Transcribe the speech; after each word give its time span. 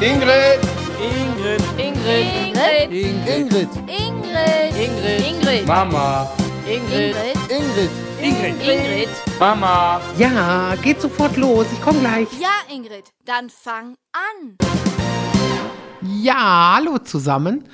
Ingrid. 0.00 0.58
Ingrid. 1.00 1.62
Ingrid. 1.78 2.26
Ingrid. 2.90 2.90
Ingrid. 2.90 3.68
Ingrid. 4.74 5.20
Ingrid. 5.24 5.66
Mama. 5.66 6.28
Ingrid. 6.66 7.14
Ingrid. 7.48 7.90
Ingrid. 8.20 8.54
Ingrid. 8.60 9.08
Mama. 9.38 10.00
Ja, 10.18 10.74
geht 10.82 11.00
sofort 11.00 11.36
los. 11.36 11.66
Ich 11.72 11.80
komme 11.80 12.00
gleich. 12.00 12.26
Ja, 12.40 12.74
Ingrid. 12.74 13.12
Dann 13.24 13.48
fang 13.48 13.94
an. 14.12 14.56
Ja, 16.02 16.74
hallo 16.76 16.98
zusammen. 16.98 17.68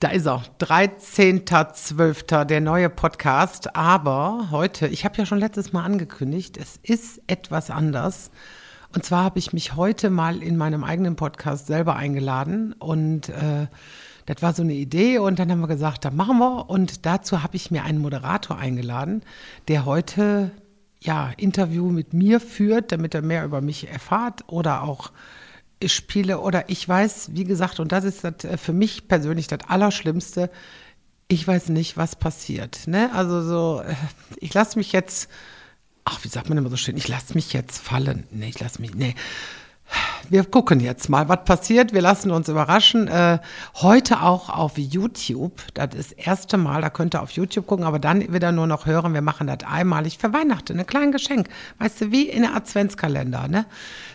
Da 0.00 0.08
ist 0.08 0.26
er, 0.26 0.42
13.12., 0.58 2.44
der 2.46 2.60
neue 2.60 2.90
Podcast. 2.90 3.76
Aber 3.76 4.48
heute, 4.50 4.88
ich 4.88 5.04
habe 5.04 5.16
ja 5.18 5.24
schon 5.24 5.38
letztes 5.38 5.72
Mal 5.72 5.84
angekündigt, 5.84 6.56
es 6.56 6.80
ist 6.82 7.22
etwas 7.28 7.70
anders. 7.70 8.32
Und 8.94 9.04
zwar 9.04 9.24
habe 9.24 9.38
ich 9.38 9.52
mich 9.52 9.74
heute 9.74 10.08
mal 10.08 10.42
in 10.42 10.56
meinem 10.56 10.84
eigenen 10.84 11.16
Podcast 11.16 11.66
selber 11.66 11.96
eingeladen 11.96 12.74
und 12.74 13.28
äh, 13.28 13.66
das 14.26 14.40
war 14.40 14.54
so 14.54 14.62
eine 14.62 14.74
Idee 14.74 15.18
und 15.18 15.38
dann 15.38 15.50
haben 15.50 15.60
wir 15.60 15.68
gesagt, 15.68 16.04
da 16.04 16.10
machen 16.10 16.38
wir. 16.38 16.70
Und 16.70 17.04
dazu 17.04 17.42
habe 17.42 17.56
ich 17.56 17.70
mir 17.70 17.84
einen 17.84 17.98
Moderator 17.98 18.56
eingeladen, 18.56 19.22
der 19.68 19.84
heute 19.84 20.50
ja 21.00 21.32
Interview 21.36 21.90
mit 21.90 22.14
mir 22.14 22.40
führt, 22.40 22.92
damit 22.92 23.14
er 23.14 23.22
mehr 23.22 23.44
über 23.44 23.60
mich 23.60 23.88
erfahrt 23.88 24.44
oder 24.46 24.82
auch 24.82 25.10
ich 25.80 25.92
spiele 25.92 26.40
oder 26.40 26.70
ich 26.70 26.88
weiß, 26.88 27.30
wie 27.34 27.44
gesagt, 27.44 27.80
und 27.80 27.92
das 27.92 28.04
ist 28.04 28.24
das, 28.24 28.44
äh, 28.44 28.56
für 28.56 28.72
mich 28.72 29.08
persönlich 29.08 29.48
das 29.48 29.60
Allerschlimmste, 29.68 30.50
ich 31.28 31.46
weiß 31.46 31.70
nicht, 31.70 31.96
was 31.96 32.16
passiert. 32.16 32.86
Ne? 32.86 33.10
Also 33.12 33.42
so, 33.42 33.82
äh, 33.82 33.94
ich 34.36 34.54
lasse 34.54 34.78
mich 34.78 34.92
jetzt, 34.92 35.28
ach, 36.04 36.22
wie 36.22 36.28
sagt 36.28 36.48
man 36.48 36.58
immer 36.58 36.70
so 36.70 36.76
schön, 36.76 36.96
ich 36.96 37.08
lasse 37.08 37.34
mich 37.34 37.52
jetzt 37.52 37.78
fallen. 37.78 38.24
Nee, 38.30 38.48
ich 38.48 38.60
lasse 38.60 38.80
mich, 38.80 38.94
nee. 38.94 39.14
Wir 40.30 40.44
gucken 40.44 40.80
jetzt 40.80 41.10
mal, 41.10 41.28
was 41.28 41.44
passiert. 41.44 41.92
Wir 41.92 42.00
lassen 42.00 42.30
uns 42.30 42.48
überraschen. 42.48 43.06
Äh, 43.06 43.38
heute 43.74 44.22
auch 44.22 44.48
auf 44.48 44.78
YouTube. 44.78 45.52
Das 45.74 45.94
ist 45.94 46.12
das 46.12 46.26
erste 46.26 46.56
Mal. 46.56 46.80
Da 46.80 46.88
könnt 46.88 47.14
ihr 47.14 47.22
auf 47.22 47.32
YouTube 47.32 47.66
gucken, 47.66 47.84
aber 47.84 47.98
dann 47.98 48.32
wieder 48.32 48.50
nur 48.50 48.66
noch 48.66 48.86
hören. 48.86 49.12
Wir 49.12 49.20
machen 49.20 49.46
das 49.46 49.58
einmalig 49.66 50.16
für 50.16 50.32
Weihnachten. 50.32 50.80
Ein 50.80 50.86
kleines 50.86 51.20
Geschenk. 51.20 51.48
Weißt 51.78 52.00
du, 52.00 52.10
wie 52.10 52.28
in 52.28 52.42
der 52.42 52.56
Adventskalender. 52.56 53.46
Ne? 53.48 53.66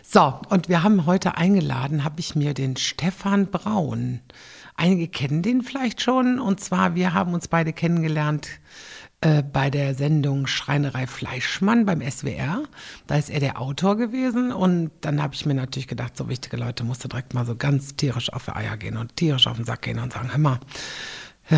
So, 0.02 0.40
und 0.48 0.68
wir 0.68 0.82
haben 0.82 1.06
heute 1.06 1.36
eingeladen, 1.36 2.02
habe 2.02 2.18
ich 2.18 2.34
mir 2.34 2.52
den 2.52 2.76
Stefan 2.76 3.46
Braun. 3.46 4.20
Einige 4.74 5.06
kennen 5.06 5.42
den 5.42 5.62
vielleicht 5.62 6.02
schon. 6.02 6.40
Und 6.40 6.60
zwar, 6.60 6.96
wir 6.96 7.14
haben 7.14 7.32
uns 7.32 7.46
beide 7.46 7.72
kennengelernt 7.72 8.48
äh, 9.22 9.42
bei 9.42 9.68
der 9.68 9.94
Sendung 9.94 10.46
Schreinerei 10.46 11.06
Fleischmann 11.06 11.84
beim 11.84 12.00
SWR. 12.00 12.62
Da 13.06 13.16
ist 13.16 13.28
er 13.28 13.40
der 13.40 13.60
Autor 13.60 13.96
gewesen 13.96 14.50
und 14.50 14.90
dann 15.02 15.22
habe 15.22 15.34
ich 15.34 15.44
mir 15.44 15.52
natürlich 15.52 15.88
gedacht, 15.88 16.16
so 16.16 16.28
wichtige 16.30 16.56
Leute 16.56 16.84
musst 16.84 17.04
du 17.04 17.08
direkt 17.08 17.34
mal 17.34 17.44
so 17.44 17.54
ganz 17.54 17.96
tierisch 17.96 18.32
auf 18.32 18.46
die 18.46 18.52
Eier 18.52 18.78
gehen 18.78 18.96
und 18.96 19.16
tierisch 19.16 19.46
auf 19.46 19.56
den 19.56 19.66
Sack 19.66 19.82
gehen 19.82 19.98
und 19.98 20.14
sagen, 20.14 20.30
hör 20.30 20.38
mal, 20.38 20.60
äh, 21.50 21.56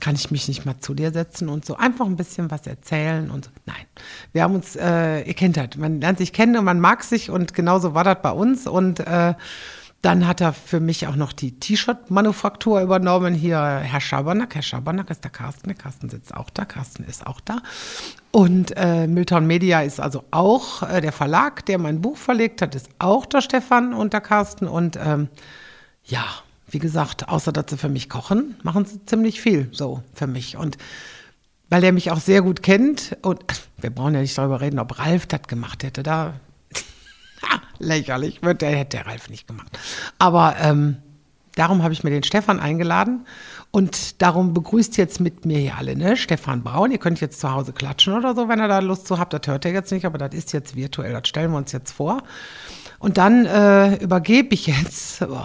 kann 0.00 0.14
ich 0.14 0.30
mich 0.30 0.46
nicht 0.46 0.66
mal 0.66 0.78
zu 0.78 0.92
dir 0.92 1.10
setzen 1.10 1.48
und 1.48 1.64
so 1.64 1.76
einfach 1.76 2.04
ein 2.04 2.16
bisschen 2.16 2.50
was 2.50 2.66
erzählen 2.66 3.30
und 3.30 3.46
so. 3.46 3.50
Nein, 3.64 3.86
wir 4.32 4.42
haben 4.42 4.54
uns, 4.54 4.76
äh, 4.76 5.22
ihr 5.22 5.34
kennt 5.34 5.56
das, 5.56 5.76
man 5.78 6.02
lernt 6.02 6.18
sich 6.18 6.34
kennen 6.34 6.56
und 6.58 6.64
man 6.64 6.80
mag 6.80 7.02
sich 7.02 7.30
und 7.30 7.54
genauso 7.54 7.94
war 7.94 8.04
das 8.04 8.20
bei 8.20 8.32
uns 8.32 8.66
und 8.66 9.00
äh, 9.00 9.34
dann 10.04 10.26
hat 10.26 10.42
er 10.42 10.52
für 10.52 10.80
mich 10.80 11.06
auch 11.06 11.16
noch 11.16 11.32
die 11.32 11.58
T-Shirt-Manufaktur 11.58 12.82
übernommen. 12.82 13.32
Hier 13.34 13.58
Herr 13.58 14.02
Schabernack. 14.02 14.54
Herr 14.54 14.62
Schabernack 14.62 15.08
ist 15.10 15.24
der 15.24 15.30
Carsten. 15.30 15.68
Der 15.68 15.76
Carsten 15.76 16.10
sitzt 16.10 16.34
auch 16.34 16.50
da. 16.50 16.66
Carsten 16.66 17.04
ist 17.04 17.26
auch 17.26 17.40
da. 17.40 17.62
Und 18.30 18.76
äh, 18.76 19.06
Miltown 19.06 19.46
Media 19.46 19.80
ist 19.80 20.00
also 20.00 20.24
auch 20.30 20.82
äh, 20.82 21.00
der 21.00 21.12
Verlag, 21.12 21.64
der 21.64 21.78
mein 21.78 22.02
Buch 22.02 22.18
verlegt 22.18 22.60
hat, 22.60 22.74
ist 22.74 22.88
auch 22.98 23.24
der 23.24 23.40
Stefan 23.40 23.94
und 23.94 24.12
der 24.12 24.20
Carsten. 24.20 24.68
Und 24.68 24.98
ähm, 25.02 25.28
ja, 26.04 26.24
wie 26.68 26.80
gesagt, 26.80 27.28
außer 27.28 27.52
dass 27.52 27.66
sie 27.70 27.78
für 27.78 27.88
mich 27.88 28.10
kochen, 28.10 28.56
machen 28.62 28.84
sie 28.84 29.04
ziemlich 29.06 29.40
viel 29.40 29.68
so 29.72 30.02
für 30.14 30.26
mich. 30.26 30.58
Und 30.58 30.76
weil 31.70 31.82
er 31.82 31.92
mich 31.92 32.10
auch 32.10 32.20
sehr 32.20 32.42
gut 32.42 32.62
kennt 32.62 33.16
und 33.22 33.42
wir 33.78 33.90
brauchen 33.90 34.14
ja 34.14 34.20
nicht 34.20 34.36
darüber 34.36 34.60
reden, 34.60 34.78
ob 34.78 34.98
Ralf 34.98 35.26
das 35.26 35.42
gemacht 35.42 35.82
hätte. 35.82 36.02
Da 36.02 36.34
lächerlich, 37.78 38.40
der 38.40 38.70
hätte 38.70 38.96
der 38.98 39.06
Ralf 39.06 39.28
nicht 39.30 39.46
gemacht. 39.46 39.78
Aber 40.18 40.56
ähm, 40.60 40.96
darum 41.54 41.82
habe 41.82 41.92
ich 41.92 42.04
mir 42.04 42.10
den 42.10 42.22
Stefan 42.22 42.60
eingeladen 42.60 43.26
und 43.70 44.22
darum 44.22 44.54
begrüßt 44.54 44.96
jetzt 44.96 45.20
mit 45.20 45.46
mir 45.46 45.58
hier 45.58 45.76
alle, 45.76 45.96
ne? 45.96 46.16
Stefan 46.16 46.62
Braun, 46.62 46.90
ihr 46.90 46.98
könnt 46.98 47.20
jetzt 47.20 47.40
zu 47.40 47.50
Hause 47.50 47.72
klatschen 47.72 48.14
oder 48.14 48.34
so, 48.34 48.48
wenn 48.48 48.60
ihr 48.60 48.68
da 48.68 48.78
Lust 48.78 49.06
zu 49.06 49.18
habt. 49.18 49.32
Das 49.32 49.42
hört 49.46 49.64
ihr 49.64 49.72
jetzt 49.72 49.90
nicht, 49.90 50.04
aber 50.04 50.18
das 50.18 50.34
ist 50.34 50.52
jetzt 50.52 50.76
virtuell, 50.76 51.12
das 51.12 51.28
stellen 51.28 51.50
wir 51.50 51.58
uns 51.58 51.72
jetzt 51.72 51.92
vor. 51.92 52.22
Und 52.98 53.18
dann 53.18 53.44
äh, 53.44 53.96
übergebe 53.96 54.54
ich 54.54 54.66
jetzt, 54.66 55.22
oh, 55.28 55.36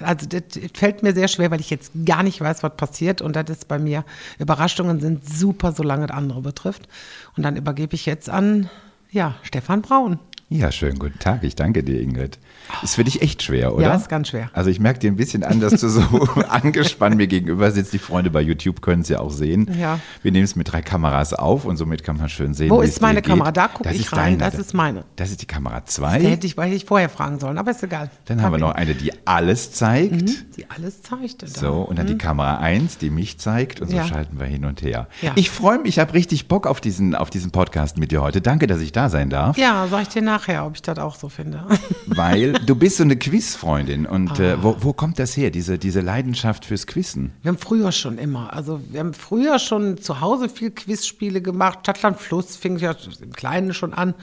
also 0.00 0.26
das 0.26 0.42
fällt 0.74 1.02
mir 1.02 1.12
sehr 1.12 1.28
schwer, 1.28 1.50
weil 1.50 1.60
ich 1.60 1.70
jetzt 1.70 1.92
gar 2.04 2.22
nicht 2.22 2.40
weiß, 2.40 2.62
was 2.62 2.76
passiert. 2.76 3.22
Und 3.22 3.36
das 3.36 3.48
ist 3.48 3.68
bei 3.68 3.78
mir, 3.78 4.04
Überraschungen 4.38 5.00
sind 5.00 5.28
super, 5.28 5.72
solange 5.72 6.06
das 6.06 6.16
andere 6.16 6.40
betrifft. 6.40 6.88
Und 7.36 7.42
dann 7.42 7.56
übergebe 7.56 7.94
ich 7.94 8.06
jetzt 8.06 8.28
an, 8.28 8.70
ja, 9.10 9.36
Stefan 9.42 9.82
Braun. 9.82 10.18
Ja, 10.48 10.70
schönen 10.70 11.00
guten 11.00 11.18
Tag. 11.18 11.42
Ich 11.42 11.56
danke 11.56 11.82
dir, 11.82 12.00
Ingrid. 12.00 12.38
Ist 12.80 12.94
für 12.94 13.02
dich 13.02 13.20
echt 13.20 13.42
schwer, 13.42 13.74
oder? 13.74 13.82
Ja, 13.82 13.94
ist 13.96 14.08
ganz 14.08 14.28
schwer. 14.28 14.48
Also 14.52 14.70
ich 14.70 14.78
merke 14.78 15.00
dir 15.00 15.10
ein 15.10 15.16
bisschen 15.16 15.42
an, 15.42 15.58
dass 15.58 15.80
du 15.80 15.88
so 15.88 16.00
angespannt 16.48 17.16
mir 17.16 17.26
gegenüber 17.26 17.72
sitzt. 17.72 17.92
Die 17.92 17.98
Freunde 17.98 18.30
bei 18.30 18.42
YouTube 18.42 18.80
können 18.80 19.02
es 19.02 19.08
ja 19.08 19.18
auch 19.18 19.32
sehen. 19.32 19.68
Ja. 19.76 19.98
Wir 20.22 20.30
nehmen 20.30 20.44
es 20.44 20.54
mit 20.54 20.70
drei 20.70 20.82
Kameras 20.82 21.34
auf 21.34 21.64
und 21.64 21.76
somit 21.76 22.04
kann 22.04 22.16
man 22.16 22.28
schön 22.28 22.54
sehen, 22.54 22.70
Wo 22.70 22.80
ist 22.80 23.00
meine 23.00 23.22
Kamera? 23.22 23.48
geht. 23.50 23.56
Da 23.56 23.66
gucke 23.68 23.88
Das 23.88 23.94
ich 23.94 24.02
ist 24.06 24.12
rein. 24.12 24.38
deine. 24.38 24.52
Das 24.52 24.60
ist 24.60 24.72
meine. 24.72 25.04
Das 25.16 25.30
ist 25.32 25.42
die 25.42 25.46
Kamera 25.46 25.80
Da 25.80 25.86
2. 25.86 26.20
hätte 26.20 26.46
ich, 26.46 26.56
weil 26.56 26.72
ich 26.72 26.84
vorher 26.84 27.08
fragen 27.08 27.40
sollen, 27.40 27.58
aber 27.58 27.72
ist 27.72 27.82
egal. 27.82 28.08
Dann 28.26 28.40
haben 28.40 28.52
wir 28.52 28.58
noch 28.58 28.72
eine, 28.76 28.94
die 28.94 29.10
alles 29.26 29.72
zeigt. 29.72 30.12
Mhm, 30.12 30.36
die 30.56 30.70
alles 30.70 31.02
zeigte. 31.02 31.46
da. 31.46 31.60
So, 31.60 31.72
und 31.82 31.98
dann 31.98 32.06
die 32.06 32.18
Kamera 32.18 32.58
1, 32.58 32.98
die 32.98 33.10
mich 33.10 33.38
zeigt 33.38 33.80
und 33.80 33.90
so 33.90 33.96
Ja. 33.96 34.06
schalten 34.06 34.38
wir 34.38 34.46
hin 34.46 34.64
und 34.64 34.80
her. 34.82 35.08
Ja. 35.22 35.32
Ich 35.34 35.50
freue 35.50 35.78
mich, 35.80 35.96
ich 35.96 35.98
habe 35.98 36.14
richtig 36.14 36.46
Bock 36.46 36.68
auf 36.68 36.80
diesen, 36.80 37.16
auf 37.16 37.30
diesen 37.30 37.50
Podcast 37.50 37.98
mit 37.98 38.12
dir 38.12 38.22
heute. 38.22 38.40
Danke, 38.40 38.68
dass 38.68 38.80
ich 38.80 38.92
da 38.92 39.08
sein 39.08 39.28
darf. 39.28 39.58
Ja, 39.58 39.88
sag 39.90 40.02
ich 40.02 40.08
dir 40.08 40.22
nachher, 40.36 40.66
ob 40.66 40.74
ich 40.76 40.82
das 40.82 40.98
auch 40.98 41.14
so 41.16 41.28
finde. 41.28 41.64
Weil 42.06 42.52
du 42.54 42.74
bist 42.76 42.96
so 42.98 43.02
eine 43.04 43.16
Quizfreundin. 43.16 44.06
Und 44.06 44.38
Ah. 44.38 44.42
äh, 44.42 44.62
wo, 44.62 44.76
wo 44.80 44.92
kommt 44.92 45.18
das 45.18 45.36
her, 45.36 45.50
diese, 45.50 45.78
diese 45.78 46.00
Leidenschaft 46.00 46.64
fürs 46.64 46.86
Quizzen? 46.86 47.32
Wir 47.42 47.50
haben 47.50 47.58
früher 47.58 47.92
schon 47.92 48.18
immer, 48.18 48.52
also 48.52 48.80
wir 48.90 49.00
haben 49.00 49.14
früher 49.14 49.58
schon 49.58 49.98
zu 49.98 50.20
Hause 50.20 50.48
viel 50.48 50.70
Quizspiele 50.70 51.40
gemacht. 51.42 51.80
Stadtland 51.82 52.18
Fluss 52.20 52.56
fing 52.56 52.76
ja 52.78 52.94
im 53.22 53.32
Kleinen 53.32 53.72
schon 53.74 53.94
an. 53.94 54.14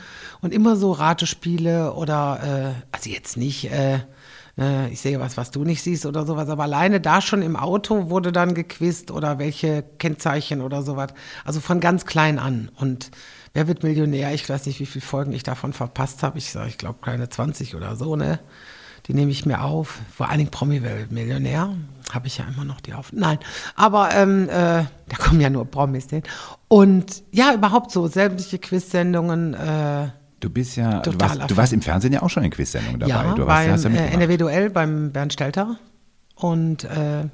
Und 0.42 0.54
immer 0.54 0.76
so 0.76 0.92
Ratespiele 0.92 1.94
oder, 1.94 2.74
äh, 2.76 2.82
also 2.92 3.10
jetzt 3.10 3.38
nicht, 3.38 3.72
äh, 3.72 4.00
äh, 4.58 4.90
ich 4.92 5.02
sehe 5.02 5.20
was, 5.20 5.38
was 5.38 5.52
du 5.52 5.64
nicht 5.64 5.82
siehst 5.82 6.06
oder 6.06 6.26
sowas, 6.26 6.50
aber 6.50 6.64
alleine 6.64 7.00
da 7.02 7.22
schon 7.22 7.42
im 7.42 7.56
Auto 7.56 8.10
wurde 8.10 8.32
dann 8.32 8.54
gequizt 8.54 9.10
oder 9.12 9.40
welche 9.40 9.84
Kennzeichen 10.00 10.62
oder 10.62 10.82
sowas. 10.84 11.10
Also 11.46 11.60
von 11.60 11.80
ganz 11.80 12.06
klein 12.06 12.38
an. 12.40 12.70
Und 12.76 13.10
wer 13.54 13.68
wird 13.68 13.84
Millionär? 13.84 14.34
Ich 14.34 14.48
weiß 14.50 14.66
nicht, 14.66 14.80
wie 14.80 14.86
viele 14.86 15.06
Folgen 15.06 15.34
ich 15.34 15.44
davon 15.44 15.74
verpasst 15.74 16.24
habe. 16.24 16.38
Ich 16.38 16.52
sage, 16.52 16.70
ich 16.70 16.78
glaube, 16.78 17.00
keine 17.02 17.30
20 17.30 17.76
oder 17.76 17.96
so, 17.96 18.16
ne? 18.16 18.40
Die 19.08 19.14
nehme 19.14 19.32
ich 19.32 19.46
mir 19.46 19.62
auf. 19.62 20.00
Vor 20.16 20.30
allen 20.30 20.38
Dingen 20.40 20.52
Promi-Millionär. 20.52 21.76
Habe 22.12 22.28
ich 22.28 22.38
ja 22.38 22.46
immer 22.46 22.64
noch 22.64 22.80
die 22.80 22.94
auf. 22.94 23.12
Nein, 23.12 23.38
aber 23.76 24.14
ähm, 24.14 24.48
äh, 24.48 24.84
da 24.84 25.18
kommen 25.20 25.42
ja 25.42 25.50
nur 25.50 25.66
Promis 25.66 26.10
hin. 26.10 26.24
Und 26.68 27.24
ja, 27.32 27.54
überhaupt 27.54 27.92
so 27.92 28.08
sämtliche 28.08 28.60
Quizsendungen. 28.60 29.54
Äh, 29.54 30.10
Du 30.40 30.50
bist 30.50 30.76
ja, 30.76 31.00
du 31.00 31.18
warst, 31.22 31.40
du 31.50 31.56
warst 31.56 31.72
im 31.72 31.82
Fernsehen 31.82 32.12
ja 32.12 32.22
auch 32.22 32.30
schon 32.30 32.44
in 32.44 32.52
Quizsendungen 32.52 33.00
dabei. 33.00 33.14
ja, 33.14 33.34
du 33.34 33.48
warst, 33.48 33.64
beim 33.66 33.72
hast 33.72 33.84
ja 33.86 33.92
äh. 33.92 34.14
NRW 34.14 34.36
Duell 34.36 34.70
beim 34.70 35.14
Bernd 35.14 35.32
Stelter. 35.32 35.78
Und 36.36 36.84
äh, 36.84 37.30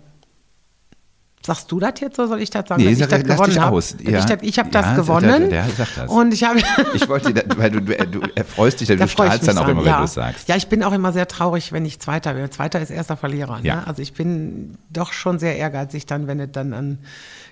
sagst 1.49 1.71
du 1.71 1.79
das 1.79 1.93
jetzt 1.99 2.17
oder 2.19 2.27
soll 2.29 2.41
ich 2.41 2.49
das 2.49 2.67
sagen, 2.67 2.81
Nee, 2.81 2.89
dass 2.91 2.99
ich 2.99 2.99
sag- 3.09 3.09
das 3.09 3.27
lass 3.27 3.37
gewonnen 3.37 3.61
habe? 3.61 3.79
Ich, 3.79 4.09
Ja. 4.09 4.25
das- 4.25 4.37
ich 4.41 4.59
habe 4.59 4.69
Ja, 4.69 4.73
das 4.81 4.85
der- 4.85 4.95
gewonnen. 4.95 5.49
der- 5.49 5.65
der 5.65 5.69
sagt 5.75 5.97
das. 5.97 6.09
Und 6.09 6.33
ich 6.33 6.43
habe 6.43 6.59
Ich 6.93 7.07
wollte, 7.09 7.33
weil 7.57 7.71
du, 7.71 7.81
du, 7.81 7.95
du 8.07 8.21
erfreust 8.35 8.79
dich, 8.81 8.87
du 8.87 8.95
Da 8.97 9.05
ich 9.05 9.11
strahlst 9.11 9.47
dann 9.47 9.57
auch 9.57 9.63
dran, 9.63 9.71
immer, 9.71 9.83
ja. 9.85 9.91
wenn 9.93 9.97
du 9.99 10.05
es 10.05 10.13
sagst. 10.13 10.47
Ja, 10.47 10.55
ich 10.55 10.67
bin 10.67 10.83
auch 10.83 10.93
immer 10.93 11.11
sehr 11.13 11.27
traurig, 11.27 11.71
wenn 11.71 11.85
ich 11.85 11.99
Zweiter 11.99 12.33
bin. 12.33 12.49
Zweiter 12.51 12.79
ist 12.79 12.89
erster 12.89 13.17
Verlierer. 13.17 13.59
Ja. 13.63 13.77
Ne? 13.77 13.87
Also 13.87 14.01
ich 14.01 14.13
bin 14.13 14.77
doch 14.89 15.11
schon 15.13 15.39
sehr 15.39 15.57
ehrgeizig 15.57 16.05
dann, 16.05 16.27
wenn 16.27 16.39
es 16.39 16.51
dann 16.51 16.73
an 16.73 16.99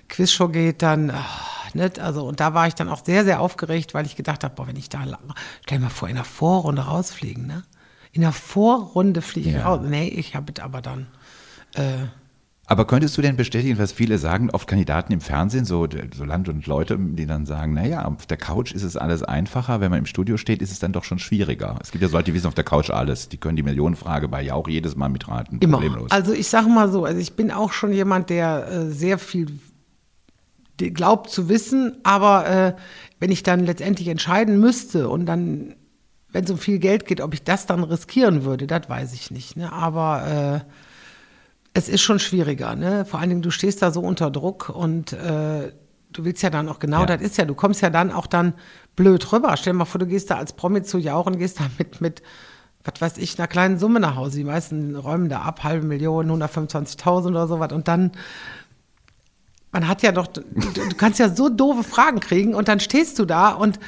Quizshow 0.08 0.48
geht, 0.48 0.80
dann, 0.82 1.10
ach, 1.14 1.74
nicht? 1.74 1.98
Also, 1.98 2.24
und 2.26 2.40
da 2.40 2.54
war 2.54 2.66
ich 2.66 2.74
dann 2.74 2.88
auch 2.88 3.04
sehr, 3.04 3.24
sehr 3.24 3.40
aufgeregt, 3.40 3.92
weil 3.92 4.06
ich 4.06 4.16
gedacht 4.16 4.42
habe, 4.44 4.54
boah, 4.54 4.66
wenn 4.66 4.76
ich 4.76 4.88
da, 4.88 5.04
lang- 5.04 5.18
stell 5.64 5.78
dir 5.78 5.84
mal 5.84 5.90
vor, 5.90 6.08
in 6.08 6.14
der 6.14 6.24
Vorrunde 6.24 6.82
rausfliegen, 6.82 7.46
ne? 7.46 7.62
In 8.12 8.22
der 8.22 8.32
Vorrunde 8.32 9.20
fliege 9.20 9.50
ich 9.50 9.64
raus. 9.64 9.80
Nee, 9.84 10.08
ich 10.08 10.34
habe 10.34 10.50
es 10.56 10.62
aber 10.62 10.80
dann. 10.80 11.08
Äh, 11.74 11.82
Aber 12.70 12.86
könntest 12.86 13.16
du 13.16 13.22
denn 13.22 13.34
bestätigen, 13.34 13.78
was 13.78 13.92
viele 13.92 14.18
sagen, 14.18 14.50
oft 14.50 14.68
Kandidaten 14.68 15.10
im 15.10 15.22
Fernsehen, 15.22 15.64
so, 15.64 15.88
so 16.14 16.24
Land 16.24 16.50
und 16.50 16.66
Leute, 16.66 16.98
die 16.98 17.24
dann 17.24 17.46
sagen, 17.46 17.72
naja, 17.72 18.04
auf 18.04 18.26
der 18.26 18.36
Couch 18.36 18.72
ist 18.72 18.82
es 18.82 18.94
alles 18.94 19.22
einfacher, 19.22 19.80
wenn 19.80 19.90
man 19.90 20.00
im 20.00 20.06
Studio 20.06 20.36
steht, 20.36 20.60
ist 20.60 20.70
es 20.70 20.78
dann 20.78 20.92
doch 20.92 21.04
schon 21.04 21.18
schwieriger. 21.18 21.78
Es 21.80 21.92
gibt 21.92 22.02
ja 22.02 22.10
Leute, 22.10 22.24
die 22.24 22.34
wissen 22.34 22.46
auf 22.46 22.52
der 22.54 22.64
Couch 22.64 22.90
alles, 22.90 23.30
die 23.30 23.38
können 23.38 23.56
die 23.56 23.62
Millionenfrage 23.62 24.28
bei 24.28 24.42
ja 24.42 24.52
auch 24.52 24.68
jedes 24.68 24.96
Mal 24.96 25.08
mitraten, 25.08 25.60
Immer. 25.60 25.78
problemlos. 25.78 26.10
Also 26.10 26.34
ich 26.34 26.48
sage 26.48 26.68
mal 26.68 26.92
so, 26.92 27.06
also 27.06 27.18
ich 27.18 27.32
bin 27.32 27.50
auch 27.50 27.72
schon 27.72 27.90
jemand, 27.90 28.28
der 28.28 28.68
äh, 28.68 28.90
sehr 28.90 29.16
viel 29.16 29.46
glaubt 30.76 31.30
zu 31.30 31.48
wissen, 31.48 31.96
aber 32.02 32.46
äh, 32.48 32.76
wenn 33.18 33.30
ich 33.30 33.42
dann 33.42 33.64
letztendlich 33.64 34.08
entscheiden 34.08 34.60
müsste 34.60 35.08
und 35.08 35.24
dann 35.24 35.74
wenn 36.30 36.44
es 36.44 36.50
um 36.50 36.58
viel 36.58 36.78
Geld 36.78 37.06
geht, 37.06 37.22
ob 37.22 37.32
ich 37.32 37.42
das 37.42 37.64
dann 37.64 37.82
riskieren 37.82 38.44
würde, 38.44 38.66
das 38.66 38.90
weiß 38.90 39.14
ich 39.14 39.30
nicht. 39.30 39.56
Ne? 39.56 39.72
Aber 39.72 40.64
äh, 40.66 40.70
es 41.74 41.88
ist 41.88 42.00
schon 42.02 42.18
schwieriger. 42.18 42.74
Ne? 42.74 43.04
Vor 43.04 43.20
allen 43.20 43.28
Dingen, 43.28 43.42
du 43.42 43.50
stehst 43.50 43.82
da 43.82 43.90
so 43.90 44.00
unter 44.00 44.30
Druck 44.30 44.68
und 44.70 45.12
äh, 45.12 45.72
du 46.12 46.24
willst 46.24 46.42
ja 46.42 46.50
dann 46.50 46.68
auch 46.68 46.78
genau, 46.78 47.00
Ja. 47.00 47.06
das 47.06 47.22
ist 47.22 47.36
ja, 47.36 47.44
du 47.44 47.54
kommst 47.54 47.82
ja 47.82 47.90
dann 47.90 48.10
auch 48.10 48.26
dann 48.26 48.54
blöd 48.96 49.32
rüber. 49.32 49.56
Stell 49.56 49.72
dir 49.72 49.78
mal 49.78 49.84
vor, 49.84 49.98
du 49.98 50.06
gehst 50.06 50.30
da 50.30 50.36
als 50.36 50.52
Promi 50.54 50.82
zu 50.82 50.98
Jauchen, 50.98 51.38
gehst 51.38 51.60
da 51.60 51.64
mit, 51.78 52.00
mit 52.00 52.22
was 52.84 53.00
weiß 53.00 53.18
ich, 53.18 53.38
einer 53.38 53.48
kleinen 53.48 53.78
Summe 53.78 54.00
nach 54.00 54.16
Hause. 54.16 54.38
Die 54.38 54.44
meisten 54.44 54.96
räumen 54.96 55.28
da 55.28 55.42
ab, 55.42 55.62
halbe 55.64 55.86
Million, 55.86 56.30
125.000 56.30 57.28
oder 57.28 57.46
sowas. 57.46 57.72
Und 57.72 57.86
dann, 57.86 58.12
man 59.72 59.86
hat 59.86 60.02
ja 60.02 60.12
doch, 60.12 60.26
du, 60.26 60.40
du 60.40 60.96
kannst 60.96 61.18
ja 61.18 61.28
so 61.28 61.48
doofe 61.48 61.84
Fragen 61.84 62.20
kriegen 62.20 62.54
und 62.54 62.68
dann 62.68 62.80
stehst 62.80 63.18
du 63.18 63.24
da 63.26 63.50
und 63.50 63.78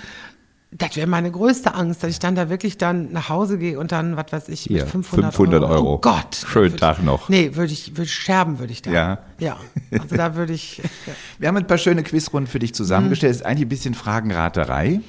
das 0.72 0.96
wäre 0.96 1.08
meine 1.08 1.30
größte 1.30 1.74
Angst, 1.74 2.02
dass 2.02 2.10
ich 2.10 2.20
dann 2.20 2.36
da 2.36 2.48
wirklich 2.48 2.78
dann 2.78 3.10
nach 3.12 3.28
Hause 3.28 3.58
gehe 3.58 3.78
und 3.78 3.90
dann, 3.90 4.16
was 4.16 4.32
weiß 4.32 4.48
ich, 4.50 4.60
Hier, 4.62 4.82
mit 4.82 4.90
500, 4.90 5.34
500 5.34 5.64
Euro. 5.64 5.94
Oh 5.94 5.98
Gott. 5.98 6.44
Schönen 6.46 6.76
Tag 6.76 7.02
noch. 7.02 7.28
Nee, 7.28 7.56
würde 7.56 7.72
ich, 7.72 7.92
würde 7.92 8.04
ich 8.04 8.14
sterben, 8.14 8.60
würde 8.60 8.72
ich 8.72 8.82
da. 8.82 8.90
Ja. 8.92 9.18
Ja. 9.40 9.56
Also 9.90 10.14
da 10.14 10.36
würde 10.36 10.52
ich, 10.52 10.80
Wir 11.38 11.48
haben 11.48 11.56
ein 11.56 11.66
paar 11.66 11.78
schöne 11.78 12.04
Quizrunden 12.04 12.48
für 12.48 12.60
dich 12.60 12.72
zusammengestellt. 12.72 13.32
Es 13.32 13.40
ist 13.40 13.46
eigentlich 13.46 13.66
ein 13.66 13.68
bisschen 13.70 13.94
Fragenraterei. 13.94 15.00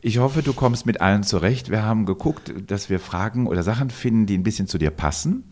Ich 0.00 0.18
hoffe, 0.18 0.42
du 0.42 0.52
kommst 0.52 0.86
mit 0.86 1.00
allen 1.00 1.22
zurecht. 1.22 1.70
Wir 1.70 1.84
haben 1.84 2.04
geguckt, 2.04 2.52
dass 2.66 2.90
wir 2.90 2.98
Fragen 2.98 3.46
oder 3.46 3.62
Sachen 3.62 3.90
finden, 3.90 4.26
die 4.26 4.36
ein 4.36 4.42
bisschen 4.42 4.66
zu 4.66 4.76
dir 4.76 4.90
passen, 4.90 5.44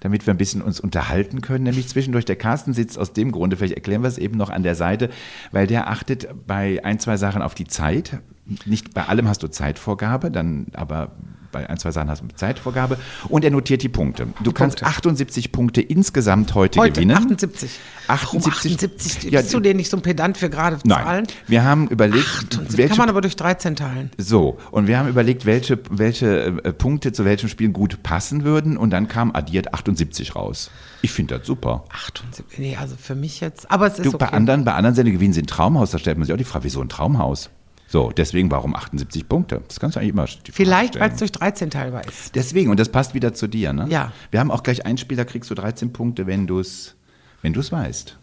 damit 0.00 0.26
wir 0.26 0.34
ein 0.34 0.38
bisschen 0.38 0.62
uns 0.62 0.80
unterhalten 0.80 1.40
können. 1.40 1.64
Nämlich 1.64 1.88
zwischendurch, 1.88 2.24
der 2.24 2.36
Carsten 2.36 2.72
sitzt 2.72 2.98
aus 2.98 3.12
dem 3.12 3.32
Grunde, 3.32 3.56
vielleicht 3.56 3.74
erklären 3.74 4.02
wir 4.02 4.08
es 4.08 4.18
eben 4.18 4.36
noch 4.36 4.50
an 4.50 4.62
der 4.62 4.74
Seite, 4.74 5.10
weil 5.52 5.66
der 5.66 5.88
achtet 5.88 6.28
bei 6.46 6.84
ein, 6.84 6.98
zwei 6.98 7.16
Sachen 7.16 7.42
auf 7.42 7.54
die 7.54 7.66
Zeit. 7.66 8.20
Nicht 8.64 8.94
bei 8.94 9.04
allem 9.04 9.28
hast 9.28 9.42
du 9.42 9.48
Zeitvorgabe, 9.48 10.30
dann 10.30 10.68
aber 10.72 11.12
bei 11.52 11.68
ein, 11.68 11.78
zwei 11.78 11.90
Sachen 11.90 12.10
hast 12.10 12.22
du 12.22 12.28
Zeitvorgabe. 12.34 12.98
Und 13.28 13.44
er 13.44 13.50
notiert 13.50 13.82
die 13.82 13.88
Punkte. 13.88 14.28
Du 14.42 14.52
kannst 14.52 14.82
78 14.82 15.52
Punkte 15.52 15.80
insgesamt 15.80 16.54
heute, 16.54 16.78
heute 16.80 16.92
gewinnen. 17.00 17.16
78. 17.16 17.70
Warum 18.06 18.38
78? 18.38 18.72
78? 18.74 19.30
Ja, 19.30 19.40
Bist 19.40 19.52
du 19.54 19.60
denn 19.60 19.76
nicht 19.76 19.90
so 19.90 19.96
ein 19.96 20.02
Pedant 20.02 20.38
für 20.38 20.48
gerade 20.50 20.78
Nein. 20.84 21.04
Zahlen? 21.04 21.26
Wir 21.46 21.64
haben 21.64 21.88
überlegt, 21.88 22.26
78 22.26 22.76
welche, 22.78 22.88
kann 22.88 22.98
man 22.98 23.08
aber 23.10 23.20
durch 23.20 23.36
13 23.36 23.76
teilen. 23.76 24.10
so, 24.18 24.58
und 24.70 24.86
wir 24.86 24.98
haben 24.98 25.08
überlegt, 25.08 25.44
welche, 25.46 25.78
welche 25.90 26.46
äh, 26.64 26.72
Punkte 26.72 27.12
zu 27.12 27.24
welchem 27.24 27.48
Spiel 27.48 27.68
gut 27.70 28.02
passen 28.02 28.44
würden 28.44 28.76
und 28.76 28.90
dann 28.90 29.08
kam 29.08 29.34
addiert 29.34 29.74
78 29.74 30.34
raus. 30.36 30.70
Ich 31.02 31.12
finde 31.12 31.38
das 31.38 31.46
super. 31.46 31.84
78, 31.90 32.58
nee, 32.58 32.76
also 32.76 32.96
für 32.96 33.14
mich 33.14 33.40
jetzt, 33.40 33.70
aber 33.70 33.86
es 33.86 33.98
ist 33.98 34.06
Du, 34.06 34.10
okay. 34.10 34.18
bei 34.18 34.28
anderen, 34.32 34.64
bei 34.64 34.72
anderen 34.74 34.94
Sendungen 34.94 35.18
gewinnen 35.18 35.32
sie 35.34 35.42
ein 35.42 35.46
Traumhaus, 35.46 35.90
da 35.90 35.98
stellt 35.98 36.16
man 36.18 36.24
sich 36.26 36.32
auch 36.32 36.38
die 36.38 36.44
Frage, 36.44 36.64
wieso 36.64 36.80
ein 36.80 36.88
Traumhaus? 36.88 37.50
So, 37.90 38.12
deswegen 38.14 38.50
warum 38.50 38.76
78 38.76 39.28
Punkte? 39.28 39.62
Das 39.66 39.80
kannst 39.80 39.96
du 39.96 40.00
eigentlich 40.00 40.12
immer 40.12 40.26
Vielleicht, 40.52 41.00
weil 41.00 41.10
es 41.10 41.16
durch 41.16 41.32
13 41.32 41.70
teilbar 41.70 42.06
ist. 42.06 42.34
Deswegen, 42.34 42.70
und 42.70 42.78
das 42.78 42.90
passt 42.90 43.14
wieder 43.14 43.32
zu 43.32 43.46
dir, 43.46 43.72
ne? 43.72 43.86
Ja. 43.88 44.12
Wir 44.30 44.40
haben 44.40 44.50
auch 44.50 44.62
gleich 44.62 44.84
ein 44.84 44.98
Spiel, 44.98 45.16
da 45.16 45.24
kriegst 45.24 45.50
du 45.50 45.54
13 45.54 45.92
Punkte, 45.94 46.26
wenn 46.26 46.46
du 46.46 46.60
es 46.60 46.94
wenn 47.42 47.52
du's 47.52 47.72
weißt. 47.72 48.16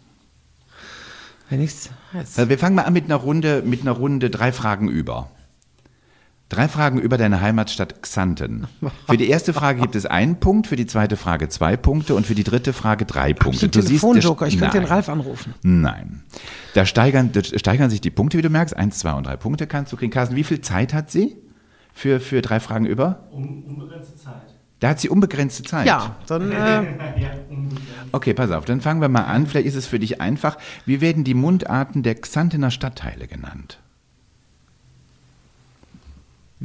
Wenn 1.49 1.61
ich 1.61 1.71
es 1.71 1.89
weiß. 2.13 2.37
Also 2.39 2.49
wir 2.49 2.59
fangen 2.59 2.75
mal 2.75 2.83
an 2.83 2.93
mit 2.93 3.05
einer 3.05 3.15
Runde, 3.15 3.61
mit 3.65 3.81
einer 3.81 3.91
Runde 3.91 4.29
drei 4.29 4.51
Fragen 4.51 4.89
über. 4.89 5.31
Drei 6.47 6.67
Fragen 6.67 6.99
über 6.99 7.17
deine 7.17 7.41
Heimatstadt 7.41 8.03
Xanten. 8.03 8.67
Für 9.09 9.17
die 9.17 9.27
erste 9.29 9.51
Frage 9.51 9.81
gibt 9.81 9.95
es 9.95 10.05
einen 10.05 10.39
Punkt, 10.39 10.67
für 10.67 10.75
die 10.75 10.85
zweite 10.85 11.17
Frage 11.17 11.49
zwei 11.49 11.75
Punkte 11.75 12.13
und 12.13 12.27
für 12.27 12.35
die 12.35 12.43
dritte 12.43 12.71
Frage 12.71 13.05
drei 13.05 13.31
Ich 13.31 13.35
Punkte. 13.35 13.67
der- 13.67 13.83
Telefonjoker, 13.83 14.45
ich 14.45 14.59
könnte 14.59 14.77
den. 14.79 14.85
Ralf 14.87 15.09
anrufen. 15.09 15.55
Nein. 15.63 16.21
Da 16.75 16.85
steigern, 16.85 17.31
da 17.31 17.43
steigern 17.43 17.89
sich 17.89 17.99
die 17.99 18.11
Punkte, 18.11 18.37
wie 18.37 18.43
du 18.43 18.51
merkst. 18.51 18.75
Eins, 18.77 18.99
zwei 18.99 19.13
und 19.13 19.25
drei 19.25 19.37
Punkte 19.37 19.65
kannst 19.65 19.91
du 19.91 19.97
kriegen. 19.97 20.11
Carsten, 20.11 20.35
wie 20.35 20.43
viel 20.43 20.61
Zeit 20.61 20.93
hat 20.93 21.09
sie 21.09 21.35
für, 21.93 22.19
für 22.19 22.41
drei 22.43 22.59
Fragen 22.59 22.85
über? 22.85 23.27
Um, 23.31 23.63
unbegrenzte 23.63 24.15
Zeit. 24.15 24.35
Da 24.81 24.89
hat 24.89 24.99
sie 24.99 25.09
unbegrenzte 25.09 25.63
Zeit. 25.63 25.87
Ja, 25.87 26.15
dann 26.27 26.51
äh. 26.51 26.83
Okay, 28.11 28.35
pass 28.35 28.51
auf, 28.51 28.65
dann 28.65 28.81
fangen 28.81 29.01
wir 29.01 29.09
mal 29.09 29.23
an. 29.23 29.47
Vielleicht 29.47 29.65
ist 29.67 29.75
es 29.75 29.87
für 29.87 29.97
dich 29.99 30.21
einfach. 30.21 30.57
Wie 30.85 31.01
werden 31.01 31.23
die 31.23 31.33
Mundarten 31.33 32.03
der 32.03 32.13
Xantener 32.15 32.69
Stadtteile 32.69 33.27
genannt? 33.27 33.79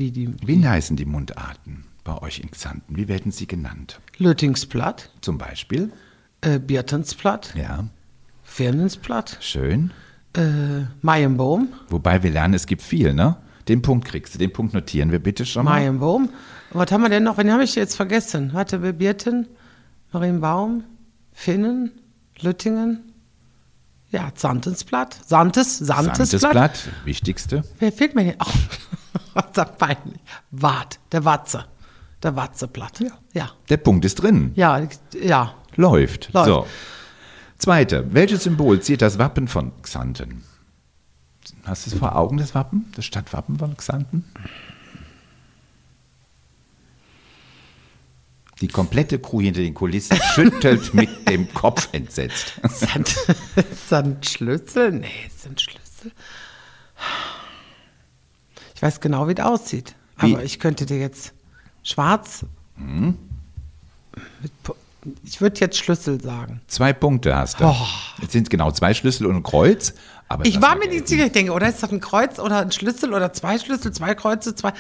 Wie 0.01 0.11
die 0.11 0.35
Wie 0.45 0.67
heißen 0.67 0.97
die 0.97 1.05
Mundarten 1.05 1.85
bei 2.03 2.21
euch 2.21 2.41
in 2.41 2.51
Xanten? 2.51 2.97
Wie 2.97 3.07
werden 3.07 3.31
sie 3.31 3.47
genannt? 3.47 4.01
Lötingsplatt, 4.19 5.11
Zum 5.21 5.39
Beispiel? 5.39 5.93
äh, 6.41 6.59
Biertensplatt, 6.59 7.55
Ja, 7.55 7.85
Firnensplatt, 8.43 9.37
schön. 9.41 9.93
äh, 10.37 10.41
Maienbohm, 11.03 11.69
Wobei 11.89 12.23
wir 12.23 12.31
lernen, 12.31 12.55
es 12.55 12.67
gibt 12.67 12.83
viel, 12.83 13.13
ne? 13.15 13.37
Den 13.69 13.83
Punkt 13.83 14.07
kriegst 14.09 14.35
du, 14.35 14.39
den 14.39 14.53
Punkt 14.53 14.75
notieren 14.75 15.13
wir 15.13 15.19
bitte 15.21 15.45
schon 15.47 15.65
mal. 15.67 15.73
Maienbohm. 15.81 16.25
Und 16.25 16.33
was 16.81 16.91
haben 16.91 17.03
wir 17.03 17.09
denn 17.11 17.23
noch? 17.25 17.37
Wen 17.39 17.53
habe 17.53 17.63
ich 17.63 17.75
jetzt 17.75 17.95
vergessen? 17.95 18.51
Warte, 18.55 18.83
wir 18.83 18.93
Bierten, 18.95 19.47
Marienbaum, 20.13 20.83
Finnen, 21.33 21.93
Lüttingen, 22.41 23.13
ja, 24.11 24.33
Santensplatt, 24.35 25.21
Santes, 25.27 25.79
Santesplatt. 25.79 26.17
Santesblatt, 26.77 26.89
wichtigste. 27.05 27.63
Wer 27.79 27.93
fehlt 27.93 28.15
mir 28.17 28.25
denn? 28.25 28.35
Oh, 28.41 28.51
was 29.35 29.47
ist 29.47 29.57
das 29.59 29.77
peinlich. 29.77 30.21
Wart, 30.51 30.99
der 31.13 31.25
Watze. 31.25 31.65
Der 32.23 32.37
Watzeplatz. 32.37 33.01
Ja. 33.01 33.19
Ja. 33.33 33.51
Der 33.69 33.79
Punkt 33.79 34.05
ist 34.05 34.17
drin. 34.17 34.53
Ja, 34.55 34.87
ja. 35.23 35.55
Läuft. 35.77 36.33
Läuft. 36.33 36.47
So. 36.47 36.67
Zweite. 37.59 38.13
Welches 38.13 38.45
Symbol 38.45 38.81
ziert 38.81 39.03
das 39.03 39.19
Wappen 39.19 39.49
von 39.49 39.73
Xanten? 39.83 40.45
Hast 41.65 41.87
du 41.87 41.91
es 41.91 41.99
vor 41.99 42.17
Augen, 42.17 42.37
das 42.37 42.55
Wappen? 42.55 42.91
Das 42.95 43.05
Stadtwappen 43.05 43.59
von 43.59 43.77
Xanten? 43.77 44.25
Die 48.61 48.69
komplette 48.69 49.19
Crew 49.19 49.41
hinter 49.41 49.63
den 49.63 49.73
Kulissen 49.73 50.19
schüttelt 50.35 50.93
mit 50.93 51.29
dem 51.29 51.53
Kopf 51.55 51.89
entsetzt. 51.93 52.61
Sand, 52.69 53.17
Sandschlüssel? 53.89 54.93
Nee, 54.93 55.31
Sandschlüssel. 55.35 56.13
Ich 58.81 58.83
weiß 58.83 59.01
genau, 59.01 59.29
wie 59.29 59.33
es 59.35 59.41
aussieht. 59.41 59.95
Wie? 60.21 60.33
Aber 60.35 60.43
ich 60.43 60.59
könnte 60.59 60.87
dir 60.87 60.97
jetzt 60.99 61.35
schwarz. 61.83 62.47
Mit 62.79 64.63
Po- 64.63 64.75
ich 65.23 65.43
würde 65.43 65.61
jetzt 65.61 65.77
Schlüssel 65.77 66.19
sagen. 66.19 66.63
Zwei 66.67 66.95
Punkte 66.95 67.37
hast 67.37 67.61
du. 67.61 67.65
Oh. 67.67 67.77
Jetzt 68.23 68.33
sind 68.33 68.49
genau 68.49 68.71
zwei 68.71 68.95
Schlüssel 68.95 69.27
und 69.27 69.37
ein 69.37 69.43
Kreuz. 69.43 69.93
Aber 70.29 70.47
Ich 70.47 70.63
war 70.63 70.77
mir 70.77 70.89
nicht 70.89 71.09
sicher. 71.09 71.27
Ich 71.27 71.33
denke, 71.33 71.53
oder 71.53 71.69
ist 71.69 71.83
das 71.83 71.93
ein 71.93 72.01
Kreuz 72.01 72.39
oder 72.39 72.61
ein 72.63 72.73
Schlüssel 72.73 73.13
oder 73.13 73.35
zwei 73.35 73.59
Schlüssel, 73.59 73.93
zwei 73.93 74.15
Kreuze, 74.15 74.55
zwei. 74.55 74.73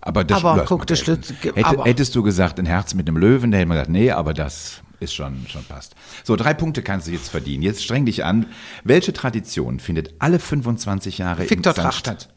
Aber, 0.00 0.24
das 0.24 0.42
Aber 0.44 0.64
guck, 0.64 0.84
der. 0.88 0.96
Schlüssel- 0.96 1.36
Hätte, 1.54 1.84
hättest 1.84 2.12
du 2.16 2.24
gesagt, 2.24 2.58
ein 2.58 2.66
Herz 2.66 2.94
mit 2.94 3.06
einem 3.06 3.18
Löwen, 3.18 3.52
da 3.52 3.58
hätte 3.58 3.68
man 3.68 3.76
gesagt, 3.76 3.90
nee, 3.90 4.10
aber 4.10 4.34
das 4.34 4.80
ist 4.98 5.14
schon, 5.14 5.46
schon 5.46 5.62
passt. 5.64 5.94
So, 6.24 6.34
drei 6.34 6.54
Punkte 6.54 6.82
kannst 6.82 7.06
du 7.06 7.12
jetzt 7.12 7.28
verdienen. 7.28 7.62
Jetzt 7.62 7.84
streng 7.84 8.04
dich 8.04 8.24
an. 8.24 8.46
Welche 8.82 9.12
Tradition 9.12 9.78
findet 9.78 10.14
alle 10.18 10.40
25 10.40 11.18
Jahre 11.18 11.44
in 11.44 11.50
Viktortracht. 11.50 12.02
Xanten 12.02 12.20
statt? 12.20 12.28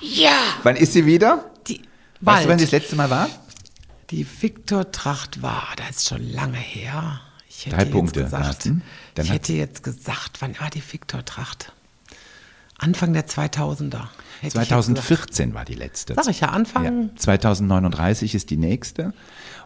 Ja! 0.00 0.32
Wann 0.62 0.76
ist 0.76 0.92
sie 0.92 1.06
wieder? 1.06 1.44
Die, 1.66 1.80
Weißt 2.20 2.44
du, 2.44 2.48
wann 2.48 2.56
bald. 2.56 2.58
sie 2.60 2.64
das 2.66 2.72
letzte 2.72 2.96
Mal 2.96 3.10
war? 3.10 3.28
Die 4.10 4.26
Viktor-Tracht 4.40 5.42
war, 5.42 5.64
das 5.76 5.96
ist 5.98 6.08
schon 6.08 6.22
lange 6.32 6.56
her. 6.56 7.20
Ich 7.48 7.66
hätte 7.66 7.76
Drei 7.76 7.82
jetzt 7.84 7.92
Punkte, 7.92 8.22
Gesagt. 8.24 8.66
Dann 8.66 8.82
ich 9.26 9.30
hätte 9.32 9.52
jetzt 9.52 9.82
gesagt, 9.82 10.40
wann 10.40 10.58
war 10.60 10.70
die 10.70 10.82
Viktor-Tracht? 10.82 11.72
Anfang 12.78 13.12
der 13.12 13.26
2000er. 13.26 14.02
hätte 14.40 14.46
ich 14.46 14.54
jetzt 14.54 14.54
2014 14.54 15.52
war 15.52 15.64
die 15.64 15.74
letzte. 15.74 16.14
Sag 16.14 16.28
ich 16.28 16.40
ja, 16.40 16.50
Anfang- 16.50 16.84
Ja, 17.08 17.16
2039 17.16 18.36
ist 18.36 18.50
die 18.50 18.56
nächste. 18.56 19.12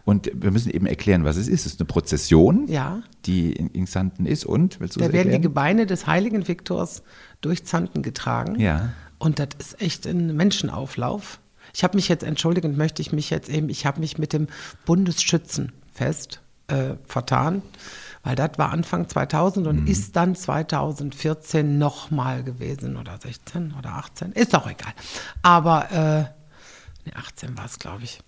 Und 0.05 0.31
wir 0.35 0.51
müssen 0.51 0.71
eben 0.71 0.87
erklären, 0.87 1.23
was 1.25 1.37
es 1.37 1.47
ist. 1.47 1.67
Es 1.67 1.75
ist 1.75 1.81
eine 1.81 1.87
Prozession, 1.87 2.67
Ja. 2.69 3.03
die 3.27 3.53
in, 3.53 3.85
Xanten 3.85 4.25
ist. 4.27 4.47
Und, 4.47 4.81
willst 4.81 4.97
du 4.97 5.01
Da 5.01 5.05
werden 5.07 5.13
die 5.13 5.19
erklären? 5.19 5.43
Gebeine 5.43 5.87
des 5.87 6.07
heiligen 6.07 6.49
Viktors 6.49 7.03
durch 7.43 7.65
Zanten 7.67 8.03
getragen. 8.03 8.59
Ja. 8.59 8.95
Und 9.23 9.39
das 9.39 9.51
ist 9.59 9.81
echt 9.81 10.05
ein 10.07 10.35
Menschenauflauf. 10.35 11.39
Ich 11.73 11.85
habe 11.85 11.97
mich 11.97 12.09
jetzt, 12.09 12.25
entschuldigend 12.25 12.77
möchte 12.77 13.01
ich 13.03 13.13
mich 13.13 13.31
jetzt 13.31 13.49
eben, 13.49 13.69
ich 13.69 13.87
habe 13.87 14.01
mich 14.01 14.19
mit 14.19 14.33
dem 14.33 14.49
Bundesschützenfest 14.85 16.41
äh, 16.67 16.95
vertan, 17.07 17.63
weil 18.25 18.35
das 18.35 18.59
war 18.59 18.71
Anfang 18.73 19.09
2000 19.09 19.65
Mhm. 19.67 19.71
und 19.79 19.87
ist 19.89 20.17
dann 20.17 20.35
2014 20.35 21.79
nochmal 21.79 22.43
gewesen 22.43 22.97
oder 22.97 23.17
16 23.17 23.75
oder 23.79 23.91
18, 23.91 24.33
ist 24.33 24.57
auch 24.57 24.67
egal. 24.69 24.93
Aber 25.43 25.91
äh, 25.93 26.23
nee, 27.05 27.13
18 27.15 27.57
war 27.57 27.67
es, 27.67 27.79
glaube 27.79 28.03
ich. 28.03 28.19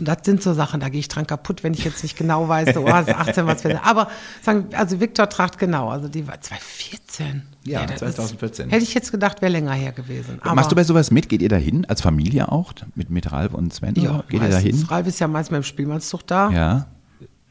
Das, 0.00 0.16
das 0.16 0.24
sind 0.24 0.42
so 0.42 0.54
Sachen, 0.54 0.80
da 0.80 0.88
gehe 0.88 1.00
ich 1.00 1.08
dran 1.08 1.26
kaputt, 1.26 1.62
wenn 1.64 1.74
ich 1.74 1.84
jetzt 1.84 2.02
nicht 2.02 2.16
genau 2.16 2.48
weiß, 2.48 2.74
so, 2.74 2.80
oh, 2.82 2.86
das 2.86 3.08
ist 3.08 3.14
18, 3.14 3.46
was 3.46 3.64
wir 3.64 3.84
Aber 3.84 4.08
sagen, 4.42 4.66
also 4.74 5.00
Viktor 5.00 5.28
Tracht 5.28 5.58
genau, 5.58 5.88
also 5.88 6.08
die 6.08 6.26
war 6.26 6.40
2014. 6.40 7.42
Ja, 7.64 7.84
das 7.86 7.98
2014. 7.98 8.66
Ist, 8.66 8.72
hätte 8.72 8.84
ich 8.84 8.94
jetzt 8.94 9.10
gedacht, 9.10 9.42
wäre 9.42 9.52
länger 9.52 9.72
her 9.72 9.92
gewesen. 9.92 10.38
Aber 10.42 10.54
Machst 10.54 10.70
du 10.70 10.76
bei 10.76 10.84
sowas 10.84 11.10
mit? 11.10 11.28
Geht 11.28 11.42
ihr 11.42 11.48
da 11.48 11.56
hin? 11.56 11.84
Als 11.88 12.00
Familie 12.02 12.50
auch? 12.52 12.72
Mit, 12.94 13.10
mit 13.10 13.30
Ralf 13.32 13.54
und 13.54 13.72
Sven? 13.74 13.94
ja? 13.96 14.22
Geht 14.28 14.40
ihr 14.42 14.48
da 14.48 14.54
meistens. 14.54 14.80
hin? 14.80 14.86
Ralf 14.88 15.06
ist 15.06 15.18
ja 15.18 15.28
meist 15.28 15.50
mit 15.50 15.58
dem 15.58 15.64
Spielmannszug 15.64 16.26
da. 16.26 16.50
Ja. 16.50 16.86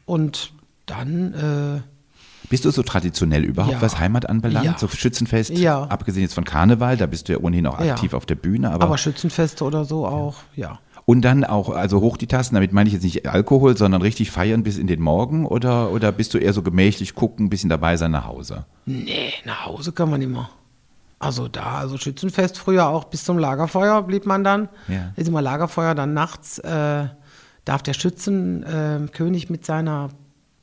Und 0.06 0.52
dann, 0.86 1.34
äh, 1.34 1.80
Bist 2.48 2.64
du 2.64 2.70
so 2.70 2.82
traditionell 2.84 3.44
überhaupt, 3.44 3.72
Ja. 3.74 3.82
was 3.82 3.98
Heimat 3.98 4.28
anbelangt? 4.28 4.64
Ja. 4.64 4.76
So 4.78 4.86
Schützenfest? 4.86 5.50
Ja. 5.50 5.82
Abgesehen 5.84 6.22
jetzt 6.22 6.34
von 6.34 6.44
Karneval, 6.44 6.96
da 6.96 7.06
bist 7.06 7.28
du 7.28 7.32
ja 7.32 7.38
ohnehin 7.40 7.66
auch 7.66 7.80
Ja. 7.82 7.94
aktiv 7.94 8.14
auf 8.14 8.24
der 8.24 8.36
Bühne. 8.36 8.70
aber, 8.70 8.84
Aber, 8.84 8.98
Schützenfeste 8.98 9.64
oder 9.64 9.84
so 9.84 10.06
auch, 10.06 10.36
ja. 10.54 10.78
Und 11.06 11.22
dann 11.22 11.44
auch, 11.44 11.70
also 11.70 12.00
hoch 12.00 12.16
die 12.16 12.26
Tassen, 12.26 12.56
damit 12.56 12.72
meine 12.72 12.88
ich 12.88 12.92
jetzt 12.92 13.04
nicht 13.04 13.28
Alkohol, 13.28 13.76
sondern 13.76 14.02
richtig 14.02 14.32
feiern 14.32 14.64
bis 14.64 14.76
in 14.76 14.88
den 14.88 15.00
Morgen 15.00 15.46
oder, 15.46 15.92
oder 15.92 16.10
bist 16.10 16.34
du 16.34 16.38
eher 16.38 16.52
so 16.52 16.62
gemächlich 16.62 17.14
gucken, 17.14 17.46
ein 17.46 17.48
bisschen 17.48 17.70
dabei 17.70 17.96
sein 17.96 18.10
nach 18.10 18.26
Hause? 18.26 18.64
Nee, 18.86 19.32
nach 19.44 19.66
Hause 19.66 19.92
kann 19.92 20.10
man 20.10 20.20
immer. 20.20 20.50
Also 21.20 21.46
da, 21.46 21.78
also 21.78 21.96
Schützenfest 21.96 22.58
früher 22.58 22.88
auch 22.88 23.04
bis 23.04 23.22
zum 23.22 23.38
Lagerfeuer 23.38 24.02
blieb 24.02 24.26
man 24.26 24.42
dann. 24.42 24.68
Ja. 24.88 25.12
Ist 25.14 25.28
immer 25.28 25.40
Lagerfeuer, 25.40 25.94
dann 25.94 26.12
nachts 26.12 26.58
äh, 26.58 27.06
darf 27.64 27.82
der 27.84 27.94
Schützenkönig 27.94 29.48
äh, 29.48 29.52
mit 29.52 29.64
seiner 29.64 30.10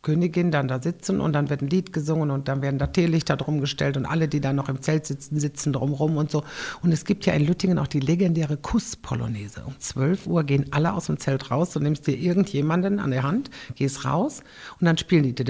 Königin 0.03 0.51
dann 0.51 0.67
da 0.67 0.81
sitzen 0.81 1.19
und 1.19 1.33
dann 1.33 1.49
wird 1.49 1.61
ein 1.61 1.69
Lied 1.69 1.93
gesungen 1.93 2.29
und 2.29 2.47
dann 2.49 2.61
werden 2.61 2.77
da 2.77 2.87
Teelichter 2.87 3.37
drum 3.37 3.61
gestellt 3.61 3.97
und 3.97 4.05
alle, 4.05 4.27
die 4.27 4.41
da 4.41 4.53
noch 4.53 4.69
im 4.69 4.81
Zelt 4.81 5.05
sitzen, 5.05 5.39
sitzen 5.39 5.73
drumrum 5.73 6.17
und 6.17 6.29
so. 6.29 6.43
Und 6.83 6.91
es 6.91 7.05
gibt 7.05 7.25
ja 7.25 7.33
in 7.33 7.47
Lüttingen 7.47 7.79
auch 7.79 7.87
die 7.87 8.01
legendäre 8.01 8.57
Kusspolonaise. 8.57 9.63
Um 9.65 9.79
12 9.79 10.27
Uhr 10.27 10.43
gehen 10.43 10.65
alle 10.71 10.93
aus 10.93 11.07
dem 11.07 11.17
Zelt 11.17 11.49
raus, 11.49 11.71
du 11.71 11.79
nimmst 11.79 12.05
dir 12.05 12.17
irgendjemanden 12.17 12.99
an 12.99 13.11
der 13.11 13.23
Hand, 13.23 13.49
gehst 13.75 14.05
raus 14.05 14.43
und 14.79 14.85
dann 14.85 14.97
spielen 14.97 15.23
die. 15.23 15.43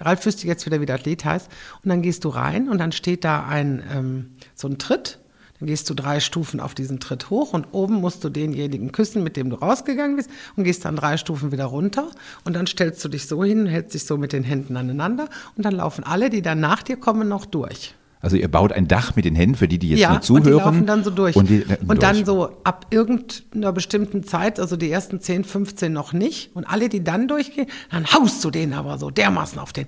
Ralf 0.00 0.26
wüsste 0.26 0.46
jetzt 0.46 0.66
wieder, 0.66 0.80
wie 0.80 0.86
das 0.86 1.04
Lied 1.04 1.24
heißt. 1.24 1.50
Und 1.82 1.88
dann 1.88 2.02
gehst 2.02 2.24
du 2.24 2.28
rein 2.28 2.68
und 2.68 2.78
dann 2.78 2.92
steht 2.92 3.24
da 3.24 3.46
ein, 3.46 3.82
ähm, 3.90 4.30
so 4.54 4.68
ein 4.68 4.78
Tritt 4.78 5.18
dann 5.60 5.66
gehst 5.66 5.88
du 5.90 5.94
drei 5.94 6.20
Stufen 6.20 6.60
auf 6.60 6.74
diesen 6.74 7.00
Tritt 7.00 7.30
hoch 7.30 7.52
und 7.52 7.68
oben 7.72 7.96
musst 7.96 8.22
du 8.24 8.28
denjenigen 8.28 8.92
küssen, 8.92 9.22
mit 9.22 9.36
dem 9.36 9.50
du 9.50 9.56
rausgegangen 9.56 10.16
bist 10.16 10.30
und 10.56 10.64
gehst 10.64 10.84
dann 10.84 10.96
drei 10.96 11.16
Stufen 11.16 11.52
wieder 11.52 11.66
runter 11.66 12.10
und 12.44 12.54
dann 12.54 12.66
stellst 12.66 13.04
du 13.04 13.08
dich 13.08 13.26
so 13.26 13.42
hin, 13.44 13.66
hältst 13.66 13.94
dich 13.94 14.04
so 14.04 14.16
mit 14.16 14.32
den 14.32 14.44
Händen 14.44 14.76
aneinander 14.76 15.28
und 15.56 15.64
dann 15.64 15.74
laufen 15.74 16.04
alle, 16.04 16.30
die 16.30 16.42
dann 16.42 16.60
nach 16.60 16.82
dir 16.82 16.96
kommen, 16.96 17.28
noch 17.28 17.44
durch. 17.44 17.94
Also 18.20 18.36
ihr 18.36 18.48
baut 18.48 18.72
ein 18.72 18.88
Dach 18.88 19.14
mit 19.14 19.24
den 19.24 19.36
Händen 19.36 19.54
für 19.54 19.68
die, 19.68 19.78
die 19.78 19.90
jetzt 19.90 20.00
ja, 20.00 20.10
nur 20.10 20.20
zuhören. 20.20 20.46
und 20.46 20.52
die 20.52 20.58
laufen 20.58 20.86
dann 20.86 21.04
so 21.04 21.10
durch. 21.10 21.36
Und, 21.36 21.48
die, 21.48 21.64
und 21.86 22.02
dann 22.02 22.16
durch. 22.16 22.26
so 22.26 22.50
ab 22.64 22.86
irgendeiner 22.90 23.72
bestimmten 23.72 24.24
Zeit, 24.24 24.58
also 24.58 24.76
die 24.76 24.90
ersten 24.90 25.20
10, 25.20 25.44
15 25.44 25.92
noch 25.92 26.12
nicht. 26.12 26.54
Und 26.54 26.64
alle, 26.64 26.88
die 26.88 27.04
dann 27.04 27.28
durchgehen, 27.28 27.68
dann 27.90 28.06
haust 28.12 28.44
du 28.44 28.50
den 28.50 28.72
aber 28.72 28.98
so 28.98 29.10
dermaßen 29.10 29.60
auf 29.60 29.72
den. 29.72 29.86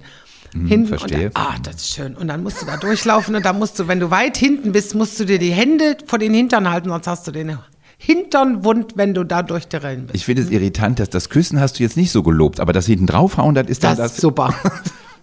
Hinten 0.52 0.80
Mhm, 0.80 0.86
verstehe. 0.86 1.26
Und 1.28 1.36
dann, 1.36 1.46
ah, 1.46 1.54
das 1.62 1.76
ist 1.76 1.94
schön. 1.94 2.16
Und 2.16 2.28
dann 2.28 2.42
musst 2.42 2.60
du 2.62 2.66
da 2.66 2.76
durchlaufen 2.76 3.34
und 3.36 3.44
dann 3.44 3.58
musst 3.58 3.78
du, 3.78 3.88
wenn 3.88 4.00
du 4.00 4.10
weit 4.10 4.36
hinten 4.36 4.72
bist, 4.72 4.94
musst 4.94 5.18
du 5.20 5.24
dir 5.24 5.38
die 5.38 5.52
Hände 5.52 5.96
vor 6.06 6.18
den 6.18 6.34
Hintern 6.34 6.70
halten, 6.70 6.88
sonst 6.88 7.06
hast 7.06 7.26
du 7.26 7.30
den 7.32 7.56
Hintern 7.98 8.64
wund, 8.64 8.92
wenn 8.96 9.12
du 9.14 9.24
da 9.24 9.42
durch 9.42 9.68
die 9.68 9.76
Rennen 9.76 10.06
bist. 10.06 10.16
Ich 10.16 10.24
finde 10.24 10.42
es 10.42 10.50
irritant, 10.50 10.98
dass 11.00 11.10
das 11.10 11.28
Küssen 11.28 11.60
hast 11.60 11.78
du 11.78 11.82
jetzt 11.82 11.96
nicht 11.98 12.10
so 12.10 12.22
gelobt, 12.22 12.58
aber 12.58 12.72
das 12.72 12.86
hinten 12.86 13.06
draufhauen, 13.06 13.54
das 13.54 13.68
ist 13.68 13.84
dann 13.84 13.90
Das 13.96 13.98
das. 13.98 14.12
ist 14.14 14.20
super. 14.22 14.54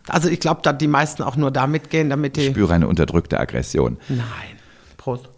Also 0.10 0.30
ich 0.30 0.40
glaube, 0.40 0.62
dass 0.64 0.78
die 0.78 0.88
meisten 0.88 1.22
auch 1.24 1.36
nur 1.36 1.52
da 1.52 1.68
mitgehen, 1.68 2.10
damit 2.10 2.38
ich 2.38 2.46
die. 2.46 2.50
spüre 2.52 2.74
eine 2.74 2.88
unterdrückte 2.88 3.40
Aggression. 3.40 3.98
Nein. 4.08 4.22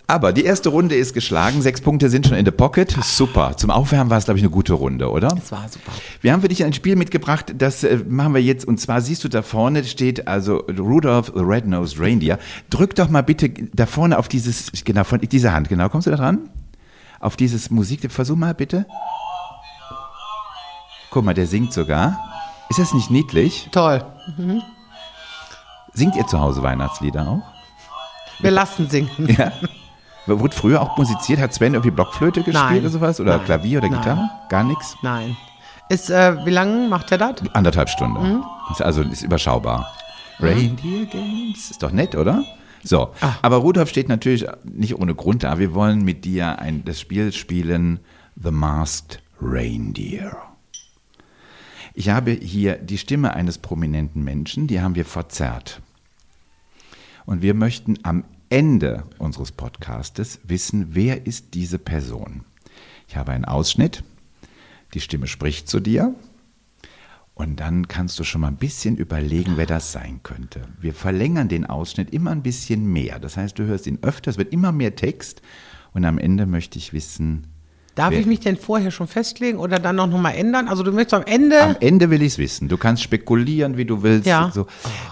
Aber 0.09 0.33
die 0.33 0.43
erste 0.43 0.69
Runde 0.69 0.95
ist 0.95 1.13
geschlagen, 1.13 1.61
sechs 1.61 1.81
Punkte 1.81 2.09
sind 2.09 2.25
schon 2.25 2.35
in 2.35 2.43
the 2.43 2.49
pocket. 2.49 2.97
Super. 3.03 3.55
Zum 3.55 3.69
Aufwärmen 3.69 4.09
war 4.09 4.17
es, 4.17 4.25
glaube 4.25 4.39
ich, 4.39 4.43
eine 4.43 4.49
gute 4.49 4.73
Runde, 4.73 5.11
oder? 5.11 5.27
Das 5.27 5.51
war 5.51 5.69
super. 5.69 5.91
Wir 6.21 6.33
haben 6.33 6.41
für 6.41 6.47
dich 6.47 6.63
ein 6.63 6.73
Spiel 6.73 6.95
mitgebracht, 6.95 7.53
das 7.55 7.83
äh, 7.83 7.99
machen 8.07 8.33
wir 8.33 8.41
jetzt. 8.41 8.67
Und 8.67 8.79
zwar 8.79 9.01
siehst 9.01 9.23
du 9.23 9.27
da 9.27 9.43
vorne 9.43 9.83
steht 9.83 10.27
also 10.27 10.65
Rudolph 10.79 11.31
the 11.35 11.43
Red-Nosed 11.43 11.99
Reindeer. 11.99 12.39
Drück 12.71 12.95
doch 12.95 13.07
mal 13.07 13.21
bitte 13.21 13.49
da 13.49 13.85
vorne 13.85 14.17
auf 14.17 14.27
dieses, 14.27 14.71
genau, 14.83 15.03
von 15.03 15.19
dieser 15.21 15.53
Hand, 15.53 15.69
genau. 15.69 15.89
Kommst 15.89 16.07
du 16.07 16.11
da 16.11 16.17
dran? 16.17 16.49
Auf 17.19 17.35
dieses 17.35 17.69
Musik, 17.69 18.11
versuch 18.11 18.35
mal 18.35 18.55
bitte. 18.55 18.87
Guck 21.11 21.23
mal, 21.23 21.35
der 21.35 21.45
singt 21.45 21.71
sogar. 21.71 22.17
Ist 22.69 22.79
das 22.79 22.95
nicht 22.95 23.11
niedlich? 23.11 23.69
Toll. 23.71 24.03
Singt 25.93 26.15
ihr 26.15 26.25
zu 26.25 26.39
Hause 26.39 26.63
Weihnachtslieder 26.63 27.27
auch? 27.27 27.43
Wir 28.41 28.49
lassen 28.49 28.89
singen. 28.89 29.11
Ja. 29.37 29.51
Wurde 30.29 30.55
früher 30.55 30.81
auch 30.81 30.97
musiziert? 30.97 31.39
Hat 31.39 31.53
Sven 31.53 31.73
irgendwie 31.73 31.91
Blockflöte 31.91 32.41
gespielt 32.43 32.53
Nein. 32.53 32.79
oder 32.81 32.89
sowas? 32.89 33.19
Oder 33.19 33.37
Nein. 33.37 33.45
Klavier 33.45 33.79
oder 33.79 33.89
Nein. 33.89 33.99
Gitarre? 33.99 34.29
Gar 34.49 34.63
nichts? 34.63 34.95
Nein. 35.01 35.37
Ist, 35.89 36.09
äh, 36.09 36.45
wie 36.45 36.51
lange 36.51 36.87
macht 36.87 37.11
er 37.11 37.17
das? 37.17 37.35
Anderthalb 37.53 37.89
Stunden. 37.89 38.21
Mhm. 38.21 38.43
Also 38.79 39.01
ist 39.01 39.23
überschaubar. 39.23 39.91
Reindeer 40.39 41.05
Games. 41.05 41.71
Ist 41.71 41.81
doch 41.81 41.91
nett, 41.91 42.15
oder? 42.15 42.43
So. 42.83 43.09
Ah. 43.21 43.33
Aber 43.41 43.57
Rudolf 43.57 43.89
steht 43.89 44.07
natürlich 44.07 44.45
nicht 44.63 44.97
ohne 44.97 45.15
Grund 45.15 45.43
da. 45.43 45.59
Wir 45.59 45.73
wollen 45.73 46.03
mit 46.03 46.25
dir 46.25 46.59
ein, 46.59 46.85
das 46.85 46.99
Spiel 46.99 47.31
spielen 47.33 47.99
The 48.41 48.51
Masked 48.51 49.21
Reindeer. 49.41 50.37
Ich 51.93 52.09
habe 52.09 52.31
hier 52.31 52.75
die 52.77 52.97
Stimme 52.97 53.33
eines 53.33 53.57
prominenten 53.57 54.23
Menschen, 54.23 54.67
die 54.67 54.79
haben 54.79 54.95
wir 54.95 55.05
verzerrt. 55.05 55.81
Und 57.25 57.41
wir 57.41 57.53
möchten 57.53 57.97
am 58.03 58.23
Ende 58.49 59.03
unseres 59.19 59.51
Podcastes 59.51 60.39
wissen, 60.43 60.95
wer 60.95 61.27
ist 61.27 61.53
diese 61.53 61.77
Person. 61.77 62.43
Ich 63.07 63.15
habe 63.15 63.31
einen 63.31 63.45
Ausschnitt, 63.45 64.03
die 64.93 65.01
Stimme 65.01 65.27
spricht 65.27 65.67
zu 65.67 65.79
dir 65.79 66.15
und 67.35 67.59
dann 67.59 67.87
kannst 67.87 68.19
du 68.19 68.23
schon 68.23 68.41
mal 68.41 68.47
ein 68.47 68.57
bisschen 68.57 68.97
überlegen, 68.97 69.53
wer 69.55 69.67
das 69.67 69.91
sein 69.91 70.21
könnte. 70.23 70.61
Wir 70.79 70.93
verlängern 70.93 71.47
den 71.47 71.65
Ausschnitt 71.65 72.11
immer 72.11 72.31
ein 72.31 72.43
bisschen 72.43 72.91
mehr. 72.91 73.19
Das 73.19 73.37
heißt, 73.37 73.57
du 73.59 73.65
hörst 73.65 73.85
ihn 73.85 73.99
öfter, 74.01 74.31
es 74.31 74.37
wird 74.37 74.51
immer 74.51 74.71
mehr 74.71 74.95
Text 74.95 75.41
und 75.93 76.03
am 76.05 76.17
Ende 76.17 76.45
möchte 76.45 76.79
ich 76.79 76.91
wissen, 76.91 77.47
Darf 77.99 78.11
Wer- 78.11 78.19
ich 78.21 78.25
mich 78.25 78.39
denn 78.39 78.55
vorher 78.55 78.91
schon 78.91 79.07
festlegen 79.07 79.57
oder 79.59 79.77
dann 79.77 79.97
noch 79.97 80.07
mal 80.07 80.31
ändern? 80.31 80.69
Also 80.69 80.83
du 80.83 80.91
möchtest 80.93 81.15
am 81.15 81.23
Ende. 81.23 81.61
Am 81.61 81.75
Ende 81.81 82.09
will 82.09 82.21
ich 82.21 82.33
es 82.33 82.37
wissen. 82.37 82.69
Du 82.69 82.77
kannst 82.77 83.03
spekulieren, 83.03 83.75
wie 83.75 83.83
du 83.83 84.03
willst. 84.03 84.25
Ja. 84.25 84.51
So. 84.55 84.67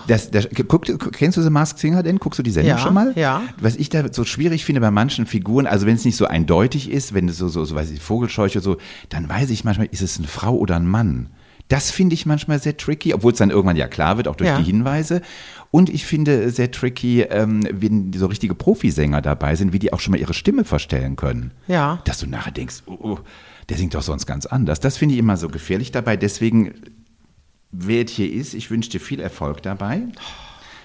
Das, 0.07 0.31
das, 0.31 0.47
guck, 0.69 0.85
kennst 1.11 1.37
du 1.37 1.41
The 1.41 1.49
Masked 1.49 1.79
Singer 1.79 2.01
denn? 2.01 2.17
Guckst 2.17 2.39
du 2.39 2.43
die 2.43 2.51
Sendung 2.51 2.69
Ja, 2.77 2.79
schon 2.79 2.93
mal? 2.93 3.11
ja. 3.15 3.41
Was 3.59 3.75
ich 3.75 3.89
da 3.89 4.03
so 4.11 4.23
schwierig 4.23 4.63
finde 4.63 4.79
bei 4.79 4.89
manchen 4.91 5.25
Figuren, 5.25 5.67
also 5.67 5.85
wenn 5.85 5.95
es 5.95 6.05
nicht 6.05 6.15
so 6.15 6.27
eindeutig 6.27 6.89
ist, 6.89 7.13
wenn 7.13 7.27
es 7.27 7.37
so, 7.37 7.49
so, 7.49 7.65
so 7.65 7.75
weiß 7.75 7.91
ich, 7.91 7.99
Vogelscheuche 7.99 8.61
so, 8.61 8.77
dann 9.09 9.27
weiß 9.27 9.49
ich 9.49 9.65
manchmal, 9.65 9.89
ist 9.91 10.01
es 10.01 10.17
eine 10.17 10.27
Frau 10.27 10.55
oder 10.55 10.77
ein 10.77 10.87
Mann? 10.87 11.27
Das 11.69 11.91
finde 11.91 12.13
ich 12.13 12.25
manchmal 12.25 12.59
sehr 12.61 12.77
tricky, 12.77 13.13
obwohl 13.13 13.33
es 13.33 13.39
dann 13.39 13.49
irgendwann 13.49 13.75
ja 13.75 13.89
klar 13.89 14.15
wird, 14.15 14.29
auch 14.29 14.37
durch 14.37 14.49
Ja. 14.49 14.57
die 14.57 14.63
Hinweise. 14.63 15.21
Und 15.71 15.89
ich 15.89 16.05
finde 16.05 16.49
sehr 16.49 16.71
tricky, 16.71 17.21
ähm, 17.23 17.67
wenn 17.71 18.13
so 18.13 18.27
richtige 18.27 18.55
Profisänger 18.55 19.21
dabei 19.21 19.55
sind, 19.55 19.73
wie 19.73 19.79
die 19.79 19.91
auch 19.93 19.99
schon 19.99 20.11
mal 20.11 20.17
ihre 20.19 20.33
Stimme 20.33 20.63
verstellen 20.63 21.15
können. 21.17 21.51
Ja. 21.67 21.99
Dass 22.05 22.19
du 22.19 22.27
nachher 22.27 22.51
denkst, 22.51 22.83
oh, 22.85 22.97
oh, 23.01 23.19
der 23.69 23.77
singt 23.77 23.93
doch 23.93 24.01
sonst 24.01 24.25
ganz 24.25 24.45
anders. 24.45 24.79
Das 24.79 24.97
finde 24.97 25.13
ich 25.15 25.19
immer 25.19 25.35
so 25.37 25.49
gefährlich 25.49 25.91
dabei. 25.91 26.15
Deswegen, 26.15 26.73
wer 27.71 28.05
es 28.05 28.11
hier 28.11 28.31
ist, 28.31 28.53
ich 28.53 28.71
wünsche 28.71 28.89
dir 28.91 28.99
viel 29.01 29.19
Erfolg 29.19 29.61
dabei, 29.61 30.03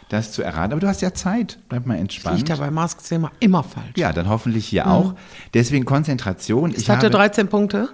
das 0.09 0.33
zu 0.33 0.43
erraten. 0.43 0.73
Aber 0.73 0.81
du 0.81 0.89
hast 0.89 1.01
ja 1.01 1.15
Zeit. 1.15 1.59
Bleib 1.69 1.87
mal 1.87 1.97
entspannt. 1.97 2.49
ja 2.49 2.57
bei 2.57 2.71
Mask 2.73 3.03
Thema 3.07 3.31
immer 3.39 3.63
falsch. 3.63 3.93
Ja, 3.97 4.13
dann 4.13 4.29
hoffentlich 4.29 4.67
hier 4.67 4.89
auch. 4.89 5.15
Deswegen 5.55 5.85
Konzentration. 5.85 6.73
Ist 6.73 6.81
ich 6.81 6.87
der 6.87 6.97
habe, 6.97 7.09
13 7.11 7.49
Punkte? 7.49 7.89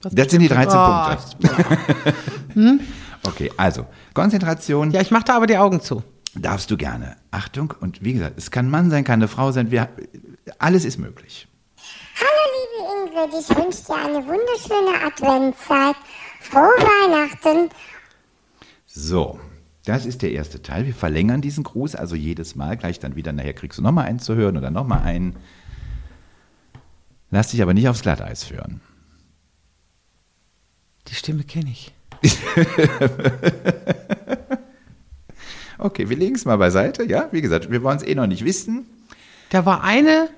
Was 0.00 0.14
das 0.14 0.30
sind 0.30 0.40
die 0.40 0.48
bestimmt- 0.48 0.72
13 0.72 1.38
Oh, 1.44 1.48
Punkte. 2.54 2.84
Okay, 3.24 3.52
also 3.56 3.86
Konzentration 4.14 4.90
Ja, 4.90 5.00
ich 5.00 5.12
mache 5.12 5.22
da 5.26 5.36
aber 5.36 5.46
die 5.46 5.56
Augen 5.56 5.80
zu. 5.80 6.02
Darfst 6.34 6.70
du 6.70 6.76
gerne. 6.76 7.16
Achtung, 7.30 7.72
und 7.80 8.02
wie 8.02 8.12
gesagt, 8.14 8.36
es 8.38 8.50
kann 8.50 8.66
ein 8.66 8.70
Mann 8.70 8.90
sein, 8.90 9.04
kann 9.04 9.20
eine 9.20 9.28
Frau 9.28 9.52
sein, 9.52 9.70
wir, 9.70 9.88
alles 10.58 10.84
ist 10.84 10.98
möglich. 10.98 11.46
Hallo 12.16 12.42
liebe 12.54 13.10
Ingrid, 13.10 13.30
ich 13.40 13.48
wünsche 13.56 13.84
dir 13.84 13.96
eine 13.96 14.26
wunderschöne 14.26 15.00
Adventszeit. 15.06 15.96
Frohe 16.40 16.62
Weihnachten. 16.62 17.70
So, 18.86 19.38
das 19.84 20.06
ist 20.06 20.22
der 20.22 20.32
erste 20.32 20.62
Teil. 20.62 20.86
Wir 20.86 20.94
verlängern 20.94 21.40
diesen 21.40 21.64
Gruß, 21.64 21.94
also 21.94 22.14
jedes 22.14 22.56
Mal 22.56 22.76
gleich 22.76 22.98
dann 22.98 23.16
wieder. 23.16 23.32
Nachher 23.32 23.54
kriegst 23.54 23.78
du 23.78 23.82
nochmal 23.82 24.06
einen 24.06 24.18
zu 24.18 24.34
hören 24.34 24.56
oder 24.56 24.70
nochmal 24.70 25.02
einen. 25.02 25.36
Lass 27.30 27.48
dich 27.48 27.62
aber 27.62 27.74
nicht 27.74 27.88
aufs 27.88 28.02
Glatteis 28.02 28.44
führen. 28.44 28.80
Die 31.08 31.14
Stimme 31.14 31.44
kenne 31.44 31.70
ich. 31.70 31.92
Okay, 35.84 36.08
wir 36.08 36.16
legen 36.16 36.36
es 36.36 36.44
mal 36.44 36.56
beiseite. 36.56 37.04
Ja, 37.04 37.28
wie 37.32 37.42
gesagt, 37.42 37.70
wir 37.70 37.82
wollen 37.82 37.96
es 37.96 38.04
eh 38.04 38.14
noch 38.14 38.26
nicht 38.28 38.44
wissen. 38.44 38.86
Da 39.50 39.66
war 39.66 39.82
eine, 39.82 40.28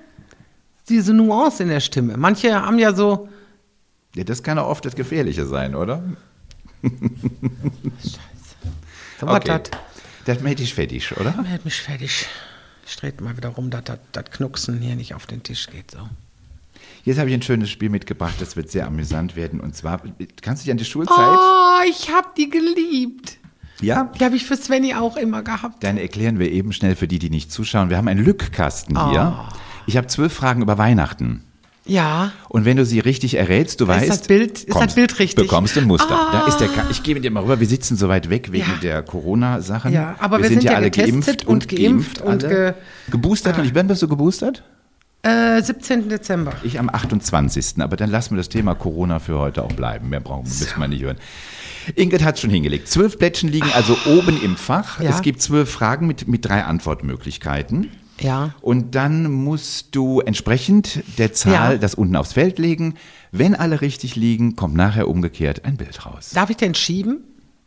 diese 0.89 1.13
Nuance 1.13 1.61
in 1.63 1.69
der 1.69 1.79
Stimme. 1.81 2.17
Manche 2.17 2.59
haben 2.59 2.79
ja 2.79 2.93
so, 2.93 3.29
Ja, 4.15 4.23
das 4.23 4.41
kann 4.41 4.57
auch 4.57 4.67
oft 4.67 4.83
das 4.85 4.95
Gefährliche 4.95 5.45
sein, 5.45 5.75
oder? 5.75 6.01
so 6.81 6.89
was 9.27 9.35
Okay. 9.37 9.59
das. 9.63 9.71
Das 10.25 10.41
macht 10.41 10.57
dich 10.59 10.73
fettig, 10.73 11.15
oder? 11.19 11.43
Hält 11.43 11.65
mich 11.65 11.79
fertig. 11.79 12.25
Ich 12.87 12.95
drehe 12.95 13.13
mal 13.21 13.37
wieder 13.37 13.49
rum, 13.49 13.69
dass 13.69 13.83
das 13.83 13.99
das 14.11 14.25
Knucksen 14.31 14.79
hier 14.81 14.95
nicht 14.95 15.13
auf 15.13 15.27
den 15.27 15.43
Tisch 15.43 15.67
geht. 15.67 15.91
So. 15.91 15.99
Jetzt 17.03 17.19
habe 17.19 17.29
ich 17.29 17.35
ein 17.35 17.43
schönes 17.43 17.69
Spiel 17.69 17.89
mitgebracht, 17.89 18.35
das 18.39 18.55
wird 18.55 18.71
sehr 18.71 18.87
amüsant 18.87 19.35
werden. 19.35 19.59
Und 19.59 19.75
zwar, 19.75 20.01
kannst 20.41 20.63
du 20.63 20.65
dich 20.65 20.71
an 20.71 20.77
die 20.77 20.85
Schulzeit? 20.85 21.15
Oh, 21.17 21.79
ich 21.87 22.09
habe 22.11 22.29
die 22.35 22.49
geliebt. 22.49 23.37
Ja? 23.81 24.11
Die 24.19 24.23
habe 24.23 24.35
ich 24.35 24.45
für 24.45 24.55
Svenny 24.55 24.93
auch 24.93 25.17
immer 25.17 25.43
gehabt. 25.43 25.83
Dann 25.83 25.97
erklären 25.97 26.39
wir 26.39 26.51
eben 26.51 26.71
schnell 26.73 26.95
für 26.95 27.07
die, 27.07 27.19
die 27.19 27.29
nicht 27.29 27.51
zuschauen. 27.51 27.89
Wir 27.89 27.97
haben 27.97 28.07
einen 28.07 28.23
Lückkasten 28.23 29.09
hier. 29.09 29.21
Ah. 29.21 29.49
Ich 29.87 29.97
habe 29.97 30.07
zwölf 30.07 30.33
Fragen 30.33 30.61
über 30.61 30.77
Weihnachten. 30.77 31.43
Ja. 31.87 32.31
Und 32.49 32.65
wenn 32.65 32.77
du 32.77 32.85
sie 32.85 32.99
richtig 32.99 33.35
errätst, 33.35 33.79
du 33.79 33.83
Ist 33.85 33.89
weißt. 33.89 34.09
das 34.09 34.21
Bild- 34.23 34.63
ist 34.63 34.75
das 34.75 34.95
Bild 34.95 35.19
richtig? 35.19 35.47
Bekommst 35.47 35.75
du 35.75 35.81
ein 35.81 35.85
Muster. 35.85 36.15
Ah. 36.17 36.29
Da 36.31 36.47
ist 36.47 36.57
der 36.57 36.67
Ka 36.69 36.85
ich 36.89 37.03
gebe 37.03 37.19
dir 37.21 37.29
mal 37.29 37.43
rüber, 37.43 37.59
wir 37.59 37.67
sitzen 37.67 37.95
so 37.95 38.07
weit 38.09 38.29
weg 38.31 38.51
wegen 38.51 38.65
Ja. 38.67 38.77
der 38.81 39.03
Corona-Sachen. 39.03 39.93
Ja, 39.93 40.15
aber 40.19 40.41
wir 40.41 40.47
sind 40.49 40.63
ja 40.63 40.71
alle 40.73 40.89
geimpft 40.89 41.45
und 41.45 41.67
geimpft 41.67 42.21
und 42.21 42.43
alle. 42.43 42.71
ge- 42.71 42.73
geboostert. 43.11 43.59
Und 43.59 43.65
ich 43.65 43.73
bin, 43.73 43.85
bist 43.87 44.01
du 44.01 44.07
geboostert? 44.07 44.63
Äh, 45.21 45.61
17. 45.61 46.09
Dezember. 46.09 46.53
Ich 46.63 46.79
am 46.79 46.89
28. 46.89 47.75
Aber 47.79 47.97
dann 47.97 48.09
lassen 48.09 48.31
wir 48.31 48.37
das 48.37 48.49
Thema 48.49 48.73
Corona 48.75 49.19
für 49.19 49.37
heute 49.39 49.63
auch 49.63 49.71
bleiben. 49.73 50.09
Mehr 50.09 50.19
brauchen 50.21 50.43
müssen 50.47 50.79
wir 50.79 50.87
nicht 50.87 51.03
hören. 51.03 51.17
Ingrid 51.95 52.23
hat 52.23 52.39
schon 52.39 52.49
hingelegt. 52.49 52.87
Zwölf 52.87 53.17
Plättchen 53.19 53.49
liegen 53.49 53.69
also 53.73 53.97
oben 54.07 54.41
im 54.41 54.55
Fach. 54.55 54.99
Ja. 55.01 55.09
Es 55.11 55.21
gibt 55.21 55.41
zwölf 55.41 55.69
Fragen 55.69 56.07
mit, 56.07 56.27
mit 56.27 56.45
drei 56.45 56.63
Antwortmöglichkeiten. 56.63 57.91
Ja. 58.19 58.53
Und 58.61 58.95
dann 58.95 59.31
musst 59.31 59.95
du 59.95 60.21
entsprechend 60.21 61.03
der 61.17 61.33
Zahl 61.33 61.73
Ja. 61.73 61.77
das 61.77 61.95
unten 61.95 62.15
aufs 62.15 62.33
Feld 62.33 62.59
legen. 62.59 62.95
Wenn 63.31 63.55
alle 63.55 63.81
richtig 63.81 64.15
liegen, 64.15 64.55
kommt 64.55 64.75
nachher 64.75 65.07
umgekehrt 65.09 65.65
ein 65.65 65.75
Bild 65.77 66.05
raus. 66.05 66.31
Darf 66.33 66.49
ich 66.49 66.57
denn 66.57 66.75
schieben? 66.75 67.19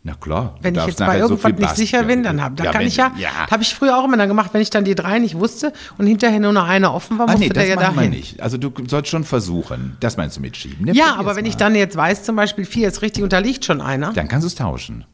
Na 0.04 0.14
klar. 0.14 0.54
Wenn 0.62 0.74
ich 0.76 0.86
jetzt 0.86 0.98
bei 0.98 1.18
so 1.18 1.24
irgendwas 1.30 1.50
viel 1.50 1.60
nicht 1.60 1.76
sicher 1.76 2.02
bin, 2.04 2.22
dann, 2.22 2.40
hab, 2.42 2.56
dann 2.56 2.66
Ja, 2.66 2.72
kann 2.72 2.80
wenn- 2.82 2.88
ich 2.88 2.96
ja. 2.96 3.12
ja. 3.18 3.28
Habe 3.50 3.62
ich 3.62 3.74
früher 3.74 3.98
auch 3.98 4.04
immer 4.04 4.16
dann 4.16 4.28
gemacht, 4.28 4.50
wenn 4.54 4.60
ich 4.62 4.70
dann 4.70 4.84
die 4.84 4.94
drei 4.94 5.18
nicht 5.18 5.34
wusste 5.36 5.72
und 5.98 6.06
hinterher 6.06 6.38
nur 6.40 6.52
noch 6.52 6.66
eine 6.68 6.92
offen 6.92 7.18
war, 7.18 7.28
Ah, 7.28 7.32
musste 7.32 7.48
nee, 7.48 7.52
der 7.52 7.62
das 7.64 7.68
ja 7.70 7.74
machen 7.76 7.94
wir 7.96 7.96
dahin. 7.96 8.10
nicht. 8.12 8.40
Also 8.40 8.56
du 8.58 8.72
sollst 8.86 9.10
schon 9.10 9.24
versuchen. 9.24 9.96
Das 10.00 10.16
meinst 10.16 10.36
du 10.36 10.40
mit 10.40 10.56
schieben? 10.56 10.86
Ne? 10.86 10.92
Ja, 10.94 11.16
aber 11.16 11.34
wenn 11.36 11.42
mal. 11.44 11.48
ich 11.48 11.56
dann 11.56 11.74
jetzt 11.74 11.96
weiß, 11.96 12.22
zum 12.22 12.36
Beispiel 12.36 12.64
vier 12.64 12.88
ist 12.88 13.02
richtig 13.02 13.24
und 13.24 13.32
da 13.32 13.38
liegt 13.40 13.64
schon 13.64 13.80
einer. 13.80 14.12
Dann 14.12 14.28
kannst 14.28 14.44
du 14.44 14.46
es 14.48 14.54
tauschen. 14.54 15.04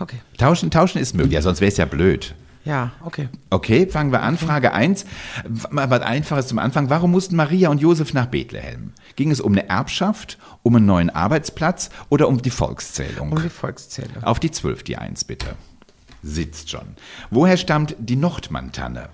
Okay. 0.00 0.16
Tauschen, 0.36 0.70
tauschen 0.70 1.00
ist 1.00 1.14
möglich. 1.14 1.32
Ja, 1.34 1.40
sonst 1.42 1.60
wäre 1.60 1.70
es 1.70 1.76
ja 1.78 1.84
blöd. 1.86 2.34
Ja, 2.64 2.92
okay. 3.04 3.28
Okay, 3.50 3.86
fangen 3.88 4.12
wir 4.12 4.22
an. 4.22 4.38
Frage 4.38 4.72
1. 4.72 5.04
Mal 5.70 5.90
was 5.90 6.02
Einfaches 6.02 6.46
zum 6.46 6.58
Anfang. 6.58 6.90
Warum 6.90 7.10
mussten 7.10 7.34
Maria 7.34 7.70
und 7.70 7.80
Josef 7.80 8.14
nach 8.14 8.26
Bethlehem? 8.26 8.92
Ging 9.16 9.30
es 9.30 9.40
um 9.40 9.52
eine 9.52 9.68
Erbschaft, 9.68 10.38
um 10.62 10.76
einen 10.76 10.86
neuen 10.86 11.10
Arbeitsplatz 11.10 11.90
oder 12.08 12.28
um 12.28 12.40
die 12.40 12.50
Volkszählung? 12.50 13.32
Um 13.32 13.42
die 13.42 13.48
Volkszählung. 13.48 14.22
Auf 14.22 14.38
die 14.38 14.50
12, 14.50 14.84
die 14.84 14.96
1 14.96 15.24
bitte. 15.24 15.56
Sitzt 16.22 16.70
schon. 16.70 16.94
Woher 17.30 17.56
stammt 17.56 17.96
die 17.98 18.16
Nordmantanne? 18.16 19.08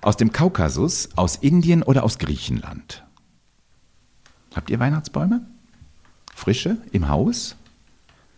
Aus 0.00 0.16
dem 0.16 0.32
Kaukasus, 0.32 1.08
aus 1.16 1.36
Indien 1.36 1.82
oder 1.82 2.04
aus 2.04 2.18
Griechenland? 2.18 3.04
Habt 4.54 4.70
ihr 4.70 4.78
Weihnachtsbäume? 4.78 5.46
Frische 6.34 6.76
im 6.92 7.08
Haus? 7.08 7.56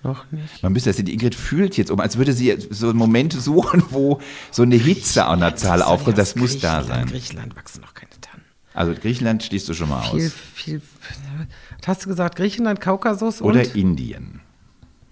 Noch 0.04 0.30
nicht. 0.30 0.62
Man 0.62 0.72
müsste 0.72 0.90
das, 0.90 0.98
die 1.02 1.12
Ingrid 1.12 1.34
fühlt 1.34 1.76
jetzt 1.76 1.90
um, 1.90 1.98
als 1.98 2.16
würde 2.18 2.32
sie 2.32 2.56
so 2.70 2.92
Momente 2.94 3.40
suchen, 3.40 3.82
wo 3.90 4.20
so 4.52 4.62
eine 4.62 4.76
Hitze 4.76 5.24
an 5.24 5.40
der 5.40 5.56
Zahl 5.56 5.82
aufkommt. 5.82 6.18
Das 6.18 6.36
muss 6.36 6.58
da 6.60 6.84
sein. 6.84 7.06
Griechenland 7.06 7.56
wachsen 7.56 7.80
noch 7.80 7.94
keine 7.94 8.10
Tannen. 8.20 8.44
Also 8.74 8.92
Griechenland 8.94 9.42
schließt 9.42 9.68
du 9.68 9.74
schon 9.74 9.88
mal 9.88 10.02
Viel, 10.10 10.26
aus. 10.26 10.32
viel. 10.54 10.82
Hast 11.86 12.04
du 12.04 12.08
gesagt? 12.08 12.36
Griechenland, 12.36 12.80
Kaukasus 12.80 13.40
und? 13.40 13.50
Oder 13.50 13.74
Indien. 13.74 14.40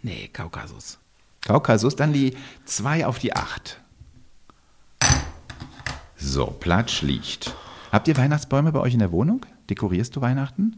nee, 0.02 0.28
Kaukasus. 0.32 0.98
Kaukasus, 1.40 1.96
dann 1.96 2.12
die 2.12 2.36
2 2.66 3.06
auf 3.06 3.18
die 3.18 3.34
8. 3.34 3.80
So, 6.16 6.46
Platsch 6.46 7.02
liegt. 7.02 7.54
Habt 7.90 8.06
ihr 8.08 8.16
Weihnachtsbäume 8.16 8.70
bei 8.72 8.78
euch 8.78 8.92
in 8.92 9.00
der 9.00 9.10
Wohnung? 9.10 9.44
Dekorierst 9.68 10.14
du 10.16 10.20
Weihnachten? 10.20 10.76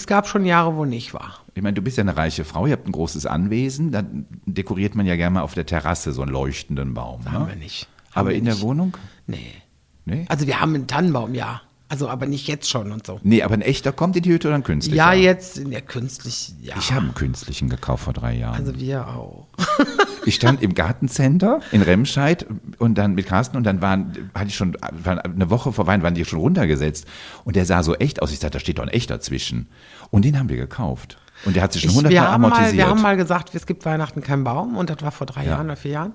Es 0.00 0.06
gab 0.06 0.26
schon 0.26 0.46
Jahre, 0.46 0.76
wo 0.76 0.86
nicht 0.86 1.12
war. 1.12 1.40
Ich 1.54 1.62
meine, 1.62 1.74
du 1.74 1.82
bist 1.82 1.98
ja 1.98 2.00
eine 2.00 2.16
reiche 2.16 2.44
Frau, 2.46 2.64
ihr 2.64 2.72
habt 2.72 2.88
ein 2.88 2.92
großes 2.92 3.26
Anwesen, 3.26 3.92
dann 3.92 4.24
dekoriert 4.46 4.94
man 4.94 5.04
ja 5.04 5.14
gerne 5.14 5.34
mal 5.34 5.42
auf 5.42 5.52
der 5.52 5.66
Terrasse 5.66 6.12
so 6.12 6.22
einen 6.22 6.32
leuchtenden 6.32 6.94
Baum. 6.94 7.30
Haben 7.30 7.44
ne? 7.44 7.48
wir 7.50 7.56
nicht. 7.56 7.86
Haben 8.12 8.20
Aber 8.20 8.30
wir 8.30 8.36
in 8.38 8.44
nicht. 8.44 8.56
der 8.56 8.62
Wohnung? 8.62 8.96
Nee. 9.26 9.52
Nee? 10.06 10.24
Also 10.30 10.46
wir 10.46 10.58
haben 10.58 10.74
einen 10.74 10.86
Tannenbaum, 10.86 11.34
ja. 11.34 11.60
Also 11.90 12.08
aber 12.08 12.24
nicht 12.24 12.48
jetzt 12.48 12.70
schon 12.70 12.92
und 12.92 13.06
so. 13.06 13.20
Nee, 13.24 13.42
aber 13.42 13.52
ein 13.52 13.60
echter 13.60 13.92
kommt 13.92 14.16
in 14.16 14.22
die 14.22 14.32
Hütte 14.32 14.48
oder 14.48 14.54
ein 14.54 14.62
künstlicher? 14.62 14.96
Ja, 14.96 15.12
jetzt 15.12 15.58
in 15.58 15.70
der 15.70 15.82
künstlich, 15.82 16.54
ja. 16.62 16.76
Ich 16.78 16.92
habe 16.92 17.02
einen 17.02 17.14
künstlichen 17.14 17.68
gekauft 17.68 18.04
vor 18.04 18.14
drei 18.14 18.36
Jahren. 18.36 18.56
Also 18.56 18.80
wir 18.80 19.06
auch. 19.06 19.48
Ich 20.26 20.34
stand 20.34 20.62
im 20.62 20.74
Gartencenter 20.74 21.60
in 21.72 21.82
Remscheid 21.82 22.46
und 22.78 22.96
dann 22.96 23.14
mit 23.14 23.26
Carsten 23.26 23.56
und 23.56 23.64
dann 23.64 23.80
waren, 23.80 24.30
hatte 24.34 24.48
ich 24.48 24.54
schon, 24.56 24.76
eine 24.80 25.50
Woche 25.50 25.72
vor 25.72 25.86
Weihnachten 25.86 26.04
waren 26.04 26.14
die 26.14 26.24
schon 26.24 26.38
runtergesetzt 26.38 27.06
und 27.44 27.56
der 27.56 27.64
sah 27.64 27.82
so 27.82 27.94
echt 27.94 28.22
aus. 28.22 28.32
Ich 28.32 28.38
sagte, 28.38 28.58
da 28.58 28.60
steht 28.60 28.78
doch 28.78 28.82
ein 28.84 28.88
echter 28.88 29.20
zwischen. 29.20 29.68
Und 30.10 30.24
den 30.24 30.38
haben 30.38 30.48
wir 30.48 30.56
gekauft. 30.56 31.18
Und 31.44 31.56
der 31.56 31.62
hat 31.62 31.72
sich 31.72 31.82
schon 31.82 31.94
hundertmal 31.94 32.20
haben 32.28 32.42
mal, 32.42 32.48
amortisiert. 32.48 32.76
wir 32.76 32.86
haben 32.88 33.00
mal 33.02 33.16
gesagt, 33.16 33.54
es 33.54 33.66
gibt 33.66 33.84
Weihnachten 33.86 34.20
keinen 34.22 34.44
Baum 34.44 34.76
und 34.76 34.90
das 34.90 35.00
war 35.02 35.10
vor 35.10 35.26
drei 35.26 35.44
Ja. 35.44 35.52
Jahren 35.52 35.66
oder 35.66 35.76
vier 35.76 35.92
Jahren. 35.92 36.12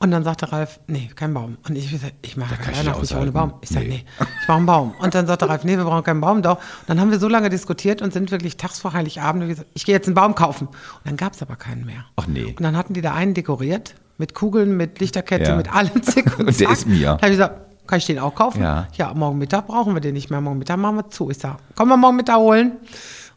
Und 0.00 0.10
dann 0.10 0.24
sagte 0.24 0.50
Ralf, 0.50 0.80
nee, 0.88 1.08
kein 1.14 1.32
Baum. 1.32 1.58
Und 1.68 1.76
ich 1.76 1.92
ich 2.22 2.36
mache 2.36 2.56
kann 2.56 2.64
kein 2.64 2.72
ich 2.74 2.78
nicht 2.78 2.86
Weihnachten 2.86 3.00
nicht 3.02 3.14
ohne. 3.14 3.30
Baum. 3.32 3.54
Ich 3.60 3.68
sage, 3.68 3.86
Nee. 3.86 4.04
nee. 4.18 4.24
ich 4.40 4.46
brauche 4.46 4.56
einen 4.56 4.66
Baum. 4.66 4.94
Und 4.98 5.14
dann 5.14 5.28
sagte 5.28 5.48
Ralf, 5.48 5.62
nee, 5.62 5.76
wir 5.76 5.84
brauchen 5.84 6.02
keinen 6.02 6.20
Baum. 6.20 6.42
Doch. 6.42 6.56
Und 6.56 6.62
dann 6.88 7.00
haben 7.00 7.12
wir 7.12 7.20
so 7.20 7.28
lange 7.28 7.50
diskutiert 7.50 8.02
und 8.02 8.12
sind 8.12 8.32
wirklich 8.32 8.56
tags 8.56 8.80
vor 8.80 8.94
Heiligabend 8.94 9.44
und 9.44 9.48
gesagt, 9.50 9.68
ich 9.74 9.84
gehe 9.84 9.94
jetzt 9.94 10.06
einen 10.08 10.16
Baum 10.16 10.34
kaufen. 10.34 10.66
Und 10.66 10.76
dann 11.04 11.16
gab 11.16 11.34
es 11.34 11.42
aber 11.42 11.54
keinen 11.54 11.86
mehr. 11.86 12.04
Ach 12.16 12.26
nee. 12.26 12.46
Und 12.46 12.60
dann 12.62 12.76
hatten 12.76 12.94
die 12.94 13.00
da 13.00 13.14
einen 13.14 13.34
dekoriert 13.34 13.94
mit 14.18 14.34
Kugeln, 14.34 14.76
mit 14.76 14.98
Lichterkette, 14.98 15.50
Ja. 15.50 15.56
mit 15.56 15.72
allem 15.72 16.02
Zick 16.02 16.36
und, 16.38 16.48
Und 16.48 16.58
der 16.60 16.70
ist 16.70 16.86
mir. 16.88 17.04
Da 17.06 17.12
habe 17.18 17.26
ich 17.26 17.32
gesagt, 17.32 17.60
kann 17.86 17.98
ich 17.98 18.06
den 18.06 18.18
auch 18.18 18.34
kaufen? 18.34 18.60
Ja. 18.62 18.88
ja, 18.94 19.14
morgen 19.14 19.38
Mittag 19.38 19.68
brauchen 19.68 19.94
wir 19.94 20.00
den 20.00 20.14
nicht 20.14 20.30
mehr. 20.30 20.40
Morgen 20.40 20.58
Mittag 20.58 20.78
machen 20.78 20.96
wir 20.96 21.10
zu. 21.10 21.30
Ich 21.30 21.38
sage, 21.38 21.58
komm 21.76 21.88
mal 21.90 21.96
morgen 21.96 22.16
Mittag 22.16 22.36
holen. 22.38 22.72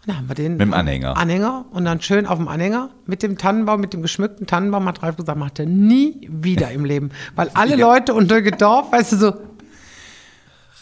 Dann 0.08 0.18
haben 0.18 0.28
wir 0.28 0.36
den. 0.36 0.54
Mit 0.54 0.62
dem 0.62 0.74
Anhänger. 0.74 1.18
Anhänger 1.18 1.66
und 1.72 1.86
dann 1.86 2.00
schön 2.02 2.26
auf 2.28 2.38
dem 2.38 2.48
Anhänger 2.48 2.90
mit 3.06 3.24
dem 3.24 3.38
Tannenbaum, 3.38 3.82
mit 3.82 3.94
dem 3.94 4.02
geschmückten 4.02 4.46
Tannenbaum, 4.48 4.88
hat 4.88 5.02
Ralf 5.02 5.16
gesagt, 5.18 5.38
macht 5.40 5.60
er 5.60 5.66
nie 5.66 6.28
wieder 6.32 6.72
im 6.72 6.86
Leben. 6.86 7.10
Weil 7.36 7.50
alle 7.56 7.76
Leute 7.76 8.14
unter 8.14 8.42
Dorf, 8.42 8.92
weißt 8.92 9.14
du, 9.14 9.18
so, 9.18 9.34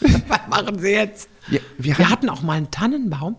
was 0.00 0.40
machen 0.48 0.78
sie 0.78 0.90
jetzt? 0.90 1.28
Ja, 1.48 1.60
wir 1.78 1.96
wir, 1.98 1.98
hatten- 1.98 2.12
hatten 2.12 2.28
auch 2.30 2.42
mal 2.42 2.54
einen 2.54 2.70
Tannenbaum. 2.70 3.36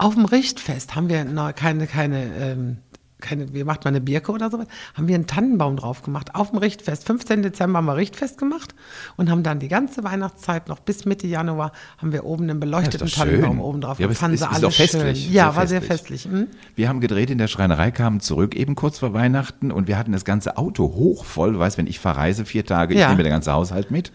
Auf 0.00 0.14
dem 0.14 0.26
Richtfest 0.26 0.94
haben 0.94 1.08
wir 1.08 1.24
noch 1.24 1.52
keine, 1.54 1.86
keine, 1.88 2.24
ähm, 2.36 2.76
keine, 3.20 3.52
wie 3.52 3.64
macht 3.64 3.84
man 3.84 3.94
eine 3.94 4.00
Birke 4.00 4.30
oder 4.32 4.50
sowas, 4.50 4.66
haben 4.94 5.08
wir 5.08 5.14
einen 5.16 5.26
Tannenbaum 5.26 5.76
drauf 5.76 6.02
gemacht. 6.02 6.34
Auf 6.34 6.50
dem 6.50 6.58
Richtfest. 6.58 7.04
15. 7.04 7.42
Dezember 7.42 7.78
haben 7.78 7.86
wir 7.86 7.96
Richtfest 7.96 8.38
gemacht 8.38 8.74
und 9.16 9.30
haben 9.30 9.42
dann 9.42 9.58
die 9.58 9.68
ganze 9.68 10.04
Weihnachtszeit 10.04 10.68
noch 10.68 10.78
bis 10.78 11.04
Mitte 11.04 11.26
Januar 11.26 11.72
haben 11.98 12.12
wir 12.12 12.24
oben 12.24 12.44
einen 12.48 12.60
beleuchteten 12.60 13.08
Ja, 13.08 13.14
Tannenbaum 13.16 13.56
schön. 13.56 13.60
oben 13.60 13.80
drauf. 13.80 13.98
Ja, 13.98 14.06
aber 14.06 14.12
es 14.12 14.22
ist- 14.22 14.42
ist 14.52 14.62
doch 14.62 14.72
festlich, 14.72 15.24
schön. 15.24 15.32
Ja, 15.32 15.44
sehr 15.46 15.56
war 15.56 15.66
sehr 15.66 15.82
festlich. 15.82 16.22
festlich. 16.22 16.40
Hm? 16.42 16.46
Wir 16.76 16.88
haben 16.88 17.00
gedreht 17.00 17.30
in 17.30 17.38
der 17.38 17.48
Schreinerei, 17.48 17.90
kamen 17.90 18.20
zurück, 18.20 18.54
eben 18.54 18.74
kurz 18.74 18.98
vor 19.00 19.12
Weihnachten 19.14 19.72
und 19.72 19.88
wir 19.88 19.98
hatten 19.98 20.12
das 20.12 20.24
ganze 20.24 20.56
Auto 20.56 20.84
hochvoll. 20.84 21.54
Du 21.54 21.58
weißt, 21.58 21.76
wenn 21.78 21.86
ich 21.86 21.98
verreise 21.98 22.44
vier 22.44 22.64
Tage, 22.64 22.94
ich 22.94 23.00
Ja. 23.00 23.08
nehme 23.10 23.22
der 23.24 23.32
ganze 23.32 23.52
Haushalt 23.52 23.90
mit. 23.90 24.12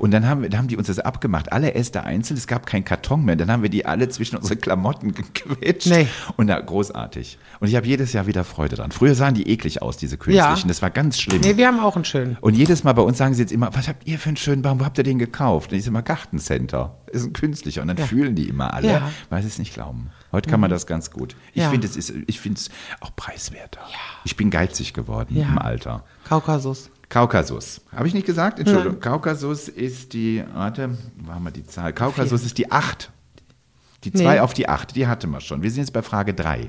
Und 0.00 0.10
dann 0.12 0.26
haben, 0.26 0.42
wir, 0.42 0.48
dann 0.48 0.60
haben 0.60 0.68
die 0.68 0.76
uns 0.78 0.86
das 0.88 0.98
abgemacht, 0.98 1.52
alle 1.52 1.74
Äste 1.74 2.02
einzeln, 2.04 2.36
es 2.38 2.46
gab 2.46 2.64
keinen 2.66 2.84
Karton 2.84 3.24
mehr. 3.24 3.36
Dann 3.36 3.50
haben 3.52 3.62
wir 3.62 3.68
die 3.68 3.84
alle 3.84 4.08
zwischen 4.08 4.36
unsere 4.36 4.56
Klamotten 4.56 5.12
gequetscht. 5.14 5.88
Nee. 5.88 6.08
Und 6.36 6.46
da, 6.46 6.58
großartig. 6.58 7.38
Und 7.60 7.68
ich 7.68 7.76
habe 7.76 7.86
jedes 7.86 8.12
Jahr 8.14 8.26
wieder 8.26 8.42
Freude 8.44 8.76
dran. 8.76 8.92
Früher 8.92 9.14
sahen 9.14 9.34
die 9.34 9.48
eklig 9.50 9.82
aus, 9.82 9.98
diese 9.98 10.16
künstlichen. 10.16 10.68
Das 10.68 10.80
war 10.80 10.88
ganz 10.90 11.20
schlimm. 11.20 11.40
Nee, 11.42 11.56
wir 11.58 11.66
haben 11.68 11.80
auch 11.80 11.96
einen 11.96 12.06
schönen. 12.06 12.38
Und 12.40 12.54
jedes 12.54 12.82
Mal 12.82 12.94
bei 12.94 13.02
uns 13.02 13.18
sagen 13.18 13.34
sie 13.34 13.42
jetzt 13.42 13.52
immer, 13.52 13.74
was 13.74 13.88
habt 13.88 14.06
ihr 14.08 14.18
für 14.18 14.30
einen 14.30 14.36
schönen 14.38 14.62
Baum, 14.62 14.80
wo 14.80 14.84
habt 14.86 14.96
ihr 14.96 15.04
den 15.04 15.18
gekauft? 15.18 15.70
Und 15.70 15.76
ich 15.76 15.84
sage 15.84 15.90
immer, 15.92 16.02
Gartencenter. 16.02 16.96
Das 17.06 17.20
ist 17.22 17.26
ein 17.28 17.32
künstlicher. 17.34 17.82
Und 17.82 17.88
dann 17.88 17.98
Ja. 17.98 18.06
fühlen 18.06 18.34
die 18.34 18.48
immer 18.48 18.72
alle, 18.72 18.88
Ja. 18.88 19.00
Mhm. 19.00 19.04
weil 19.28 19.42
sie 19.42 19.48
es 19.48 19.58
nicht 19.58 19.74
glauben. 19.74 20.10
Heute 20.32 20.48
kann 20.48 20.60
man 20.60 20.70
das 20.70 20.86
ganz 20.86 21.10
gut. 21.10 21.36
Ich 21.52 21.62
Ja. 21.62 21.68
finde 21.70 21.86
es 21.86 21.96
ist, 21.96 22.14
ich 22.26 22.40
finde 22.40 22.58
es 22.58 22.70
auch 23.00 23.14
preiswerter. 23.16 23.80
Ich 24.24 24.36
bin 24.36 24.48
geizig 24.50 24.94
geworden 24.94 25.36
Ja. 25.36 25.46
im 25.48 25.58
Alter. 25.58 26.04
Kaukasus. 26.26 26.90
Kaukasus. 27.10 27.82
Habe 27.94 28.08
ich 28.08 28.14
nicht 28.14 28.24
gesagt? 28.26 28.58
Entschuldigung. 28.58 29.00
Kaukasus 29.00 29.68
ist 29.68 30.12
die, 30.14 30.42
warte, 30.54 30.96
wo 31.18 31.32
haben 31.32 31.44
wir 31.44 31.50
die 31.50 31.66
Zahl? 31.66 31.92
Kaukasus 31.92 32.44
ist 32.44 32.56
die 32.56 32.70
8. 32.72 33.10
Die 34.04 34.12
2 34.12 34.34
Nee. 34.34 34.40
auf 34.40 34.54
die 34.54 34.68
8, 34.68 34.96
die 34.96 35.06
hatte 35.06 35.26
man 35.26 35.40
schon. 35.42 35.62
Wir 35.62 35.70
sind 35.70 35.80
jetzt 35.82 35.92
bei 35.92 36.02
Frage 36.02 36.32
3. 36.32 36.68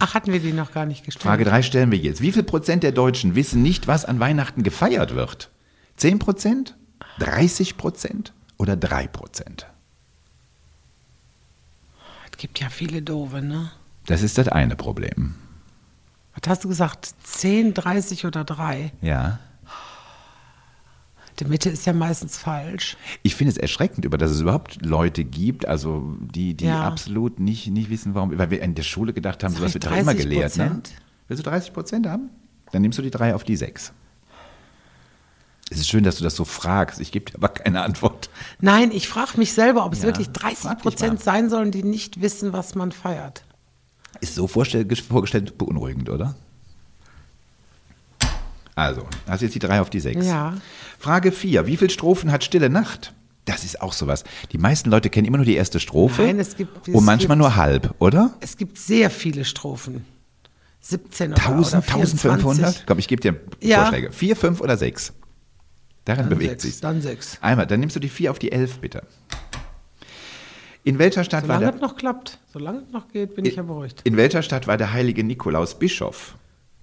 Ach, 0.00 0.14
hatten 0.14 0.32
wir 0.32 0.40
die 0.40 0.52
noch 0.52 0.72
gar 0.72 0.84
nicht 0.84 1.04
gestellt? 1.04 1.22
Frage 1.22 1.44
3 1.44 1.62
stellen 1.62 1.90
wir 1.92 1.98
jetzt. 1.98 2.20
Wie 2.20 2.32
viel 2.32 2.42
Prozent 2.42 2.82
der 2.82 2.92
Deutschen 2.92 3.34
wissen 3.36 3.62
nicht, 3.62 3.86
was 3.86 4.04
an 4.04 4.18
Weihnachten 4.20 4.62
gefeiert 4.64 5.14
wird? 5.14 5.48
10 5.96 6.18
Prozent? 6.18 6.76
30 7.20 7.76
Prozent? 7.76 8.32
Oder 8.58 8.76
3 8.76 9.06
Prozent? 9.06 9.66
Es 12.30 12.36
gibt 12.36 12.58
ja 12.58 12.68
viele 12.68 13.00
doofe, 13.00 13.40
ne? 13.40 13.70
Das 14.06 14.22
ist 14.22 14.36
das 14.38 14.48
eine 14.48 14.74
Problem. 14.74 15.36
Was 16.34 16.50
hast 16.50 16.64
du 16.64 16.68
gesagt? 16.68 17.14
10, 17.22 17.74
30 17.74 18.26
oder 18.26 18.42
3? 18.42 18.90
Ja. 19.00 19.38
Die 21.40 21.44
Mitte 21.46 21.70
ist 21.70 21.86
ja 21.86 21.92
meistens 21.92 22.36
falsch. 22.36 22.96
Ich 23.22 23.34
finde 23.34 23.52
es 23.52 23.56
erschreckend, 23.56 24.04
über 24.04 24.18
dass 24.18 24.30
es 24.30 24.40
überhaupt 24.40 24.84
Leute 24.84 25.24
gibt, 25.24 25.66
also 25.66 26.14
die, 26.20 26.54
die 26.54 26.66
Ja. 26.66 26.82
absolut 26.82 27.40
nicht, 27.40 27.68
nicht 27.68 27.88
wissen, 27.90 28.14
warum, 28.14 28.36
weil 28.38 28.50
wir 28.50 28.60
in 28.62 28.74
der 28.74 28.82
Schule 28.82 29.12
gedacht 29.12 29.42
haben, 29.42 29.54
sowas 29.54 29.72
wird 29.74 29.86
doch 29.86 29.92
immer 29.96 30.12
30%? 30.12 30.16
gelehrt. 30.16 30.56
Ne? 30.56 30.82
Willst 31.28 31.44
du 31.46 31.48
30 31.50 31.72
Prozent 31.72 32.06
haben? 32.06 32.28
Dann 32.72 32.82
nimmst 32.82 32.98
du 32.98 33.02
die 33.02 33.10
3 33.10 33.34
auf 33.34 33.44
die 33.44 33.56
6. 33.56 33.92
Es 35.70 35.78
ist 35.78 35.88
schön, 35.88 36.04
dass 36.04 36.16
du 36.16 36.24
das 36.24 36.36
so 36.36 36.44
fragst. 36.44 37.00
Ich 37.00 37.12
gebe 37.12 37.30
dir 37.30 37.36
aber 37.38 37.48
keine 37.48 37.80
Antwort. 37.82 38.28
Nein, 38.60 38.90
ich 38.92 39.08
frage 39.08 39.38
mich 39.38 39.54
selber, 39.54 39.86
ob 39.86 39.94
es 39.94 40.00
Ja, 40.00 40.06
wirklich 40.06 40.26
frag 40.26 40.52
30 40.52 40.70
dich 40.70 40.78
Prozent 40.82 41.20
sein 41.22 41.48
sollen, 41.48 41.70
die 41.70 41.82
nicht 41.82 42.20
wissen, 42.20 42.52
was 42.52 42.74
man 42.74 42.92
feiert. 42.92 43.44
Ist 44.20 44.34
so 44.34 44.46
vorstell- 44.46 44.86
vorgestellt 45.02 45.56
beunruhigend, 45.56 46.10
oder? 46.10 46.34
Also, 48.74 49.06
hast 49.28 49.42
jetzt 49.42 49.54
die 49.54 49.58
3 49.58 49.80
auf 49.80 49.90
die 49.90 50.00
6. 50.00 50.26
Ja. 50.26 50.54
Frage 50.98 51.32
4. 51.32 51.66
Wie 51.66 51.76
viele 51.76 51.90
Strophen 51.90 52.32
hat 52.32 52.42
Stille 52.44 52.70
Nacht? 52.70 53.12
Das 53.44 53.64
ist 53.64 53.82
auch 53.82 53.92
sowas. 53.92 54.24
Die 54.52 54.58
meisten 54.58 54.88
Leute 54.90 55.10
kennen 55.10 55.26
immer 55.26 55.36
nur 55.38 55.46
die 55.46 55.56
erste 55.56 55.80
Strophe. 55.80 56.22
Nein, 56.22 56.38
es 56.38 56.56
gibt- 56.56 56.88
es 56.88 56.94
und 56.94 57.04
manchmal 57.04 57.36
gibt- 57.36 57.42
nur 57.48 57.56
halb, 57.56 57.94
oder? 57.98 58.32
Es 58.40 58.56
gibt 58.56 58.78
sehr 58.78 59.10
viele 59.10 59.44
Strophen. 59.44 60.04
17 60.80 61.32
oder, 61.32 61.42
1000, 61.42 61.84
oder 61.84 61.94
1500? 61.94 62.40
24. 62.60 62.86
Komm, 62.86 62.98
ich 62.98 63.08
gebe 63.08 63.20
dir 63.20 63.40
Ja. 63.60 63.82
Vorschläge. 63.82 64.12
4, 64.12 64.36
5 64.36 64.60
oder 64.60 64.76
6? 64.76 65.12
Daran 66.04 66.28
Dann 66.28 66.38
bewegt 66.38 66.60
sich. 66.60 66.80
Dann 66.80 67.00
sechs. 67.00 67.38
Einmal, 67.40 67.66
dann 67.66 67.78
nimmst 67.80 67.94
du 67.94 68.00
die 68.00 68.08
4 68.08 68.30
auf 68.30 68.38
die 68.40 68.50
11, 68.52 68.78
bitte. 68.80 69.02
In 70.84 70.98
welcher 70.98 71.22
Stadt 71.22 71.46
war 71.46 71.58
Solange 71.58 71.66
der 71.66 71.74
es 71.76 71.80
noch 71.80 71.96
klappt, 71.96 72.38
solange 72.52 72.78
es 72.80 72.90
noch 72.92 73.06
geht, 73.08 73.36
bin 73.36 73.44
ich 73.44 73.54
ja 73.54 73.62
beruhigt. 73.62 74.00
In 74.02 74.16
welcher 74.16 74.42
Stadt 74.42 74.66
war 74.66 74.76
der 74.76 74.92
heilige 74.92 75.22
Nikolaus 75.22 75.78
Bischof? 75.78 76.36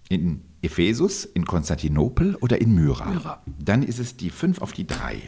In 0.09 0.41
Ephesus, 0.63 1.23
in 1.23 1.45
Konstantinopel 1.45 2.35
oder 2.41 2.59
in 2.59 2.73
Myra? 2.73 3.05
Myra. 3.05 3.41
Dann 3.59 3.83
ist 3.83 3.99
es 3.99 4.17
die 4.17 4.31
5 4.31 4.59
auf 4.61 4.73
die 4.73 4.85
3. 4.87 5.21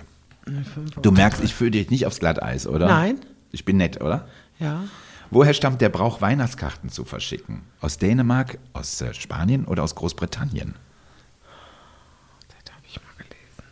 Du 1.04 1.12
merkst, 1.12 1.44
ich 1.44 1.54
führe 1.54 1.70
dich 1.72 1.92
nicht 1.92 2.08
aufs 2.08 2.20
Glatteis, 2.20 2.66
oder? 2.68 2.88
Nein. 2.88 3.20
Ich 3.52 3.64
bin 3.64 3.78
nett, 3.78 4.02
oder? 4.02 4.28
Ja. 4.60 4.84
Woher 5.30 5.54
stammt 5.54 5.82
der 5.82 5.90
Brauch, 5.90 6.20
Weihnachtskarten 6.20 6.90
zu 6.90 7.06
verschicken? 7.06 7.62
Aus 7.80 7.98
Dänemark, 8.00 8.58
aus 8.74 9.00
äh, 9.02 9.14
Spanien 9.14 9.66
oder 9.66 9.84
aus 9.84 9.94
Großbritannien? 9.96 10.74
Das 12.50 12.74
habe 12.74 12.84
ich 12.88 12.96
mal 12.98 13.14
gelesen. 13.18 13.64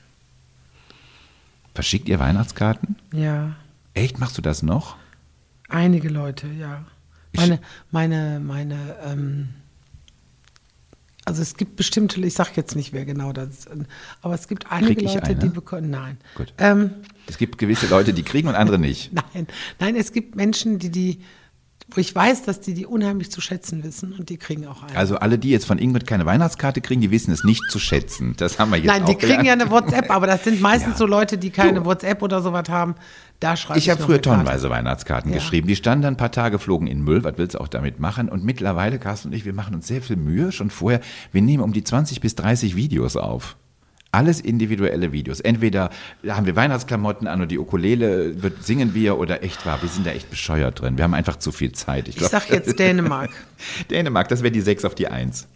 Verschickt 1.73 2.07
ihr 2.07 2.19
Weihnachtskarten? 2.19 2.95
Ja. 3.11 3.55
Echt, 3.95 4.19
machst 4.19 4.37
du 4.37 4.41
das 4.43 4.61
noch? 4.61 4.95
Einige 5.69 6.07
Leute, 6.07 6.47
ja. 6.47 6.85
Ich- 7.31 7.39
Meine, 7.41 7.59
meine, 7.91 8.39
meine, 8.39 8.95
ähm, 9.05 9.49
also 11.29 11.43
es 11.43 11.55
gibt 11.55 11.75
bestimmte, 11.75 12.19
ich 12.21 12.33
sage 12.33 12.49
jetzt 12.55 12.75
nicht, 12.75 12.91
wer 12.91 13.05
genau 13.05 13.31
das 13.31 13.49
ist, 13.49 13.69
aber 14.21 14.33
es 14.33 14.47
gibt 14.47 14.71
einige 14.71 15.05
Leute, 15.05 15.23
eine? 15.23 15.35
die 15.35 15.49
bekommen, 15.49 15.91
nein. 15.91 16.17
Gut. 16.35 16.53
Ähm, 16.57 16.89
Es 17.27 17.37
gibt 17.37 17.59
gewisse 17.59 17.85
Leute, 17.87 18.13
die 18.13 18.23
kriegen 18.23 18.47
und 18.47 18.55
andere 18.55 18.79
nicht. 18.79 19.13
nein, 19.33 19.45
nein, 19.79 19.95
es 19.95 20.11
gibt 20.11 20.35
Menschen, 20.35 20.79
die 20.79 20.89
die, 20.89 21.19
wo 21.91 21.99
ich 22.02 22.13
weiß, 22.13 22.43
dass 22.43 22.60
die 22.60 22.73
die 22.73 22.86
unheimlich 22.86 23.32
zu 23.32 23.41
schätzen 23.41 23.84
wissen 23.84 24.13
und 24.13 24.30
die 24.30 24.38
kriegen 24.38 24.67
auch 24.67 24.84
eine. 24.84 24.95
Also 24.97 25.17
alle, 25.17 25.39
die 25.39 25.49
jetzt 25.49 25.65
von 25.65 25.80
Ingrid 25.80 26.06
keine 26.08 26.25
Weihnachtskarte 26.25 26.82
kriegen, 26.82 27.02
die 27.02 27.12
wissen 27.12 27.32
es 27.32 27.43
nicht 27.43 27.62
zu 27.69 27.80
schätzen. 27.80 28.36
Das 28.38 28.60
haben 28.60 28.71
wir 28.71 28.78
jetzt 28.78 28.88
Nein, 28.88 29.06
die 29.06 29.15
kriegen 29.15 29.45
ja 29.45 29.54
eine 29.54 29.69
WhatsApp, 29.71 30.10
aber 30.12 30.28
das 30.28 30.43
sind 30.43 30.62
meistens 30.62 30.93
Ja. 30.93 30.97
so 30.97 31.06
Leute, 31.06 31.38
die 31.38 31.49
keine 31.49 31.80
Du. 31.80 31.86
WhatsApp 31.86 32.21
oder 32.21 32.41
sowas 32.41 32.69
haben. 32.69 32.95
Da 33.39 33.56
schreibe 33.56 33.80
ich, 33.80 33.86
Ich 33.86 33.89
habe 33.91 34.04
früher 34.04 34.21
tonnenweise 34.21 34.69
Weihnachtskarten 34.69 35.32
Ja. 35.32 35.38
geschrieben. 35.39 35.67
Die 35.67 35.75
standen 35.75 36.04
dann 36.04 36.13
ein 36.15 36.17
paar 36.17 36.32
Tage, 36.32 36.60
flogen 36.60 36.88
in 36.88 37.02
Müll. 37.04 37.23
Was 37.23 37.34
willst 37.38 37.56
du 37.56 37.60
auch 37.62 37.67
damit 37.69 37.99
machen? 37.99 38.30
Und 38.30 38.43
mittlerweile, 38.43 38.99
Carsten 38.99 39.30
und 39.30 39.34
ich, 39.34 39.45
wir 39.45 39.54
machen 39.54 39.73
uns 39.75 39.88
sehr 39.88 40.02
viel 40.02 40.17
Mühe. 40.17 40.52
Schon 40.52 40.69
vorher, 40.69 40.99
wir 41.32 41.41
nehmen 41.41 41.63
um 41.63 41.71
die 41.73 41.84
20 41.84 42.19
bis 42.21 42.36
30 42.36 42.75
Videos 42.75 43.15
auf. 43.15 43.56
Alles 44.11 44.39
individuelle 44.41 45.11
Videos. 45.11 45.39
Entweder 45.39 45.91
haben 46.27 46.45
wir 46.47 46.55
Weihnachtsklamotten 46.55 47.27
an 47.27 47.41
und 47.41 47.51
die 47.51 47.59
Ukulele 47.59 48.41
wird, 48.41 48.63
singen 48.63 48.95
wir 48.95 49.19
oder 49.19 49.43
echt 49.43 49.65
wahr. 49.67 49.81
Wir 49.81 49.89
sind 49.89 50.07
da 50.07 50.11
echt 50.11 50.29
bescheuert 50.31 50.81
drin. 50.81 50.97
Wir 50.97 51.03
haben 51.03 51.13
einfach 51.13 51.35
zu 51.35 51.51
viel 51.51 51.73
Zeit. 51.73 52.07
Ich 52.07 52.15
glaub- 52.15 52.31
sag 52.31 52.49
jetzt 52.49 52.79
Dänemark. 52.79 53.29
Dänemark, 53.91 54.27
das 54.29 54.41
wäre 54.41 54.51
die 54.51 54.61
6 54.61 54.85
auf 54.85 54.95
die 54.95 55.07
1. 55.07 55.47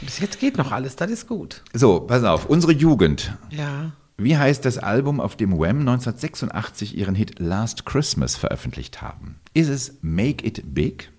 Bis 0.00 0.18
jetzt 0.18 0.40
geht 0.40 0.58
noch 0.58 0.72
alles, 0.72 0.96
das 0.96 1.10
ist 1.10 1.28
gut. 1.28 1.62
So, 1.72 2.00
pass 2.00 2.24
auf. 2.24 2.46
Unsere 2.46 2.72
Jugend. 2.72 3.32
Ja. 3.50 3.92
Wie 4.16 4.36
heißt 4.36 4.64
das 4.64 4.78
Album, 4.78 5.20
auf 5.20 5.36
dem 5.36 5.52
Wham 5.52 5.80
1986 5.80 6.96
ihren 6.96 7.14
Hit 7.14 7.38
Last 7.38 7.86
Christmas 7.86 8.36
veröffentlicht 8.36 9.00
haben? 9.00 9.36
Ist 9.54 9.68
es 9.68 9.94
Make 10.02 10.46
It 10.46 10.62
Big, 10.74 11.10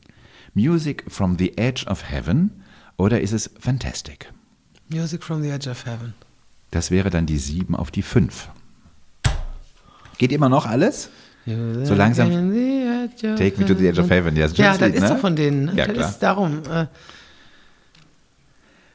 Music 0.53 1.03
from 1.07 1.37
the 1.37 1.57
Edge 1.57 1.85
of 1.87 2.09
Heaven 2.09 2.51
oder 2.97 3.21
ist 3.21 3.31
es 3.33 3.49
Fantastic? 3.59 4.31
Music 4.89 5.23
from 5.23 5.41
the 5.41 5.49
Edge 5.49 5.69
of 5.69 5.85
Heaven. 5.85 6.13
Das 6.75 6.91
wäre 6.91 7.09
dann 7.09 7.25
die 7.25 7.37
7 7.37 7.73
auf 7.73 7.89
die 7.89 8.01
5. 8.01 8.49
Geht 10.17 10.33
immer 10.33 10.49
noch 10.49 10.65
alles? 10.65 11.09
So 11.45 11.95
langsam- 11.95 12.27
Take 12.29 13.53
me 13.57 13.65
to 13.65 13.73
the 13.75 13.87
edge 13.87 14.01
of 14.01 14.09
heaven. 14.09 14.35
Ja, 14.35 14.45
ein 14.47 14.53
Ja, 14.55 14.71
das 14.77 14.81
Lied, 14.81 14.95
ist 14.95 15.01
ne? 15.03 15.07
doch 15.07 15.17
von 15.19 15.37
denen. 15.37 15.65
Ne? 15.67 15.73
Ja, 15.75 15.85
das 15.87 15.95
klar. 15.95 16.09
ist 16.09 16.19
darum. 16.19 16.63
Äh, 16.69 16.87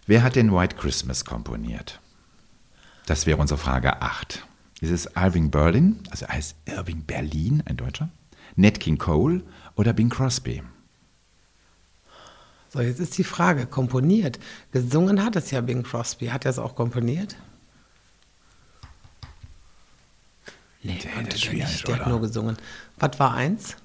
Wer 0.07 0.23
hat 0.23 0.37
den 0.37 0.53
White 0.53 0.77
Christmas 0.77 1.25
komponiert? 1.25 2.01
Das 3.07 3.25
wäre 3.25 3.39
unsere 3.39 3.57
Frage 3.57 4.03
8. 4.03 4.45
Ist 4.83 4.91
es 4.91 5.07
Irving 5.17 5.51
Berlin, 5.51 6.01
also 6.11 6.29
heißt 6.29 6.57
Irving 6.67 7.05
Berlin, 7.05 7.63
ein 7.65 7.79
Deutscher, 7.79 8.11
Nat 8.57 8.79
King 8.79 8.99
Cole 8.99 9.43
oder 9.75 9.95
Bing 9.95 10.11
Crosby? 10.11 10.63
so, 12.69 12.83
jetzt 12.83 13.01
ist 13.01 13.17
die 13.17 13.25
Frage: 13.25 13.65
komponiert. 13.65 14.39
Gesungen 14.71 15.25
hat 15.25 15.35
es 15.37 15.51
ja 15.51 15.63
Bing 15.63 15.83
Crosby. 15.83 16.27
Hat 16.27 16.45
er 16.45 16.51
es 16.51 16.59
auch 16.59 16.75
komponiert? 16.75 17.37
Nee, 20.83 20.99
Der 21.03 21.13
konnte 21.13 21.39
der 21.39 21.53
nicht. 21.53 21.89
Der 21.89 21.99
hat 21.99 22.07
nur 22.07 22.21
gesungen. 22.21 22.57
Was 22.99 23.19
war 23.19 23.35
eins? 23.35 23.77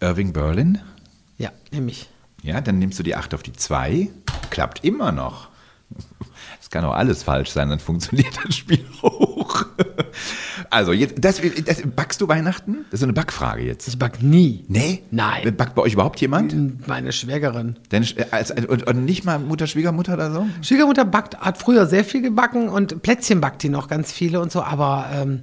Irving 0.00 0.32
Berlin? 0.32 0.80
Ja, 1.38 1.50
nämlich. 1.70 2.08
Ja, 2.42 2.60
dann 2.60 2.78
nimmst 2.78 2.98
du 2.98 3.02
die 3.02 3.14
8 3.14 3.34
auf 3.34 3.42
die 3.42 3.52
2. 3.52 4.10
Klappt 4.50 4.84
immer 4.84 5.12
noch. 5.12 5.48
Es 6.60 6.70
kann 6.70 6.84
auch 6.84 6.94
alles 6.94 7.22
falsch 7.22 7.50
sein, 7.50 7.68
dann 7.68 7.80
funktioniert 7.80 8.32
das 8.44 8.56
Spiel 8.56 8.84
hoch. 9.02 9.66
Also, 10.70 10.92
jetzt, 10.92 11.16
das, 11.18 11.40
das, 11.66 11.82
backst 11.84 12.20
du 12.20 12.28
Weihnachten? 12.28 12.84
Das 12.84 12.94
ist 12.94 13.00
so 13.00 13.06
eine 13.06 13.12
Backfrage 13.12 13.62
jetzt. 13.62 13.88
Ich 13.88 13.98
back 13.98 14.22
nie. 14.22 14.64
Nee? 14.68 15.02
Nein. 15.10 15.54
Backt 15.56 15.74
bei 15.74 15.82
euch 15.82 15.92
überhaupt 15.92 16.20
jemand? 16.20 16.86
Meine 16.88 17.12
Schwägerin. 17.12 17.76
Denn, 17.90 18.04
äh, 18.16 18.24
als, 18.30 18.52
und, 18.52 18.86
und 18.86 19.04
nicht 19.04 19.24
mal 19.24 19.38
Mutter, 19.38 19.66
Schwiegermutter 19.66 20.14
oder 20.14 20.32
so? 20.32 20.46
Schwiegermutter 20.62 21.04
backt, 21.04 21.38
hat 21.38 21.58
früher 21.58 21.86
sehr 21.86 22.04
viel 22.04 22.22
gebacken 22.22 22.68
und 22.68 23.02
Plätzchen 23.02 23.40
backt 23.40 23.62
die 23.62 23.68
noch 23.68 23.88
ganz 23.88 24.10
viele 24.12 24.40
und 24.40 24.50
so, 24.50 24.62
aber 24.62 25.10
ähm, 25.12 25.42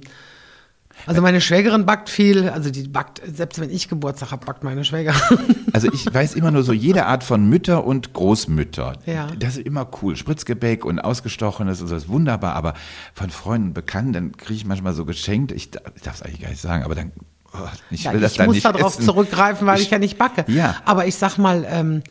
also 1.06 1.22
meine 1.22 1.40
Schwägerin 1.40 1.86
backt 1.86 2.08
viel, 2.10 2.48
also 2.48 2.70
die 2.70 2.86
backt, 2.88 3.20
selbst 3.26 3.60
wenn 3.60 3.70
ich 3.70 3.88
Geburtstag 3.88 4.30
habe, 4.32 4.44
backt 4.46 4.64
meine 4.64 4.84
Schwägerin. 4.84 5.20
Also 5.72 5.86
ich 5.92 6.12
weiß 6.12 6.34
immer 6.34 6.50
nur 6.50 6.64
so 6.64 6.72
jede 6.72 7.06
Art 7.06 7.22
von 7.22 7.48
Mütter 7.48 7.84
und 7.86 8.12
Großmütter. 8.12 8.94
Ja. 9.06 9.28
Das 9.38 9.56
ist 9.56 9.64
immer 9.64 9.88
cool. 10.02 10.16
Spritzgebäck 10.16 10.84
und 10.84 10.98
ausgestochenes 10.98 11.80
und 11.80 11.86
so 11.86 11.94
ist 11.94 12.08
wunderbar. 12.08 12.54
Aber 12.56 12.74
von 13.14 13.30
Freunden 13.30 13.68
und 13.68 13.74
Bekannten, 13.74 14.12
dann 14.12 14.36
kriege 14.36 14.54
ich 14.54 14.64
manchmal 14.66 14.94
so 14.94 15.04
geschenkt. 15.04 15.52
Ich, 15.52 15.70
darf- 15.70 15.84
ich 15.94 16.02
darf 16.02 16.16
es 16.16 16.22
eigentlich 16.22 16.40
gar 16.40 16.48
nicht 16.50 16.60
sagen, 16.60 16.82
aber 16.82 16.96
dann, 16.96 17.12
oh, 17.54 17.58
ich 17.92 18.02
Ja, 18.02 18.12
will 18.12 18.20
das 18.20 18.32
ich 18.32 18.38
dann 18.38 18.46
muss 18.46 18.54
nicht 18.56 18.64
darauf 18.66 18.94
essen. 18.94 19.04
zurückgreifen, 19.04 19.64
weil 19.66 19.80
ich, 19.80 19.90
ja 19.90 20.00
nicht 20.00 20.18
backe. 20.18 20.44
Ja. 20.52 20.74
Aber 20.84 21.06
ich 21.06 21.14
sag 21.14 21.38
mal, 21.38 21.64
ähm, 21.70 22.02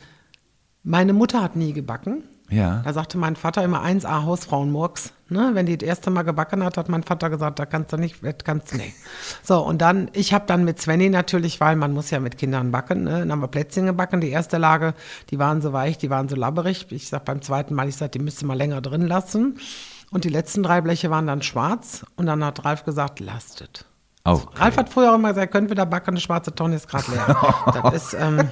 meine 0.84 1.12
Mutter 1.12 1.44
hat 1.44 1.58
nie 1.58 1.74
gebacken. 1.74 2.24
Ja. 2.50 2.82
Da 2.84 2.94
sagte 2.94 3.18
mein 3.18 3.36
Vater 3.36 3.64
immer 3.64 3.84
1A 3.84 4.24
Hausfrauenmurks. 4.24 5.14
Ne? 5.30 5.52
Wenn 5.54 5.68
die 5.68 5.78
das 5.78 5.88
erste 5.88 6.10
Mal 6.10 6.24
gebacken 6.24 6.64
hat, 6.64 6.78
hat 6.78 6.90
mein 6.90 7.04
Vater 7.04 7.30
gesagt, 7.30 7.60
da 7.60 7.66
kannst 7.66 7.94
du 7.94 7.98
nicht, 7.98 8.24
das 8.24 8.44
kannst 8.44 8.74
du 8.74 8.78
nicht. 8.78 8.96
So, 9.44 9.60
und 9.60 9.80
dann, 9.82 10.10
ich 10.14 10.34
habe 10.34 10.46
dann 10.48 10.66
mit 10.66 10.82
Svenny 10.82 11.10
natürlich, 11.10 11.60
weil 11.60 11.76
man 11.76 11.94
muss 11.94 12.10
ja 12.10 12.20
mit 12.20 12.38
Kindern 12.38 12.72
backen, 12.72 13.04
ne? 13.04 13.20
dann 13.20 13.32
haben 13.32 13.42
wir 13.42 13.48
Plätzchen 13.48 13.86
gebacken. 13.86 14.22
Die 14.22 14.30
erste 14.30 14.58
Lage, 14.58 14.94
die 15.30 15.40
waren 15.40 15.62
so 15.62 15.74
weich, 15.74 15.98
die 15.98 16.10
waren 16.10 16.28
so 16.30 16.36
labberig. 16.36 16.88
Ich 16.90 17.10
sag 17.10 17.26
beim 17.26 17.42
zweiten 17.42 17.74
Mal, 17.76 17.88
ich 17.88 17.96
sag, 17.96 18.12
die 18.12 18.20
müsste 18.20 18.46
mal 18.46 18.58
länger 18.58 18.82
drin 18.82 19.08
lassen. 19.08 19.60
Und 20.12 20.24
die 20.24 20.30
letzten 20.30 20.64
drei 20.64 20.82
Bleche 20.82 21.10
waren 21.10 21.28
dann 21.28 21.42
schwarz. 21.42 22.06
Und 22.16 22.26
dann 22.26 22.44
hat 22.44 22.66
Ralf 22.66 22.84
gesagt, 22.84 23.20
lastet. 23.20 23.86
Oh, 24.26 24.42
Ralf 24.56 24.78
hat 24.78 24.90
früher 24.90 25.12
auch 25.12 25.16
immer 25.16 25.30
gesagt, 25.30 25.52
können 25.52 25.70
wir 25.70 25.76
da 25.76 25.86
backen, 25.86 26.12
eine 26.12 26.20
schwarze 26.20 26.54
Tonne 26.54 26.76
ist 26.76 26.88
gerade 26.88 27.12
leer. 27.12 27.38
das 27.84 27.94
ist, 27.94 28.14
ähm, 28.20 28.50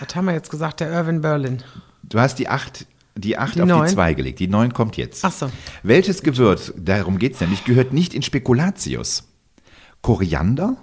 was 0.00 0.14
haben 0.14 0.24
wir 0.26 0.32
jetzt 0.32 0.50
gesagt, 0.50 0.80
der 0.80 0.90
Irvin 0.90 1.20
Berlin. 1.20 1.62
Du 2.10 2.20
hast 2.20 2.38
die 2.38 2.48
8 2.48 2.86
die 3.16 3.36
acht 3.36 3.54
Die 3.56 3.62
auf 3.62 3.68
neun. 3.68 3.86
die 3.86 3.92
2 3.92 4.14
gelegt. 4.14 4.38
Die 4.38 4.48
9 4.48 4.72
kommt 4.72 4.96
jetzt. 4.96 5.24
Ach 5.24 5.32
so. 5.32 5.50
Welches 5.82 6.22
Gewürz, 6.22 6.72
darum 6.76 7.18
geht 7.18 7.34
es 7.34 7.40
nämlich, 7.40 7.64
gehört 7.64 7.92
nicht 7.92 8.14
in 8.14 8.22
Spekulatius? 8.22 9.24
Koriander, 10.00 10.76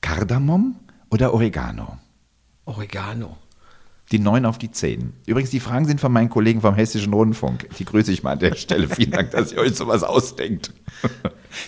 Kardamom 0.00 0.76
oder 1.10 1.32
Oregano? 1.32 1.98
Oregano. 2.64 3.38
Die 4.12 4.18
9 4.18 4.44
auf 4.44 4.58
die 4.58 4.70
10. 4.70 5.14
Übrigens, 5.26 5.50
die 5.50 5.58
Fragen 5.60 5.86
sind 5.86 6.00
von 6.00 6.12
meinen 6.12 6.28
Kollegen 6.28 6.60
vom 6.60 6.74
Hessischen 6.74 7.14
Rundfunk. 7.14 7.66
Die 7.78 7.84
grüße 7.86 8.12
ich 8.12 8.22
mal 8.22 8.32
an 8.32 8.38
der 8.38 8.54
Stelle. 8.56 8.86
Vielen 8.86 9.10
Dank, 9.12 9.30
dass 9.30 9.52
ihr 9.52 9.58
euch 9.58 9.74
sowas 9.74 10.02
ausdenkt. 10.04 10.70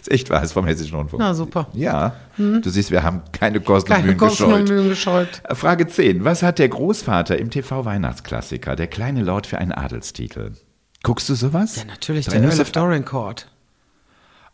ist 0.00 0.10
echt 0.10 0.28
wahr, 0.28 0.42
ist 0.42 0.52
vom 0.52 0.66
Hessischen 0.66 0.94
Rundfunk. 0.96 1.20
Na, 1.20 1.32
super. 1.32 1.68
Ja, 1.72 2.14
du 2.36 2.68
siehst, 2.68 2.90
wir 2.90 3.02
haben 3.02 3.22
keine 3.32 3.60
Kosten 3.60 3.90
und 3.92 3.96
Keine 3.96 4.06
Mühen 4.08 4.18
Kosten 4.18 4.44
und 4.44 4.50
gescheut. 4.60 4.68
Mühen 4.68 4.88
gescheut. 4.90 5.42
Frage 5.52 5.86
10. 5.88 6.24
Was 6.24 6.42
hat 6.42 6.58
der 6.58 6.68
Großvater 6.68 7.38
im 7.38 7.48
TV-Weihnachtsklassiker, 7.50 8.76
der 8.76 8.88
kleine 8.88 9.22
Lord, 9.22 9.46
für 9.46 9.56
einen 9.58 9.72
Adelstitel? 9.72 10.52
Guckst 11.02 11.28
du 11.28 11.34
sowas? 11.34 11.76
Ja, 11.76 11.84
natürlich, 11.86 12.26
Drei 12.26 12.32
der 12.34 12.42
Earl 12.42 12.50
Nüsse- 12.52 12.62
of 12.62 12.72
Dorincourt. 12.72 13.48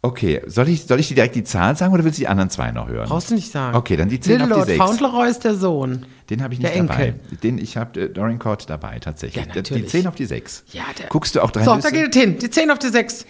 Okay, 0.02 0.40
soll 0.46 0.68
ich, 0.70 0.84
soll 0.86 0.98
ich 0.98 1.08
dir 1.08 1.14
direkt 1.14 1.34
die 1.34 1.44
Zahl 1.44 1.76
sagen 1.76 1.92
oder 1.92 2.02
willst 2.04 2.18
du 2.18 2.22
die 2.22 2.28
anderen 2.28 2.48
zwei 2.48 2.70
noch 2.72 2.88
hören? 2.88 3.06
Brauchst 3.06 3.30
du 3.30 3.34
nicht 3.34 3.52
sagen. 3.52 3.76
Okay, 3.76 3.96
dann 3.96 4.08
die 4.08 4.18
10 4.18 4.38
Little 4.38 4.56
auf 4.56 4.64
die 4.66 4.72
Lord 4.76 4.88
6. 4.90 5.00
Fauntleroy 5.00 5.28
ist 5.28 5.44
der 5.44 5.54
Sohn. 5.54 6.06
Den 6.30 6.42
habe 6.42 6.54
ich 6.54 6.60
Der 6.60 6.70
nicht 6.70 6.88
dabei. 6.90 7.06
Enkel. 7.08 7.36
Den, 7.42 7.58
ich 7.58 7.76
habe 7.76 8.00
äh, 8.00 8.08
Dorian 8.08 8.38
Court 8.38 8.70
dabei, 8.70 8.98
tatsächlich. 8.98 9.44
Ja, 9.44 9.52
die 9.52 9.58
natürlich. 9.58 9.88
10 9.90 10.06
auf 10.06 10.14
die 10.14 10.24
6. 10.24 10.64
Ja, 10.72 10.84
der- 10.98 11.08
Guckst 11.08 11.34
du 11.34 11.42
auch 11.42 11.50
drei 11.50 11.64
So, 11.64 11.74
Nüsse? 11.74 11.90
da 11.90 11.96
geht 11.98 12.16
es 12.16 12.20
hin. 12.22 12.38
Die 12.38 12.48
10 12.48 12.70
auf 12.70 12.78
die 12.78 12.88
6. 12.88 13.26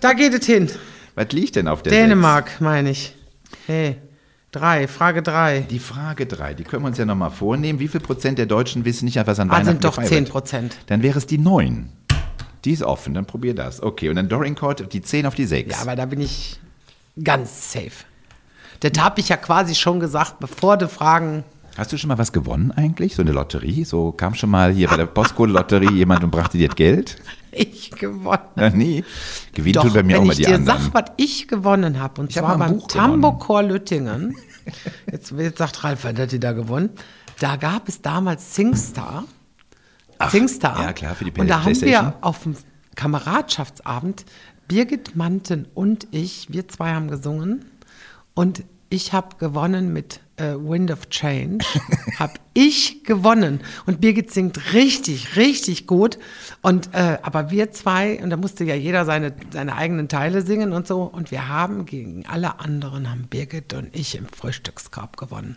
da 0.00 0.12
geht 0.12 0.34
es 0.34 0.46
hin. 0.46 0.70
Was 1.16 1.32
liegt 1.32 1.56
denn 1.56 1.66
auf 1.66 1.82
der 1.82 1.92
Dänemark, 1.92 2.60
meine 2.60 2.90
ich. 2.90 3.14
Hey, 3.66 3.96
drei, 4.52 4.86
Frage 4.86 5.22
drei. 5.22 5.56
6? 5.58 5.68
Die 5.68 5.78
Frage 5.80 6.26
3, 6.26 6.54
die 6.54 6.62
können 6.64 6.84
wir 6.84 6.88
uns 6.88 6.98
ja 6.98 7.04
nochmal 7.06 7.30
vornehmen. 7.32 7.80
Wie 7.80 7.88
viel 7.88 8.00
Prozent 8.00 8.38
der 8.38 8.46
Deutschen 8.46 8.84
wissen 8.84 9.06
nicht, 9.06 9.16
was 9.26 9.40
an 9.40 9.50
Ah, 9.50 9.54
Weihnachten 9.54 9.66
sind 9.66 9.84
doch 9.84 9.90
gefeiert 9.96 10.08
10 10.10 10.18
wird? 10.20 10.30
Prozent. 10.30 10.76
Dann 10.86 11.02
wäre 11.02 11.18
es 11.18 11.26
die 11.26 11.38
9. 11.38 11.88
Die 12.64 12.72
ist 12.72 12.82
offen, 12.82 13.14
dann 13.14 13.26
probier 13.26 13.54
das. 13.54 13.82
Okay, 13.82 14.08
und 14.08 14.16
dann 14.16 14.28
Dorian 14.28 14.54
Court, 14.54 14.92
die 14.92 15.02
10 15.02 15.26
auf 15.26 15.34
die 15.34 15.46
6. 15.46 15.70
Ja, 15.70 15.82
aber 15.82 15.96
da 15.96 16.06
bin 16.06 16.20
ich 16.20 16.60
ganz 17.22 17.72
safe. 17.72 18.04
Das 18.80 18.92
habe 18.98 19.20
ich 19.20 19.28
ja 19.28 19.36
quasi 19.36 19.74
schon 19.74 20.00
gesagt, 20.00 20.40
bevor 20.40 20.76
die 20.76 20.88
Fragen 20.88 21.44
Hast 21.76 21.90
du 21.90 21.96
schon 21.96 22.08
mal 22.08 22.18
was 22.18 22.32
gewonnen 22.32 22.70
eigentlich? 22.70 23.14
So 23.14 23.22
eine 23.22 23.32
Lotterie? 23.32 23.84
So 23.84 24.12
kam 24.12 24.34
schon 24.34 24.50
mal 24.50 24.72
hier 24.72 24.88
bei 24.88 24.96
der 24.98 25.06
Postcode-Lotterie 25.06 25.90
jemand 25.94 26.22
und 26.22 26.30
brachte 26.30 26.58
dir 26.58 26.68
Geld? 26.68 27.16
Ich 27.50 27.90
gewonnen. 27.92 28.38
Ja, 28.56 28.68
nie. 28.70 29.04
Gewinnt 29.54 29.76
Doch, 29.76 29.84
tun 29.84 29.92
bei 29.94 30.02
mir 30.02 30.16
auch 30.16 30.20
wenn 30.20 30.26
mal 30.26 30.32
ich 30.32 30.38
die 30.38 30.44
dir 30.44 30.56
anderen. 30.56 30.82
sag, 30.82 30.94
was 30.94 31.04
ich 31.16 31.48
gewonnen 31.48 31.98
habe, 31.98 32.20
und 32.20 32.30
Ich 32.30 32.36
hab 32.36 32.44
zwar 32.44 32.54
ein 32.60 32.78
beim. 32.78 32.88
Tambokor 32.88 33.62
Lüttingen, 33.62 34.36
jetzt, 35.10 35.32
jetzt 35.32 35.58
sagt 35.58 35.82
Ralf, 35.82 36.04
was 36.04 36.14
hat 36.14 36.32
die 36.32 36.40
da 36.40 36.52
gewonnen? 36.52 36.90
Da 37.40 37.56
gab 37.56 37.88
es 37.88 38.02
damals 38.02 38.54
Singstar. 38.54 39.24
Singstar. 40.30 40.82
ja, 40.82 40.92
klar, 40.92 41.14
für 41.14 41.24
die 41.24 41.40
Und 41.40 41.48
da 41.48 41.64
haben 41.64 41.80
wir 41.80 42.14
auf 42.20 42.42
dem 42.42 42.56
Kameradschaftsabend, 42.94 44.24
Birgit 44.68 45.16
Manten 45.16 45.66
und 45.74 46.06
ich, 46.10 46.48
wir 46.50 46.68
zwei 46.68 46.92
haben 46.92 47.08
gesungen 47.08 47.64
und 48.34 48.64
ich 48.90 49.12
habe 49.12 49.36
gewonnen 49.36 49.92
mit 49.92 50.20
äh, 50.42 50.56
Wind 50.58 50.90
of 50.90 51.08
Change. 51.08 51.64
habe 52.18 52.34
ich 52.54 53.04
gewonnen. 53.04 53.60
Und 53.86 54.00
Birgit 54.00 54.30
singt 54.30 54.74
richtig, 54.74 55.36
richtig 55.36 55.86
gut. 55.86 56.18
Und, 56.60 56.90
äh, 56.92 57.18
aber 57.22 57.50
wir 57.50 57.70
zwei, 57.72 58.22
und 58.22 58.30
da 58.30 58.36
musste 58.36 58.64
ja 58.64 58.74
jeder 58.74 59.04
seine, 59.04 59.32
seine 59.50 59.74
eigenen 59.74 60.08
Teile 60.08 60.42
singen 60.42 60.72
und 60.72 60.86
so. 60.86 61.02
Und 61.02 61.30
wir 61.30 61.48
haben 61.48 61.86
gegen 61.86 62.26
alle 62.26 62.60
anderen, 62.60 63.10
haben 63.10 63.26
Birgit 63.28 63.72
und 63.72 63.88
ich 63.96 64.16
im 64.16 64.26
Frühstückskorb 64.26 65.16
gewonnen. 65.16 65.56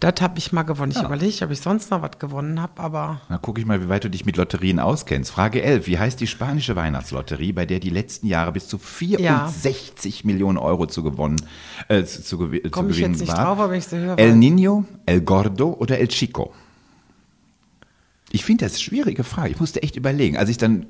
Das 0.00 0.14
habe 0.20 0.38
ich 0.38 0.52
mal 0.52 0.62
gewonnen. 0.62 0.92
Ich 0.96 1.02
überlege, 1.02 1.44
ob 1.44 1.50
ich 1.50 1.60
sonst 1.60 1.90
noch 1.90 2.02
was 2.02 2.18
gewonnen 2.18 2.60
habe, 2.60 2.82
aber 2.82 3.20
Na, 3.28 3.38
gucke 3.38 3.60
ich 3.60 3.66
mal, 3.66 3.80
wie 3.80 3.88
weit 3.88 4.04
du 4.04 4.10
dich 4.10 4.26
mit 4.26 4.36
Lotterien 4.36 4.80
auskennst. 4.80 5.30
Frage 5.30 5.62
11. 5.62 5.86
Wie 5.86 5.98
heißt 5.98 6.20
die 6.20 6.26
spanische 6.26 6.74
Weihnachtslotterie, 6.76 7.52
bei 7.52 7.66
der 7.66 7.78
die 7.78 7.90
letzten 7.90 8.26
Jahre 8.26 8.52
bis 8.52 8.66
zu 8.66 8.78
64 8.78 10.24
Millionen 10.24 10.58
Euro 10.58 10.86
zu 10.86 11.02
gewonnen, 11.02 11.36
äh, 11.88 12.04
zu, 12.04 12.22
zu, 12.22 12.38
zu 12.38 12.60
komme 12.70 12.90
ich 12.90 12.96
gewinnen 12.96 13.12
jetzt 13.12 13.20
nicht 13.20 13.32
war? 13.32 13.44
drauf, 13.44 13.58
aber 13.60 13.74
ich 13.74 13.84
sie 13.84 13.98
höre. 13.98 14.13
El 14.16 14.34
Niño, 14.36 14.84
El 15.06 15.22
Gordo 15.22 15.76
oder 15.78 15.98
El 15.98 16.08
Chico? 16.08 16.52
Ich 18.30 18.44
finde 18.44 18.64
das 18.64 18.72
eine 18.74 18.82
schwierige 18.82 19.24
Frage. 19.24 19.50
Ich 19.50 19.60
musste 19.60 19.82
echt 19.82 19.96
überlegen. 19.96 20.36
Als 20.36 20.48
ich 20.48 20.58
dann 20.58 20.86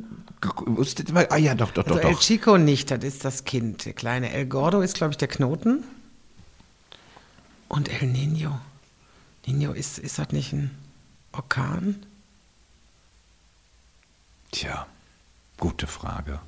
wusste, 0.66 1.04
ah 1.30 1.36
ja, 1.36 1.54
doch, 1.54 1.70
doch, 1.72 1.84
Also 1.86 2.00
doch, 2.00 2.08
El. 2.08 2.16
Chico 2.16 2.58
nicht, 2.58 2.90
das 2.90 3.04
ist 3.04 3.24
das 3.24 3.44
Kind. 3.44 3.84
Der 3.84 3.92
kleine 3.92 4.32
El 4.32 4.46
Gordo 4.46 4.80
ist, 4.80 4.96
glaube 4.96 5.12
ich, 5.12 5.18
der 5.18 5.28
Knoten. 5.28 5.84
Und 7.68 7.88
El 7.88 8.08
Nino. 8.08 8.60
Nino, 9.46 9.72
ist, 9.72 9.98
ist 9.98 10.18
das 10.18 10.30
nicht 10.30 10.52
ein 10.52 10.70
Orkan? 11.32 11.96
Tja, 14.52 14.86
gute 15.58 15.86
Frage. 15.86 16.40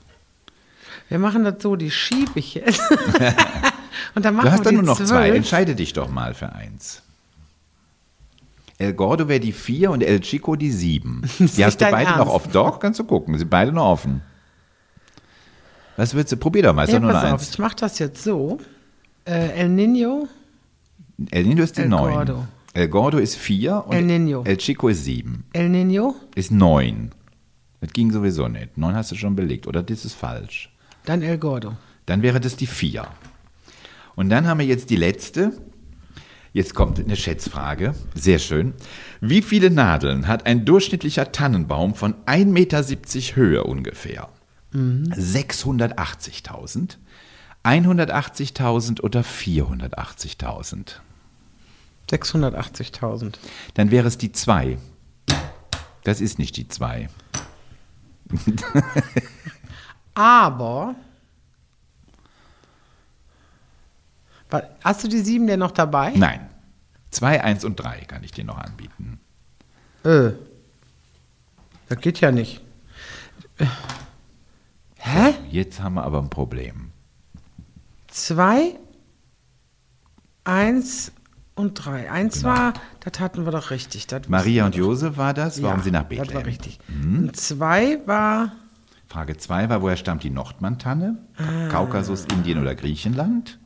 Wir 1.08 1.18
machen 1.18 1.44
das 1.44 1.62
so, 1.62 1.76
die 1.76 1.90
schiebe 1.90 2.38
ich 2.38 2.54
jetzt. 2.54 2.80
Und 4.14 4.24
dann 4.24 4.34
machen 4.34 4.46
Du 4.46 4.52
hast 4.52 4.66
dann 4.66 4.74
nur 4.74 4.82
noch 4.82 4.96
zwei. 4.98 5.04
zwölf. 5.06 5.34
Entscheide 5.36 5.74
dich 5.74 5.92
doch 5.92 6.08
mal 6.10 6.34
für 6.34 6.52
eins. 6.52 7.02
El 8.78 8.92
Gordo 8.92 9.26
wäre 9.28 9.40
die 9.40 9.52
vier 9.52 9.90
und 9.90 10.02
El 10.02 10.20
Chico 10.20 10.54
die 10.56 10.70
sieben. 10.70 11.22
Die 11.38 11.64
hast 11.64 11.80
du 11.80 11.90
beide 11.90 12.10
noch 12.10 12.18
Ernst? 12.18 12.32
offen. 12.32 12.52
Doch, 12.52 12.78
kannst 12.78 13.00
du 13.00 13.04
gucken. 13.04 13.38
Sind 13.38 13.48
beide 13.48 13.72
noch 13.72 13.86
offen. 13.86 14.20
Was 15.96 16.14
willst 16.14 16.32
du? 16.32 16.36
Probier 16.36 16.62
doch 16.64 16.74
mal. 16.74 16.82
Ist 16.84 16.90
Ja, 16.92 16.96
doch 16.98 17.04
nur 17.04 17.12
pass 17.12 17.22
noch 17.22 17.32
auf, 17.32 17.40
eins. 17.40 17.50
ich 17.50 17.58
mache 17.58 17.76
das 17.76 17.98
jetzt 17.98 18.22
so. 18.22 18.58
Äh, 19.24 19.60
El 19.62 19.70
Nino, 19.70 20.28
El 21.30 21.44
Nino 21.44 21.62
ist 21.62 21.78
die 21.78 21.82
El 21.82 21.88
neun. 21.88 22.12
Gordo. 22.12 22.46
El 22.74 22.88
Gordo 22.88 23.16
ist 23.18 23.36
vier 23.36 23.82
und 23.86 23.94
El 23.96 24.04
Niño. 24.04 24.46
El 24.46 24.58
Chico 24.58 24.88
ist 24.90 25.04
sieben. 25.04 25.44
El 25.54 25.70
Nino, 25.70 26.14
Ist 26.34 26.50
neun. 26.50 27.12
Das 27.80 27.90
ging 27.94 28.12
sowieso 28.12 28.46
nicht. 28.48 28.76
Neun 28.76 28.94
hast 28.94 29.10
du 29.10 29.14
schon 29.16 29.34
belegt. 29.34 29.66
Oder 29.66 29.82
das 29.82 30.04
ist 30.04 30.12
falsch. 30.14 30.70
dann 31.06 31.22
El 31.22 31.38
Gordo. 31.38 31.76
Dann 32.04 32.20
wäre 32.20 32.40
das 32.40 32.56
die 32.56 32.66
vier. 32.66 33.06
Und 34.16 34.30
dann 34.30 34.48
haben 34.48 34.58
wir 34.58 34.66
jetzt 34.66 34.90
die 34.90 34.96
letzte. 34.96 35.52
Jetzt 36.52 36.74
kommt 36.74 36.98
eine 36.98 37.16
Schätzfrage. 37.16 37.94
Sehr 38.14 38.38
schön. 38.38 38.72
Wie 39.20 39.42
viele 39.42 39.70
Nadeln 39.70 40.26
hat 40.26 40.46
ein 40.46 40.64
durchschnittlicher 40.64 41.30
Tannenbaum 41.30 41.94
von 41.94 42.14
1,70 42.24 42.46
Meter 42.46 42.82
Höhe 43.36 43.64
ungefähr? 43.64 44.30
680.000, 44.72 46.96
180.000 47.64 49.02
oder 49.02 49.20
480.000? 49.20 50.94
680.000. 52.10 53.34
Dann 53.74 53.90
wäre 53.90 54.08
es 54.08 54.16
die 54.18 54.32
2. 54.32 54.78
Das 56.04 56.20
ist 56.20 56.38
nicht 56.38 56.56
die 56.56 56.68
2. 56.68 57.08
Aber. 60.14 60.94
Hast 64.82 65.04
du 65.04 65.08
die 65.08 65.18
sieben 65.20 65.46
denn 65.46 65.58
noch 65.60 65.72
dabei? 65.72 66.12
Nein. 66.16 66.48
2, 67.10 67.42
1 67.42 67.64
und 67.64 67.76
3 67.76 68.00
kann 68.00 68.22
ich 68.24 68.32
dir 68.32 68.44
noch 68.44 68.58
anbieten. 68.58 69.20
Äh. 70.04 70.30
Das 71.88 72.00
geht 72.00 72.20
ja 72.20 72.30
nicht. 72.30 72.60
Äh. 73.58 73.66
Hä? 74.96 75.34
Jetzt 75.50 75.80
haben 75.80 75.94
wir 75.94 76.04
aber 76.04 76.18
ein 76.18 76.30
Problem. 76.30 76.90
Zwei, 78.08 78.76
eins 80.44 81.12
und 81.54 81.74
drei. 81.74 82.10
Eins 82.10 82.44
war, 82.44 82.72
das 83.00 83.20
hatten 83.20 83.44
wir 83.44 83.52
doch 83.52 83.70
richtig. 83.70 84.06
Das 84.06 84.28
Maria 84.28 84.66
und 84.66 84.74
Josef 84.74 85.16
war 85.16 85.34
das. 85.34 85.62
Warum 85.62 85.78
ja, 85.78 85.84
sie 85.84 85.90
nach 85.90 86.02
Das 86.02 86.08
Bethlehem? 86.08 86.34
war 86.34 86.46
richtig. 86.46 86.78
Und 86.88 87.36
zwei 87.36 88.00
war, 88.06 88.52
Frage 89.08 89.36
2 89.36 89.68
war, 89.68 89.82
woher 89.82 89.96
stammt 89.96 90.24
die 90.24 90.30
Nordmantanne? 90.30 91.16
Kaukasus, 91.70 92.24
Indien 92.32 92.60
oder 92.60 92.74
Griechenland? 92.74 93.58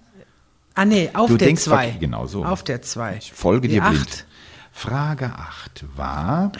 Ah 0.74 0.84
nee, 0.84 1.10
auf 1.14 1.28
Du 1.28 1.36
der 1.36 1.48
denkst 1.48 1.62
zwei. 1.62 1.88
verke- 1.90 1.98
genau 1.98 2.26
so. 2.26 2.44
Auf 2.44 2.62
der 2.64 2.82
zwei. 2.82 3.16
Ich 3.18 3.32
folge 3.32 3.68
Die 3.68 3.74
dir 3.74 3.82
blind. 3.82 4.00
acht. 4.06 4.26
Frage 4.72 5.26
8 5.36 5.84
war, 5.96 6.52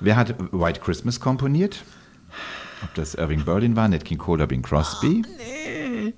wer 0.00 0.16
hat 0.16 0.34
White 0.52 0.80
Christmas 0.80 1.20
komponiert? 1.20 1.84
Ob 2.84 2.94
das 2.94 3.14
Irving 3.14 3.44
Berlin 3.44 3.74
war, 3.76 3.88
Nat 3.88 4.04
King 4.04 4.18
Cole 4.18 4.34
oder 4.34 4.46
Bing 4.46 4.60
Crosby? 4.62 5.22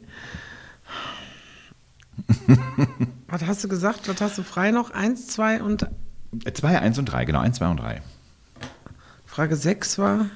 Was 3.28 3.42
hast 3.46 3.62
du 3.64 3.68
gesagt? 3.68 4.08
Was 4.08 4.20
hast 4.20 4.36
du 4.38 4.42
frei 4.42 4.70
noch? 4.72 4.90
Eins, 4.90 5.28
zwei 5.28 5.62
und 5.62 5.86
2, 6.52 6.80
1 6.80 6.98
und 6.98 7.06
3, 7.06 7.24
genau, 7.24 7.40
1, 7.40 7.56
2 7.58 7.68
und 7.68 7.76
3. 7.78 8.02
Frage 9.24 9.56
sechs 9.56 9.98
war. 9.98 10.26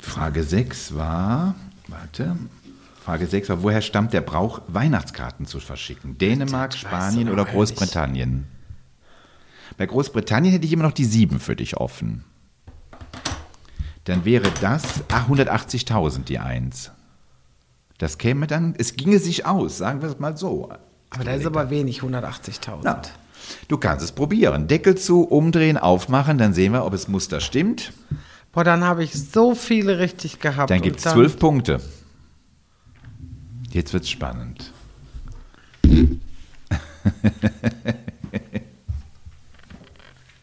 Frage 0.00 0.44
6 0.44 0.94
war, 0.94 1.54
warte, 1.88 2.36
Frage 3.10 3.26
6 3.26 3.48
war, 3.48 3.62
woher 3.64 3.82
stammt 3.82 4.12
der 4.12 4.20
Brauch, 4.20 4.60
Weihnachtskarten 4.68 5.44
zu 5.44 5.58
verschicken? 5.58 6.16
Dänemark, 6.18 6.74
Spanien 6.74 7.28
oder 7.28 7.44
Großbritannien? 7.44 8.46
Bei 9.76 9.86
Großbritannien 9.86 10.52
hätte 10.52 10.64
ich 10.64 10.72
immer 10.72 10.84
noch 10.84 10.92
die 10.92 11.04
7 11.04 11.40
für 11.40 11.56
dich 11.56 11.76
offen. 11.76 12.22
Dann 14.04 14.24
wäre 14.24 14.48
das, 14.60 14.84
ah, 15.10 15.26
180.000 15.28 16.22
die 16.22 16.38
1. 16.38 16.92
Das 17.98 18.16
käme 18.16 18.46
dann, 18.46 18.76
es 18.78 18.94
ginge 18.94 19.18
sich 19.18 19.44
aus, 19.44 19.78
sagen 19.78 20.02
wir 20.02 20.08
es 20.08 20.20
mal 20.20 20.36
so. 20.36 20.70
Aber 21.10 21.24
da 21.24 21.32
ist 21.32 21.46
aber 21.46 21.68
wenig, 21.68 22.02
180.000. 22.02 22.78
Na, 22.84 23.02
du 23.66 23.76
kannst 23.76 24.04
es 24.04 24.12
probieren. 24.12 24.68
Deckel 24.68 24.94
zu, 24.94 25.24
umdrehen, 25.24 25.78
aufmachen, 25.78 26.38
dann 26.38 26.54
sehen 26.54 26.72
wir, 26.72 26.84
ob 26.84 26.92
das 26.92 27.08
Muster 27.08 27.40
stimmt. 27.40 27.92
Boah, 28.52 28.62
dann 28.62 28.84
habe 28.84 29.02
ich 29.02 29.12
so 29.14 29.56
viele 29.56 29.98
richtig 29.98 30.38
gehabt. 30.38 30.70
Dann 30.70 30.80
gibt 30.80 30.98
es 30.98 31.12
zwölf 31.12 31.40
Punkte. 31.40 31.80
Jetzt 33.70 33.92
wird 33.92 34.04
es 34.04 34.10
spannend. 34.10 34.72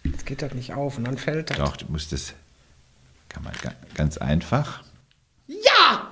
Jetzt 0.03 0.25
geht 0.25 0.41
das 0.41 0.53
nicht 0.53 0.73
auf 0.73 0.97
und 0.97 1.05
dann 1.05 1.17
fällt 1.17 1.49
das. 1.51 1.57
Doch, 1.57 1.77
du 1.77 1.85
musst 1.89 2.13
es. 2.13 2.33
Kann 3.29 3.43
man 3.43 3.53
ga- 3.61 3.73
ganz 3.95 4.17
einfach. 4.17 4.83
Ja! 5.47 6.09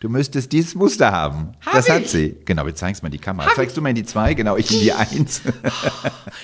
Du 0.00 0.08
müsstest 0.08 0.52
dieses 0.52 0.76
Muster 0.76 1.10
haben. 1.10 1.52
Hab 1.66 1.72
das 1.72 1.88
hat 1.88 2.02
ich. 2.02 2.10
sie. 2.10 2.36
Genau, 2.44 2.64
wir 2.64 2.74
zeigen 2.76 2.92
es 2.94 3.02
mal 3.02 3.08
in 3.08 3.12
die 3.12 3.18
Kamera. 3.18 3.48
Hab 3.48 3.56
Zeigst 3.56 3.76
du 3.76 3.82
mal 3.82 3.88
in 3.88 3.96
die 3.96 4.04
zwei, 4.04 4.34
genau, 4.34 4.56
ich 4.56 4.70
in 4.72 4.78
die 4.80 4.92
eins. 4.92 5.42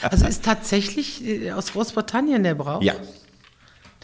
Also 0.03 0.27
ist 0.27 0.45
tatsächlich 0.45 1.25
äh, 1.25 1.53
aus 1.53 1.73
Großbritannien 1.73 2.43
der 2.43 2.55
Brauch? 2.57 2.83
ja. 2.83 2.95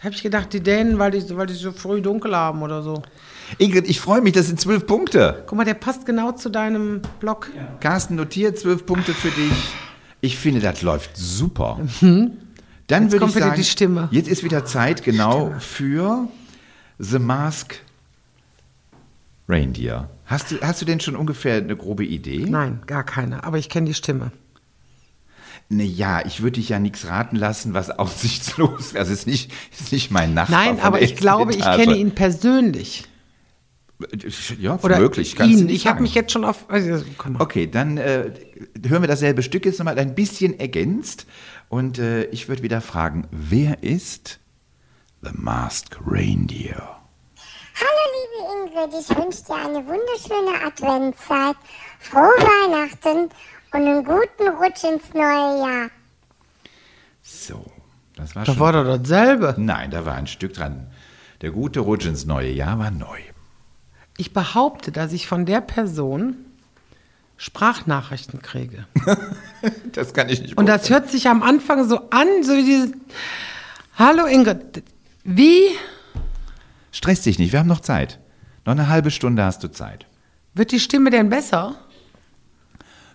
Da 0.01 0.05
habe 0.05 0.15
ich 0.15 0.23
gedacht, 0.23 0.51
die 0.51 0.61
Dänen, 0.61 0.97
weil 0.97 1.11
die, 1.11 1.37
weil 1.37 1.45
die 1.45 1.53
so 1.53 1.71
früh 1.71 2.01
dunkel 2.01 2.35
haben 2.35 2.63
oder 2.63 2.81
so. 2.81 3.03
Ingrid, 3.59 3.87
ich 3.87 3.99
freue 3.99 4.19
mich, 4.21 4.33
das 4.33 4.47
sind 4.47 4.59
zwölf 4.59 4.87
Punkte. 4.87 5.43
Guck 5.45 5.55
mal, 5.55 5.63
der 5.63 5.75
passt 5.75 6.07
genau 6.07 6.31
zu 6.31 6.49
deinem 6.49 7.03
Blog. 7.19 7.51
Carsten 7.81 8.15
notiert 8.15 8.57
zwölf 8.57 8.87
Punkte 8.87 9.13
für 9.13 9.29
dich. 9.29 9.53
Ich 10.19 10.37
finde, 10.39 10.59
das 10.59 10.81
läuft 10.81 11.15
super. 11.15 11.77
Dann 11.79 11.91
Mhm. 12.01 12.31
Jetzt 12.89 13.11
würde 13.11 13.17
kommt 13.19 13.29
ich 13.29 13.35
wieder 13.35 13.45
sagen, 13.45 13.55
die 13.61 13.63
Stimme. 13.63 14.07
jetzt 14.09 14.27
ist 14.27 14.43
wieder 14.43 14.65
Zeit 14.65 15.03
genau 15.03 15.53
für 15.59 16.27
The 16.97 17.19
Mask 17.19 17.79
Reindeer. 19.47 20.09
Hast 20.25 20.49
du, 20.51 20.55
hast 20.61 20.81
du 20.81 20.85
denn 20.85 20.99
schon 20.99 21.15
ungefähr 21.15 21.57
eine 21.57 21.75
grobe 21.75 22.05
Idee? 22.05 22.47
Nein, 22.49 22.81
gar 22.87 23.03
keine. 23.03 23.43
Aber 23.43 23.59
ich 23.59 23.69
kenne 23.69 23.85
die 23.85 23.93
Stimme. 23.93 24.31
Naja, 25.73 26.21
ich 26.25 26.41
würde 26.41 26.59
dich 26.59 26.67
ja 26.67 26.79
nichts 26.79 27.07
raten 27.07 27.37
lassen, 27.37 27.73
was 27.73 27.89
aussichtslos 27.99 28.93
wäre. 28.93 29.03
Also 29.03 29.13
ist 29.13 29.25
nicht, 29.25 29.53
ist 29.71 29.93
nicht 29.93 30.11
mein 30.11 30.33
Nachbar. 30.33 30.65
Nein, 30.65 30.79
aber 30.81 31.01
ich 31.01 31.15
glaube, 31.15 31.53
ich 31.53 31.61
kenne 31.61 31.95
ihn 31.95 32.11
persönlich. 32.11 33.05
Ja, 34.59 34.79
Oder 34.81 34.99
möglich. 34.99 35.39
ihn. 35.39 35.67
nicht 35.67 35.75
Ich 35.75 35.87
habe 35.87 36.01
mich 36.01 36.13
jetzt 36.15 36.31
schon 36.31 36.43
auf. 36.43 36.65
Also. 36.69 37.05
Okay, 37.37 37.67
dann 37.67 37.97
äh, 37.97 38.31
hören 38.85 39.03
wir 39.03 39.07
dasselbe 39.07 39.43
Stück 39.43 39.63
jetzt 39.63 39.77
nochmal 39.77 39.97
ein 39.97 40.15
bisschen 40.15 40.59
ergänzt. 40.59 41.25
Und 41.69 41.99
äh, 41.99 42.23
ich 42.25 42.49
würde 42.49 42.63
wieder 42.63 42.81
fragen, 42.81 43.27
wer 43.31 43.81
ist 43.81 44.39
The 45.21 45.29
Masked 45.33 45.99
Reindeer? 46.05 46.99
Hallo 47.75 48.03
liebe 48.17 48.89
Ingrid, 48.89 49.01
ich 49.01 49.17
wünsche 49.17 49.45
dir 49.45 49.55
eine 49.55 49.87
wunderschöne 49.87 50.65
Adventszeit, 50.65 51.55
frohe 51.99 52.23
Weihnachten 52.23 53.29
und 53.73 53.81
einen 53.87 54.03
guten 54.03 54.47
Rutsch 54.61 54.83
ins 54.83 55.13
neue 55.13 55.59
Jahr. 55.59 55.89
So, 57.21 57.65
das 58.15 58.35
war 58.35 58.43
Da 58.45 58.51
schon. 58.53 58.59
war 58.59 58.73
doch 58.73 58.97
dasselbe. 58.97 59.55
Nein, 59.57 59.91
da 59.91 60.05
war 60.05 60.15
ein 60.15 60.27
Stück 60.27 60.53
dran. 60.53 60.87
Der 61.41 61.51
gute 61.51 61.79
Rutsch 61.79 62.05
ins 62.05 62.25
neue 62.25 62.51
Jahr 62.51 62.77
war 62.79 62.91
neu. 62.91 63.19
Ich 64.17 64.33
behaupte, 64.33 64.91
dass 64.91 65.13
ich 65.13 65.27
von 65.27 65.45
der 65.45 65.61
Person 65.61 66.35
Sprachnachrichten 67.37 68.41
kriege. 68.41 68.85
Das 69.91 70.13
kann 70.15 70.27
ich 70.29 70.41
nicht 70.41 70.57
Und 70.57 70.65
das 70.65 70.89
hört 70.89 71.11
sich 71.11 71.27
am 71.27 71.43
Anfang 71.43 71.87
so 71.87 72.09
an, 72.09 72.27
so 72.43 72.53
wie 72.55 72.63
dieses. 72.65 72.91
Hallo 73.95 74.25
Ingrid, 74.25 74.81
wie 75.23 75.61
Stress 76.91 77.21
dich 77.21 77.37
nicht, 77.37 77.51
wir 77.51 77.59
haben 77.59 77.67
noch 77.67 77.81
Zeit. 77.81 78.17
Noch 78.65 78.71
eine 78.71 78.87
halbe 78.89 79.11
Stunde 79.11 79.43
hast 79.45 79.63
du 79.63 79.67
Zeit. 79.67 80.07
wird 80.55 80.71
die 80.71 80.79
Stimme 80.79 81.11
denn 81.11 81.29
besser? 81.29 81.75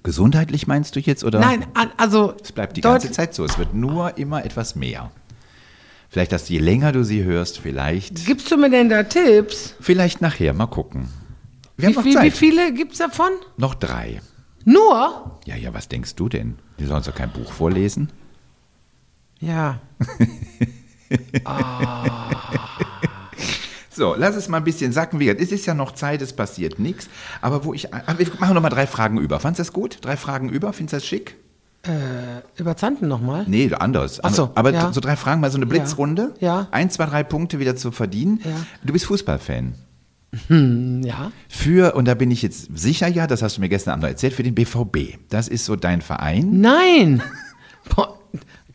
Gesundheitlich 0.06 0.68
meinst 0.68 0.94
du 0.94 1.00
jetzt 1.00 1.24
oder? 1.24 1.40
Nein, 1.40 1.66
also. 1.96 2.32
Es 2.40 2.52
bleibt 2.52 2.76
die 2.76 2.80
ganze 2.80 3.10
Zeit 3.10 3.34
so. 3.34 3.44
Es 3.44 3.58
wird 3.58 3.74
nur 3.74 4.16
immer 4.16 4.44
etwas 4.44 4.76
mehr. 4.76 5.10
Vielleicht, 6.08 6.30
dass 6.30 6.48
je 6.48 6.60
länger 6.60 6.92
du 6.92 7.02
sie 7.02 7.24
hörst, 7.24 7.58
vielleicht. 7.58 8.24
Gibst 8.24 8.48
du 8.52 8.56
mir 8.56 8.70
denn 8.70 8.88
da 8.88 9.02
Tipps? 9.02 9.74
Vielleicht 9.80 10.20
nachher, 10.20 10.52
mal 10.52 10.68
gucken. 10.68 11.08
Wir 11.76 11.88
haben 11.88 11.94
Wie, 11.94 11.96
noch 11.96 12.02
viel, 12.04 12.14
Zeit. 12.14 12.24
wie 12.24 12.30
viele 12.30 12.72
gibt 12.72 12.92
es 12.92 12.98
davon? 12.98 13.32
Noch 13.56 13.74
drei. 13.74 14.20
Nur? 14.64 15.40
Ja, 15.44 15.56
ja, 15.56 15.74
was 15.74 15.88
denkst 15.88 16.14
du 16.14 16.28
denn? 16.28 16.56
Die 16.78 16.84
sollen 16.84 17.02
doch 17.02 17.12
kein 17.12 17.32
Buch 17.32 17.50
vorlesen? 17.50 18.08
Ja. 19.40 19.80
So, 23.96 24.14
lass 24.16 24.36
es 24.36 24.48
mal 24.48 24.58
ein 24.58 24.64
bisschen 24.64 24.92
sacken. 24.92 25.18
Wie 25.20 25.24
gesagt, 25.24 25.40
es 25.40 25.52
ist 25.52 25.66
ja 25.66 25.74
noch 25.74 25.92
Zeit, 25.92 26.20
es 26.22 26.34
passiert 26.34 26.78
nichts. 26.78 27.08
Aber 27.40 27.64
wo 27.64 27.72
ich. 27.74 27.92
Aber 27.92 28.18
wir 28.18 28.26
machen 28.38 28.54
noch 28.54 28.62
mal 28.62 28.68
drei 28.68 28.86
Fragen 28.86 29.18
über. 29.18 29.40
Fandest 29.40 29.58
du 29.58 29.62
das 29.62 29.72
gut? 29.72 29.98
Drei 30.02 30.16
Fragen 30.16 30.50
über? 30.50 30.72
Findest 30.72 30.92
du 30.92 30.96
das 30.98 31.06
schick? 31.06 31.36
Über 32.56 32.76
Zanten 32.76 33.08
nochmal? 33.08 33.44
Nee, 33.46 33.72
anders. 33.72 34.22
Ach 34.22 34.34
so, 34.34 34.50
aber 34.54 34.72
ja. 34.72 34.92
so 34.92 35.00
drei 35.00 35.14
Fragen, 35.14 35.40
mal 35.40 35.50
so 35.50 35.56
eine 35.56 35.66
Blitzrunde. 35.66 36.34
Ja. 36.40 36.66
Ein, 36.72 36.90
zwei, 36.90 37.06
drei 37.06 37.22
Punkte 37.22 37.60
wieder 37.60 37.76
zu 37.76 37.92
verdienen. 37.92 38.40
Ja. 38.44 38.50
Du 38.82 38.92
bist 38.92 39.06
Fußballfan. 39.06 39.74
Ja. 40.48 41.30
Für, 41.48 41.94
und 41.94 42.06
da 42.06 42.14
bin 42.14 42.30
ich 42.30 42.42
jetzt 42.42 42.76
sicher, 42.76 43.06
ja, 43.08 43.26
das 43.26 43.40
hast 43.40 43.56
du 43.56 43.60
mir 43.60 43.68
gestern 43.68 43.92
Abend 43.92 44.04
erzählt, 44.04 44.34
für 44.34 44.42
den 44.42 44.54
BVB. 44.54 45.18
Das 45.30 45.48
ist 45.48 45.64
so 45.64 45.76
dein 45.76 46.02
Verein. 46.02 46.60
Nein. 46.60 47.22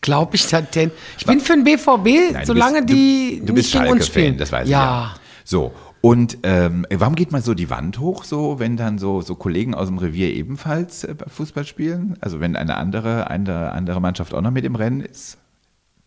Glaube 0.01 0.35
ich 0.35 0.47
das 0.47 0.69
denn? 0.71 0.91
Ich 1.17 1.25
bin 1.25 1.39
für 1.39 1.53
den 1.53 1.63
BVB, 1.63 2.33
Nein, 2.33 2.45
solange 2.45 2.81
bist, 2.81 2.89
die 2.89 3.39
du, 3.39 3.47
du 3.47 3.53
bist 3.53 3.73
nicht 3.73 3.83
gegen 3.83 3.93
uns 3.93 4.07
spielen. 4.07 4.37
das 4.37 4.51
weiß 4.51 4.67
ja. 4.67 4.77
ich. 4.77 4.83
Ja. 4.83 5.15
So. 5.43 5.71
Und 6.01 6.39
ähm, 6.41 6.87
warum 6.91 7.13
geht 7.13 7.31
man 7.31 7.43
so 7.43 7.53
die 7.53 7.69
Wand 7.69 7.99
hoch, 7.99 8.23
so 8.23 8.57
wenn 8.57 8.75
dann 8.75 8.97
so, 8.97 9.21
so 9.21 9.35
Kollegen 9.35 9.75
aus 9.75 9.87
dem 9.87 9.99
Revier 9.99 10.33
ebenfalls 10.33 11.03
äh, 11.03 11.13
Fußball 11.27 11.63
spielen? 11.65 12.17
Also 12.21 12.39
wenn 12.39 12.55
eine 12.55 12.77
andere, 12.77 13.29
eine 13.29 13.71
andere 13.71 14.01
Mannschaft 14.01 14.33
auch 14.33 14.41
noch 14.41 14.49
mit 14.49 14.65
im 14.65 14.73
Rennen 14.73 15.01
ist? 15.01 15.37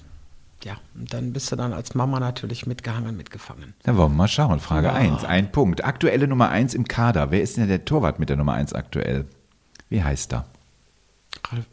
ja, 0.64 0.76
und 0.94 1.12
dann 1.12 1.32
bist 1.32 1.52
du 1.52 1.56
dann 1.56 1.72
als 1.72 1.94
Mama 1.94 2.18
natürlich 2.18 2.66
mitgehangen, 2.66 3.16
mitgefangen. 3.16 3.74
Dann 3.84 3.96
wollen 3.96 4.12
wir 4.12 4.16
mal 4.16 4.28
schauen. 4.28 4.58
Frage 4.60 4.88
Ja. 4.88 4.94
1, 4.94 5.24
ein 5.24 5.52
Punkt. 5.52 5.84
Aktuelle 5.84 6.26
Nummer 6.28 6.48
1 6.48 6.74
im 6.74 6.88
Kader. 6.88 7.30
Wer 7.30 7.42
ist 7.42 7.56
denn 7.56 7.68
der 7.68 7.84
Torwart 7.84 8.18
mit 8.18 8.28
der 8.30 8.36
Nummer 8.36 8.54
1 8.54 8.72
aktuell? 8.72 9.26
Wie 9.88 10.02
heißt 10.02 10.32
er? 10.32 10.46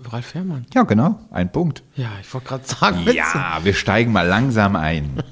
Ralf, 0.03 0.25
Fährmann. 0.27 0.65
Ja, 0.73 0.83
genau. 0.83 1.19
Ein 1.31 1.51
Punkt. 1.51 1.81
Ja, 1.95 2.09
ich 2.21 2.31
wollte 2.33 2.47
gerade 2.47 2.65
sagen. 2.65 2.99
Ja, 3.11 3.59
wir 3.63 3.73
steigen 3.73 4.11
mal 4.11 4.27
langsam 4.27 4.75
ein. 4.75 5.23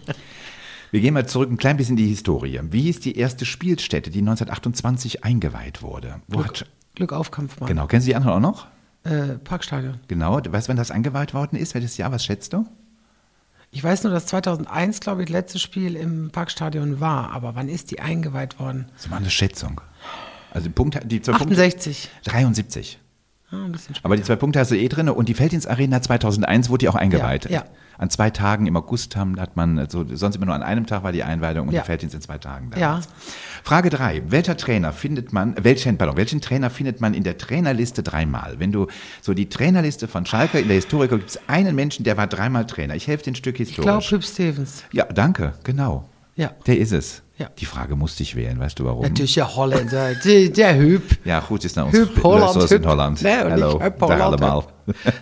Wir 0.90 1.00
gehen 1.00 1.14
mal 1.14 1.28
zurück 1.28 1.52
ein 1.52 1.58
klein 1.58 1.78
bisschen 1.78 1.94
in 1.98 2.04
die 2.04 2.10
Historie. 2.10 2.60
Wie 2.72 2.82
hieß 2.82 3.02
die 3.02 3.18
erste 3.18 3.46
Spielstätte, 3.46 4.10
die 4.10 4.20
1928 4.20 5.24
eingeweiht 5.24 5.82
wurde? 5.84 6.22
Wo 6.28 6.44
hat, 6.44 6.66
Glück 6.96 7.14
auf, 7.14 7.30
Kampfmann. 7.32 7.68
genau, 7.68 7.88
kennen 7.88 8.02
Sie 8.02 8.10
die 8.10 8.16
anderen 8.16 8.36
auch 8.36 8.40
noch? 8.40 8.68
Äh, 9.04 9.38
Parkstadion. 9.38 10.00
Genau, 10.08 10.40
du 10.40 10.52
weißt, 10.52 10.70
wann 10.70 10.78
das 10.78 10.92
eingeweiht 10.92 11.34
worden 11.34 11.56
ist? 11.56 11.76
Welches 11.76 11.98
Jahr, 11.98 12.12
was 12.12 12.26
schätzt 12.26 12.54
du? 12.54 12.66
Ich 13.74 13.84
weiß 13.84 14.04
nur, 14.04 14.12
dass 14.12 14.26
2001, 14.28 15.00
glaube 15.00 15.22
ich, 15.22 15.28
das 15.28 15.34
letzte 15.34 15.60
Spiel 15.60 15.96
im 15.96 16.30
Parkstadion 16.30 17.00
war. 17.00 17.32
Aber 17.32 17.56
wann 17.56 17.70
ist 17.70 17.92
die 17.92 18.02
eingeweiht 18.02 18.60
worden? 18.60 18.92
Das 18.98 19.10
war 19.10 19.18
eine 19.18 19.30
Schätzung. 19.30 19.80
Also 20.54 20.68
die 20.68 20.74
Punkte, 20.74 21.00
die 21.06 21.22
zwei 21.22 21.34
68. 21.34 22.10
Punkte. 22.12 22.30
73. 22.32 23.00
Ah, 23.50 23.66
ein 23.66 23.72
bisschen 23.72 23.96
später. 23.96 24.06
Aber 24.06 24.18
die 24.18 24.24
zwei 24.24 24.36
Punkte 24.36 24.60
hast 24.60 24.72
du 24.72 24.76
eh 24.78 24.90
drin. 24.90 25.08
Und 25.08 25.30
die 25.30 25.34
Feldins 25.34 25.68
Arena 25.68 26.02
2001 26.02 26.70
wurde 26.70 26.80
die 26.80 26.90
auch 26.90 26.96
eingeweiht. 26.96 27.46
Ja, 27.46 27.52
ja. 27.52 27.66
An 28.02 28.10
zwei 28.10 28.32
Tagen 28.32 28.66
im 28.66 28.76
August 28.76 29.16
haben, 29.16 29.40
hat 29.40 29.56
man, 29.56 29.78
also 29.78 30.04
sonst 30.16 30.36
immer 30.36 30.48
nur 30.48 30.56
an 30.56 30.64
einem 30.64 30.88
Tag 30.88 31.04
war 31.04 31.12
die 31.12 31.24
Einweihung 31.24 31.68
und 31.68 31.74
Ja. 31.76 31.82
die 31.82 31.86
Feldins 31.86 32.16
in 32.16 32.22
zwei 32.22 32.40
Tagen. 32.40 32.72
Ja. 32.76 32.80
damals. 32.80 33.08
Frage 33.64 33.92
drei: 33.92 34.24
Welcher 34.26 34.58
Trainer 34.58 34.92
findet 34.92 35.32
man, 35.34 35.56
welchen, 35.62 36.00
pardon, 36.00 36.18
welchen 36.18 36.42
Trainer 36.42 36.72
findet 36.72 37.00
man 37.00 37.14
in 37.14 37.24
der 37.24 37.38
Trainerliste 37.38 38.02
dreimal? 38.02 38.56
Wenn 38.58 38.72
du 38.72 38.88
so 39.22 39.36
die 39.36 39.50
Trainerliste 39.50 40.08
von 40.08 40.26
Schalke 40.26 40.60
in 40.60 40.68
der 40.68 40.76
Historie 40.78 41.08
gibt 41.10 41.30
es 41.30 41.40
einen 41.48 41.76
Menschen, 41.76 42.04
der 42.04 42.18
war 42.18 42.26
dreimal 42.26 42.66
Trainer. 42.66 42.96
Ich 42.96 43.06
helfe 43.08 43.26
dir 43.26 43.32
ein 43.34 43.36
Stück 43.36 43.60
ich 43.60 43.76
glaube, 43.76 43.98
historisch. 44.00 44.12
Hüb 44.12 44.24
Stevens. 44.24 44.84
ja, 44.92 45.06
danke, 45.06 45.54
genau. 45.64 46.10
Ja. 46.42 46.52
Der 46.66 46.78
ist 46.78 46.92
es. 46.92 47.22
Ja. 47.38 47.50
Die 47.60 47.66
Frage 47.66 47.96
musste 47.96 48.24
ich 48.24 48.36
wählen, 48.36 48.60
weißt 48.60 48.78
du 48.80 48.86
warum? 48.86 49.04
Natürlich 49.04 49.34
der 49.36 49.56
Holländer. 49.56 50.14
Der, 50.16 50.50
der 50.50 50.78
Hüb. 50.78 51.04
Ja, 51.26 51.40
gut, 51.40 51.64
ist 51.66 51.76
nach 51.76 51.86
uns. 51.86 51.96
Hüb 51.98 52.24
Holland. 52.24 52.56
Los 52.56 52.72
in 52.72 52.86
Holland. 52.86 53.22
Nee, 53.22 53.30
Hallo, 53.38 53.74
nicht 53.74 53.84
Hüb 53.86 54.00
da 54.00 54.06
Holland. 54.08 54.22
allemaal. 54.44 54.64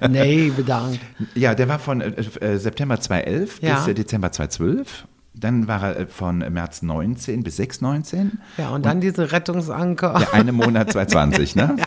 Nee, 0.10 0.52
bedankt. 0.56 1.00
Ja, 1.36 1.56
der 1.56 1.68
war 1.68 1.80
von 1.80 2.02
äh, 2.02 2.08
äh, 2.42 2.58
September 2.58 3.00
2011 3.00 3.62
Ja. 3.62 3.76
bis 3.80 3.88
äh, 3.88 3.94
Dezember 3.94 4.32
2012. 4.32 5.08
Dann 5.34 5.68
war 5.68 5.84
er 5.84 6.00
äh, 6.02 6.08
von 6.08 6.40
März 6.40 6.82
19 6.82 7.44
bis 7.44 7.58
6, 7.58 7.82
19. 7.82 8.40
Ja, 8.58 8.70
und 8.70 8.86
dann 8.86 9.00
diese 9.02 9.32
Rettungsanker. 9.32 10.18
Der 10.20 10.34
eine 10.34 10.52
Monat 10.52 10.92
2020, 10.92 11.56
ne? 11.58 11.76
Ja, 11.78 11.86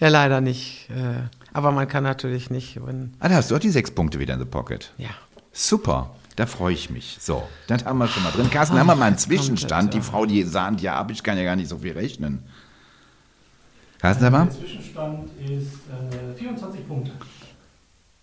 ja 0.00 0.08
leider 0.08 0.40
nicht. 0.40 0.88
äh, 0.90 1.28
Aber 1.52 1.70
man 1.72 1.86
kann 1.88 2.02
natürlich 2.04 2.50
nicht. 2.50 2.80
Wenn, 2.84 3.12
Ah, 3.20 3.28
da 3.28 3.34
hast 3.36 3.50
du 3.50 3.56
auch 3.56 3.60
die 3.60 3.70
sechs 3.70 3.90
Punkte 3.90 4.18
wieder 4.18 4.34
in 4.34 4.40
the 4.40 4.46
pocket. 4.46 4.92
ja. 4.98 5.10
Super, 5.54 6.10
da 6.36 6.46
freue 6.46 6.72
ich 6.74 6.90
mich. 6.90 7.18
So, 7.20 7.42
das 7.66 7.84
haben 7.84 7.98
wir 7.98 8.08
schon 8.08 8.22
mal 8.22 8.30
drin. 8.32 8.48
Carsten, 8.50 8.78
haben 8.78 8.86
wir 8.86 8.94
mal 8.96 9.06
einen 9.06 9.18
Zwischenstand. 9.18 9.92
Die 9.94 10.00
Frau, 10.00 10.26
die 10.26 10.42
sahnt 10.44 10.80
ja 10.80 10.94
ab, 10.96 11.10
ich 11.10 11.22
kann 11.22 11.36
ja 11.38 11.44
gar 11.44 11.56
nicht 11.56 11.68
so 11.68 11.78
viel 11.78 11.92
rechnen. 11.92 12.42
Carsten, 14.00 14.22
sag 14.24 14.32
mal? 14.32 14.46
Der 14.46 14.58
Zwischenstand 14.58 15.30
ist 15.40 16.34
äh, 16.34 16.38
24 16.38 16.88
Punkte. 16.88 17.12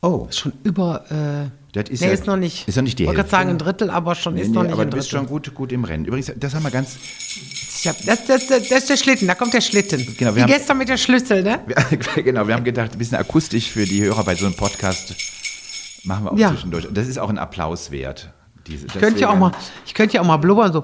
Oh, 0.02 0.28
Schon 0.32 0.54
über. 0.64 1.04
Äh, 1.12 1.50
Das 1.74 1.90
ist 1.90 2.00
nee, 2.02 2.08
ja- 2.08 2.14
ist 2.14 2.26
noch 2.26 2.38
nicht. 2.38 2.68
ist 2.68 2.76
noch 2.78 2.84
nicht 2.84 2.98
die 3.00 3.04
Ich 3.04 3.08
wollte 3.08 3.18
gerade 3.24 3.30
Hälfte. 3.32 3.36
sagen, 3.38 3.50
ein 3.50 3.58
Drittel, 3.58 3.90
aber 3.90 4.16
schon 4.16 4.34
nee, 4.36 4.42
ist 4.42 4.52
noch 4.52 4.62
nee, 4.62 4.68
nicht 4.70 4.74
aber 4.74 4.84
ein 4.84 4.90
du 4.92 4.98
bist 4.98 5.12
Drittel. 5.12 5.20
schon 5.26 5.28
gut, 5.28 5.54
gut 5.54 5.72
im 5.72 5.84
Rennen. 5.84 6.06
Übrigens, 6.06 6.32
das 6.38 6.54
haben 6.56 6.64
wir 6.64 6.72
ganz, 6.72 6.96
Ich 6.98 7.88
hab, 7.88 7.96
das, 8.06 8.26
das, 8.26 8.48
das, 8.48 8.68
das 8.70 8.80
ist 8.80 8.90
der 8.90 8.98
Schlitten, 8.98 9.28
da 9.28 9.36
kommt 9.36 9.54
der 9.54 9.62
Schlitten. 9.62 10.00
Genau, 10.18 10.32
wir 10.32 10.36
Wie 10.38 10.42
haben- 10.44 10.52
gestern 10.52 10.78
mit 10.78 10.88
der 10.90 10.98
Schlüssel, 10.98 11.44
ne? 11.44 11.60
Wir, 11.68 11.76
genau, 12.24 12.48
wir 12.48 12.56
haben 12.56 12.64
gedacht, 12.64 12.94
ein 12.94 12.98
bisschen 12.98 13.18
akustisch 13.18 13.70
für 13.70 13.86
die 13.86 14.02
Hörer 14.02 14.24
bei 14.24 14.36
so 14.36 14.46
einem 14.46 14.56
Podcast 14.56 15.14
machen 16.04 16.26
wir 16.26 16.32
auch 16.34 16.38
Ja. 16.38 16.50
zwischendurch. 16.50 16.88
Und 16.88 16.96
das 16.98 17.08
ist 17.08 17.18
auch 17.20 17.30
ein 17.30 17.38
Applaus 17.38 17.92
wert. 17.92 18.34
Diese, 18.68 18.88
Ich 18.88 18.94
könnte 18.94 19.20
ja 19.22 19.30
auch 19.30 19.38
mal, 19.38 19.52
ich 19.86 19.94
könnte 19.94 20.16
ja 20.16 20.22
auch 20.22 20.26
mal 20.26 20.38
blubbern 20.38 20.72
so. 20.74 20.84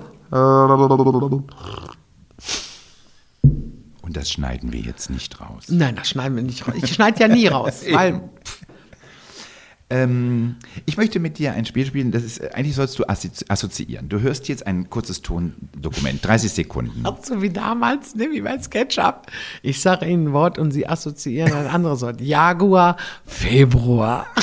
Und 4.02 4.16
das 4.18 4.30
schneiden 4.32 4.72
wir 4.72 4.80
jetzt 4.82 5.10
nicht 5.10 5.40
raus. 5.42 5.66
Nein, 5.70 5.96
das 5.96 6.10
schneiden 6.10 6.36
wir 6.36 6.44
nicht 6.44 6.68
raus. 6.68 6.76
Ich 6.78 6.94
schneide 6.94 7.20
ja 7.22 7.28
nie 7.28 7.48
raus, 7.56 7.84
weil 7.92 8.22
Ähm, 9.88 10.56
ich 10.88 10.98
möchte 10.98 11.20
mit 11.20 11.38
dir 11.38 11.54
ein 11.54 11.64
Spiel 11.66 11.86
spielen, 11.86 12.12
das 12.12 12.24
ist, 12.24 12.42
eigentlich 12.56 12.74
sollst 12.76 12.98
du 12.98 13.08
assozi 13.08 13.46
assoziieren. 13.50 14.10
Du 14.10 14.20
hörst 14.20 14.48
jetzt 14.48 14.66
ein 14.66 14.90
kurzes 14.90 15.22
Tondokument, 15.22 16.26
30 16.26 16.52
Sekunden. 16.52 17.04
so 17.22 17.40
wie 17.44 17.52
damals, 17.52 18.16
ne, 18.16 18.30
wie 18.32 18.42
bei 18.42 18.58
SketchUp. 18.60 19.28
Ich 19.62 19.80
sage 19.82 20.08
Ihnen 20.08 20.30
ein 20.30 20.34
Wort 20.34 20.58
und 20.58 20.72
Sie 20.72 20.88
assoziieren 20.88 21.54
ein 21.54 21.68
anderes 21.68 22.02
Wort. 22.02 22.20
Jaguar, 22.20 22.98
Februar. 23.28 24.26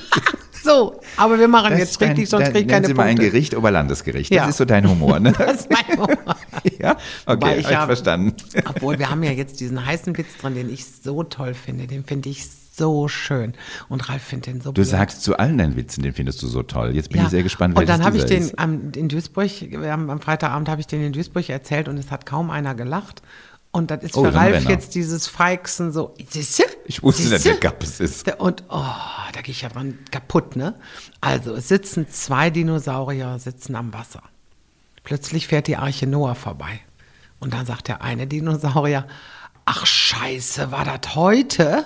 so, 0.64 1.00
aber 1.16 1.38
wir 1.38 1.48
machen 1.48 1.70
Das 1.70 1.78
jetzt 1.80 2.00
richtig, 2.00 2.28
sonst 2.28 2.44
dann 2.46 2.52
kriege 2.52 2.66
ich 2.66 2.72
keine 2.72 2.86
Sie 2.86 2.94
mal 2.94 3.04
ein 3.04 3.16
Punkte. 3.16 3.30
Gericht, 3.30 3.54
Oberlandesgericht. 3.56 4.32
Ja. 4.32 4.42
Das 4.42 4.50
ist 4.50 4.56
so 4.58 4.64
dein 4.64 4.88
Humor, 4.88 5.20
ne? 5.20 5.32
Das 5.38 5.60
ist 5.60 5.70
mein 5.70 5.96
Humor. 5.98 6.36
ja? 6.78 6.96
Okay, 7.26 7.56
ich 7.58 7.66
hab 7.66 7.72
ja- 7.72 7.86
verstanden. 7.86 8.34
Obwohl, 8.68 8.98
wir 8.98 9.10
haben 9.10 9.22
ja 9.22 9.30
jetzt 9.32 9.60
diesen 9.60 9.84
heißen 9.84 10.16
Witz 10.16 10.36
drin, 10.40 10.54
den 10.54 10.72
ich 10.72 10.84
so 10.86 11.22
toll 11.22 11.54
finde. 11.54 11.86
Den 11.86 12.04
finde 12.04 12.28
ich 12.28 12.46
so 12.48 13.08
schön. 13.08 13.54
Und 13.88 14.08
Ralf 14.10 14.22
findet 14.22 14.46
den 14.48 14.60
so 14.60 14.70
Du 14.70 14.74
blöd. 14.82 14.86
sagst 14.86 15.22
zu 15.22 15.38
allen 15.38 15.56
deinen 15.56 15.76
Witzen, 15.76 16.02
den 16.02 16.12
findest 16.12 16.42
du 16.42 16.46
so 16.46 16.62
toll. 16.62 16.90
Jetzt 16.94 17.08
bin 17.08 17.18
Ja. 17.20 17.24
ich 17.24 17.30
sehr 17.30 17.42
gespannt, 17.42 17.78
Und 17.78 17.88
dann 17.88 18.00
welches 18.04 18.06
habe 18.06 18.16
ich 18.18 18.24
den 18.48 18.58
am, 18.58 18.92
in 18.94 19.08
Duisburg, 19.08 19.48
haben, 19.86 20.10
am 20.10 20.20
Freitagabend 20.20 20.68
habe 20.68 20.80
ich 20.82 20.86
den 20.86 21.02
in 21.02 21.12
Duisburg 21.12 21.48
erzählt 21.48 21.88
und 21.88 21.96
es 21.96 22.10
hat 22.10 22.26
kaum 22.26 22.50
einer 22.50 22.74
gelacht. 22.74 23.22
Und 23.76 23.90
das 23.90 24.02
ist 24.04 24.16
Oh, 24.16 24.24
für 24.24 24.32
Ralf 24.32 24.66
jetzt 24.70 24.94
dieses 24.94 25.26
Feixen 25.28 25.92
so, 25.92 26.14
siehste? 26.30 26.64
Ich 26.86 27.02
wusste, 27.02 27.24
dass 27.24 27.42
Siehste? 27.42 27.60
der 27.60 27.70
Gappes 27.70 28.00
ist. 28.00 28.26
Und 28.38 28.64
oh, 28.70 28.82
da 29.34 29.42
gehe 29.42 29.52
ich 29.52 29.60
ja 29.60 29.68
dran 29.68 29.98
kaputt, 30.10 30.56
ne? 30.56 30.76
Also, 31.20 31.54
es 31.54 31.68
sitzen 31.68 32.08
zwei 32.08 32.48
Dinosaurier 32.48 33.38
sitzen 33.38 33.76
am 33.76 33.92
Wasser. 33.92 34.22
Plötzlich 35.04 35.46
fährt 35.46 35.66
die 35.66 35.76
Arche 35.76 36.06
Noah 36.06 36.34
vorbei. 36.34 36.80
Und 37.38 37.52
dann 37.52 37.66
sagt 37.66 37.88
der 37.88 38.00
eine 38.00 38.26
Dinosaurier, 38.26 39.06
ach 39.66 39.84
scheiße, 39.84 40.70
war 40.70 40.86
das 40.86 41.14
heute? 41.14 41.84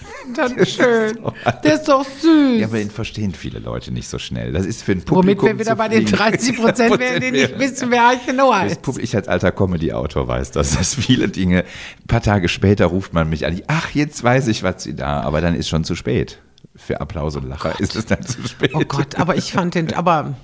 Das 0.34 0.50
ist 0.52 0.72
schön. 0.74 1.18
Der 1.62 1.74
ist 1.74 1.84
doch 1.88 2.04
süß. 2.04 2.58
Ja, 2.60 2.66
aber 2.66 2.78
den 2.78 2.90
verstehen 2.90 3.32
viele 3.32 3.60
Leute 3.60 3.92
nicht 3.92 4.08
so 4.08 4.18
schnell. 4.18 4.52
Das 4.52 4.66
ist 4.66 4.82
für 4.82 4.92
ein 4.92 4.98
Womit 4.98 5.38
Publikum 5.38 5.48
wir 5.50 5.58
wieder 5.60 5.76
bei 5.76 5.88
den 5.88 6.06
fliegen. 6.06 6.16
30 6.16 6.56
Prozent 6.56 6.98
wären, 6.98 7.20
die 7.20 7.30
nicht 7.30 7.58
wissen, 7.60 7.90
wer 7.92 8.02
Arche 8.02 8.32
Noah 8.32 8.64
Das 8.64 8.72
ist. 8.72 8.82
Pub- 8.82 8.98
Ich 8.98 9.14
als 9.14 9.28
alter 9.28 9.52
Comedy-Autor 9.52 10.26
weiß 10.26 10.50
das, 10.50 10.76
dass 10.76 10.94
viele 10.96 11.28
Dinge, 11.28 11.60
ein 11.60 12.06
paar 12.08 12.22
Tage 12.22 12.48
später 12.48 12.86
ruft 12.86 13.12
man 13.12 13.28
mich 13.30 13.46
an, 13.46 13.60
ach, 13.68 13.90
jetzt 13.94 14.22
weiß 14.24 14.48
ich, 14.48 14.64
was 14.64 14.82
sie 14.82 14.96
da, 14.96 15.20
aber 15.20 15.40
dann 15.40 15.54
ist 15.54 15.68
schon 15.68 15.84
zu 15.84 15.94
spät. 15.94 16.38
Für 16.74 17.00
Applaus 17.00 17.36
und 17.36 17.48
Lacher 17.48 17.78
ist 17.78 17.94
es 17.94 18.06
dann 18.06 18.22
zu 18.22 18.46
spät. 18.48 18.72
Oh 18.74 18.80
Gott, 18.86 19.14
aber 19.14 19.36
ich 19.36 19.52
fand 19.52 19.76
den, 19.76 19.94
aber 19.94 20.34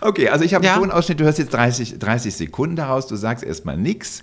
Okay, 0.00 0.28
also 0.28 0.44
ich 0.44 0.54
habe 0.54 0.64
Ja. 0.64 0.74
einen 0.74 0.82
Tonausschnitt, 0.84 1.18
du 1.20 1.24
hörst 1.24 1.38
jetzt 1.38 1.52
30, 1.54 1.98
30 1.98 2.34
Sekunden 2.34 2.76
daraus, 2.76 3.06
du 3.08 3.16
sagst 3.16 3.44
erstmal 3.44 3.76
nix. 3.76 4.22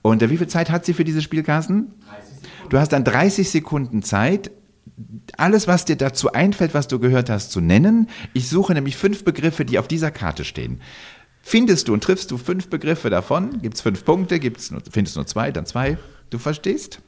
Und 0.00 0.22
äh, 0.22 0.30
wie 0.30 0.36
viel 0.38 0.48
Zeit 0.48 0.70
hat 0.70 0.84
sie 0.84 0.94
für 0.94 1.04
dieses 1.04 1.22
Spiel, 1.22 1.42
Carsten? 1.42 1.92
30 2.68 2.70
Sekunden. 2.70 2.70
Du 2.70 2.78
hast 2.78 2.92
dann 2.92 3.04
30 3.04 3.50
Sekunden 3.50 4.02
Zeit, 4.02 4.50
alles, 5.36 5.66
was 5.66 5.84
dir 5.84 5.96
dazu 5.96 6.32
einfällt, 6.32 6.74
was 6.74 6.88
du 6.88 6.98
gehört 6.98 7.30
hast, 7.30 7.50
zu 7.50 7.60
nennen. 7.60 8.08
Ich 8.34 8.48
suche 8.48 8.74
nämlich 8.74 8.96
fünf 8.96 9.24
Begriffe, 9.24 9.64
die 9.64 9.78
auf 9.78 9.88
dieser 9.88 10.10
Karte 10.10 10.44
stehen. 10.44 10.80
Findest 11.40 11.88
du 11.88 11.92
und 11.92 12.04
triffst 12.04 12.30
du 12.30 12.38
fünf 12.38 12.68
Begriffe 12.68 13.10
davon, 13.10 13.60
gibt 13.62 13.74
es 13.74 13.80
fünf 13.80 14.04
Punkte, 14.04 14.38
gibt's 14.38 14.70
nur, 14.70 14.80
findest 14.90 15.16
du 15.16 15.20
nur 15.20 15.26
zwei, 15.26 15.50
dann 15.50 15.66
zwei. 15.66 15.98
Du 16.30 16.38
verstehst? 16.38 17.00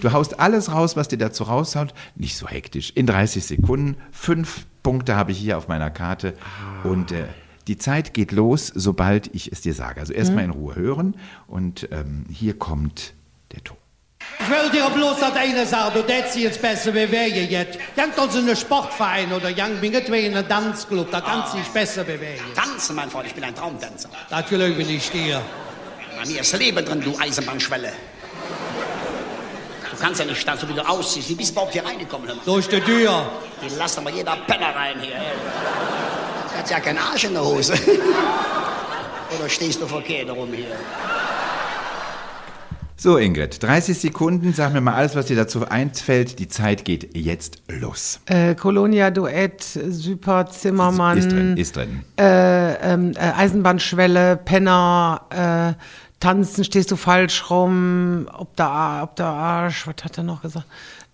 Du 0.00 0.12
haust 0.12 0.40
alles 0.40 0.72
raus, 0.72 0.96
was 0.96 1.08
dir 1.08 1.18
dazu 1.18 1.44
raushaut. 1.44 1.94
Nicht 2.16 2.36
so 2.36 2.48
hektisch. 2.48 2.90
In 2.94 3.06
30 3.06 3.44
Sekunden. 3.44 3.96
Fünf 4.10 4.66
Punkte 4.82 5.14
habe 5.14 5.30
ich 5.30 5.38
hier 5.38 5.58
auf 5.58 5.68
meiner 5.68 5.90
Karte. 5.90 6.34
Und 6.82 7.12
äh, 7.12 7.26
die 7.68 7.78
Zeit 7.78 8.14
geht 8.14 8.32
los, 8.32 8.72
sobald 8.74 9.32
ich 9.32 9.52
es 9.52 9.60
dir 9.60 9.74
sage. 9.74 10.00
Also 10.00 10.12
erstmal 10.12 10.44
in 10.44 10.50
Ruhe 10.50 10.74
hören. 10.74 11.16
Und 11.46 11.88
ähm, 11.92 12.24
hier 12.30 12.58
kommt 12.58 13.14
der 13.52 13.62
Ton. 13.62 13.76
Ich 14.40 14.50
will 14.50 14.70
dir 14.70 14.90
bloß 14.90 15.20
das 15.20 15.34
eine 15.34 15.64
sagen, 15.66 15.94
du 15.94 16.02
tätst 16.02 16.36
jetzt 16.36 16.60
besser 16.60 16.92
bewegen 16.92 17.48
jetzt. 17.48 17.78
Jangt 17.96 18.18
uns 18.18 18.34
in 18.34 18.46
einen 18.46 18.56
Sportverein 18.56 19.32
oder 19.32 19.48
jangt 19.48 19.80
mir 19.80 20.04
zwei 20.04 20.20
in 20.20 20.36
einen 20.36 20.48
Tanzclub, 20.48 21.10
da 21.10 21.20
kannst 21.20 21.54
du 21.54 21.58
dich 21.58 21.68
besser 21.68 22.04
bewegen. 22.04 22.44
Tanzen, 22.54 22.94
mein 22.96 23.10
Freund, 23.10 23.26
ich 23.28 23.34
bin 23.34 23.44
ein 23.44 23.54
Traumtänzer. 23.54 24.08
Das 24.28 24.46
gelöge 24.48 24.82
ich 24.82 25.10
dir. 25.10 25.40
Bei 26.18 26.26
mir 26.26 26.40
ist 26.40 26.52
Leben 26.58 26.84
drin, 26.84 27.00
du 27.00 27.16
Eisenbahnschwelle. 27.18 27.92
Du 29.90 29.96
kannst 30.00 30.20
ja 30.20 30.26
nicht 30.26 30.44
tanzen, 30.44 30.68
so 30.68 30.74
wie 30.74 30.76
du 30.78 30.86
aussiehst. 30.86 31.28
Wie 31.30 31.34
bist 31.34 31.50
du 31.50 31.52
überhaupt 31.54 31.72
hier 31.72 31.84
reingekommen? 31.84 32.28
hör 32.28 32.34
mal? 32.34 32.42
Durch 32.44 32.68
die 32.68 32.80
Tür. 32.80 33.26
Die 33.62 33.74
lassen 33.76 34.00
aber 34.00 34.10
jeder 34.10 34.36
Penner 34.46 34.74
rein 34.74 35.00
hier. 35.00 35.14
ey. 35.14 35.20
Du 36.52 36.60
hast 36.60 36.70
ja 36.70 36.80
keinen 36.80 36.98
Arsch 36.98 37.24
in 37.24 37.32
der 37.32 37.44
Hose. 37.44 37.72
Oder 39.38 39.48
stehst 39.48 39.80
du 39.80 39.86
verkehrt 39.86 40.30
rum 40.30 40.52
hier? 40.52 40.66
So, 42.96 43.18
Ingrid, 43.18 43.60
30 43.62 43.98
Sekunden. 43.98 44.52
Sag 44.52 44.72
mir 44.72 44.80
mal 44.80 44.94
alles, 44.94 45.16
was 45.16 45.26
dir 45.26 45.36
dazu 45.36 45.66
einfällt. 45.68 46.38
Die 46.38 46.48
Zeit 46.48 46.84
geht 46.84 47.16
jetzt 47.16 47.58
los. 47.68 48.20
äh, 48.26 48.54
Colonia 48.54 49.10
Duett, 49.10 49.62
Super 49.62 50.46
Zimmermann, 50.48 51.18
Ist 51.18 51.32
drin, 51.32 51.56
ist 51.56 51.76
drin. 51.76 52.04
Äh, 52.18 52.74
ähm, 52.92 53.12
äh, 53.16 53.18
Eisenbahnschwelle, 53.18 54.36
Penner, 54.36 55.74
äh, 55.76 55.82
Tanzen 56.20 56.64
stehst 56.64 56.90
du 56.90 56.96
falsch 56.96 57.50
rum, 57.50 58.28
ob 58.32 58.54
der, 58.56 59.00
ob 59.02 59.16
der 59.16 59.26
Arsch, 59.26 59.86
was 59.86 59.96
hat 60.04 60.16
er 60.16 60.24
noch 60.24 60.40
gesagt? 60.40 60.64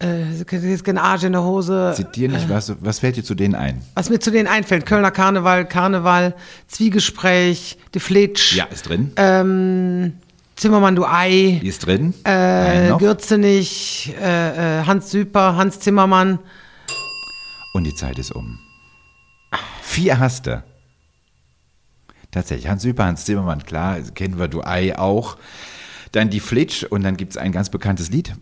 Äh, 0.02 0.30
ist 0.38 0.84
kein 0.84 0.98
Arsch 0.98 1.24
in 1.24 1.32
der 1.32 1.42
Hose. 1.42 1.92
Zitier 1.96 2.28
nicht, 2.28 2.48
was, 2.48 2.72
was 2.80 3.00
fällt 3.00 3.16
dir 3.16 3.24
zu 3.24 3.34
denen 3.34 3.54
ein? 3.54 3.80
Was 3.94 4.08
mir 4.10 4.20
zu 4.20 4.30
denen 4.30 4.46
einfällt, 4.46 4.86
Kölner 4.86 5.10
Karneval, 5.10 5.64
Karneval, 5.66 6.34
Zwiegespräch, 6.68 7.78
die 7.94 8.00
Flitsch, 8.00 8.54
Ja, 8.54 8.64
ist 8.66 8.88
drin. 8.88 9.12
ähm, 9.16 10.12
Zimmermann, 10.60 10.94
du 10.94 11.06
Ei, 11.06 11.58
Die 11.62 11.68
ist 11.68 11.86
drin. 11.86 12.12
äh. 12.24 12.92
Gürzenich, 12.98 14.12
äh, 14.20 14.80
äh, 14.80 14.84
Hans 14.84 15.10
Süper, 15.10 15.56
Hans 15.56 15.80
Zimmermann. 15.80 16.38
Und 17.72 17.84
die 17.84 17.94
Zeit 17.94 18.18
ist 18.18 18.30
um. 18.30 18.58
Vier 19.80 20.18
hast 20.18 20.46
du. 20.46 20.62
Tatsächlich, 22.30 22.68
Hans 22.68 22.82
Süper, 22.82 23.06
Hans 23.06 23.24
Zimmermann, 23.24 23.64
klar, 23.64 24.00
kennen 24.14 24.38
wir, 24.38 24.48
du 24.48 24.62
Ei 24.62 24.98
auch. 24.98 25.38
Dann 26.12 26.28
die 26.28 26.40
Flitsch 26.40 26.84
und 26.84 27.04
dann 27.04 27.16
gibt 27.16 27.32
es 27.32 27.36
ein 27.38 27.52
ganz 27.52 27.70
bekanntes 27.70 28.10
Lied, 28.10 28.34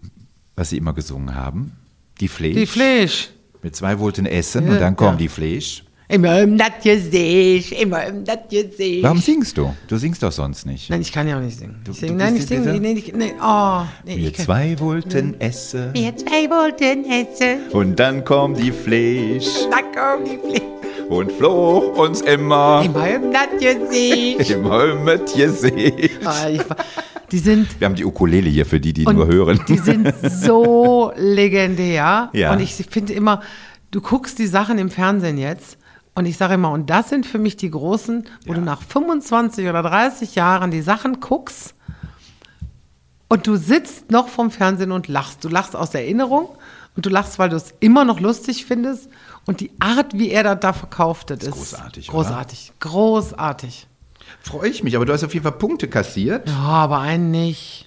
was 0.57 0.71
sie 0.71 0.77
immer 0.77 0.95
gesungen 0.95 1.37
haben. 1.37 1.77
Die 2.19 2.27
Flitsch. 2.27 2.57
Die 2.57 2.67
Flitsch. 2.67 3.29
Mit 3.63 3.77
zwei 3.77 4.01
wollten 4.01 4.27
essen 4.27 4.67
Ja, 4.67 4.73
und 4.73 4.81
dann 4.81 4.97
kommen 4.97 5.13
ja. 5.13 5.19
die 5.19 5.29
Flitsch. 5.29 5.83
Immer 6.11 6.41
im 6.41 6.57
das 6.57 6.71
Gesicht, 6.83 7.73
immer 7.73 8.07
im 8.07 8.25
das 8.25 8.39
Gesicht. 8.49 9.03
Warum 9.03 9.19
singst 9.19 9.59
du? 9.59 9.75
Du 9.89 9.99
singst 9.99 10.23
doch 10.23 10.33
sonst 10.33 10.65
nicht. 10.65 10.89
Nein, 10.89 11.03
ich 11.03 11.13
kann 11.13 11.29
ja 11.29 11.37
auch 11.37 11.43
nicht 11.43 11.59
singen. 11.59 11.77
Du- 11.85 11.91
ich 11.93 11.99
sing, 11.99 12.17
nein, 12.17 12.35
ich 12.35 12.47
singe 12.47 12.63
diese- 12.63 12.81
nee, 12.81 12.95
nee, 12.95 13.13
nee, 13.15 13.33
oh, 13.43 13.83
nee, 14.07 14.17
Wir 14.17 14.29
ich 14.29 14.37
zwei 14.39 14.81
wollten 14.81 15.39
essen 15.39 15.91
Wir 15.93 16.17
zwei 16.17 16.49
wollten 16.49 17.05
essen, 17.11 17.69
und 17.73 17.97
dann 18.01 18.25
kommt 18.25 18.59
die 18.59 18.73
Flitsch 18.73 19.49
da 19.71 19.83
kommt 19.83 20.27
die 20.29 20.39
Flitsch. 20.39 20.63
und 21.11 21.31
flog 21.33 21.99
uns 21.99 22.23
immer 22.23 22.83
Immer 22.87 23.09
im 23.11 23.31
das 23.31 23.49
Gesicht. 23.61 24.51
im 24.51 24.65
Holmet 24.65 25.35
Gesicht. 25.37 26.11
Ah, 26.25 26.49
ich 26.49 26.63
Die 27.31 27.39
sind 27.39 27.79
Wir 27.79 27.85
haben 27.85 27.97
die 27.97 28.07
Ukulele 28.07 28.49
hier 28.49 28.65
für 28.65 28.81
die, 28.81 28.95
die 28.95 29.05
nur 29.05 29.27
hören. 29.27 29.61
Die 29.69 29.77
sind 29.77 30.11
so 30.43 31.13
legendär. 31.17 32.31
Ja. 32.33 32.53
Und 32.55 32.61
ich 32.61 32.73
finde 32.89 33.13
immer, 33.13 33.43
du 33.91 34.01
guckst 34.01 34.39
die 34.39 34.47
Sachen 34.47 34.79
im 34.79 34.89
Fernsehen 34.89 35.37
jetzt 35.37 35.77
und 36.19 36.27
ich 36.27 36.37
sage 36.37 36.55
immer, 36.55 36.73
und 36.73 36.91
das 36.91 37.11
sind 37.11 37.27
für 37.27 37.39
mich 37.39 37.57
die 37.57 37.71
großen, 37.71 38.25
wo 38.45 38.53
du 38.53 38.61
nach 38.61 38.83
25 38.83 39.69
oder 39.69 39.85
30 39.85 40.35
Jahren 40.35 40.73
die 40.73 40.83
Sachen 40.83 41.21
guckst 41.21 41.77
und 43.29 43.47
du 43.47 43.55
sitzt 43.55 44.11
noch 44.11 44.27
vom 44.27 44.51
Fernsehen 44.51 44.91
und 44.91 45.07
lachst. 45.07 45.45
Du 45.45 45.49
lachst 45.49 45.77
aus 45.77 45.95
Erinnerung 45.95 46.49
und 46.97 47.07
du 47.07 47.09
lachst, 47.09 47.39
weil 47.39 47.51
du 47.51 47.55
es 47.55 47.73
immer 47.79 48.05
noch 48.05 48.19
lustig 48.19 48.67
findest. 48.67 49.09
Und 49.47 49.61
die 49.61 49.71
Art, 49.79 50.19
wie 50.19 50.31
er 50.31 50.43
das 50.43 50.59
da 50.59 50.73
verkauft, 50.73 51.31
das 51.31 51.39
ist 51.39 51.53
großartig, 51.53 52.09
oder? 52.09 52.19
Großartig. 52.19 52.73
Großartig. 52.81 53.87
Freue 54.43 54.71
ich 54.71 54.83
mich, 54.83 54.97
aber 54.97 55.07
du 55.07 55.13
hast 55.13 55.23
auf 55.23 55.33
jeden 55.33 55.45
Fall 55.45 55.53
Punkte 55.53 55.87
kassiert. 55.87 56.49
Ja, 56.49 56.57
aber 56.57 56.99
einen 56.99 57.31
nicht. 57.31 57.87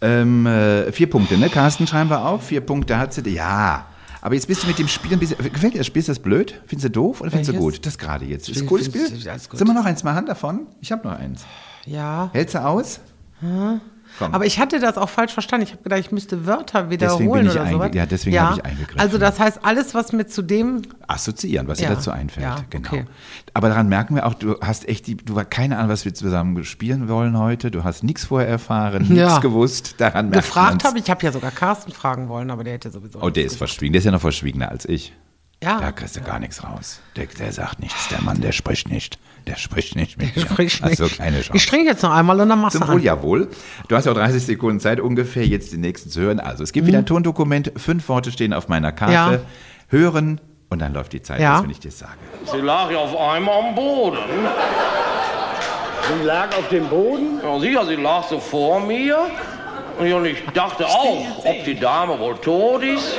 Ähm, 0.00 0.46
äh, 0.46 0.92
vier 0.92 1.10
Punkte, 1.10 1.36
ne? 1.36 1.50
Carsten, 1.50 1.88
schreiben 1.88 2.10
wir 2.10 2.24
auf. 2.24 2.46
Vier 2.46 2.60
Punkte 2.60 2.96
hat 2.96 3.12
sie. 3.12 3.28
Ja. 3.28 3.86
Aber 4.26 4.34
jetzt 4.34 4.48
bist 4.48 4.64
du 4.64 4.66
mit 4.66 4.76
dem 4.76 4.88
Spiel 4.88 5.12
ein 5.12 5.20
bisschen. 5.20 5.38
Gefällt 5.38 5.74
dir 5.74 5.78
das 5.78 5.86
Spiel? 5.86 6.00
Ist 6.00 6.08
das 6.08 6.18
blöd? 6.18 6.60
Findest 6.66 6.86
du 6.86 6.90
doof 6.90 7.20
oder 7.20 7.30
findest 7.30 7.52
du 7.52 7.58
gut? 7.58 7.86
Das 7.86 7.96
gerade 7.96 8.24
jetzt. 8.24 8.48
Ist 8.48 8.60
ein 8.60 8.66
cooles 8.66 8.86
Spiel? 8.86 9.06
Sollen 9.06 9.68
wir 9.68 9.72
noch 9.72 9.84
eins 9.84 10.02
machen 10.02 10.26
davon? 10.26 10.66
Ich 10.80 10.90
habe 10.90 11.06
noch 11.06 11.16
eins. 11.16 11.44
Ja. 11.84 12.30
Hältst 12.32 12.56
du 12.56 12.64
aus? 12.64 12.98
Komm. 14.18 14.34
Aber 14.34 14.46
ich 14.46 14.58
hatte 14.58 14.80
das 14.80 14.96
auch 14.96 15.08
falsch 15.08 15.32
verstanden. 15.32 15.64
Ich 15.64 15.72
habe 15.72 15.82
gedacht, 15.82 16.00
ich 16.00 16.10
müsste 16.12 16.46
Wörter 16.46 16.90
wiederholen 16.90 17.48
oder 17.48 17.66
sowas. 17.68 17.90
ja, 17.94 18.06
deswegen 18.06 18.40
habe 18.40 18.56
ich 18.58 18.64
eingegriffen. 18.64 18.98
Also 19.00 19.18
das 19.18 19.38
heißt, 19.38 19.60
alles, 19.62 19.94
was 19.94 20.12
mir 20.12 20.26
zu 20.26 20.42
dem... 20.42 20.82
Assoziieren, 21.06 21.68
was 21.68 21.80
Ja. 21.80 21.88
dir 21.90 21.94
dazu 21.96 22.10
einfällt. 22.10 22.44
Ja, 22.44 22.56
genau. 22.70 22.88
okay. 22.88 23.04
Aber 23.54 23.68
daran 23.68 23.88
merken 23.88 24.14
wir 24.14 24.26
auch, 24.26 24.34
du 24.34 24.56
hast 24.60 24.88
echt 24.88 25.06
die, 25.06 25.16
du 25.16 25.38
hast 25.38 25.50
keine 25.50 25.76
Ahnung, 25.78 25.90
was 25.90 26.04
wir 26.04 26.14
zusammen 26.14 26.64
spielen 26.64 27.08
wollen 27.08 27.38
heute. 27.38 27.70
Du 27.70 27.84
hast 27.84 28.02
nichts 28.04 28.24
vorher 28.24 28.48
erfahren, 28.48 29.02
nichts 29.02 29.16
Ja. 29.16 29.38
gewusst. 29.38 29.94
Daran 29.98 30.30
merkt 30.30 30.46
Gefragt 30.46 30.84
habe 30.84 30.98
ich, 30.98 31.10
habe 31.10 31.22
ja 31.24 31.32
sogar 31.32 31.50
Carsten 31.50 31.92
fragen 31.92 32.28
wollen, 32.28 32.50
aber 32.50 32.64
der 32.64 32.74
hätte 32.74 32.90
sowieso... 32.90 33.20
Oh, 33.20 33.30
der 33.30 33.44
ist 33.44 33.56
verschwiegen. 33.56 33.92
Der 33.92 33.98
ist 34.00 34.04
ja 34.06 34.12
noch 34.12 34.20
verschwiegener 34.20 34.70
als 34.70 34.84
ich. 34.86 35.12
Ja. 35.62 35.80
Da 35.80 35.90
kriegst 35.90 36.16
du 36.16 36.20
gar 36.20 36.38
nichts 36.38 36.62
raus. 36.62 37.00
Der, 37.16 37.26
der 37.26 37.50
sagt 37.52 37.80
nichts. 37.80 38.08
Der 38.08 38.20
Mann, 38.22 38.40
der 38.42 38.52
spricht 38.52 38.90
nicht. 38.90 39.18
Der 39.46 39.56
spricht 39.56 39.94
nicht 39.94 40.18
mit 40.18 40.34
Der 40.34 40.42
mir. 40.42 40.48
spricht 40.50 40.82
Also 40.82 41.04
nicht. 41.04 41.18
keine 41.18 41.38
Ich 41.40 41.46
Chance. 41.46 41.66
trinke 41.68 41.86
jetzt 41.90 42.02
noch 42.02 42.10
einmal 42.12 42.40
und 42.40 42.48
dann 42.48 42.60
machst 42.60 42.76
Zum 42.76 42.82
du 42.86 42.92
Wohl, 42.92 42.96
an. 42.98 43.02
jawohl. 43.02 43.48
Du 43.88 43.94
hast 43.96 44.04
ja 44.06 44.12
auch 44.12 44.16
30 44.16 44.44
Sekunden 44.44 44.80
Zeit 44.80 45.00
ungefähr, 45.00 45.46
jetzt 45.46 45.72
den 45.72 45.80
nächsten 45.82 46.10
zu 46.10 46.20
hören. 46.20 46.40
Also 46.40 46.64
es 46.64 46.72
gibt 46.72 46.86
wieder 46.88 46.98
ein 46.98 47.06
Tondokument. 47.06 47.72
Fünf 47.76 48.08
Worte 48.08 48.32
stehen 48.32 48.52
auf 48.52 48.68
meiner 48.68 48.90
Karte. 48.92 49.12
Mhm. 49.38 49.44
Ja. 49.44 49.98
Hören 49.98 50.40
und 50.68 50.80
dann 50.80 50.92
läuft 50.94 51.12
die 51.12 51.22
Zeit 51.22 51.40
Ja. 51.40 51.62
wenn 51.62 51.70
ich 51.70 51.78
dir 51.78 51.92
sage. 51.92 52.12
Sie 52.50 52.58
lag 52.58 52.90
ja 52.90 52.98
auf 52.98 53.16
einmal 53.16 53.68
am 53.68 53.74
Boden. 53.76 54.18
Sie 56.18 56.24
lag 56.26 56.48
auf 56.56 56.68
dem 56.68 56.88
Boden. 56.88 57.40
Ja, 57.42 57.58
sicher, 57.60 57.86
sie 57.86 57.94
lag 57.96 58.24
so 58.28 58.40
vor 58.40 58.80
mir. 58.80 59.16
Und 59.98 60.26
ich 60.26 60.42
dachte 60.54 60.86
auch, 60.86 61.44
ob 61.44 61.64
die 61.64 61.78
Dame 61.78 62.18
wohl 62.18 62.36
tot 62.36 62.82
ist. 62.82 63.14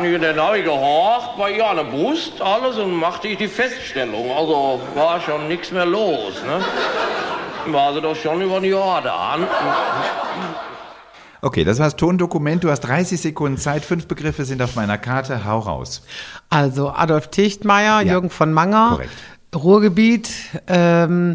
Und 0.00 0.22
dann 0.22 0.40
habe 0.40 0.58
ich 0.58 0.64
gehorcht 0.64 1.36
bei 1.36 1.52
ihr 1.52 1.66
an 1.68 1.76
der 1.76 1.84
Brust, 1.84 2.40
alles, 2.40 2.76
und 2.78 2.94
machte 2.96 3.28
ich 3.28 3.36
die 3.38 3.48
Feststellung. 3.48 4.30
Also 4.34 4.80
war 4.94 5.20
schon 5.20 5.46
nichts 5.48 5.70
mehr 5.70 5.84
los. 5.86 6.34
Ne? 6.44 7.72
War 7.72 7.92
sie 7.92 8.00
doch 8.00 8.16
schon 8.16 8.40
über 8.40 8.60
den 8.60 8.70
Jordan. 8.70 9.46
Okay, 11.42 11.64
das 11.64 11.78
war 11.78 11.86
das 11.86 11.96
Tondokument. 11.96 12.64
Du 12.64 12.70
hast 12.70 12.80
30 12.80 13.20
Sekunden 13.20 13.58
Zeit. 13.58 13.84
Fünf 13.84 14.06
Begriffe 14.06 14.44
sind 14.44 14.60
auf 14.62 14.74
meiner 14.76 14.98
Karte. 14.98 15.44
Hau 15.44 15.58
raus. 15.60 16.02
Also 16.48 16.90
Adolf 16.90 17.28
Tichtmeier, 17.28 18.00
Ja. 18.02 18.12
Jürgen 18.12 18.30
von 18.30 18.52
Manger, 18.52 18.90
Korrekt. 18.92 19.10
Ruhrgebiet, 19.54 20.30
ähm, 20.66 21.34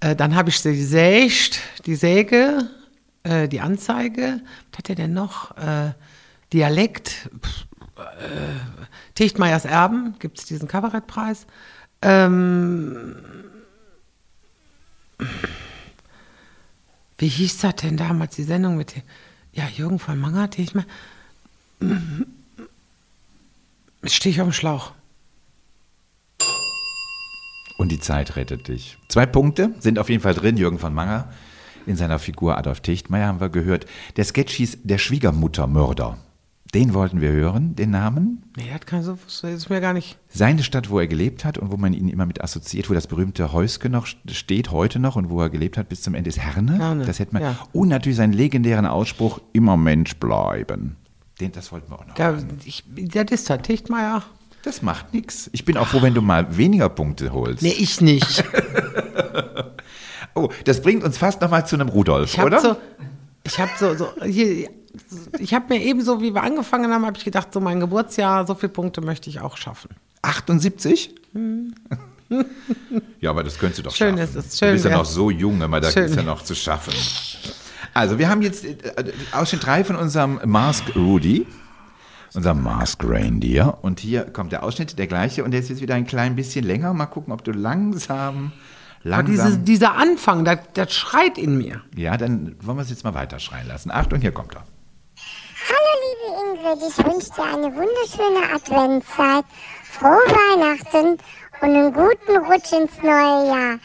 äh, 0.00 0.14
dann 0.16 0.34
habe 0.34 0.50
ich 0.50 0.60
die 0.62 0.82
Sächt, 0.82 1.60
die 1.86 1.94
Säge, 1.94 2.68
äh, 3.22 3.48
die 3.48 3.60
Anzeige, 3.60 4.40
was 4.70 4.78
hat 4.78 4.88
er 4.90 4.96
denn 4.96 5.12
noch? 5.14 5.52
Äh, 5.56 5.92
Dialekt, 6.52 7.08
pff, 7.42 7.64
äh, 7.96 9.12
Tichtmeiers 9.14 9.64
Erben, 9.64 10.16
gibt 10.18 10.38
es 10.38 10.44
diesen 10.44 10.68
Kabarettpreis. 10.68 11.46
Ähm, 12.02 13.16
wie 17.18 17.28
hieß 17.28 17.58
das 17.58 17.76
denn 17.76 17.96
damals, 17.96 18.36
die 18.36 18.42
Sendung 18.42 18.76
mit 18.76 18.96
dem, 18.96 19.02
ja, 19.52 19.68
Jürgen 19.68 19.98
von 19.98 20.18
Manger, 20.18 20.50
Tichtmeier, 20.50 20.86
stehe 24.04 24.34
ich 24.34 24.40
auf 24.40 24.48
dem 24.48 24.52
Schlauch. 24.52 24.92
Und 27.76 27.90
die 27.90 28.00
Zeit 28.00 28.36
rettet 28.36 28.68
dich. 28.68 28.98
Zwei 29.08 29.26
Punkte 29.26 29.74
sind 29.80 29.98
auf 29.98 30.08
jeden 30.08 30.22
Fall 30.22 30.34
drin. 30.34 30.56
Jürgen 30.56 30.78
von 30.78 30.94
Manger 30.94 31.32
in 31.86 31.96
seiner 31.96 32.18
Figur 32.18 32.56
Adolf 32.56 32.80
Tichtmeier 32.80 33.26
haben 33.26 33.40
wir 33.40 33.48
gehört. 33.48 33.86
Der 34.16 34.24
Sketch 34.24 34.54
hieß 34.54 34.78
Der 34.84 34.98
Schwiegermuttermörder. 34.98 36.18
Den 36.74 36.92
wollten 36.92 37.20
wir 37.20 37.30
hören, 37.30 37.76
den 37.76 37.90
Namen. 37.90 38.42
Nee, 38.56 38.64
das 38.76 38.84
kann 38.84 39.02
so, 39.04 39.16
das 39.26 39.44
ist 39.44 39.70
mir 39.70 39.80
gar 39.80 39.92
nicht. 39.92 40.18
Seine 40.28 40.62
Stadt, 40.64 40.90
wo 40.90 40.98
er 40.98 41.06
gelebt 41.06 41.44
hat 41.44 41.56
und 41.56 41.70
wo 41.70 41.76
man 41.76 41.92
ihn 41.94 42.08
immer 42.08 42.26
mit 42.26 42.42
assoziiert, 42.42 42.90
wo 42.90 42.94
das 42.94 43.06
berühmte 43.06 43.52
Häuske 43.52 43.88
noch 43.88 44.06
steht, 44.06 44.72
heute 44.72 44.98
noch 44.98 45.14
und 45.14 45.30
wo 45.30 45.40
er 45.40 45.50
gelebt 45.50 45.78
hat 45.78 45.88
bis 45.88 46.02
zum 46.02 46.14
Ende, 46.14 46.30
ist 46.30 46.38
Herne. 46.40 46.76
Herne, 46.78 47.04
Das 47.04 47.20
hätte 47.20 47.32
man. 47.34 47.42
ja. 47.42 47.56
Und 47.72 47.88
natürlich 47.88 48.16
seinen 48.16 48.32
legendären 48.32 48.86
Ausspruch: 48.86 49.40
immer 49.52 49.76
Mensch 49.76 50.16
bleiben. 50.16 50.96
Den, 51.40 51.52
das 51.52 51.70
wollten 51.70 51.90
wir 51.92 51.98
auch 52.00 52.06
noch. 52.06 52.14
Da, 52.14 52.30
hören. 52.32 52.58
ich, 52.64 52.82
das 52.96 53.30
ist 53.30 53.48
der 53.48 53.62
Tichtmeier. 53.62 54.22
Das 54.62 54.82
macht 54.82 55.12
nichts. 55.14 55.50
Ich 55.52 55.64
bin 55.64 55.76
auch 55.76 55.86
froh, 55.86 56.02
wenn 56.02 56.14
du 56.14 56.22
mal 56.22 56.56
weniger 56.56 56.88
Punkte 56.88 57.32
holst. 57.32 57.62
Nee, 57.62 57.74
ich 57.78 58.00
nicht. 58.00 58.42
Oh, 60.36 60.48
das 60.64 60.82
bringt 60.82 61.04
uns 61.04 61.16
fast 61.16 61.40
noch 61.42 61.50
mal 61.50 61.64
zu 61.64 61.76
einem 61.76 61.88
Rudolf, 61.88 62.34
Ich 62.34 62.42
oder? 62.42 62.60
so, 62.60 62.76
ich 63.44 63.60
habe 63.60 63.70
so, 63.78 63.94
so 63.94 64.08
hier, 64.24 64.68
ich 65.38 65.54
habe 65.54 65.74
mir 65.74 65.82
eben 65.82 66.00
so, 66.02 66.20
wie 66.22 66.34
wir 66.34 66.42
angefangen 66.42 66.92
haben, 66.92 67.04
habe 67.06 67.16
ich 67.16 67.24
gedacht, 67.24 67.52
so 67.52 67.60
mein 67.60 67.80
Geburtsjahr, 67.80 68.46
so 68.46 68.54
viele 68.54 68.72
Punkte 68.72 69.00
möchte 69.00 69.28
ich 69.30 69.40
auch 69.40 69.56
schaffen. 69.56 69.90
78? 70.22 71.14
ja, 73.20 73.30
aber 73.30 73.44
das 73.44 73.58
könntest 73.58 73.78
du 73.80 73.82
doch 73.84 73.94
Schön 73.94 74.16
schaffen. 74.16 74.38
ist 74.38 74.46
es, 74.52 74.58
schön 74.58 74.68
du 74.68 74.72
bist 74.74 74.84
ja 74.86 74.96
noch 74.96 75.04
so 75.04 75.30
jung, 75.30 75.62
aber 75.62 75.82
Schön. 75.90 76.04
ist 76.04 76.16
ja 76.16 76.22
noch 76.22 76.42
zu 76.42 76.54
schaffen. 76.54 76.94
Also, 77.92 78.18
wir 78.18 78.28
haben 78.28 78.42
jetzt 78.42 78.64
äh, 78.64 78.76
Ausschnitt 79.32 79.64
3 79.64 79.84
von 79.84 79.96
unserem 79.96 80.40
Mask 80.44 80.84
Rudy, 80.96 81.46
unserem 82.34 82.62
Mask 82.62 83.00
Reindeer. 83.04 83.78
Und 83.82 84.00
hier 84.00 84.24
kommt 84.24 84.50
der 84.52 84.64
Ausschnitt, 84.64 84.98
der 84.98 85.06
gleiche. 85.06 85.44
Und 85.44 85.52
der 85.52 85.60
ist 85.60 85.68
jetzt 85.68 85.80
wieder 85.80 85.94
ein 85.94 86.06
klein 86.06 86.34
bisschen 86.34 86.64
länger. 86.64 86.92
Mal 86.92 87.06
gucken, 87.06 87.32
ob 87.32 87.44
du 87.44 87.52
langsam, 87.52 88.52
Aber 89.04 89.10
langsam... 89.10 89.46
diese, 89.46 89.58
dieser 89.58 89.94
Anfang, 89.94 90.44
das, 90.44 90.58
das 90.72 90.92
schreit 90.92 91.38
in 91.38 91.56
mir. 91.56 91.82
ja, 91.94 92.16
dann 92.16 92.56
wollen 92.60 92.78
wir 92.78 92.82
es 92.82 92.90
jetzt 92.90 93.04
mal 93.04 93.14
weiterschreien 93.14 93.68
lassen. 93.68 93.92
Achtung, 93.92 94.20
hier 94.20 94.32
kommt 94.32 94.54
er. 94.56 94.64
Hallo 95.66 95.92
liebe 96.04 96.28
Ingrid, 96.42 96.90
ich 96.90 97.06
wünsche 97.06 97.30
dir 97.36 97.44
eine 97.44 97.74
wunderschöne 97.74 98.54
Adventszeit, 98.54 99.46
frohe 99.82 100.10
Weihnachten 100.10 101.16
und 101.62 101.68
einen 101.68 101.90
guten 101.90 102.36
Rutsch 102.44 102.72
ins 102.72 103.02
neue 103.02 103.48
Jahr. 103.48 103.78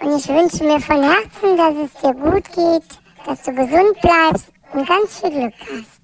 Und 0.00 0.16
ich 0.18 0.26
wünsche 0.28 0.64
mir 0.64 0.80
von 0.80 1.02
Herzen, 1.02 1.58
dass 1.58 1.74
es 1.76 2.00
dir 2.00 2.14
gut 2.14 2.44
geht, 2.54 2.88
dass 3.26 3.42
du 3.42 3.52
gesund 3.52 4.00
bleibst 4.00 4.50
und 4.72 4.88
ganz 4.88 5.20
viel 5.20 5.30
Glück 5.30 5.52
hast. 5.60 6.00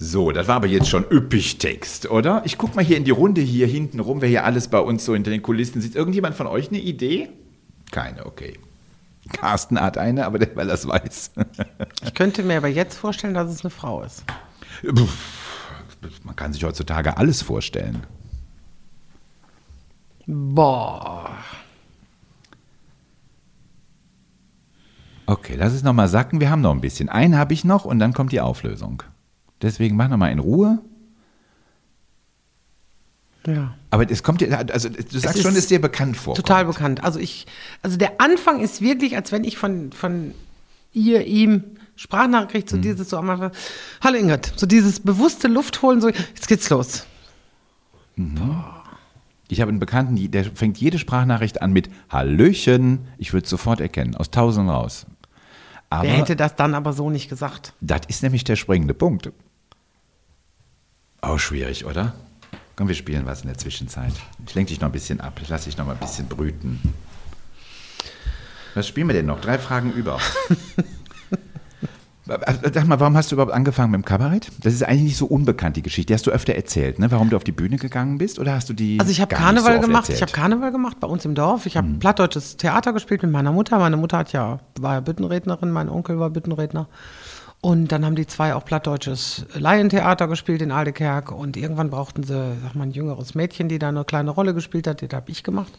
So, 0.00 0.32
das 0.32 0.48
war 0.48 0.56
aber 0.56 0.66
jetzt 0.66 0.88
schon 0.88 1.04
üppig 1.08 1.58
Text, 1.58 2.10
oder? 2.10 2.42
Ich 2.44 2.58
guck 2.58 2.74
mal 2.74 2.84
hier 2.84 2.96
in 2.96 3.04
die 3.04 3.12
Runde 3.12 3.40
hier 3.40 3.68
hinten 3.68 4.00
rum, 4.00 4.20
wer 4.20 4.28
hier 4.28 4.44
alles 4.44 4.66
bei 4.66 4.80
uns 4.80 5.04
so 5.04 5.14
hinter 5.14 5.30
den 5.30 5.42
Kulissen 5.42 5.80
sitzt. 5.80 5.94
Irgendjemand 5.94 6.34
von 6.34 6.48
euch 6.48 6.70
eine 6.70 6.80
Idee? 6.80 7.28
Keine, 7.92 8.26
okay. 8.26 8.58
Carsten 9.32 9.80
hat 9.80 9.98
eine, 9.98 10.26
aber 10.26 10.38
der, 10.38 10.54
weil 10.56 10.68
er 10.68 10.74
es 10.74 10.86
weiß. 10.86 11.32
Ich 12.04 12.14
könnte 12.14 12.42
mir 12.42 12.58
aber 12.58 12.68
jetzt 12.68 12.96
vorstellen, 12.96 13.34
dass 13.34 13.50
es 13.50 13.62
eine 13.62 13.70
Frau 13.70 14.02
ist. 14.02 14.24
Man 16.22 16.36
kann 16.36 16.52
sich 16.52 16.62
heutzutage 16.64 17.16
alles 17.16 17.42
vorstellen. 17.42 18.06
Boah. 20.26 21.30
Okay, 25.26 25.56
lass 25.56 25.72
es 25.72 25.82
nochmal 25.82 26.08
sacken. 26.08 26.40
Wir 26.40 26.50
haben 26.50 26.60
noch 26.60 26.72
ein 26.72 26.80
bisschen. 26.80 27.08
Einen 27.08 27.36
habe 27.36 27.52
ich 27.52 27.64
noch 27.64 27.84
und 27.84 27.98
dann 27.98 28.12
kommt 28.12 28.32
die 28.32 28.40
Auflösung. 28.40 29.02
Deswegen 29.62 29.96
mach 29.96 30.08
nochmal 30.08 30.30
in 30.30 30.38
Ruhe. 30.38 30.78
Ja. 33.46 33.74
Aber 33.90 34.10
es 34.10 34.22
kommt 34.22 34.40
dir, 34.40 34.58
also 34.72 34.88
du 34.88 35.18
sagst 35.18 35.36
ist 35.36 35.42
schon, 35.42 35.52
es 35.52 35.58
ist 35.58 35.70
dir 35.70 35.80
bekannt 35.80 36.16
vor. 36.16 36.34
Total 36.34 36.64
bekannt. 36.64 37.04
Also 37.04 37.18
ich, 37.20 37.46
also 37.82 37.96
der 37.96 38.20
Anfang 38.20 38.60
ist 38.60 38.80
wirklich, 38.80 39.16
als 39.16 39.30
wenn 39.32 39.44
ich 39.44 39.56
von, 39.56 39.92
von 39.92 40.34
ihr, 40.92 41.26
ihm 41.26 41.62
Sprachnachricht, 41.94 42.66
Mhm. 42.72 42.76
so 42.76 42.82
dieses 42.82 43.10
so 43.10 43.16
am 43.18 43.30
Anfang, 43.30 43.52
hallo 44.02 44.16
Ingrid, 44.18 44.52
so 44.56 44.66
dieses 44.66 45.00
bewusste 45.00 45.48
Luft 45.48 45.80
holen, 45.82 46.00
so, 46.00 46.08
jetzt 46.08 46.48
geht's 46.48 46.68
los. 46.70 47.06
Ich 49.48 49.60
habe 49.60 49.68
einen 49.70 49.78
Bekannten, 49.78 50.30
der 50.30 50.44
fängt 50.44 50.78
jede 50.78 50.98
Sprachnachricht 50.98 51.62
an 51.62 51.72
mit 51.72 51.88
Hallöchen. 52.10 53.06
Ich 53.18 53.32
würde 53.32 53.44
es 53.44 53.50
sofort 53.50 53.80
erkennen, 53.80 54.14
aus 54.16 54.30
tausend 54.30 54.68
raus. 54.68 55.06
Aber 55.88 56.02
Wer 56.04 56.14
hätte 56.14 56.34
das 56.34 56.56
dann 56.56 56.74
aber 56.74 56.92
so 56.92 57.10
nicht 57.10 57.28
gesagt? 57.28 57.72
das 57.80 58.00
ist 58.08 58.22
nämlich 58.22 58.42
der 58.44 58.56
springende 58.56 58.94
Punkt. 58.94 59.30
Auch 61.20 61.38
schwierig, 61.38 61.84
oder? 61.84 62.14
Komm, 62.76 62.88
wir 62.88 62.94
spielen 62.94 63.24
was 63.26 63.40
in 63.40 63.48
der 63.48 63.56
Zwischenzeit. 63.58 64.12
Ich 64.46 64.54
lenke 64.54 64.68
dich 64.68 64.80
noch 64.80 64.88
ein 64.88 64.92
bisschen 64.92 65.20
ab. 65.20 65.38
Ich 65.42 65.48
lasse 65.48 65.64
dich 65.66 65.78
noch 65.78 65.86
mal 65.86 65.92
ein 65.92 65.98
bisschen 65.98 66.28
brüten. 66.28 66.80
Was 68.74 68.86
spielen 68.86 69.06
wir 69.08 69.14
denn 69.14 69.24
noch? 69.26 69.40
Drei 69.40 69.58
Fragen 69.58 69.92
über. 69.92 70.18
Sag 72.26 72.88
mal, 72.88 72.98
warum 72.98 73.16
hast 73.16 73.30
du 73.30 73.36
überhaupt 73.36 73.52
angefangen 73.52 73.92
mit 73.92 74.00
dem 74.02 74.04
Kabarett? 74.04 74.50
Das 74.60 74.74
ist 74.74 74.82
eigentlich 74.82 75.02
nicht 75.04 75.16
so 75.16 75.26
unbekannt, 75.26 75.76
die 75.76 75.82
Geschichte. 75.82 76.08
Die 76.08 76.14
hast 76.14 76.26
du 76.26 76.32
öfter 76.32 76.56
erzählt, 76.56 76.98
ne? 76.98 77.08
Warum 77.12 77.30
du 77.30 77.36
auf 77.36 77.44
die 77.44 77.52
Bühne 77.52 77.76
gegangen 77.76 78.18
bist? 78.18 78.40
Oder 78.40 78.52
hast 78.54 78.68
du 78.68 78.72
die. 78.74 78.98
Also 78.98 79.12
ich 79.12 79.20
habe 79.20 79.32
Karneval 79.32 79.76
so 79.76 79.82
gemacht, 79.86 80.08
ich 80.08 80.20
erzählt? 80.20 80.32
habe 80.32 80.40
Karneval 80.40 80.72
gemacht 80.72 80.98
bei 80.98 81.06
uns 81.06 81.24
im 81.24 81.36
Dorf. 81.36 81.66
Ich 81.66 81.74
Mhm. 81.76 81.78
habe 81.78 81.88
plattdeutsches 82.00 82.56
Theater 82.56 82.92
gespielt 82.92 83.22
mit 83.22 83.30
meiner 83.30 83.52
Mutter. 83.52 83.78
Meine 83.78 83.96
Mutter 83.96 84.18
hat 84.18 84.32
ja, 84.32 84.58
war 84.80 84.94
ja 84.94 85.00
Büttenrednerin, 85.00 85.70
mein 85.70 85.88
Onkel 85.88 86.18
war 86.18 86.30
Büttenredner. 86.30 86.88
Und 87.66 87.90
dann 87.90 88.04
haben 88.04 88.14
die 88.14 88.28
zwei 88.28 88.54
auch 88.54 88.64
plattdeutsches 88.64 89.44
Laientheater 89.54 90.28
gespielt 90.28 90.62
in 90.62 90.70
Aldekerk 90.70 91.32
und 91.32 91.56
irgendwann 91.56 91.90
brauchten 91.90 92.22
sie, 92.22 92.56
sag 92.62 92.76
mal, 92.76 92.84
ein 92.84 92.92
jüngeres 92.92 93.34
Mädchen, 93.34 93.68
die 93.68 93.80
da 93.80 93.88
eine 93.88 94.04
kleine 94.04 94.30
Rolle 94.30 94.54
gespielt 94.54 94.86
hat, 94.86 95.02
das 95.02 95.10
habe 95.12 95.32
ich 95.32 95.42
gemacht. 95.42 95.72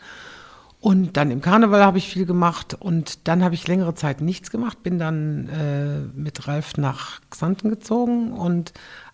Und 0.81 1.15
dann 1.15 1.31
im 1.31 1.39
Karneval 1.39 1.85
habe 1.85 1.97
ich 1.97 2.09
viel 2.09 2.25
gemacht 2.25 2.75
und 2.77 3.29
dann 3.29 3.41
habe 3.41 3.55
ich 3.55 3.69
längere 3.69 3.95
Zeit 3.95 4.19
nichts 4.19 4.51
gemacht, 4.51 4.83
bin 4.83 4.99
dann 4.99 5.47
äh, 5.47 5.99
mit 6.13 6.45
Ralf 6.49 6.75
nach 6.75 7.21
Xanten 7.29 7.69
gezogen 7.69 8.33
und 8.33 8.73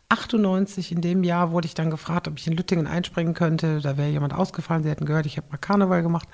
98 0.09 0.91
in 0.91 1.01
dem 1.01 1.23
Jahr 1.23 1.51
wurde 1.51 1.67
ich 1.67 1.75
dann 1.75 1.91
gefragt, 1.91 2.27
ob 2.27 2.39
ich 2.39 2.47
in 2.47 2.53
Lüttingen 2.53 2.87
einspringen 2.87 3.35
könnte. 3.35 3.81
Da 3.81 3.97
wäre 3.97 4.09
jemand 4.09 4.33
ausgefallen, 4.33 4.81
sie 4.81 4.89
hätten 4.89 5.05
gehört, 5.05 5.27
ich 5.27 5.37
habe 5.37 5.47
mal 5.51 5.57
Karneval 5.57 6.01
gemacht. 6.01 6.27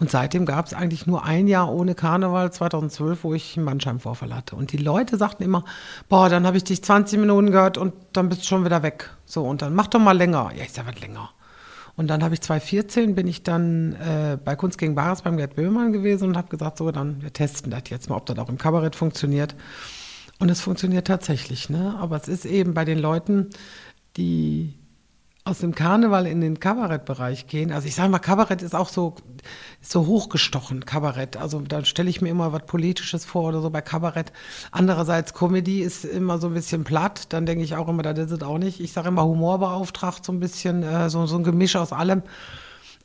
Und 0.00 0.10
seitdem 0.10 0.46
gab 0.46 0.66
es 0.66 0.74
eigentlich 0.74 1.06
nur 1.06 1.24
ein 1.24 1.48
Jahr 1.48 1.72
ohne 1.72 1.94
Karneval, 1.94 2.52
2012, 2.52 3.24
wo 3.24 3.34
ich 3.34 3.56
einen 3.56 3.66
Bandscheibenvorfall 3.66 4.34
hatte. 4.34 4.54
Und 4.54 4.72
die 4.72 4.76
Leute 4.76 5.16
sagten 5.16 5.42
immer, 5.42 5.64
boah, 6.08 6.28
dann 6.28 6.46
habe 6.46 6.56
ich 6.56 6.64
dich 6.64 6.82
20 6.82 7.18
Minuten 7.18 7.50
gehört 7.50 7.78
und 7.78 7.94
dann 8.12 8.28
bist 8.28 8.42
du 8.42 8.46
schon 8.46 8.64
wieder 8.64 8.82
weg. 8.84 9.10
So, 9.26 9.44
und 9.44 9.60
dann 9.60 9.74
mach 9.74 9.88
doch 9.88 9.98
mal 9.98 10.16
länger. 10.16 10.50
Ja, 10.56 10.62
ich 10.62 10.72
sag, 10.72 10.86
was 10.86 11.00
länger? 11.00 11.30
Und 11.96 12.06
dann 12.06 12.22
habe 12.22 12.32
ich 12.34 12.40
2014, 12.42 13.16
bin 13.16 13.26
ich 13.26 13.42
dann 13.42 13.94
äh, 13.94 14.38
bei 14.42 14.54
Kunst 14.54 14.78
gegen 14.78 14.94
Bares 14.94 15.22
beim 15.22 15.36
Gerd 15.36 15.56
Böhmann 15.56 15.92
gewesen 15.92 16.28
und 16.28 16.36
habe 16.36 16.48
gesagt, 16.48 16.78
so, 16.78 16.92
dann 16.92 17.20
wir 17.22 17.32
testen 17.32 17.72
das 17.72 17.82
jetzt 17.88 18.08
mal, 18.08 18.14
ob 18.14 18.26
das 18.26 18.38
auch 18.38 18.48
im 18.48 18.56
Kabarett 18.56 18.94
funktioniert. 18.94 19.56
Und 20.38 20.48
es 20.48 20.60
funktioniert 20.60 21.08
tatsächlich, 21.08 21.68
ne? 21.70 21.96
Aber 21.98 22.14
es 22.14 22.28
ist 22.28 22.44
eben 22.44 22.72
bei 22.72 22.84
den 22.84 23.00
Leuten, 23.00 23.48
die 24.16 24.77
aus 25.48 25.58
dem 25.58 25.74
Karneval 25.74 26.26
in 26.26 26.40
den 26.40 26.60
Kabarettbereich 26.60 27.46
gehen. 27.46 27.72
Also 27.72 27.88
ich 27.88 27.94
sage 27.94 28.10
mal, 28.10 28.18
Kabarett 28.18 28.62
ist 28.62 28.74
auch 28.74 28.88
so, 28.88 29.14
so 29.80 30.06
hochgestochen, 30.06 30.84
Kabarett. 30.84 31.36
Also 31.36 31.60
da 31.60 31.84
stelle 31.84 32.10
ich 32.10 32.20
mir 32.20 32.28
immer 32.28 32.52
was 32.52 32.66
Politisches 32.66 33.24
vor 33.24 33.44
oder 33.48 33.60
so 33.60 33.70
bei 33.70 33.80
Kabarett. 33.80 34.32
Andererseits, 34.70 35.32
Comedy 35.34 35.80
ist 35.80 36.04
immer 36.04 36.38
so 36.38 36.48
ein 36.48 36.54
bisschen 36.54 36.84
platt. 36.84 37.32
Dann 37.32 37.46
denke 37.46 37.64
ich 37.64 37.74
auch 37.76 37.88
immer, 37.88 38.02
das 38.02 38.18
ist 38.18 38.30
es 38.30 38.42
auch 38.42 38.58
nicht. 38.58 38.80
Ich 38.80 38.92
sage 38.92 39.08
immer 39.08 39.24
Humorbeauftragt, 39.24 40.24
so 40.24 40.32
ein 40.32 40.40
bisschen, 40.40 40.82
äh, 40.82 41.08
so, 41.08 41.26
so 41.26 41.36
ein 41.36 41.44
Gemisch 41.44 41.76
aus 41.76 41.92
allem. 41.92 42.22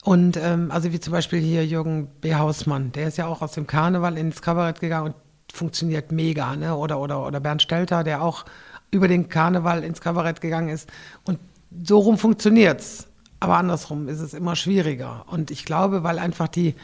Und 0.03 0.35
ähm, 0.35 0.69
also 0.69 0.91
wie 0.91 0.99
zum 0.99 1.13
Beispiel 1.13 1.39
hier 1.39 1.65
Jürgen 1.65 2.07
B. 2.19 2.35
Hausmann, 2.35 2.91
der 2.91 3.07
ist 3.07 3.17
ja 3.17 3.25
auch 3.27 3.41
aus 3.41 3.53
dem 3.53 3.67
Karneval 3.67 4.17
ins 4.17 4.41
Kabarett 4.41 4.81
gegangen 4.81 5.13
und 5.13 5.15
funktioniert 5.53 6.11
mega, 6.11 6.55
ne? 6.57 6.75
Oder, 6.75 6.99
oder, 6.99 7.25
oder 7.25 7.39
Bernd 7.39 7.61
Stelter, 7.61 8.03
der 8.03 8.21
auch 8.21 8.43
über 8.91 9.07
den 9.07 9.29
Karneval 9.29 9.83
ins 9.83 10.01
Kabarett 10.01 10.41
gegangen 10.41 10.69
ist. 10.69 10.89
Und 11.23 11.39
so 11.83 11.99
rum 11.99 12.17
funktioniert's. 12.17 13.07
Aber 13.39 13.57
andersrum 13.57 14.07
ist 14.07 14.21
es 14.21 14.33
immer 14.33 14.55
schwieriger. 14.55 15.25
Und 15.29 15.51
ich 15.51 15.65
glaube, 15.65 16.03
weil 16.03 16.17
einfach 16.17 16.47
die 16.47 16.75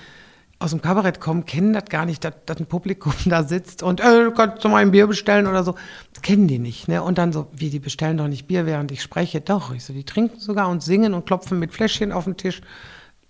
aus 0.60 0.72
dem 0.72 0.82
Kabarett 0.82 1.22
kommen, 1.22 1.46
kennen 1.46 1.72
das 1.72 1.86
gar 1.86 2.06
nicht, 2.06 2.26
dass, 2.26 2.34
dass 2.46 2.60
ein 2.60 2.66
Publikum 2.66 3.14
da 3.26 3.44
sitzt 3.44 3.82
und 3.82 4.02
äh, 4.02 4.30
kannst 4.36 4.64
du 4.64 4.68
mal 4.68 4.82
ein 4.82 4.92
Bier 4.92 5.08
bestellen 5.08 5.48
oder 5.48 5.64
so. 5.64 5.76
Das 6.14 6.22
kennen 6.22 6.48
die 6.48 6.60
nicht. 6.60 6.90
Ne? 6.90 7.02
Und 7.02 7.18
dann 7.18 7.32
so, 7.32 7.48
wie, 7.54 7.70
die 7.70 7.80
bestellen 7.80 8.18
doch 8.18 8.28
nicht 8.28 8.48
Bier, 8.48 8.66
während 8.66 8.92
ich 8.92 9.02
spreche. 9.02 9.40
Doch, 9.40 9.74
ich 9.74 9.86
so, 9.86 9.94
die 9.94 10.04
trinken 10.04 10.40
sogar 10.40 10.68
und 10.68 10.84
singen 10.84 11.14
und 11.14 11.26
klopfen 11.26 11.60
mit 11.60 11.74
Fläschchen 11.74 12.12
auf 12.12 12.26
den 12.26 12.36
Tisch. 12.36 12.62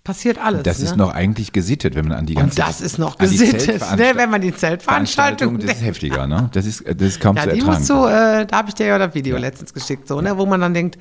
Passiert 0.02 0.38
alles. 0.38 0.62
Das 0.62 0.78
ne? 0.78 0.86
ist 0.86 0.96
noch 0.96 1.12
eigentlich 1.12 1.52
gesittet, 1.52 1.94
wenn 1.94 2.08
man 2.08 2.18
an 2.18 2.26
die 2.26 2.34
ganze 2.34 2.60
und 2.60 2.68
das 2.68 2.80
ist 2.80 2.98
noch 2.98 3.18
gesittet, 3.18 3.80
ne? 3.96 4.12
wenn 4.14 4.30
man 4.30 4.40
die 4.40 4.52
Zeltveranstaltung 4.52 5.58
Das 5.58 5.72
ist 5.72 5.84
heftiger, 5.84 6.26
ne? 6.26 6.48
Das 6.52 6.64
ist, 6.64 6.84
das 6.86 7.06
ist 7.06 7.20
kaum 7.20 7.36
ja, 7.36 7.42
zu 7.42 7.50
ertragen. 7.50 7.70
musst 7.70 7.90
du, 7.90 8.06
äh, 8.06 8.46
da 8.46 8.56
habe 8.56 8.70
ich 8.70 8.74
dir 8.74 8.86
ja 8.86 8.98
das 8.98 9.14
Video 9.14 9.36
letztens 9.36 9.74
geschickt, 9.74 10.08
so, 10.08 10.22
ne, 10.22 10.38
wo 10.38 10.46
man 10.46 10.62
dann 10.62 10.72
denkt, 10.72 10.98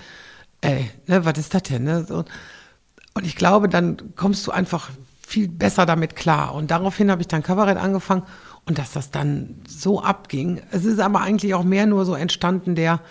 ey, 0.61 0.89
ne, 1.07 1.25
was 1.25 1.37
ist 1.37 1.53
das 1.53 1.63
denn? 1.63 1.83
Ne? 1.83 2.03
So. 2.03 2.25
Und 3.13 3.25
ich 3.25 3.35
glaube, 3.35 3.69
dann 3.69 4.15
kommst 4.15 4.45
du 4.47 4.51
einfach 4.51 4.89
viel 5.25 5.47
besser 5.47 5.85
damit 5.85 6.15
klar. 6.15 6.55
Und 6.55 6.71
daraufhin 6.71 7.11
habe 7.11 7.21
ich 7.21 7.27
dann 7.27 7.43
Kabarett 7.43 7.77
angefangen 7.77 8.23
und 8.65 8.77
dass 8.79 8.91
das 8.91 9.11
dann 9.11 9.61
so 9.67 10.01
abging. 10.01 10.61
Es 10.71 10.85
ist 10.85 10.99
aber 10.99 11.21
eigentlich 11.21 11.53
auch 11.53 11.63
mehr 11.63 11.85
nur 11.85 12.05
so 12.05 12.15
entstanden, 12.15 12.75
der, 12.75 13.01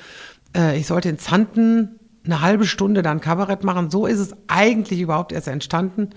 äh, 0.56 0.78
ich 0.78 0.86
sollte 0.86 1.08
in 1.08 1.18
Zanten 1.18 1.98
eine 2.24 2.40
halbe 2.40 2.66
Stunde 2.66 3.02
dann 3.02 3.20
Kabarett 3.20 3.64
machen. 3.64 3.90
So 3.90 4.06
ist 4.06 4.18
es 4.18 4.34
eigentlich 4.48 5.00
überhaupt 5.00 5.32
erst 5.32 5.48
entstanden. 5.48 6.10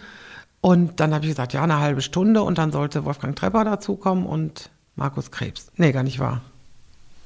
Und 0.59 0.99
dann 0.99 1.13
habe 1.13 1.25
ich 1.25 1.31
gesagt, 1.31 1.53
ja, 1.53 1.63
eine 1.63 1.79
halbe 1.79 2.01
Stunde 2.01 2.43
und 2.43 2.57
dann 2.57 2.71
sollte 2.71 3.05
Wolfgang 3.05 3.35
Trepper 3.35 3.63
dazukommen 3.63 4.25
und 4.25 4.69
Markus 4.95 5.31
Krebs. 5.31 5.71
Nee, 5.77 5.91
gar 5.91 6.03
nicht 6.03 6.19
wahr. 6.19 6.41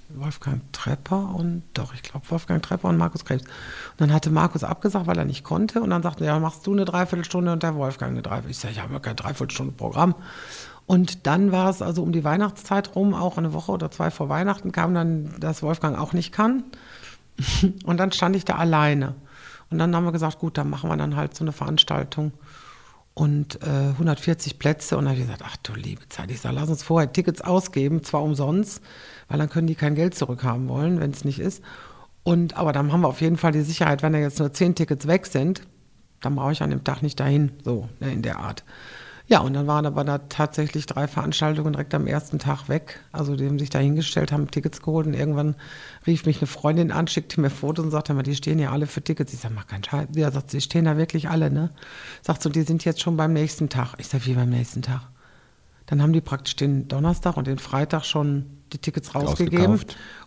Wolfgang 0.10 0.62
Trepper 0.72 1.34
und 1.36 1.64
doch, 1.74 1.94
ich 1.94 2.04
glaube 2.04 2.30
Wolfgang 2.30 2.62
Trepper 2.62 2.90
und 2.90 2.98
Markus 2.98 3.26
Krebs. 3.26 3.44
Und 3.44 3.52
dann 4.02 4.14
hatte 4.14 4.30
Markus 4.30 4.64
abgesagt, 4.64 5.08
weil 5.08 5.18
er 5.18 5.26
nicht 5.26 5.44
konnte. 5.44 5.82
Und 5.82 5.90
dann 5.90 6.04
sagte 6.04 6.26
er, 6.26 6.34
ja, 6.34 6.40
machst 6.40 6.66
du 6.68 6.74
eine 6.74 6.86
Dreiviertelstunde 6.86 7.52
und 7.52 7.64
der 7.64 7.76
Wolfgang 7.76 8.12
eine 8.12 8.22
Dreiviertelstunde. 8.22 8.52
Ich 8.52 8.60
sage, 8.60 8.74
ich 8.74 8.82
habe 8.82 8.94
ja 8.94 9.00
keine 9.00 9.16
Dreiviertelstunde 9.16 9.74
Programm. 9.74 10.16
Und 10.86 11.26
dann 11.26 11.52
war 11.52 11.70
es 11.70 11.82
also 11.82 12.04
um 12.04 12.12
die 12.12 12.24
Weihnachtszeit 12.24 12.96
rum, 12.96 13.14
auch 13.14 13.38
eine 13.38 13.54
Woche 13.54 13.72
oder 13.72 13.90
zwei 13.90 14.12
vor 14.12 14.30
Weihnachten, 14.30 14.72
kam 14.72 14.94
dann, 14.94 15.34
dass 15.40 15.64
Wolfgang 15.64 15.98
auch 15.98 16.14
nicht 16.14 16.32
kann. 16.32 16.64
Und 17.86 17.98
dann 17.98 18.12
stand 18.12 18.36
ich 18.36 18.46
da 18.46 18.56
alleine. 18.56 19.16
Und 19.72 19.80
dann 19.80 19.96
haben 19.96 20.06
wir 20.06 20.12
gesagt, 20.12 20.40
gut, 20.40 20.58
dann 20.58 20.70
machen 20.70 20.90
wir 20.90 20.98
dann 20.98 21.16
halt 21.16 21.36
so 21.36 21.44
eine 21.44 21.52
Veranstaltung 21.52 22.32
und 23.16 23.62
äh, 23.64 23.94
140 23.94 24.60
Plätze. 24.60 24.98
Und 24.98 25.06
dann 25.06 25.14
habe 25.14 25.22
ich 25.22 25.26
gesagt, 25.26 25.44
ach 25.44 25.58
du 25.58 25.74
liebe 25.74 26.08
Zeit, 26.10 26.30
ich 26.30 26.42
sage, 26.42 26.56
lass 26.56 26.70
uns 26.70 26.84
vorher 26.84 27.12
Tickets 27.12 27.42
ausgeben, 27.42 28.04
zwar 28.04 28.22
umsonst, 28.22 28.84
weil 29.28 29.40
dann 29.40 29.50
können 29.50 29.68
die 29.68 29.76
kein 29.76 29.96
Geld 29.96 30.14
zurückhaben 30.14 30.70
wollen, 30.70 31.00
wenn 31.00 31.12
es 31.12 31.26
nicht 31.26 31.40
ist. 31.40 31.64
Und 32.24 32.58
aber 32.58 32.74
dann 32.74 32.92
haben 32.92 33.02
wir 33.02 33.08
auf 33.08 33.22
jeden 33.22 33.38
Fall 33.38 33.54
die 33.54 33.62
Sicherheit, 33.62 34.04
wenn 34.04 34.14
da 34.14 34.20
jetzt 34.20 34.40
nur 34.40 34.54
zehn 34.54 34.76
Tickets 34.76 35.08
weg 35.08 35.26
sind, 35.26 35.62
dann 36.22 36.36
brauche 36.36 36.52
ich 36.52 36.62
an 36.62 36.70
dem 36.70 36.84
Tag 36.84 37.02
nicht 37.02 37.20
dahin, 37.20 37.52
so 37.64 37.88
ne, 38.00 38.12
in 38.12 38.22
der 38.22 38.40
Art. 38.40 38.64
Ja, 39.28 39.40
und 39.40 39.54
dann 39.54 39.66
waren 39.66 39.88
aber 39.88 40.04
da 40.04 40.20
tatsächlich 40.20 40.86
drei 40.86 41.08
Veranstaltungen 41.08 41.74
direkt 41.74 41.96
am 41.96 42.06
ersten 42.06 42.38
Tag 42.38 42.70
weg. 42.70 43.00
Also 43.12 43.36
die 43.36 43.48
haben 43.48 43.58
sich 43.58 43.72
da 43.72 43.80
hingestellt, 43.80 44.32
haben 44.32 44.52
Tickets 44.52 44.82
geholt 44.82 45.08
und 45.08 45.16
irgendwann 45.16 45.56
rief 46.06 46.28
mich 46.28 46.38
eine 46.38 46.48
Freundin 46.48 46.92
an, 46.92 47.08
schickte 47.08 47.42
mir 47.42 47.50
Fotos 47.50 47.86
und 47.86 47.92
sagte 47.92 48.14
die 48.22 48.36
stehen 48.36 48.60
ja 48.60 48.72
alle 48.72 48.86
für 48.86 49.02
Tickets. 49.02 49.34
Ich 49.34 49.40
sage, 49.40 49.56
mach 49.56 49.66
keinen 49.66 49.84
Scheiß. 49.84 50.10
Ja, 50.16 50.30
sagt 50.30 50.52
sie, 50.52 50.62
stehen 50.62 50.86
da 50.86 50.98
wirklich 50.98 51.28
alle, 51.28 51.50
ne? 51.50 51.72
Sagt 52.22 52.44
so, 52.44 52.50
die 52.50 52.62
sind 52.62 52.86
jetzt 52.86 53.02
schon 53.02 53.18
beim 53.18 53.34
nächsten 53.34 53.68
Tag. 53.70 53.96
Ich 53.98 54.08
sage, 54.08 54.28
wie 54.28 54.34
beim 54.34 54.50
nächsten 54.50 54.84
Tag? 54.84 55.02
Dann 55.88 56.02
haben 56.02 56.14
die 56.14 56.22
praktisch 56.22 56.56
den 56.56 56.88
Donnerstag 56.88 57.38
und 57.38 57.48
den 57.48 57.60
Freitag 57.60 58.06
schon 58.06 58.46
die 58.74 58.80
Tickets 58.80 59.14
rausgegeben 59.14 59.80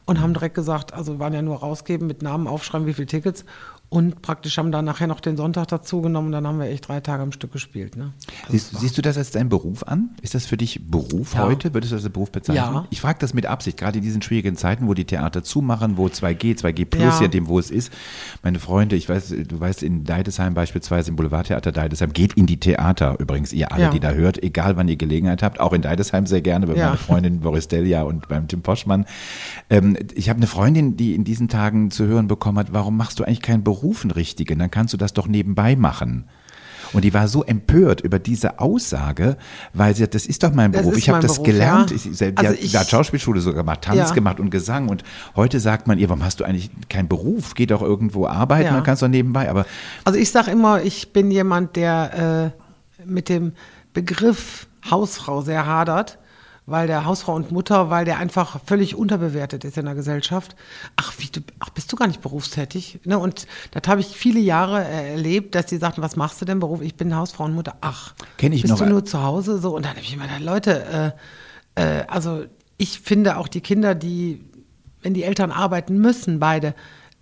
und 0.06 0.20
haben 0.20 0.32
direkt 0.32 0.54
gesagt, 0.54 0.92
also 0.92 1.18
waren 1.18 1.32
ja 1.32 1.42
nur 1.42 1.58
rausgeben, 1.58 2.06
mit 2.06 2.22
Namen 2.22 2.46
aufschreiben, 2.46 2.86
wie 2.86 2.94
viele 2.94 3.06
Tickets. 3.06 3.44
Und 3.90 4.20
praktisch 4.20 4.58
haben 4.58 4.70
dann 4.70 4.84
nachher 4.84 5.06
noch 5.06 5.20
den 5.20 5.38
Sonntag 5.38 5.68
dazu 5.68 6.02
genommen 6.02 6.26
und 6.26 6.32
dann 6.32 6.46
haben 6.46 6.58
wir 6.58 6.66
echt 6.66 6.86
drei 6.88 7.00
Tage 7.00 7.22
am 7.22 7.32
Stück 7.32 7.52
gespielt. 7.52 7.96
Ne? 7.96 8.12
Also 8.42 8.52
Siehst, 8.52 8.78
siehst 8.78 8.98
du 8.98 9.02
das 9.02 9.16
als 9.16 9.30
deinen 9.30 9.48
Beruf 9.48 9.82
an? 9.84 10.10
Ist 10.20 10.34
das 10.34 10.44
für 10.44 10.58
dich 10.58 10.90
Beruf 10.90 11.32
Ja. 11.32 11.44
heute? 11.44 11.72
Würdest 11.72 11.92
du 11.92 11.96
das 11.96 12.04
als 12.04 12.12
Beruf 12.12 12.30
bezeichnen? 12.30 12.62
Ja. 12.74 12.86
Ich 12.90 13.00
frage 13.00 13.18
das 13.18 13.32
mit 13.32 13.46
Absicht, 13.46 13.78
gerade 13.78 13.96
in 13.96 14.04
diesen 14.04 14.20
schwierigen 14.20 14.56
Zeiten, 14.56 14.88
wo 14.88 14.92
die 14.92 15.06
Theater 15.06 15.42
zumachen, 15.42 15.96
wo 15.96 16.06
2G, 16.08 16.54
2G 16.58 16.84
plus, 16.84 17.02
Ja. 17.02 17.16
je 17.20 17.26
nachdem, 17.28 17.46
wo 17.48 17.58
es 17.58 17.70
ist. 17.70 17.90
Meine 18.42 18.58
Freunde, 18.58 18.94
ich 18.94 19.08
weiß, 19.08 19.30
du 19.48 19.58
weißt, 19.58 19.82
in 19.82 20.04
Deidesheim 20.04 20.52
beispielsweise, 20.52 21.08
im 21.08 21.16
Boulevardtheater 21.16 21.72
Deidesheim, 21.72 22.12
geht 22.12 22.34
in 22.34 22.44
die 22.44 22.60
Theater 22.60 23.16
übrigens, 23.18 23.54
ihr 23.54 23.72
alle, 23.72 23.84
Ja. 23.84 23.90
die 23.90 24.00
da 24.00 24.10
hört, 24.10 24.42
egal 24.42 24.76
wann 24.76 24.88
ihr 24.88 24.96
Gelegenheit 24.96 25.42
habt, 25.42 25.60
auch 25.60 25.72
in 25.72 25.80
Deidesheim 25.80 26.26
sehr 26.26 26.42
gerne, 26.42 26.66
bei 26.66 26.74
meiner 26.74 26.98
Freundin 26.98 27.40
Boris 27.40 27.68
Delia 27.68 28.02
und 28.02 28.28
beim 28.28 28.48
Tim 28.48 28.60
Poschmann. 28.60 29.06
Ähm, 29.70 29.96
ich 30.14 30.28
habe 30.28 30.36
eine 30.36 30.46
Freundin, 30.46 30.98
die 30.98 31.14
in 31.14 31.24
diesen 31.24 31.48
Tagen 31.48 31.90
zu 31.90 32.04
hören 32.04 32.28
bekommen 32.28 32.58
hat, 32.58 32.74
warum 32.74 32.94
machst 32.94 33.18
du 33.18 33.24
eigentlich 33.24 33.40
keinen 33.40 33.64
Beruf 33.64 33.77
einen 33.82 34.10
richtigen? 34.10 34.58
Dann 34.58 34.70
kannst 34.70 34.92
du 34.92 34.96
das 34.96 35.12
doch 35.12 35.26
nebenbei 35.28 35.76
machen. 35.76 36.24
Und 36.94 37.04
die 37.04 37.12
war 37.12 37.28
so 37.28 37.44
empört 37.44 38.00
über 38.00 38.18
diese 38.18 38.60
Aussage, 38.60 39.36
weil 39.74 39.94
sie 39.94 40.04
hat, 40.04 40.14
das 40.14 40.24
ist 40.24 40.42
doch 40.42 40.54
mein 40.54 40.72
Beruf. 40.72 40.96
Ich 40.96 41.10
habe 41.10 41.20
das 41.20 41.34
Beruf, 41.34 41.46
gelernt. 41.46 41.90
ja. 41.90 41.96
Ich, 41.96 42.02
sie 42.16 42.32
Also 42.34 42.48
hat, 42.52 42.58
ich- 42.60 42.76
hat 42.76 42.88
Schauspielschule 42.88 43.40
sogar 43.42 43.62
gemacht, 43.62 43.82
Tanz 43.82 43.98
Ja. 43.98 44.10
gemacht 44.14 44.40
und 44.40 44.48
Gesang. 44.50 44.88
Und 44.88 45.02
heute 45.36 45.60
sagt 45.60 45.86
man 45.86 45.98
ihr, 45.98 46.08
warum 46.08 46.24
hast 46.24 46.40
du 46.40 46.44
eigentlich 46.44 46.70
keinen 46.88 47.06
Beruf? 47.08 47.52
Geh 47.54 47.66
doch 47.66 47.82
irgendwo 47.82 48.26
arbeiten, 48.26 48.64
Ja. 48.66 48.72
dann 48.72 48.84
kannst 48.84 49.02
du 49.02 49.06
doch 49.06 49.10
nebenbei. 49.10 49.50
Aber 49.50 49.66
Also 50.04 50.18
ich 50.18 50.30
sage 50.30 50.50
immer, 50.50 50.80
ich 50.82 51.12
bin 51.12 51.30
jemand, 51.30 51.76
der 51.76 52.54
äh, 52.98 53.04
mit 53.04 53.28
dem 53.28 53.52
Begriff 53.92 54.66
Hausfrau 54.90 55.42
sehr 55.42 55.66
hadert, 55.66 56.18
weil 56.68 56.86
der 56.86 57.04
Hausfrau 57.04 57.34
und 57.34 57.50
Mutter, 57.50 57.88
weil 57.88 58.04
der 58.04 58.18
einfach 58.18 58.60
völlig 58.66 58.94
unterbewertet 58.94 59.64
ist 59.64 59.78
in 59.78 59.86
der 59.86 59.94
Gesellschaft. 59.94 60.54
Ach, 60.96 61.14
wie 61.18 61.26
du, 61.26 61.40
ach 61.60 61.70
bist 61.70 61.90
du 61.90 61.96
gar 61.96 62.06
nicht 62.06 62.20
berufstätig? 62.20 63.00
Ne? 63.04 63.18
Und 63.18 63.46
das 63.70 63.82
habe 63.88 64.00
ich 64.02 64.08
viele 64.08 64.38
Jahre 64.38 64.84
äh, 64.84 65.12
erlebt, 65.12 65.54
dass 65.54 65.66
die 65.66 65.78
sagten, 65.78 66.02
was 66.02 66.16
machst 66.16 66.40
du 66.40 66.44
denn 66.44 66.60
Beruf? 66.60 66.82
Ich 66.82 66.94
bin 66.94 67.16
Hausfrau 67.16 67.44
und 67.44 67.54
Mutter. 67.54 67.76
Ach, 67.80 68.14
Kenn 68.36 68.52
ich 68.52 68.62
bist 68.62 68.72
noch. 68.72 68.80
du 68.80 68.86
nur 68.86 69.04
zu 69.04 69.22
Hause? 69.22 69.58
So 69.58 69.74
und 69.76 69.84
dann 69.84 69.92
habe 69.92 70.00
ich 70.00 70.12
immer 70.12 70.24
gedacht, 70.24 70.42
Leute, 70.42 71.14
äh, 71.76 72.00
äh, 72.00 72.04
also 72.06 72.44
ich 72.76 73.00
finde 73.00 73.38
auch 73.38 73.48
die 73.48 73.62
Kinder, 73.62 73.94
die, 73.94 74.44
wenn 75.02 75.14
die 75.14 75.24
Eltern 75.24 75.50
arbeiten 75.50 75.98
müssen, 75.98 76.38
beide, 76.38 76.74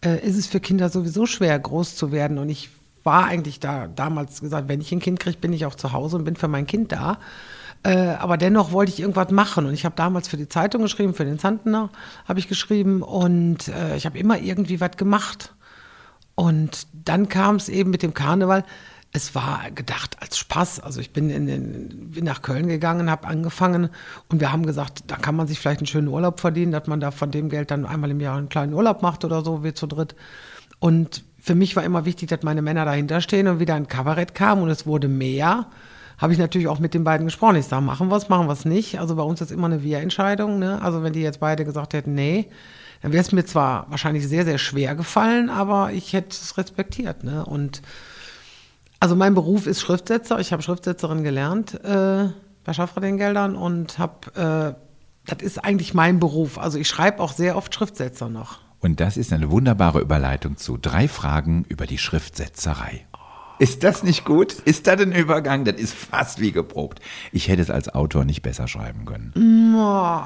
äh, 0.04 0.18
ist 0.26 0.36
es 0.36 0.46
für 0.46 0.60
Kinder 0.60 0.88
sowieso 0.88 1.26
schwer, 1.26 1.56
groß 1.58 1.94
zu 1.94 2.10
werden. 2.10 2.38
Und 2.38 2.48
ich 2.48 2.70
war 3.04 3.26
eigentlich 3.26 3.60
da 3.60 3.86
damals 3.86 4.40
gesagt, 4.40 4.68
wenn 4.68 4.80
ich 4.80 4.90
ein 4.92 5.00
Kind 5.00 5.20
kriege, 5.20 5.38
bin 5.38 5.52
ich 5.52 5.64
auch 5.66 5.76
zu 5.76 5.92
Hause 5.92 6.16
und 6.16 6.24
bin 6.24 6.34
für 6.36 6.48
mein 6.48 6.66
Kind 6.66 6.90
da. 6.90 7.18
Äh, 7.82 7.96
aber 7.96 8.36
dennoch 8.36 8.72
wollte 8.72 8.92
ich 8.92 9.00
irgendwas 9.00 9.30
machen. 9.30 9.66
Und 9.66 9.74
ich 9.74 9.84
habe 9.84 9.94
damals 9.94 10.28
für 10.28 10.36
die 10.36 10.48
Zeitung 10.48 10.82
geschrieben, 10.82 11.14
für 11.14 11.24
den 11.24 11.38
Zantner 11.38 11.90
habe 12.26 12.38
ich 12.38 12.48
geschrieben. 12.48 13.02
Und 13.02 13.68
äh, 13.68 13.96
ich 13.96 14.06
habe 14.06 14.18
immer 14.18 14.38
irgendwie 14.38 14.80
was 14.80 14.96
gemacht. 14.96 15.54
Und 16.34 16.86
dann 16.92 17.28
kam 17.28 17.56
es 17.56 17.68
eben 17.68 17.90
mit 17.90 18.02
dem 18.02 18.14
Karneval. 18.14 18.64
es 19.12 19.34
war 19.34 19.70
gedacht 19.74 20.16
als 20.20 20.36
Spaß. 20.38 20.80
Also 20.80 21.00
ich 21.00 21.12
bin, 21.12 21.30
in 21.30 21.46
den, 21.46 22.10
bin 22.10 22.24
nach 22.24 22.42
Köln 22.42 22.68
gegangen, 22.68 23.10
habe 23.10 23.26
angefangen 23.26 23.88
und 24.28 24.40
wir 24.40 24.52
haben 24.52 24.66
gesagt, 24.66 25.04
da 25.06 25.16
kann 25.16 25.34
man 25.34 25.46
sich 25.46 25.58
vielleicht 25.58 25.80
einen 25.80 25.86
schönen 25.86 26.08
Urlaub 26.08 26.40
verdienen, 26.40 26.72
dass 26.72 26.86
man 26.86 27.00
da 27.00 27.10
von 27.10 27.30
dem 27.30 27.48
Geld 27.48 27.70
dann 27.70 27.86
einmal 27.86 28.10
im 28.10 28.20
Jahr 28.20 28.36
einen 28.36 28.50
kleinen 28.50 28.74
Urlaub 28.74 29.02
macht 29.02 29.24
oder 29.24 29.42
so, 29.42 29.64
wir 29.64 29.74
zu 29.74 29.86
dritt. 29.86 30.14
Und 30.78 31.24
für 31.40 31.54
mich 31.54 31.76
war 31.76 31.84
immer 31.84 32.04
wichtig, 32.04 32.28
dass 32.28 32.42
meine 32.42 32.60
Männer 32.60 32.84
dahinter 32.84 33.20
stehen 33.20 33.48
und 33.48 33.60
wieder 33.60 33.74
ein 33.74 33.88
Kabarett 33.88 34.34
kam 34.34 34.60
und 34.60 34.68
es 34.68 34.84
wurde 34.84 35.08
mehr. 35.08 35.66
Habe 36.18 36.32
ich 36.32 36.38
natürlich 36.38 36.68
auch 36.68 36.78
mit 36.78 36.94
den 36.94 37.04
beiden 37.04 37.26
gesprochen. 37.26 37.56
Ich 37.56 37.66
sage, 37.66 37.82
machen 37.82 38.08
wir 38.08 38.16
es, 38.16 38.28
machen 38.28 38.46
wir 38.46 38.52
es 38.52 38.64
nicht. 38.64 38.98
Also 38.98 39.16
bei 39.16 39.22
uns 39.22 39.40
ist 39.40 39.52
immer 39.52 39.66
eine 39.66 39.82
Wir-Entscheidung. 39.82 40.58
Ne? 40.58 40.80
Also 40.80 41.02
wenn 41.02 41.12
die 41.12 41.20
jetzt 41.20 41.40
beide 41.40 41.64
gesagt 41.64 41.92
hätten, 41.92 42.14
nee, 42.14 42.48
dann 43.02 43.12
wäre 43.12 43.22
es 43.22 43.32
mir 43.32 43.44
zwar 43.44 43.90
wahrscheinlich 43.90 44.26
sehr, 44.26 44.44
sehr 44.44 44.58
schwer 44.58 44.94
gefallen, 44.94 45.50
aber 45.50 45.92
ich 45.92 46.12
hätte 46.12 46.30
es 46.30 46.56
respektiert. 46.56 47.24
Ne? 47.24 47.44
Und 47.44 47.82
also 48.98 49.14
mein 49.14 49.34
Beruf 49.34 49.66
ist 49.66 49.80
Schriftsetzer. 49.80 50.40
Ich 50.40 50.52
habe 50.52 50.62
Schriftsetzerin 50.62 51.22
gelernt 51.22 51.74
äh, 51.84 52.28
bei 52.64 52.72
Schaffrath-Geldern 52.72 53.54
und 53.54 53.98
habe, 53.98 54.74
äh, 54.74 55.30
das 55.30 55.42
ist 55.42 55.64
eigentlich 55.64 55.92
mein 55.92 56.18
Beruf. 56.18 56.58
Also 56.58 56.78
ich 56.78 56.88
schreibe 56.88 57.20
auch 57.22 57.32
sehr 57.32 57.56
oft 57.56 57.74
Schriftsetzer 57.74 58.30
noch. 58.30 58.60
Und 58.80 59.00
das 59.00 59.16
ist 59.16 59.32
eine 59.32 59.50
wunderbare 59.50 60.00
Überleitung 60.00 60.56
zu 60.56 60.78
drei 60.78 61.08
Fragen 61.08 61.64
über 61.68 61.86
die 61.86 61.98
Schriftsetzerei. 61.98 63.06
Ist 63.58 63.84
das 63.84 64.02
nicht 64.02 64.24
gut? 64.24 64.52
Ist 64.64 64.86
das 64.86 65.00
ein 65.00 65.12
Übergang? 65.12 65.64
Das 65.64 65.76
ist 65.76 65.94
fast 65.94 66.40
wie 66.40 66.52
geprobt. 66.52 67.00
Ich 67.32 67.48
hätte 67.48 67.62
es 67.62 67.70
als 67.70 67.88
Autor 67.88 68.24
nicht 68.24 68.42
besser 68.42 68.68
schreiben 68.68 69.04
können. 69.06 69.32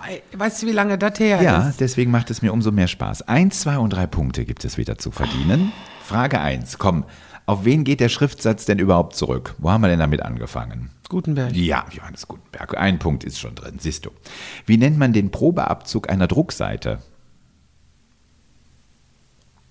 Ey, 0.09 0.23
weißt 0.37 0.63
du, 0.63 0.67
wie 0.67 0.73
lange 0.73 0.99
das 0.99 1.19
her 1.21 1.41
Ja, 1.41 1.69
ist? 1.69 1.81
deswegen 1.81 2.11
macht 2.11 2.31
es 2.31 2.43
mir 2.43 2.53
umso 2.53 2.73
mehr 2.73 2.89
Spaß. 2.89 3.23
Eins, 3.23 3.61
zwei 3.61 3.79
und 3.79 3.91
drei 3.91 4.07
Punkte 4.07 4.45
gibt 4.45 4.65
es 4.65 4.79
wieder 4.79 4.99
zu 4.99 5.11
verdienen. 5.13 5.73
Frage 6.03 6.41
eins, 6.41 6.79
komm, 6.79 7.05
auf 7.47 7.65
wen 7.65 7.85
geht 7.85 8.01
der 8.01 8.09
Schriftsatz 8.09 8.65
denn 8.65 8.79
überhaupt 8.81 9.15
zurück? 9.15 9.55
Wo 9.59 9.71
haben 9.71 9.83
wir 9.83 9.89
denn 9.89 10.01
damit 10.01 10.23
angefangen? 10.23 10.91
Gutenberg. 11.09 11.55
Ja, 11.55 11.85
Johannes 11.93 12.27
Gutenberg. 12.29 12.77
Ein 12.79 12.99
Punkt 12.99 13.23
ist 13.25 13.39
schon 13.39 13.55
drin, 13.55 13.77
siehst 13.79 14.07
du. 14.07 14.11
Wie 14.67 14.77
nennt 14.77 14.99
man 14.99 15.13
den 15.13 15.31
Probeabzug 15.31 16.09
einer 16.11 16.27
Druckseite? 16.29 16.99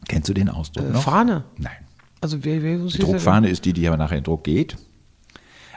Kennst 0.07 0.29
du 0.29 0.33
den 0.33 0.49
Ausdruck 0.49 0.85
Äh, 0.87 0.91
noch? 0.91 1.03
Fahne. 1.03 1.43
Nein. 1.57 1.71
Also 2.21 2.43
wie, 2.43 2.61
wie, 2.63 2.87
Die 2.89 2.97
Druckfahne 2.99 3.49
ist 3.49 3.65
die, 3.65 3.73
die 3.73 3.87
aber 3.87 3.97
nachher 3.97 4.17
in 4.17 4.23
Druck 4.23 4.43
geht. 4.43 4.77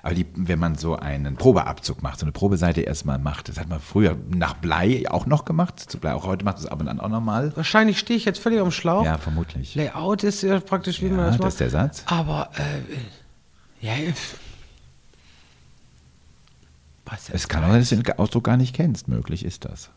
Aber 0.05 0.15
die, 0.17 0.27
wenn 0.35 0.59
man 0.59 0.75
so 0.75 0.97
einen 0.97 1.37
Probeabzug 1.37 2.03
macht, 2.03 2.19
so 2.19 2.25
eine 2.27 2.33
Probeseite 2.33 2.81
erstmal 2.81 3.21
macht, 3.21 3.49
das 3.49 3.61
hat 3.61 3.69
man 3.69 3.79
früher 3.79 4.17
nach 4.29 4.55
Blei 4.55 5.05
auch 5.09 5.27
noch 5.27 5.45
gemacht. 5.45 5.79
Zu 5.79 5.99
Blei 5.99 6.13
auch 6.15 6.27
heute 6.27 6.45
macht 6.45 6.59
es 6.59 6.67
ab 6.67 6.81
und 6.81 6.89
an 6.89 6.99
auch 6.99 7.09
nochmal. 7.09 7.57
Wahrscheinlich 7.57 8.01
stehe 8.01 8.17
ich 8.17 8.25
jetzt 8.25 8.41
völlig 8.41 8.59
am 8.59 8.73
Schlauch. 8.73 9.05
Ja, 9.05 9.17
vermutlich. 9.19 9.77
Layout 9.77 10.25
ist 10.25 10.43
ja 10.43 10.59
praktisch, 10.59 11.01
wie 11.03 11.07
Ja, 11.07 11.13
man 11.13 11.27
das 11.27 11.35
macht. 11.39 11.45
das 11.47 11.55
ist 11.55 11.61
der 11.61 11.71
Satz. 11.71 12.03
Aber, 12.07 12.51
äh, 12.57 13.87
ja, 13.87 13.93
äh, 13.95 14.13
was 17.05 17.31
Es 17.31 17.47
kann 17.49 17.63
auch 17.63 17.69
sein, 17.69 17.79
dass 17.81 17.89
du 17.91 17.97
den 17.97 18.19
Ausdruck 18.19 18.45
gar 18.45 18.57
nicht 18.57 18.75
kennst. 18.75 19.07
Möglich 19.07 19.45
ist 19.45 19.65
das. 19.65 19.91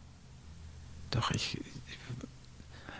Doch, 1.09 1.31
ich, 1.31 1.59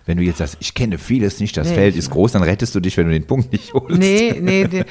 Wenn 0.05 0.17
du 0.17 0.23
jetzt 0.23 0.37
sagst, 0.37 0.57
ich 0.59 0.73
kenne 0.75 0.97
vieles 0.99 1.39
nicht, 1.39 1.57
das 1.57 1.67
Nee, 1.69 1.73
Feld 1.75 1.95
ist 1.95 2.11
groß, 2.11 2.33
dann 2.33 2.43
rettest 2.43 2.75
du 2.75 2.79
dich, 2.79 2.95
wenn 2.97 3.07
du 3.07 3.13
den 3.13 3.25
Punkt 3.25 3.51
nicht 3.51 3.73
holst. 3.73 3.97
nee, 3.97 4.33
nee, 4.41 4.67
nee, 4.71 4.85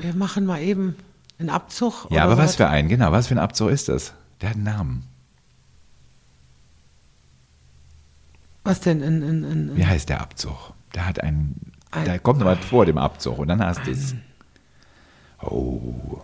wir 0.00 0.14
machen 0.14 0.46
mal 0.46 0.60
eben 0.62 0.94
einen 1.40 1.50
Abzug. 1.50 2.06
Ja, 2.10 2.24
aber 2.24 2.38
was 2.38 2.54
für 2.56 2.68
ein, 2.68 2.88
genau, 2.88 3.10
was 3.12 3.26
für 3.26 3.34
ein 3.34 3.38
Abzug 3.38 3.70
ist 3.70 3.88
das? 3.88 4.12
Der 4.40 4.50
hat 4.50 4.56
einen 4.56 4.64
Namen. 4.64 5.04
Was 8.64 8.80
denn? 8.80 9.00
In, 9.02 9.22
in, 9.22 9.44
in, 9.44 9.76
Wie 9.76 9.86
heißt 9.86 10.08
der 10.08 10.20
Abzug? 10.20 10.72
Der 10.94 11.06
hat 11.06 11.20
einen, 11.22 11.72
Ein- 11.90 12.04
da 12.04 12.18
kommt 12.18 12.40
noch 12.40 12.46
was 12.46 12.58
vor 12.64 12.86
dem 12.86 12.98
Abzug 12.98 13.38
und 13.38 13.48
dann 13.48 13.60
hast 13.64 13.86
du 13.86 13.90
es. 13.90 14.14
Oh. 15.42 16.20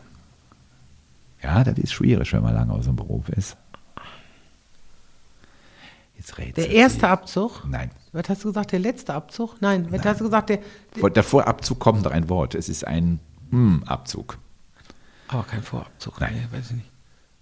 Ja, 1.43 1.65
das 1.65 1.79
ist 1.79 1.93
schwierig, 1.93 2.33
wenn 2.33 2.43
man 2.43 2.55
lange 2.55 2.73
aus 2.73 2.85
dem 2.87 2.97
Beruf 2.97 3.29
ist. 3.31 3.57
Jetzt 6.27 6.39
rätselt 6.39 6.57
der 6.57 6.70
erste 6.70 7.09
Abzug? 7.09 7.61
sie. 7.64 7.68
Nein. 7.70 7.91
Was 8.12 8.29
hast 8.29 8.45
du 8.45 8.49
gesagt? 8.49 8.72
Der 8.72 8.79
letzte 8.79 9.12
Abzug? 9.14 9.57
Nein, 9.61 9.87
was 9.91 10.05
hast 10.05 10.20
du 10.20 10.25
gesagt? 10.25 10.49
Der, 10.49 10.59
Vor- 10.99 11.11
Davor 11.11 11.47
Abzug 11.47 11.79
kommt 11.81 12.03
noch 12.03 12.12
ein 12.12 12.29
Wort. 12.29 12.55
Es 12.55 12.68
ist 12.68 12.87
ein 12.87 13.20
Hm-Abzug. 13.51 14.39
aber 15.29 15.43
kein 15.45 15.62
Vorabzug. 15.62 16.20
Nein. 16.20 16.35
Nee, 16.51 16.57
weiß 16.59 16.66
ich 16.70 16.77
nicht. 16.77 16.91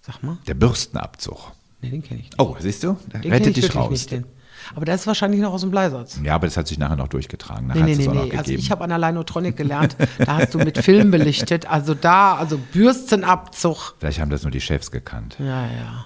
Sag 0.01 0.23
mal. 0.23 0.39
Der 0.47 0.55
Bürstenabzug. 0.55 1.53
Nee, 1.81 1.91
den 1.91 2.03
kenne 2.03 2.21
ich 2.21 2.27
nicht. 2.31 2.41
Oh, 2.41 2.57
siehst 2.59 2.83
du? 2.83 2.97
Da 3.09 3.19
den 3.19 3.33
rettet 3.33 3.57
ich 3.57 3.67
dich 3.67 3.75
raus. 3.77 3.91
nicht. 4.11 4.25
Aber 4.75 4.85
das 4.85 5.01
ist 5.03 5.07
wahrscheinlich 5.07 5.41
noch 5.41 5.53
aus 5.53 5.61
dem 5.63 5.71
Bleisatz. 5.71 6.19
Ja, 6.23 6.35
aber 6.37 6.47
das 6.47 6.57
hat 6.57 6.69
sich 6.69 6.79
nachher 6.79 6.97
noch 6.97 7.09
durchgetragen. 7.09 7.67
Nachher 7.67 7.85
Nee, 7.85 7.97
nee, 7.97 8.07
nee, 8.07 8.25
nee. 8.31 8.37
Also 8.39 8.53
ich 8.53 8.71
habe 8.71 8.85
an 8.85 8.91
der 8.91 8.99
Linotronic 8.99 9.57
gelernt, 9.57 9.97
da 10.19 10.37
hast 10.39 10.55
du 10.55 10.59
mit 10.59 10.79
Film 10.79 11.11
belichtet. 11.11 11.67
Also 11.67 11.95
da, 11.95 12.37
also 12.37 12.59
Bürstenabzug. 12.73 13.95
Vielleicht 13.99 14.21
haben 14.21 14.31
das 14.31 14.43
nur 14.43 14.51
die 14.53 14.61
Chefs 14.61 14.91
gekannt. 14.91 15.37
Ja, 15.41 15.67
ja. 15.67 16.05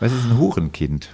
Was 0.00 0.12
ist 0.12 0.24
ein 0.24 0.38
Hurenkind? 0.38 1.08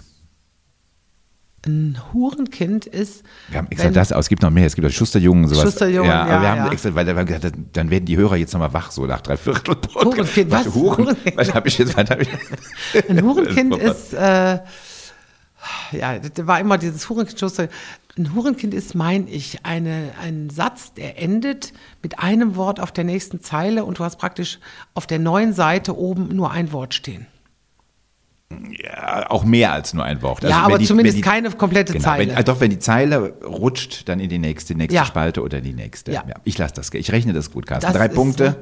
Ein 1.66 1.99
Hurenkind 2.12 2.85
ist. 2.85 3.22
Wir 3.49 3.59
haben 3.59 3.68
extra 3.70 3.87
wenn- 3.87 3.95
das 3.95 4.12
aus. 4.12 4.26
Es 4.26 4.28
gibt 4.28 4.43
noch 4.43 4.51
mehr. 4.51 4.66
Es 4.66 4.74
gibt 4.74 4.87
auch 4.87 4.91
Schusterjungen 4.91 5.45
und 5.45 5.51
sowas. 5.51 5.62
Schusterjungen, 5.64 6.11
ja, 6.11 6.22
aber 6.22 6.32
ja, 6.35 6.43
wir 6.43 6.49
haben 6.51 6.66
ja. 6.66 6.72
extra, 6.72 6.95
weil 6.95 7.07
wir 7.07 7.16
haben 7.16 7.26
gesagt, 7.26 7.55
dann 7.72 7.91
werden 7.91 8.05
die 8.05 8.18
Hörer 8.18 8.37
jetzt 8.37 8.53
nochmal 8.53 8.74
wach, 8.74 8.91
so 8.91 9.07
nach 9.07 9.22
drei 9.22 9.39
Viertel. 9.39 9.76
Hurenkind, 9.95 10.51
was? 10.51 10.66
Huren, 10.74 11.07
Hurenkind. 11.07 11.37
was 11.39 11.55
habe 11.55 11.68
ich 11.68 11.78
jetzt? 11.78 11.97
Was 11.97 12.11
hab 12.11 12.20
ich? 12.20 12.28
Ein 13.09 13.22
Hurenkind 13.22 13.76
ist, 13.78 14.12
äh, 14.12 14.59
ja, 15.93 16.18
das 16.18 16.47
war 16.47 16.61
immer 16.61 16.76
dieses 16.76 17.09
Hurenkind. 17.09 17.41
Schuster. 17.41 17.68
Ein 18.18 18.35
Hurenkind 18.35 18.74
ist, 18.74 18.95
mein 18.95 19.26
ich, 19.26 19.64
eine, 19.64 20.11
ein 20.22 20.51
Satz, 20.51 20.93
der 20.93 21.18
endet 21.20 21.72
mit 22.03 22.18
einem 22.18 22.57
Wort 22.57 22.78
auf 22.78 22.93
der 22.93 23.05
nächsten 23.05 23.41
Zeile 23.41 23.87
und 23.87 23.99
du 23.99 24.05
hast 24.05 24.18
praktisch 24.18 24.59
auf 24.93 25.07
der 25.07 25.18
neuen 25.18 25.55
Seite 25.55 25.97
oben 25.97 26.28
nur 26.37 26.51
ein 26.51 26.72
Wort 26.72 26.93
stehen. 26.93 27.26
Ja, 28.82 29.30
auch 29.30 29.44
mehr 29.44 29.72
als 29.72 29.94
nur 29.94 30.05
ein 30.05 30.20
Wort. 30.22 30.44
Also 30.44 30.57
ja, 30.57 30.62
aber 30.64 30.78
die- 30.78 30.86
zumindest 30.86 31.18
die- 31.18 31.22
keine 31.22 31.50
komplette 31.50 31.92
Genau, 31.92 32.05
Zeile. 32.05 32.26
wenn, 32.28 32.36
also 32.36 32.52
doch, 32.52 32.61
wenn 32.61 32.70
die 32.70 32.78
Zeile 32.78 33.34
rutscht, 33.44 34.09
dann 34.09 34.20
in 34.20 34.28
die 34.28 34.38
nächste, 34.38 34.74
nächste 34.74 34.94
Ja. 34.96 35.05
Spalte 35.05 35.42
oder 35.42 35.61
die 35.61 35.72
nächste. 35.72 36.12
Ja. 36.12 36.24
ich 36.44 36.57
lasse 36.59 36.74
das. 36.74 36.90
Ich 36.92 37.11
rechne 37.12 37.32
das 37.32 37.50
gut, 37.50 37.66
Carsten. 37.66 37.86
Das 37.92 37.96
Drei 37.96 38.09
Punkte? 38.09 38.57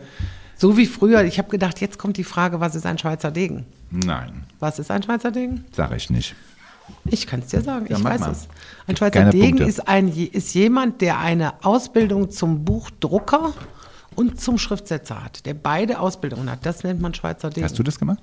So 0.56 0.76
wie 0.76 0.86
früher. 0.86 1.24
Ich 1.24 1.38
habe 1.38 1.48
gedacht, 1.48 1.80
jetzt 1.80 1.98
kommt 1.98 2.16
die 2.16 2.24
Frage, 2.24 2.60
was 2.60 2.74
ist 2.74 2.86
ein 2.86 2.98
Schweizer 2.98 3.30
Degen? 3.30 3.66
Nein, 3.90 4.44
Was 4.60 4.78
ist 4.78 4.90
ein 4.90 5.02
Schweizer 5.02 5.30
Degen? 5.32 5.64
sage 5.72 5.96
ich 5.96 6.08
nicht. 6.10 6.34
Ich 7.04 7.26
kann 7.26 7.40
es 7.40 7.46
dir 7.46 7.60
sagen, 7.62 7.86
Ja, 7.88 7.96
ich 7.96 8.04
weiß 8.04 8.20
mal. 8.20 8.30
es. 8.32 8.48
Ein 8.86 8.96
Schweizer 8.96 9.10
Keine 9.20 9.30
Degen 9.30 9.46
Punkte. 9.58 9.64
ist, 9.64 9.88
ein, 9.88 10.08
ist 10.08 10.54
jemand, 10.54 11.00
der 11.00 11.18
eine 11.18 11.64
Ausbildung 11.64 12.30
zum 12.30 12.64
Buchdrucker 12.64 13.52
und 14.14 14.40
zum 14.40 14.58
Schriftsetzer 14.58 15.24
hat, 15.24 15.46
der 15.46 15.54
beide 15.54 16.00
Ausbildungen 16.00 16.50
hat. 16.50 16.66
Das 16.66 16.84
nennt 16.84 17.00
man 17.00 17.14
Schweizer 17.14 17.50
Degen. 17.50 17.64
Hast 17.64 17.78
du 17.78 17.82
das 17.82 17.98
gemacht? 17.98 18.18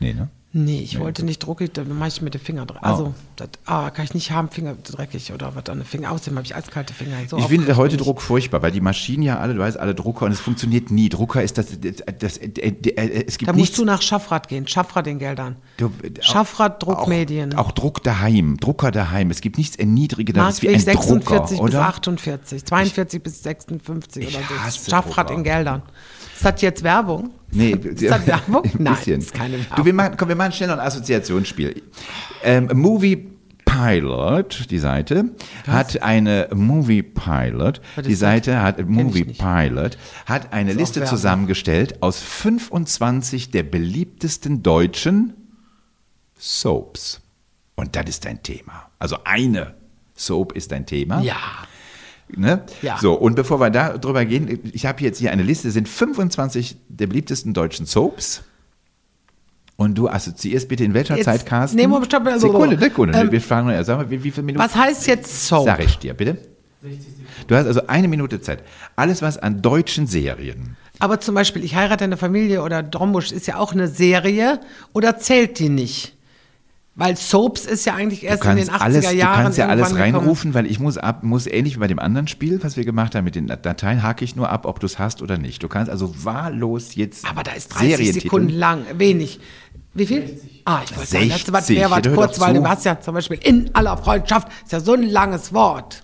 Nee, 0.00 0.12
ne? 0.14 0.28
Nee, 0.56 0.82
ich 0.82 1.00
wollte 1.00 1.24
nicht 1.24 1.40
drucken, 1.40 1.68
dann 1.72 1.98
mache 1.98 2.10
ich 2.10 2.22
mit 2.22 2.32
den 2.32 2.40
Fingern 2.40 2.68
dran. 2.68 2.78
Oh. 2.80 2.86
Also, 2.86 3.14
das 3.34 3.48
ah, 3.66 3.90
kann 3.90 4.04
ich 4.04 4.14
nicht 4.14 4.30
haben, 4.30 4.48
Finger 4.50 4.76
dreckig 4.76 5.32
oder 5.32 5.56
was 5.56 5.68
an 5.68 5.78
den 5.78 5.84
Finger. 5.84 6.12
Außerdem 6.12 6.36
habe 6.36 6.46
ich 6.46 6.54
eiskalte 6.54 6.94
Finger. 6.94 7.16
So 7.28 7.38
Ich 7.38 7.46
finde 7.46 7.76
heute 7.76 7.96
ich. 7.96 8.00
Druck 8.00 8.22
furchtbar, 8.22 8.62
weil 8.62 8.70
die 8.70 8.80
Maschinen 8.80 9.24
ja 9.24 9.40
alle, 9.40 9.54
du 9.54 9.58
weißt, 9.58 9.76
alle 9.76 9.96
Drucker 9.96 10.26
und 10.26 10.30
es 10.32 10.38
funktioniert 10.38 10.92
nie. 10.92 11.08
Drucker 11.08 11.42
ist 11.42 11.58
das, 11.58 11.66
das, 11.80 11.96
das, 12.20 12.36
äh, 12.36 12.46
äh, 12.46 13.24
es 13.26 13.36
gibt 13.36 13.48
Da 13.48 13.52
musst 13.52 13.62
nichts. 13.64 13.76
du 13.78 13.84
nach 13.84 14.00
Schaffrath 14.00 14.46
gehen, 14.46 14.68
Schaffrath 14.68 15.06
den 15.06 15.18
Geldern. 15.18 15.56
Du, 15.76 15.90
Schaffrath 16.20 16.80
Druckmedien. 16.80 17.54
Auch, 17.56 17.66
auch 17.66 17.72
Druck 17.72 18.04
daheim, 18.04 18.56
Drucker 18.58 18.92
daheim. 18.92 19.32
Es 19.32 19.40
gibt 19.40 19.58
nichts 19.58 19.74
erniedrigenderes 19.74 20.62
wie 20.62 20.68
ein 20.68 20.78
46 20.78 21.24
Drucker, 21.24 21.48
bis 21.48 21.58
oder? 21.58 21.88
48, 21.88 22.64
42 22.64 23.20
bis 23.20 23.42
56 23.42 24.28
Ich 24.28 24.36
oder 24.36 24.44
so. 24.48 24.60
hasse 24.62 24.88
Schaffrath 24.88 25.30
Drucker. 25.30 25.38
in 25.38 25.42
Geldern. 25.42 25.82
Ist 26.34 26.44
das 26.44 26.60
jetzt 26.62 26.82
Werbung? 26.82 27.30
Nee, 27.52 27.70
ist 27.72 28.02
das 28.02 28.26
Werbung? 28.26 28.64
ein 28.64 28.70
Nein, 28.78 28.94
bisschen. 28.96 29.20
ist 29.20 29.32
keine 29.34 29.58
Werbung. 29.58 29.76
Du, 29.76 29.84
wir 29.84 29.92
machen, 29.94 30.16
komm, 30.16 30.28
wir 30.28 30.36
machen 30.36 30.52
schnell 30.52 30.68
noch 30.68 30.78
ein 30.78 30.86
Assoziationsspiel. 30.86 31.82
Ähm, 32.42 32.68
Movie 32.74 33.30
Pilot, 33.64 34.70
die 34.70 34.78
Seite, 34.78 35.30
hat 35.66 36.00
eine 36.02 36.48
Movie 36.54 37.02
Pilot, 37.02 37.80
Was 37.96 38.06
die 38.06 38.14
Seite 38.14 38.62
hat, 38.62 38.78
ich 38.78 38.86
Movie. 38.86 39.24
Pilot, 39.24 39.96
hat 40.26 40.52
eine 40.52 40.72
Liste 40.72 41.00
Werbung. 41.00 41.16
zusammengestellt 41.16 42.02
aus 42.02 42.20
25 42.20 43.50
der 43.50 43.62
beliebtesten 43.64 44.62
deutschen 44.62 45.32
Soaps. 46.38 47.20
Und 47.74 47.96
das 47.96 48.04
ist 48.08 48.26
ein 48.26 48.42
Thema. 48.42 48.90
Also 48.98 49.18
eine 49.24 49.74
Soap 50.14 50.52
ist 50.52 50.72
ein 50.72 50.86
Thema. 50.86 51.20
Ja. 51.22 51.36
Ne? 52.28 52.62
Ja. 52.82 52.98
So, 52.98 53.14
und 53.14 53.34
bevor 53.34 53.60
wir 53.60 53.70
da 53.70 53.96
drüber 53.98 54.24
gehen, 54.24 54.60
ich 54.72 54.86
habe 54.86 55.02
jetzt 55.02 55.18
hier 55.18 55.30
eine 55.30 55.42
Liste, 55.42 55.70
sind 55.70 55.88
25 55.88 56.76
der 56.88 57.06
beliebtesten 57.06 57.52
deutschen 57.54 57.86
Soaps. 57.86 58.42
Und 59.76 59.96
du 59.98 60.08
assoziierst 60.08 60.68
bitte 60.68 60.84
in 60.84 60.94
welcher 60.94 61.16
Jetzt- 61.16 61.24
Zeit, 61.24 61.46
Carsten? 61.46 61.76
Nee, 61.76 61.86
Moment, 61.86 62.06
stopp, 62.06 62.26
also- 62.26 62.46
Sekunde, 62.46 62.78
Sekunde. 62.78 63.18
Ähm, 63.18 63.32
wir 63.32 63.40
fragen 63.40 63.84
sag 63.84 63.98
mal, 63.98 64.08
wie, 64.10 64.22
wie 64.22 64.30
viele 64.30 64.44
Minuten? 64.44 64.64
Was 64.64 64.76
heißt 64.76 65.06
jetzt 65.06 65.46
Soap? 65.48 65.64
Sag 65.64 65.84
ich 65.84 65.98
dir, 65.98 66.14
bitte. 66.14 66.38
Du 67.46 67.54
hast 67.56 67.66
also 67.66 67.86
eine 67.86 68.08
Minute 68.08 68.40
Zeit. 68.40 68.62
Alles, 68.94 69.20
was 69.22 69.38
an 69.38 69.62
deutschen 69.62 70.06
Serien. 70.06 70.76
Aber 71.00 71.18
zum 71.20 71.34
Beispiel, 71.34 71.64
ich 71.64 71.74
heirate 71.74 72.04
eine 72.04 72.16
Familie 72.16 72.62
oder 72.62 72.82
Drombusch 72.82 73.32
ist 73.32 73.46
ja 73.46 73.56
auch 73.58 73.72
eine 73.72 73.88
Serie 73.88 74.60
oder 74.92 75.18
zählt 75.18 75.58
die 75.58 75.68
nicht? 75.68 76.13
Weil 76.96 77.16
Soaps 77.16 77.64
ist 77.64 77.84
ja 77.86 77.94
eigentlich 77.94 78.20
Du 78.20 78.26
erst 78.26 78.44
in 78.44 78.56
den 78.56 78.68
kannst 78.68 78.82
80er 78.82 78.84
alles, 78.84 79.08
du 79.08 79.14
Jahren 79.16 79.42
kannst 79.42 79.58
ja 79.58 79.66
alles 79.66 79.88
irgendwann 79.88 80.06
gekommen. 80.06 80.18
reinrufen, 80.20 80.54
weil 80.54 80.66
ich 80.66 80.78
muss 80.78 80.96
ab, 80.96 81.24
muss 81.24 81.46
ähnlich 81.48 81.74
wie 81.74 81.80
bei 81.80 81.88
dem 81.88 81.98
anderen 81.98 82.28
Spiel, 82.28 82.62
was 82.62 82.76
wir 82.76 82.84
gemacht 82.84 83.16
haben 83.16 83.24
mit 83.24 83.34
den 83.34 83.48
Dateien, 83.48 84.02
hake 84.04 84.24
ich 84.24 84.36
nur 84.36 84.48
ab, 84.48 84.64
ob 84.64 84.78
du 84.78 84.86
es 84.86 85.00
hast 85.00 85.20
oder 85.20 85.36
nicht. 85.36 85.60
Du 85.64 85.68
kannst 85.68 85.90
also 85.90 86.14
wahllos 86.24 86.94
jetzt 86.94 87.28
Aber 87.28 87.42
da 87.42 87.50
ist 87.50 87.68
30 87.74 87.96
Serientitel- 87.96 88.22
Sekunden 88.22 88.50
lang, 88.50 88.84
wenig. 88.96 89.40
Wie 89.92 90.06
viel? 90.06 90.40
Ah, 90.64 90.82
ich 90.84 90.96
wollte 90.96 91.10
sagen, 91.10 91.28
das 91.30 91.38
60. 91.38 91.52
was 91.52 91.68
mehr 91.68 91.88
doch 92.00 92.14
kurz, 92.14 92.38
weil 92.40 92.54
du 92.54 92.64
hast 92.66 92.84
ja 92.84 93.00
zum 93.00 93.14
Beispiel 93.14 93.38
in 93.42 93.70
aller 93.74 93.96
Freundschaft, 93.96 94.46
ist 94.64 94.70
ja 94.72 94.78
so 94.78 94.92
ein 94.94 95.02
langes 95.02 95.52
Wort. 95.52 96.03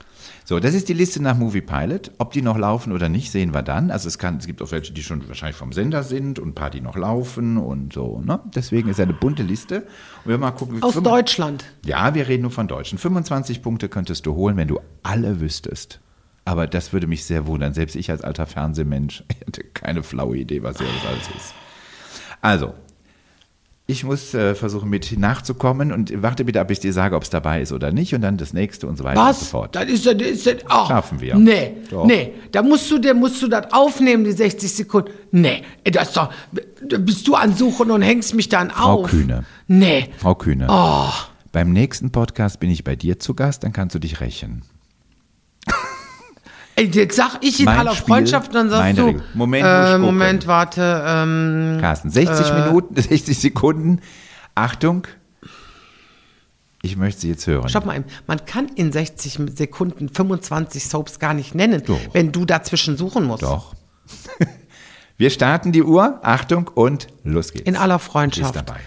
So, 0.51 0.59
das 0.59 0.74
ist 0.74 0.88
die 0.88 0.94
Liste 0.94 1.22
nach 1.22 1.36
Movie 1.36 1.61
Pilot. 1.61 2.11
Ob 2.18 2.32
die 2.32 2.42
noch 2.42 2.59
laufen 2.59 2.90
oder 2.90 3.09
nicht, 3.09 3.30
sehen 3.30 3.55
wir 3.55 3.62
dann. 3.62 3.92
Also 3.92 4.09
es, 4.09 4.18
kann, 4.18 4.38
es 4.38 4.48
gibt 4.48 4.61
auch 4.61 4.72
welche, 4.72 4.92
die 4.92 5.05
schon 5.05 5.28
wahrscheinlich 5.28 5.57
vom 5.57 5.72
Sender 5.72 6.03
sind 6.03 6.40
und 6.40 6.48
ein 6.48 6.55
paar, 6.57 6.70
die 6.70 6.80
noch 6.80 6.96
laufen 6.96 7.57
und 7.57 7.92
so. 7.92 8.20
Ne? 8.20 8.40
Deswegen 8.53 8.88
ist 8.88 8.98
eine 8.98 9.12
bunte 9.12 9.44
Liste. 9.44 9.82
Und 10.24 10.30
wir 10.30 10.38
mal 10.38 10.51
gucken. 10.51 10.82
Aus 10.82 11.01
Deutschland. 11.01 11.64
Ja, 11.86 12.16
wir 12.16 12.26
reden 12.26 12.42
nur 12.42 12.51
von 12.51 12.66
Deutschen. 12.66 12.98
25 12.98 13.62
Punkte 13.62 13.88
könntest 13.88 14.26
du 14.26 14.34
holen, 14.34 14.57
wenn 14.57 14.66
du 14.66 14.80
alle 15.05 15.40
wüsstest. 15.40 16.01
Aber 16.44 16.66
das 16.66 16.92
würde 16.92 17.07
mich 17.07 17.24
sehr 17.24 17.46
wundern. 17.46 17.72
Selbst 17.72 17.94
ich 17.94 18.11
als 18.11 18.22
alter 18.22 18.46
Fernsehmensch 18.46 19.22
hätte 19.46 19.62
keine 19.62 20.03
flaue 20.03 20.36
Idee, 20.36 20.64
was 20.64 20.78
hier 20.78 20.88
alles 21.07 21.28
ist. 21.28 21.55
Also, 22.40 22.74
ich 23.91 24.05
muss 24.05 24.32
äh, 24.34 24.55
versuchen, 24.55 24.88
mit 24.88 25.18
nachzukommen 25.18 25.93
und 25.93 26.22
warte 26.22 26.45
bitte, 26.45 26.61
ab 26.61 26.70
ich 26.70 26.80
dir 26.80 26.93
sage, 26.93 27.16
ob 27.16 27.24
es 27.24 27.30
dabei 27.30 27.61
ist 27.61 27.72
oder 27.72 27.91
nicht 27.93 28.14
und 28.14 28.20
dann 28.20 28.36
das 28.36 28.53
nächste 28.53 28.86
und 28.86 28.97
so 28.97 29.05
weiter 29.05 29.20
und 29.20 29.34
so 29.34 29.41
Was? 29.43 29.49
fort. 29.49 29.74
Das 29.74 29.86
ist, 29.86 30.07
das 30.07 30.14
ist, 30.14 30.47
das, 30.47 30.57
ah. 30.68 30.86
Schaffen 30.86 31.20
wir. 31.20 31.34
Nee, 31.36 31.74
Doch. 31.91 32.07
nee. 32.07 32.32
Da 32.53 32.62
musst 32.62 32.91
du, 32.91 32.99
der 32.99 33.14
musst 33.14 33.43
du 33.43 33.49
das 33.49 33.72
aufnehmen, 33.72 34.24
die 34.24 34.32
60 34.32 34.72
Sekunden. 34.72 35.11
Nee, 35.32 35.62
das 35.84 36.09
ist 36.09 36.16
doch, 36.16 36.32
da 36.88 36.99
bist 36.99 37.26
du 37.26 37.34
an 37.34 37.55
Suchen 37.55 37.91
und 37.91 38.03
hängst 38.03 38.34
mich 38.34 38.49
dann 38.49 38.70
Frau 38.70 39.01
auf. 39.03 39.11
Kühne. 39.11 39.45
Nee. 39.66 40.09
Frau 40.18 40.34
Kühne, 40.34 40.66
Oh, 40.70 41.09
beim 41.53 41.72
nächsten 41.72 42.11
Podcast 42.12 42.61
bin 42.61 42.70
ich 42.70 42.84
bei 42.84 42.95
dir 42.97 43.18
zu 43.18 43.34
Gast, 43.34 43.64
dann 43.64 43.72
kannst 43.72 43.95
du 43.95 43.99
dich 43.99 44.20
rächen. 44.20 44.62
Jetzt 46.80 47.16
sag 47.16 47.38
ich 47.42 47.58
in 47.60 47.66
Mein 47.66 47.78
aller 47.78 47.94
Spiel, 47.94 48.06
Freundschaft, 48.14 48.48
und 48.48 48.54
dann 48.54 48.70
sagst 48.70 48.98
du, 48.98 49.06
Regel. 49.06 49.22
Moment, 49.34 49.66
äh. 49.66 49.98
Moment, 49.98 50.46
warte, 50.46 51.04
ähm, 51.06 51.78
Carsten, 51.80 52.10
60 52.10 52.52
Minuten, 52.54 52.96
60 53.00 53.38
Sekunden. 53.38 54.00
Achtung, 54.54 55.06
ich 56.82 56.96
möchte 56.96 57.20
sie 57.22 57.28
jetzt 57.28 57.46
hören. 57.46 57.68
Stopp 57.68 57.84
mal. 57.84 58.04
Man 58.26 58.44
kann 58.46 58.68
in 58.68 58.90
60 58.90 59.38
Sekunden 59.54 60.08
25 60.08 60.84
Soaps 60.88 61.18
gar 61.18 61.34
nicht 61.34 61.54
nennen, 61.54 61.82
Doch. 61.84 61.98
wenn 62.12 62.32
du 62.32 62.44
dazwischen 62.44 62.96
suchen 62.96 63.24
musst. 63.24 63.42
Doch. 63.42 63.74
Wir 65.18 65.28
starten 65.28 65.72
die 65.72 65.82
Uhr. 65.82 66.18
Achtung 66.22 66.68
und 66.68 67.08
los 67.24 67.52
geht's. 67.52 67.66
In 67.68 67.76
aller 67.76 67.96
Ist 67.96 68.04
Freundschaft. 68.04 68.56
dabei. 68.56 68.80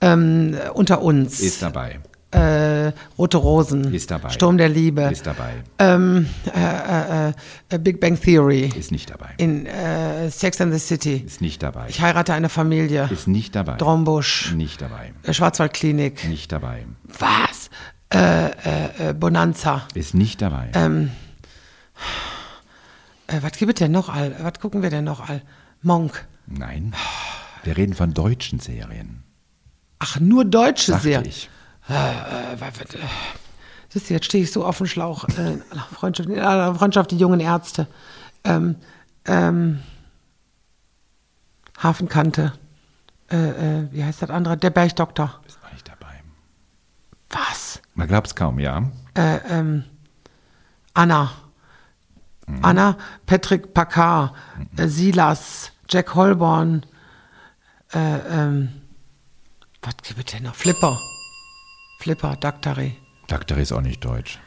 Ähm, 0.00 0.56
unter 0.74 1.02
uns. 1.02 1.40
Ist 1.40 1.62
dabei. 1.62 1.98
Äh, 2.32 2.92
Rote 3.18 3.36
Rosen. 3.38 3.92
Ist 3.92 4.10
dabei. 4.10 4.30
Sturm 4.30 4.56
der 4.58 4.68
Liebe. 4.68 5.02
Ist 5.02 5.26
dabei. 5.26 5.52
ähm, 5.78 6.28
äh, 6.54 7.28
äh, 7.28 7.32
äh, 7.70 7.78
Big 7.78 8.00
Bang 8.00 8.20
Theory. 8.20 8.70
Ist 8.76 8.92
nicht 8.92 9.10
dabei. 9.10 9.30
in 9.38 9.66
äh, 9.66 10.30
Sex 10.30 10.60
and 10.60 10.72
the 10.72 10.78
City. 10.78 11.24
Ist 11.26 11.40
nicht 11.40 11.62
dabei. 11.62 11.86
Ich 11.88 12.00
heirate 12.00 12.32
eine 12.34 12.48
Familie. 12.48 13.08
Ist 13.10 13.26
nicht 13.28 13.54
dabei. 13.56 13.76
Trombusch. 13.76 14.52
Nicht 14.54 14.80
dabei. 14.80 15.12
Äh, 15.24 15.32
Schwarzwaldklinik. 15.34 16.28
Nicht 16.28 16.52
dabei. 16.52 16.84
Was? 17.18 17.70
Bonanza. 19.18 19.82
Ist 19.94 20.14
nicht 20.14 20.42
dabei. 20.42 20.70
Ähm, 20.74 21.10
Äh, 23.26 23.38
was 23.42 23.52
gibt 23.52 23.72
es 23.74 23.78
denn 23.78 23.92
noch 23.92 24.08
all? 24.08 24.34
Was 24.40 24.54
gucken 24.60 24.82
wir 24.82 24.90
denn 24.90 25.04
noch 25.04 25.28
all? 25.28 25.42
Monk. 25.82 26.26
Nein. 26.46 26.92
Wir 27.62 27.76
reden 27.76 27.94
von 27.94 28.12
deutschen 28.12 28.58
Serien. 28.58 29.22
Ach, 29.98 30.18
nur 30.18 30.44
deutsche 30.44 30.98
Serien. 30.98 31.24
ich. 31.26 31.48
Äh, 31.90 32.60
was- 32.60 32.94
äh, 32.94 32.98
Siehst 33.88 34.08
du, 34.08 34.14
jetzt 34.14 34.26
stehe 34.26 34.44
ich 34.44 34.52
so 34.52 34.64
auf 34.64 34.78
dem 34.78 34.86
Schlauch. 34.86 35.24
Äh, 35.36 35.54
in 35.54 35.62
aller 35.70 35.82
Freundschaft, 35.92 36.28
in 36.28 36.38
aller 36.38 36.74
Freundschaft, 36.76 37.10
die 37.10 37.18
jungen 37.18 37.40
Ärzte. 37.40 37.88
Ähm, 38.44 38.76
ähm, 39.24 39.80
Hafenkante. 41.78 42.52
Äh, 43.30 43.36
äh, 43.80 43.88
wie 43.92 44.04
heißt 44.04 44.22
das 44.22 44.30
andere? 44.30 44.56
Der 44.56 44.70
Bergdoktor. 44.70 45.40
Ist 45.46 45.58
auch 45.66 45.72
nicht 45.72 45.88
dabei. 45.88 46.20
Was? 47.30 47.80
Man 47.94 48.06
glaubt 48.08 48.28
es 48.28 48.34
kaum, 48.34 48.58
ja. 48.58 48.82
Äh, 49.14 49.36
ähm, 49.48 49.84
Anna. 50.94 51.32
Anna, 52.62 52.96
Patrick 53.26 53.74
Packard, 53.74 54.34
äh, 54.76 54.88
Silas, 54.88 55.70
Jack 55.88 56.16
Holborn, 56.16 56.84
äh, 57.92 57.98
ähm, 57.98 58.70
was 59.82 59.94
gibt 60.02 60.18
es 60.18 60.24
denn 60.34 60.42
noch? 60.42 60.54
Flipper. 60.56 60.98
Flipper, 62.00 62.34
Daktari. 62.34 62.96
Daktari 63.26 63.60
ist 63.60 63.72
auch 63.72 63.82
nicht 63.82 64.02
deutsch. 64.02 64.38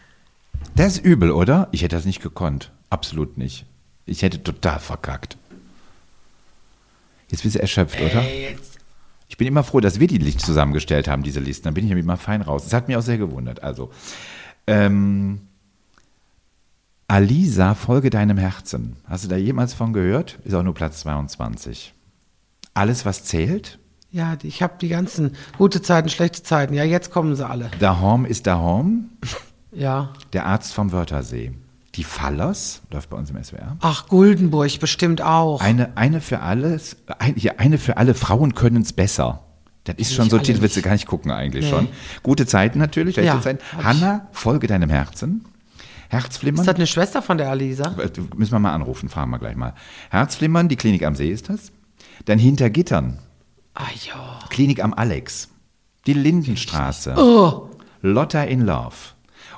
Das 0.75 0.93
ist 0.93 1.05
übel, 1.05 1.29
oder? 1.29 1.67
Ich 1.71 1.83
hätte 1.83 1.95
das 1.95 2.03
nicht 2.03 2.19
gekonnt. 2.19 2.71
Absolut 2.89 3.37
nicht. 3.37 3.67
Ich 4.07 4.23
hätte 4.23 4.41
total 4.41 4.79
verkackt. 4.79 5.37
Jetzt 7.29 7.43
bist 7.43 7.53
du 7.53 7.61
erschöpft, 7.61 8.01
oder? 8.01 8.23
Ich 9.27 9.37
bin 9.37 9.47
immer 9.47 9.63
froh, 9.63 9.81
dass 9.81 9.99
wir 9.99 10.07
die 10.07 10.17
nicht 10.17 10.41
zusammengestellt 10.41 11.07
haben, 11.07 11.21
diese 11.21 11.39
Listen. 11.39 11.65
Dann 11.65 11.75
bin 11.75 11.83
ich 11.83 11.89
nämlich 11.89 12.07
mal 12.07 12.17
fein 12.17 12.41
raus. 12.41 12.63
Das 12.63 12.73
hat 12.73 12.87
mich 12.87 12.97
auch 12.97 13.03
sehr 13.03 13.19
gewundert. 13.19 13.61
Also, 13.61 13.91
ähm, 14.65 15.41
Alisa, 17.07 17.75
folge 17.75 18.09
deinem 18.09 18.39
Herzen. 18.39 18.95
Hast 19.07 19.25
du 19.25 19.27
da 19.27 19.35
jemals 19.35 19.75
von 19.75 19.93
gehört? 19.93 20.39
Ist 20.43 20.55
auch 20.55 20.63
nur 20.63 20.73
Platz 20.73 21.01
22. 21.01 21.93
Alles, 22.73 23.05
was 23.05 23.25
zählt? 23.25 23.77
Ja, 24.13 24.37
ich 24.43 24.61
habe 24.61 24.75
die 24.79 24.89
ganzen 24.89 25.31
gute 25.57 25.81
Zeiten, 25.81 26.07
schlechte 26.07 26.43
Zeiten. 26.43 26.75
Ja, 26.75 26.83
jetzt 26.83 27.09
kommen 27.11 27.35
sie 27.35 27.45
alle. 27.47 27.71
Dahom 27.79 28.25
ist 28.25 28.47
Dahom. 28.47 29.09
Ja. 29.75 30.13
Der 30.33 30.45
Arzt 30.45 30.71
vom 30.75 30.91
Wörthersee. 30.91 31.51
Die 31.95 32.03
Fallers, 32.03 32.83
läuft 32.91 33.09
bei 33.09 33.17
uns 33.17 33.31
im 33.31 33.43
SWR. 33.43 33.75
Ach, 33.81 34.05
Guldenburg 34.07 34.79
bestimmt 34.79 35.23
auch. 35.23 35.61
Eine, 35.61 35.97
eine 35.97 36.21
für 36.21 36.41
alles, 36.41 36.95
ein, 37.17 37.33
ja, 37.37 37.53
eine 37.57 37.79
für 37.79 37.97
alle 37.97 38.13
Frauen 38.13 38.53
können 38.53 38.83
es 38.83 38.93
besser. 38.93 39.41
Das 39.85 39.95
ist 39.97 40.13
schon 40.13 40.29
so, 40.29 40.35
alle 40.35 40.45
Titel 40.45 40.61
willst 40.61 40.77
du 40.77 40.83
gar 40.83 40.91
nicht 40.93 41.07
gucken 41.07 41.31
eigentlich 41.31 41.65
Nee. 41.65 41.71
schon. 41.71 41.87
Gute 42.21 42.45
Zeiten 42.45 42.77
natürlich, 42.77 43.15
schlechte 43.15 43.35
Ja, 43.35 43.41
Zeiten. 43.41 43.63
Hanna, 43.83 44.27
folge 44.31 44.67
deinem 44.67 44.91
Herzen. 44.91 45.43
Herzflimmern. 46.09 46.61
ist 46.61 46.67
das 46.67 46.75
eine 46.75 46.85
Schwester 46.85 47.23
von 47.23 47.39
der 47.39 47.49
Alisa? 47.49 47.95
Äh, 47.97 48.11
Müssen 48.35 48.51
wir 48.51 48.59
mal 48.59 48.73
anrufen, 48.75 49.09
fragen 49.09 49.31
wir 49.31 49.39
gleich 49.39 49.55
mal. 49.55 49.73
Herzflimmern, 50.11 50.69
die 50.69 50.75
Klinik 50.75 51.03
am 51.03 51.15
See 51.15 51.31
ist 51.31 51.49
das. 51.49 51.71
Dann 52.25 52.37
hinter 52.37 52.69
Gittern, 52.69 53.17
Ah 53.75 53.87
ja. 54.07 54.39
Klinik 54.49 54.83
am 54.83 54.93
Alex. 54.93 55.49
Die 56.05 56.13
Lindenstraße. 56.13 57.15
Oh, 57.17 57.69
Lotta 58.01 58.43
in 58.43 58.61
Love. 58.65 58.95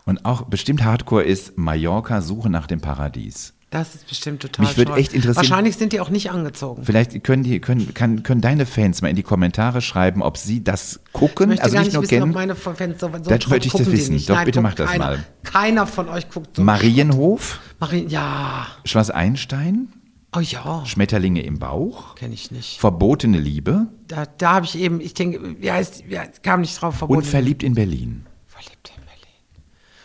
Und 0.05 0.23
auch 0.25 0.43
bestimmt 0.43 0.83
Hardcore 0.83 1.23
ist 1.23 1.57
Mallorca, 1.57 2.21
Suche 2.21 2.49
nach 2.49 2.67
dem 2.67 2.79
Paradies. 2.79 3.53
das 3.71 3.95
ist 3.95 4.07
bestimmt 4.07 4.41
total 4.41 4.65
Mich 4.67 4.77
würde 4.77 4.93
echt 4.93 5.13
interessieren- 5.13 5.35
Wahrscheinlich 5.35 5.75
sind 5.75 5.91
die 5.91 5.99
auch 5.99 6.09
nicht 6.11 6.29
angezogen. 6.31 6.83
Vielleicht 6.85 7.23
können, 7.25 7.43
die, 7.43 7.59
können, 7.59 7.93
kann, 7.93 8.21
können 8.23 8.39
deine 8.39 8.65
Fans 8.67 9.01
mal 9.01 9.09
in 9.09 9.15
die 9.17 9.23
Kommentare 9.23 9.81
schreiben, 9.81 10.21
ob 10.21 10.37
sie 10.37 10.63
das 10.63 10.99
Ich 11.07 11.13
gucken, 11.13 11.49
möchte 11.49 11.63
also 11.63 11.75
nicht 11.77 11.85
nicht 11.87 11.93
nur 11.95 12.03
wissen, 12.03 12.15
ob 12.17 12.19
kennen. 12.21 12.33
meine 12.33 12.55
Fans 12.55 13.01
so, 13.01 13.07
so 13.11 13.17
Das 13.29 13.47
möchte 13.49 13.67
ich 13.67 13.73
das 13.73 13.91
wissen. 13.91 14.17
Doch, 14.27 14.35
Nein, 14.35 14.45
bitte 14.45 14.61
mach 14.61 14.75
das 14.75 14.91
keiner. 14.91 15.05
mal. 15.05 15.25
Keiner 15.43 15.87
von 15.87 16.07
euch 16.07 16.29
guckt 16.29 16.55
so. 16.55 16.61
Marienhof, 16.63 17.59
Marie, 17.79 18.05
ja. 18.07 18.67
Schloss 18.85 19.09
Einstein, 19.09 19.89
Oh 20.35 20.39
ja. 20.39 20.85
Schmetterlinge 20.85 21.41
im 21.43 21.59
Bauch, 21.59 22.15
Kenne 22.15 22.33
ich 22.33 22.51
nicht. 22.51 22.79
Verbotene 22.79 23.37
Liebe 23.37 23.87
Da, 24.07 24.25
da 24.25 24.55
habe 24.55 24.65
ich 24.65 24.77
eben, 24.77 24.99
ich 24.99 25.13
denke, 25.13 25.61
wie 25.61 25.71
heißt, 25.71 26.03
heißt 26.11 26.43
kam 26.43 26.61
nicht 26.61 26.81
drauf 26.81 26.95
verbunden. 26.95 27.23
und 27.23 27.29
Verliebt 27.29 27.63
in 27.63 27.73
Berlin. 27.73 28.25
Verliebt 28.47 28.91
in 28.97 29.03
Berlin. 29.05 29.63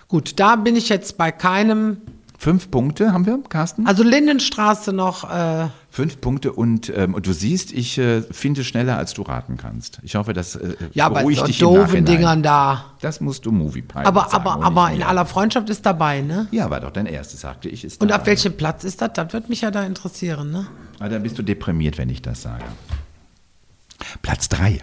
Gut, 0.08 0.38
da 0.38 0.56
bin 0.56 0.76
ich 0.76 0.88
jetzt 0.88 1.16
bei 1.18 1.32
keinem. 1.32 1.98
Fünf 2.38 2.70
Punkte 2.70 3.12
haben 3.12 3.26
wir, 3.26 3.38
Carsten? 3.48 3.86
Also 3.86 4.02
Lindenstraße 4.02 4.92
noch. 4.92 5.24
Äh, 5.30 5.68
Fünf 5.92 6.20
Punkte 6.20 6.52
und, 6.52 6.92
ähm, 6.96 7.14
und 7.14 7.26
du 7.26 7.32
siehst, 7.32 7.72
ich 7.72 7.98
äh, 7.98 8.22
finde 8.22 8.62
schneller, 8.62 8.96
als 8.96 9.12
du 9.12 9.22
raten 9.22 9.56
kannst. 9.56 9.98
Ich 10.04 10.14
hoffe, 10.14 10.32
das 10.32 10.54
äh, 10.54 10.76
ja, 10.92 11.08
bei 11.08 11.20
beruhigt 11.20 11.40
so 11.40 11.46
dich 11.46 11.58
doofen. 11.58 12.04
Dingern 12.04 12.44
da. 12.44 12.84
Das 13.00 13.20
musst 13.20 13.44
du 13.44 13.50
Movie 13.50 13.82
Pilot 13.82 14.06
Aber, 14.06 14.28
sagen 14.30 14.46
aber, 14.46 14.64
aber 14.64 14.92
in 14.92 15.02
aller 15.02 15.26
Freundschaft 15.26 15.68
ist 15.68 15.84
dabei, 15.84 16.20
ne? 16.20 16.46
Ja, 16.52 16.70
war 16.70 16.78
doch 16.78 16.92
dein 16.92 17.06
erstes, 17.06 17.40
sagte 17.40 17.68
ich. 17.68 17.82
Ist 17.82 18.00
Und 18.00 18.12
auf 18.12 18.24
welchem 18.24 18.56
Platz 18.56 18.84
ist 18.84 19.02
das? 19.02 19.14
Das 19.14 19.32
wird 19.32 19.48
mich 19.48 19.62
ja 19.62 19.72
da 19.72 19.82
interessieren, 19.82 20.52
ne? 20.52 20.68
Ah, 21.00 21.08
dann 21.08 21.24
bist 21.24 21.36
du 21.38 21.42
deprimiert, 21.42 21.98
wenn 21.98 22.08
ich 22.08 22.22
das 22.22 22.42
sage. 22.42 22.64
Platz 24.22 24.48
drei. 24.48 24.80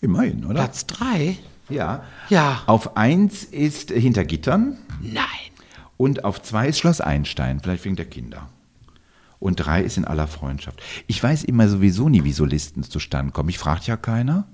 Immerhin, 0.00 0.44
oder? 0.44 0.54
Platz 0.54 0.86
drei? 0.86 1.38
Ja. 1.68 2.04
Ja. 2.28 2.62
Auf 2.66 2.96
eins 2.96 3.42
ist 3.42 3.90
hinter 3.90 4.24
Gittern 4.24 4.78
Nein. 5.02 5.24
und 5.96 6.24
auf 6.24 6.40
zwei 6.40 6.68
ist 6.68 6.78
Schloss 6.78 7.00
Einstein, 7.00 7.58
vielleicht 7.60 7.84
wegen 7.84 7.96
der 7.96 8.04
Kinder. 8.04 8.48
Und 9.38 9.56
drei 9.56 9.82
ist 9.82 9.96
in 9.96 10.04
aller 10.04 10.26
Freundschaft. 10.26 10.82
Ich 11.06 11.22
weiß 11.22 11.44
immer 11.44 11.68
sowieso 11.68 12.08
nie, 12.08 12.24
wie 12.24 12.32
so 12.32 12.44
Listen 12.44 12.82
zustande 12.82 13.32
kommen. 13.32 13.48
Ich 13.50 13.58
fragt 13.58 13.86
ja 13.86 13.96
keiner. 13.96 14.46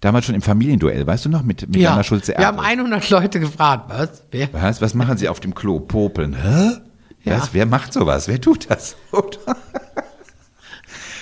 Damals 0.00 0.26
schon 0.26 0.34
im 0.34 0.42
Familienduell, 0.42 1.06
weißt 1.06 1.24
du 1.24 1.28
noch, 1.30 1.42
mit, 1.42 1.62
mit 1.62 1.76
Ja. 1.76 1.90
Jana 1.90 2.04
Schulze 2.04 2.34
Wir 2.36 2.46
haben 2.46 2.60
100 2.60 3.08
Leute 3.10 3.40
gefragt. 3.40 3.88
Was? 3.88 4.22
Wer? 4.30 4.52
Was? 4.52 4.80
Was 4.82 4.94
machen 4.94 5.16
sie 5.16 5.28
auf 5.28 5.40
dem 5.40 5.54
Klo? 5.54 5.80
Popeln. 5.80 6.34
Hä? 6.34 6.72
Ja. 7.24 7.38
Was? 7.38 7.54
Wer 7.54 7.66
macht 7.66 7.92
sowas? 7.92 8.28
Wer 8.28 8.40
tut 8.40 8.70
das? 8.70 8.96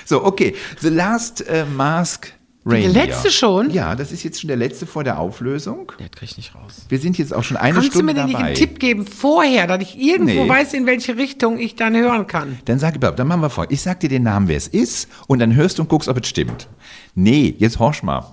So, 0.05 0.25
okay. 0.25 0.55
The 0.81 0.89
Last 0.89 1.47
äh, 1.49 1.65
Mask 1.65 2.33
Reindeer. 2.65 3.07
letzte 3.07 3.31
schon? 3.33 3.71
Ja, 3.71 3.97
das 3.97 4.13
ist 4.13 4.23
jetzt 4.23 4.41
schon 4.41 4.49
der 4.49 4.57
letzte 4.57 4.87
vor 4.87 5.03
der 5.03 5.19
Auflösung. 5.19 5.91
Der 5.99 6.09
krieg 6.09 6.31
ich 6.31 6.37
nicht 6.37 6.55
raus. 6.55 6.87
Wir 6.89 6.99
sind 7.01 7.19
jetzt 7.19 7.35
auch 7.35 7.43
schon 7.43 7.57
eine 7.57 7.75
Kannst 7.75 7.89
du 7.89 7.93
Stunde 7.95 8.13
mir 8.13 8.15
denn 8.15 8.27
nicht 8.27 8.35
dabei. 8.37 8.47
einen 8.47 8.55
Tipp 8.55 8.79
geben 8.79 9.05
vorher, 9.07 9.67
dass 9.67 9.81
ich 9.83 9.99
irgendwo 10.01 10.45
Nee. 10.45 10.49
weiß, 10.49 10.75
in 10.75 10.87
welche 10.87 11.17
Richtung 11.17 11.59
ich 11.59 11.75
dann 11.75 11.97
hören 11.97 12.27
kann? 12.29 12.59
Dann 12.67 12.79
sag 12.79 12.95
ich, 12.95 13.01
dann 13.01 13.27
machen 13.27 13.41
wir 13.43 13.51
vor. 13.51 13.67
Ich 13.71 13.83
sag 13.83 13.99
dir 14.01 14.09
den 14.09 14.23
Namen, 14.23 14.47
wer 14.49 14.57
es 14.57 14.69
ist, 14.69 15.09
und 15.27 15.41
dann 15.41 15.55
hörst 15.57 15.79
du 15.79 15.83
und 15.83 15.89
guckst, 15.89 16.09
ob 16.09 16.19
es 16.19 16.29
stimmt. 16.29 16.69
Nee, 17.17 17.55
jetzt 17.59 17.79
horch 17.81 18.03
mal. 18.05 18.25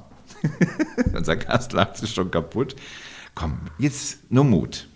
Unser 1.16 1.36
Gast 1.36 1.74
lacht 1.74 1.98
sich 1.98 2.14
schon 2.14 2.30
kaputt. 2.32 2.76
Komm, 3.36 3.60
jetzt 3.78 4.20
nur 4.32 4.44
Mut. 4.44 4.88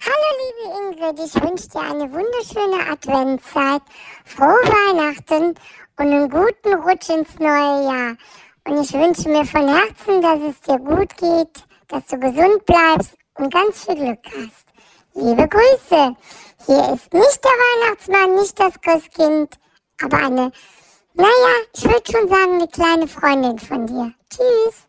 Hallo 0.00 0.96
liebe 0.98 1.08
Ingrid, 1.16 1.26
ich 1.26 1.42
wünsche 1.42 1.68
dir 1.68 1.80
eine 1.80 2.12
wunderschöne 2.12 2.90
Adventszeit, 2.92 3.82
frohe 4.24 4.48
Weihnachten 4.48 5.48
und 5.48 5.58
einen 5.96 6.28
guten 6.28 6.74
Rutsch 6.82 7.08
ins 7.08 7.38
neue 7.38 7.84
Jahr. 7.86 8.16
Und 8.66 8.82
ich 8.82 8.92
wünsche 8.94 9.28
mir 9.28 9.44
von 9.44 9.68
Herzen, 9.68 10.22
dass 10.22 10.40
es 10.40 10.60
dir 10.62 10.78
gut 10.78 11.14
geht, 11.18 11.64
dass 11.88 12.06
du 12.06 12.18
gesund 12.18 12.64
bleibst 12.64 13.14
und 13.34 13.52
ganz 13.52 13.84
viel 13.84 13.94
Glück 13.94 14.24
hast. 14.24 14.64
Liebe 15.14 15.46
Grüße. 15.46 16.16
Hier 16.66 16.94
ist 16.94 17.12
nicht 17.12 17.40
der 17.44 17.50
Weihnachtsmann, 17.50 18.34
nicht 18.36 18.58
das 18.58 18.80
Christkind, 18.80 19.58
aber 20.02 20.16
eine, 20.16 20.52
naja, 21.12 21.54
ich 21.74 21.84
würde 21.84 22.10
schon 22.10 22.28
sagen, 22.28 22.52
eine 22.54 22.68
kleine 22.68 23.06
Freundin 23.06 23.58
von 23.58 23.86
dir. 23.86 24.14
Tschüss. 24.30 24.86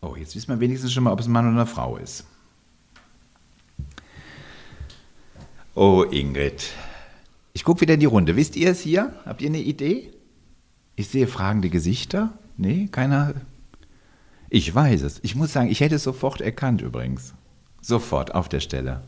Oh, 0.00 0.14
jetzt 0.14 0.36
wissen 0.36 0.50
wir 0.50 0.60
wenigstens 0.60 0.92
schon 0.92 1.02
mal, 1.02 1.12
ob 1.12 1.18
es 1.18 1.26
ein 1.26 1.32
Mann 1.32 1.46
oder 1.46 1.62
eine 1.62 1.66
Frau 1.66 1.96
ist. 1.96 2.24
Oh, 5.74 6.04
Ingrid. 6.08 6.70
Ich 7.54 7.64
gucke 7.64 7.80
wieder 7.80 7.94
in 7.94 8.00
die 8.00 8.06
Runde. 8.06 8.36
Wisst 8.36 8.54
ihr 8.54 8.70
es 8.70 8.80
hier? 8.80 9.20
Habt 9.24 9.42
ihr 9.42 9.48
eine 9.48 9.60
Idee? 9.60 10.12
Ich 10.94 11.08
sehe 11.08 11.26
fragende 11.26 11.70
Gesichter. 11.70 12.38
Nee, 12.62 12.88
keiner. 12.92 13.34
Ich 14.48 14.72
weiß 14.72 15.02
es. 15.02 15.18
Ich 15.24 15.34
muss 15.34 15.52
sagen, 15.52 15.68
ich 15.68 15.80
hätte 15.80 15.96
es 15.96 16.04
sofort 16.04 16.40
erkannt 16.40 16.80
übrigens. 16.80 17.34
Sofort, 17.80 18.36
auf 18.36 18.48
der 18.48 18.60
Stelle. 18.60 19.02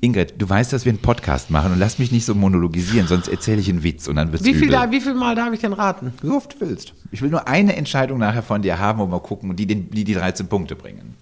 Ingrid, 0.00 0.34
du 0.38 0.48
weißt, 0.48 0.72
dass 0.72 0.86
wir 0.86 0.90
einen 0.90 1.02
Podcast 1.02 1.50
machen 1.50 1.72
und 1.72 1.78
lass 1.78 1.98
mich 1.98 2.10
nicht 2.10 2.24
so 2.24 2.34
monologisieren, 2.34 3.06
sonst 3.06 3.28
erzähle 3.28 3.60
ich 3.60 3.68
einen 3.68 3.82
Witz 3.82 4.08
und 4.08 4.16
dann 4.16 4.32
wird's 4.32 4.42
Wie 4.44 4.54
viel, 4.54 4.62
übel. 4.68 4.70
da, 4.70 4.90
wie 4.90 5.02
viel 5.02 5.12
Mal 5.12 5.34
darf 5.34 5.52
ich 5.52 5.60
denn 5.60 5.74
raten? 5.74 6.14
So 6.22 6.34
oft 6.34 6.54
du 6.54 6.60
willst. 6.60 6.94
Ich 7.10 7.20
will 7.20 7.28
nur 7.28 7.46
eine 7.46 7.76
Entscheidung 7.76 8.18
nachher 8.18 8.42
von 8.42 8.62
dir 8.62 8.78
haben, 8.78 8.98
wo 8.98 9.06
wir 9.06 9.20
gucken, 9.20 9.54
die 9.54 9.66
den, 9.66 9.90
die, 9.90 10.04
die 10.04 10.14
13 10.14 10.48
Punkte 10.48 10.74
bringen. 10.74 11.14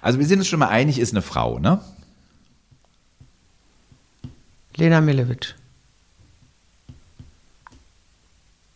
Also 0.00 0.18
wir 0.18 0.26
sind 0.26 0.38
uns 0.38 0.48
schon 0.48 0.58
mal 0.58 0.68
einig, 0.68 0.98
ist 0.98 1.12
eine 1.12 1.20
Frau, 1.22 1.58
ne? 1.58 1.80
Lena 4.76 5.02
Milewitsch. 5.02 5.54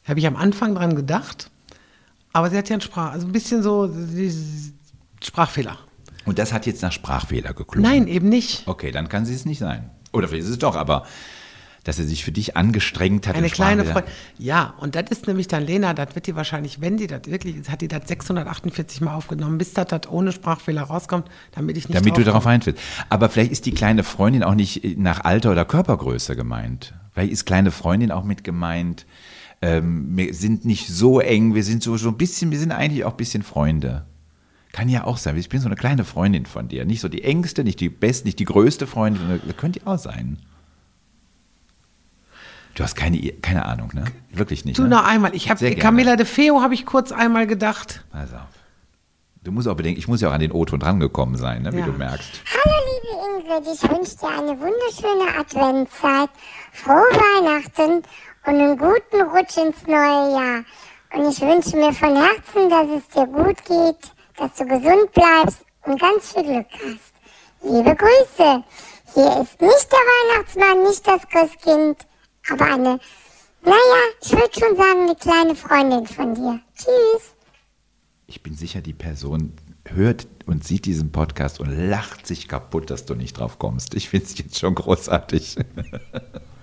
Habe 0.07 0.21
ich 0.21 0.27
am 0.27 0.37
Anfang 0.37 0.75
dran 0.75 0.95
gedacht, 0.95 1.51
aber 2.33 2.51
sie 2.51 2.57
hat 2.57 2.69
ja 2.69 2.75
einen 2.75 2.81
Sprach, 2.81 3.13
also 3.13 3.27
ein 3.27 3.33
bisschen 3.33 3.63
so 3.63 3.91
Sprachfehler. 5.23 5.79
Und 6.25 6.39
das 6.39 6.53
hat 6.53 6.67
jetzt 6.67 6.83
nach 6.83 6.93
Sprachfehler 6.93 7.55
geklungen. 7.55 7.91
Nein, 7.91 8.09
eben 8.09 8.29
nicht. 8.29 8.67
Okay, 8.67 8.91
dann 8.91 9.09
kann 9.09 9.25
sie 9.25 9.35
es 9.35 9.45
nicht 9.45 9.59
sein. 9.59 9.91
Oder 10.13 10.29
vielleicht 10.29 10.45
ist 10.45 10.51
es 10.51 10.59
doch, 10.59 10.77
aber 10.77 11.07
dass 11.87 12.01
er 12.01 12.05
sich 12.05 12.25
für 12.25 12.33
dich 12.33 12.57
angestrengt 12.57 13.29
hat. 13.29 13.37
Eine 13.37 13.49
kleine 13.49 13.85
Freundin. 13.85 14.11
Ja, 14.39 14.75
und 14.79 14.97
das 14.97 15.05
ist 15.11 15.29
nämlich 15.29 15.47
dann 15.47 15.65
Lena, 15.65 15.95
das 15.95 16.17
wird 16.17 16.27
die 16.27 16.35
wahrscheinlich, 16.35 16.81
wenn 16.81 16.97
die 16.97 17.07
das 17.07 17.27
wirklich, 17.27 17.57
ist, 17.57 17.71
hat 17.71 17.81
die 17.81 17.87
das 17.87 18.09
648 18.09 19.01
Mal 19.03 19.15
aufgenommen, 19.15 19.57
bis 19.57 19.73
das, 19.73 19.87
das 19.87 20.09
ohne 20.11 20.33
Sprachfehler 20.33 20.83
rauskommt, 20.83 21.29
damit 21.53 21.77
ich 21.77 21.89
nicht 21.89 21.97
Damit 21.97 22.17
du 22.17 22.25
darauf 22.25 22.47
einfällst. 22.47 22.83
Aber 23.09 23.29
vielleicht 23.29 23.53
ist 23.53 23.67
die 23.67 23.73
kleine 23.73 24.03
Freundin 24.03 24.43
auch 24.43 24.57
nicht 24.57 24.99
nach 24.99 25.25
Alter 25.25 25.53
oder 25.53 25.65
Körpergröße 25.65 26.35
gemeint. 26.35 26.93
Vielleicht 27.13 27.33
ist 27.33 27.47
kleine 27.47 27.71
Freundin 27.71 28.11
auch 28.11 28.25
mit 28.25 28.43
gemeint. 28.43 29.07
Ähm, 29.63 30.17
wir 30.17 30.35
sind 30.35 30.65
nicht 30.65 30.89
so 30.89 31.21
eng, 31.21 31.55
wir 31.55 31.65
sind 31.65 31.83
so, 31.83 31.97
so 31.97 32.09
ein 32.09 32.17
bisschen, 32.17 32.51
wir 32.51 32.59
sind 32.59 32.73
eigentlich 32.73 33.05
auch 33.05 33.13
ein 33.13 33.17
bisschen 33.17 33.43
Freunde. 33.43 34.05
Kann 34.73 34.89
ja 34.89 35.05
auch 35.05 35.17
sein. 35.17 35.37
Ich 35.39 35.49
bin 35.49 35.61
so 35.61 35.67
eine 35.67 35.77
kleine 35.77 36.05
Freundin 36.05 36.45
von 36.45 36.69
dir. 36.69 36.85
Nicht 36.85 37.01
so 37.01 37.09
die 37.09 37.23
engste, 37.23 37.65
nicht 37.65 37.81
die 37.81 37.89
beste, 37.89 38.27
nicht 38.27 38.39
die 38.39 38.45
größte 38.45 38.87
Freundin. 38.87 39.41
Das 39.47 39.57
könnte 39.57 39.81
ja 39.81 39.87
auch 39.87 39.99
sein. 39.99 40.39
Du 42.75 42.85
hast 42.85 42.95
keine, 42.95 43.19
keine 43.41 43.65
Ahnung, 43.65 43.91
ne? 43.95 44.05
Wirklich 44.33 44.67
nicht. 44.67 44.79
Du 44.79 44.83
ne? 44.83 44.91
noch 44.91 45.05
einmal. 45.05 45.35
Ich 45.35 45.49
habe. 45.49 45.75
Camilla 45.77 46.17
de 46.17 46.27
Feo 46.27 46.61
habe 46.61 46.75
ich 46.75 46.85
kurz 46.85 47.11
einmal 47.11 47.47
gedacht. 47.47 48.05
Pass 48.13 48.35
auf. 48.35 48.41
Du 49.43 49.53
musst 49.53 49.69
auch 49.69 49.77
bedenken, 49.77 49.99
ich 49.99 50.09
muss 50.09 50.21
ja 50.21 50.29
auch 50.29 50.33
an 50.33 50.41
den 50.41 50.51
O-Ton 50.51 50.83
rangekommen 50.83 51.37
sein, 51.37 51.63
ne, 51.63 51.73
wie 51.73 51.79
Ja. 51.79 51.87
du 51.87 51.93
merkst. 51.93 52.43
Hallo 52.53 52.77
liebe 52.85 53.55
Ingrid, 53.63 53.75
ich 53.75 53.83
wünsche 53.89 54.17
dir 54.17 54.29
eine 54.29 54.59
wunderschöne 54.61 55.39
Adventszeit, 55.39 56.31
frohe 56.73 56.97
Weihnachten 56.97 58.03
und 58.47 58.61
einen 58.61 58.79
guten 58.79 59.23
Rutsch 59.23 59.57
ins 59.57 59.87
neue 59.87 60.33
Jahr. 60.33 60.65
Und 61.13 61.31
ich 61.31 61.41
wünsche 61.41 61.77
mir 61.77 61.93
von 61.93 62.17
Herzen, 62.17 62.71
dass 62.71 62.89
es 62.89 63.09
dir 63.09 63.27
gut 63.27 63.65
geht, 63.65 64.13
dass 64.37 64.55
du 64.55 64.65
gesund 64.65 65.13
bleibst 65.13 65.65
und 65.85 66.01
ganz 66.01 66.33
viel 66.33 66.45
Glück 66.45 66.67
hast. 66.73 67.13
Liebe 67.63 67.97
Grüße. 67.97 68.65
Hier 69.15 69.41
ist 69.43 69.61
nicht 69.61 69.93
der 69.93 69.99
Weihnachtsmann, 69.99 70.83
nicht 70.83 71.07
das 71.07 71.27
Christkind, 71.29 72.07
aber 72.51 72.65
eine, 72.67 73.01
naja, 73.63 74.01
ich 74.23 74.33
würde 74.33 74.51
schon 74.53 74.77
sagen, 74.77 75.03
eine 75.03 75.17
kleine 75.17 75.55
Freundin 75.55 76.07
von 76.07 76.35
dir. 76.35 76.61
Tschüss. 76.77 77.35
Ich 78.27 78.43
bin 78.43 78.55
sicher, 78.55 78.81
die 78.81 78.93
Person 78.93 79.55
hört 79.87 80.27
und 80.47 80.65
sieht 80.65 80.85
diesen 80.85 81.13
Podcast 81.13 81.61
und 81.61 81.71
lacht 81.89 82.27
sich 82.27 82.49
kaputt, 82.49 82.91
dass 82.91 83.07
du 83.07 83.15
nicht 83.15 83.39
drauf 83.39 83.59
kommst. 83.59 83.95
Ich 83.95 84.09
finde 84.09 84.27
es 84.27 84.39
jetzt 84.39 84.59
schon 84.59 84.75
großartig. 84.75 85.57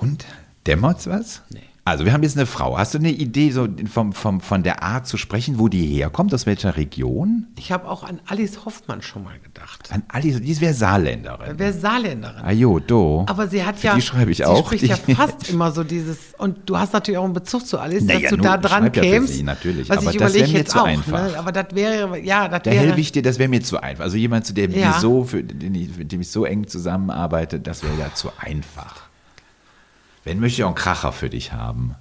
Und 0.00 0.24
dämmert's 0.66 1.06
was? 1.06 1.42
Nee. 1.50 1.60
Also 1.84 2.04
wir 2.04 2.12
haben 2.12 2.22
jetzt 2.22 2.36
eine 2.36 2.44
Frau. 2.44 2.76
Hast 2.76 2.92
du 2.92 2.98
eine 2.98 3.08
Idee 3.10 3.50
so 3.50 3.66
vom, 3.90 4.12
vom, 4.12 4.42
von 4.42 4.62
der 4.62 4.82
Art 4.82 5.06
zu 5.06 5.16
sprechen, 5.16 5.58
wo 5.58 5.68
die 5.68 5.86
herkommt, 5.86 6.34
aus 6.34 6.44
welcher 6.44 6.76
Region? 6.76 7.46
Ich 7.56 7.72
habe 7.72 7.88
auch 7.88 8.04
an 8.04 8.20
Alice 8.26 8.66
Hoffmann 8.66 9.00
schon 9.00 9.24
mal 9.24 9.38
gedacht. 9.42 9.88
An 9.90 10.02
Alice, 10.08 10.38
die 10.42 10.60
wäre 10.60 10.74
Saarländerin. 10.74 11.54
Wer 11.56 11.72
Saarländerin. 11.72 12.44
Ajo, 12.44 12.78
do. 12.78 13.24
Aber 13.26 13.48
sie 13.48 13.64
hat 13.64 13.82
ja, 13.82 13.94
Die 13.94 14.02
schreibe 14.02 14.30
ich 14.32 14.36
sie 14.36 14.44
auch. 14.44 14.66
spricht 14.66 14.84
ja 14.84 14.98
Die- 15.06 15.14
fast 15.14 15.48
immer 15.48 15.72
so 15.72 15.82
dieses, 15.82 16.34
und 16.36 16.58
du 16.68 16.76
hast 16.76 16.92
natürlich 16.92 17.16
auch 17.16 17.24
einen 17.24 17.32
Bezug 17.32 17.66
zu 17.66 17.78
Alice, 17.78 18.04
Naja, 18.04 18.20
dass 18.20 18.30
du 18.32 18.36
nur, 18.36 18.44
da 18.44 18.58
dran 18.58 18.82
schreib 18.82 18.96
ja 18.96 19.02
kämst. 19.04 19.32
sie, 19.32 19.42
natürlich, 19.42 19.88
Was 19.88 19.96
aber 19.96 20.10
ich 20.10 20.18
das 20.18 20.34
wär 20.34 20.40
überlege 20.40 20.52
mir 20.52 20.58
jetzt 20.58 20.72
zu 20.72 20.78
auch, 20.80 20.84
einfach. 20.86 21.22
Ne? 21.32 21.38
Aber 21.38 21.52
das 21.52 21.66
wäre, 21.74 22.20
ja, 22.20 22.48
das 22.48 22.62
Da 22.64 22.70
wäre. 22.70 22.84
helfe 22.84 23.00
ich 23.00 23.12
dir, 23.12 23.22
das 23.22 23.38
wäre 23.38 23.48
mir 23.48 23.62
zu 23.62 23.80
einfach. 23.82 24.04
Also 24.04 24.18
jemand, 24.18 24.44
zu 24.44 24.52
dem 24.52 24.72
Ja. 24.74 24.90
ich 24.90 24.96
so, 24.96 25.24
für 25.24 25.42
den 25.42 25.74
ich, 25.74 25.96
mit 25.96 26.12
dem 26.12 26.20
ich 26.20 26.28
so 26.30 26.44
eng 26.44 26.66
zusammenarbeite, 26.66 27.60
das 27.60 27.82
wäre 27.82 27.94
ja 27.98 28.12
zu 28.14 28.28
einfach. 28.38 29.07
Wenn 30.24 30.40
möchte 30.40 30.60
ich 30.60 30.64
auch 30.64 30.68
einen 30.68 30.76
Kracher 30.76 31.12
für 31.12 31.30
dich 31.30 31.52
haben. 31.52 31.94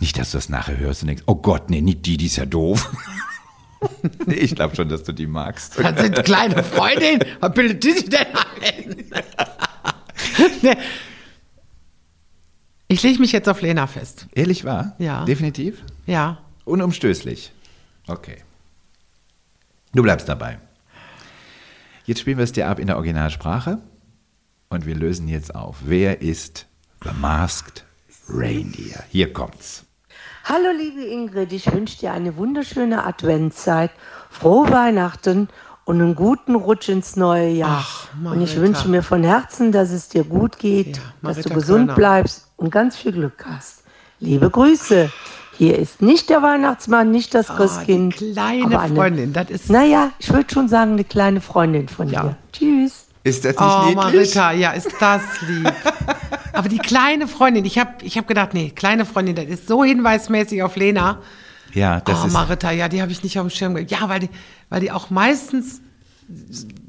Nicht, 0.00 0.18
dass 0.18 0.32
du 0.32 0.38
das 0.38 0.48
nachher 0.48 0.76
hörst 0.78 1.02
und 1.02 1.08
denkst, 1.08 1.22
oh 1.26 1.34
Gott, 1.34 1.70
nee, 1.70 1.80
nicht 1.80 2.04
die, 2.04 2.16
die 2.16 2.26
ist 2.26 2.36
ja 2.36 2.44
doof. 2.44 2.94
nee, 4.26 4.34
ich 4.34 4.54
glaube 4.54 4.76
schon, 4.76 4.88
dass 4.88 5.02
du 5.02 5.12
die 5.12 5.26
magst. 5.26 5.78
Das 5.78 6.00
sind 6.00 6.22
kleine 6.24 6.62
Freundinnen. 6.62 7.24
Was 7.40 7.54
bildet 7.54 7.82
die 7.82 7.92
sich 7.92 8.08
denn 8.08 8.26
ein? 8.60 8.96
Ich 12.92 13.02
lege 13.02 13.20
mich 13.20 13.32
jetzt 13.32 13.48
auf 13.48 13.62
Lena 13.62 13.86
fest. 13.86 14.26
Ehrlich 14.34 14.66
wahr? 14.66 14.94
Ja. 14.98 15.24
Definitiv? 15.24 15.82
Ja. 16.04 16.42
Unumstößlich. 16.66 17.50
Okay. 18.06 18.36
Du 19.94 20.02
bleibst 20.02 20.28
dabei. 20.28 20.58
Jetzt 22.04 22.20
spielen 22.20 22.36
wir 22.36 22.44
es 22.44 22.52
dir 22.52 22.68
ab 22.68 22.78
in 22.78 22.88
der 22.88 22.96
Originalsprache 22.96 23.78
und 24.68 24.84
wir 24.84 24.94
lösen 24.94 25.26
jetzt 25.26 25.54
auf. 25.54 25.78
Wer 25.86 26.20
ist 26.20 26.66
The 27.04 27.10
Masked 27.20 27.84
Reindeer? 28.28 29.02
Hier 29.10 29.32
kommt's. 29.32 29.84
Hallo 30.44 30.68
liebe 30.76 31.02
Ingrid, 31.04 31.52
ich 31.52 31.72
wünsche 31.72 31.98
dir 31.98 32.12
eine 32.12 32.36
wunderschöne 32.36 33.04
Adventszeit, 33.04 33.90
frohe 34.30 34.70
Weihnachten 34.70 35.48
und 35.84 36.00
einen 36.00 36.14
guten 36.14 36.54
Rutsch 36.56 36.88
ins 36.88 37.16
neue 37.16 37.48
Jahr. 37.50 37.84
Ach, 37.84 38.08
und 38.24 38.40
ich 38.40 38.56
wünsche 38.56 38.88
mir 38.88 39.02
von 39.02 39.22
Herzen, 39.22 39.70
dass 39.72 39.90
es 39.90 40.08
dir 40.08 40.24
gut 40.24 40.58
geht, 40.58 40.96
Ja, 40.96 41.02
dass 41.22 41.38
du 41.42 41.50
gesund 41.50 41.86
Kölner. 41.88 41.94
bleibst 41.94 42.48
und 42.56 42.70
ganz 42.70 42.96
viel 42.96 43.12
Glück 43.12 43.44
hast. 43.46 43.84
Liebe 44.18 44.50
Grüße. 44.50 45.10
Hier 45.58 45.78
ist 45.78 46.02
nicht 46.02 46.28
der 46.30 46.42
Weihnachtsmann, 46.42 47.10
nicht 47.10 47.34
das 47.34 47.50
Ah, 47.50 47.56
Christkind. 47.56 48.18
die 48.18 48.32
kleine 48.32 48.64
aber 48.64 48.80
eine, 48.80 48.94
Freundin, 48.94 49.32
das 49.32 49.50
ist. 49.50 49.70
Naja, 49.70 50.10
ich 50.18 50.32
würde 50.32 50.52
schon 50.52 50.68
sagen, 50.68 50.92
eine 50.92 51.04
kleine 51.04 51.40
Freundin 51.40 51.88
von 51.88 52.08
Ja. 52.08 52.22
dir. 52.22 52.36
Tschüss. 52.52 53.01
Ist 53.24 53.44
das 53.44 53.52
nicht 53.52 53.60
Oh, 53.60 53.84
niedlich? 53.86 54.34
Marita, 54.34 54.52
ja, 54.52 54.72
ist 54.72 54.90
das 54.98 55.22
lieb. 55.42 55.72
Aber 56.52 56.68
die 56.68 56.78
kleine 56.78 57.28
Freundin, 57.28 57.64
ich 57.64 57.78
habe 57.78 57.92
ich 58.02 58.18
hab 58.18 58.26
gedacht, 58.26 58.52
nee, 58.52 58.70
kleine 58.70 59.06
Freundin, 59.06 59.36
das 59.36 59.46
ist 59.46 59.68
so 59.68 59.84
hinweismäßig 59.84 60.62
auf 60.62 60.76
Lena. 60.76 61.20
Ja, 61.72 62.00
das 62.00 62.22
oh, 62.22 62.26
ist. 62.26 62.32
Marita, 62.32 62.70
ja, 62.70 62.88
die 62.88 63.00
habe 63.00 63.12
ich 63.12 63.22
nicht 63.22 63.38
auf 63.38 63.46
dem 63.46 63.50
Schirm. 63.50 63.76
Ja, 63.88 64.08
weil 64.08 64.20
die, 64.20 64.30
weil 64.68 64.80
die 64.80 64.90
auch 64.90 65.10
meistens 65.10 65.80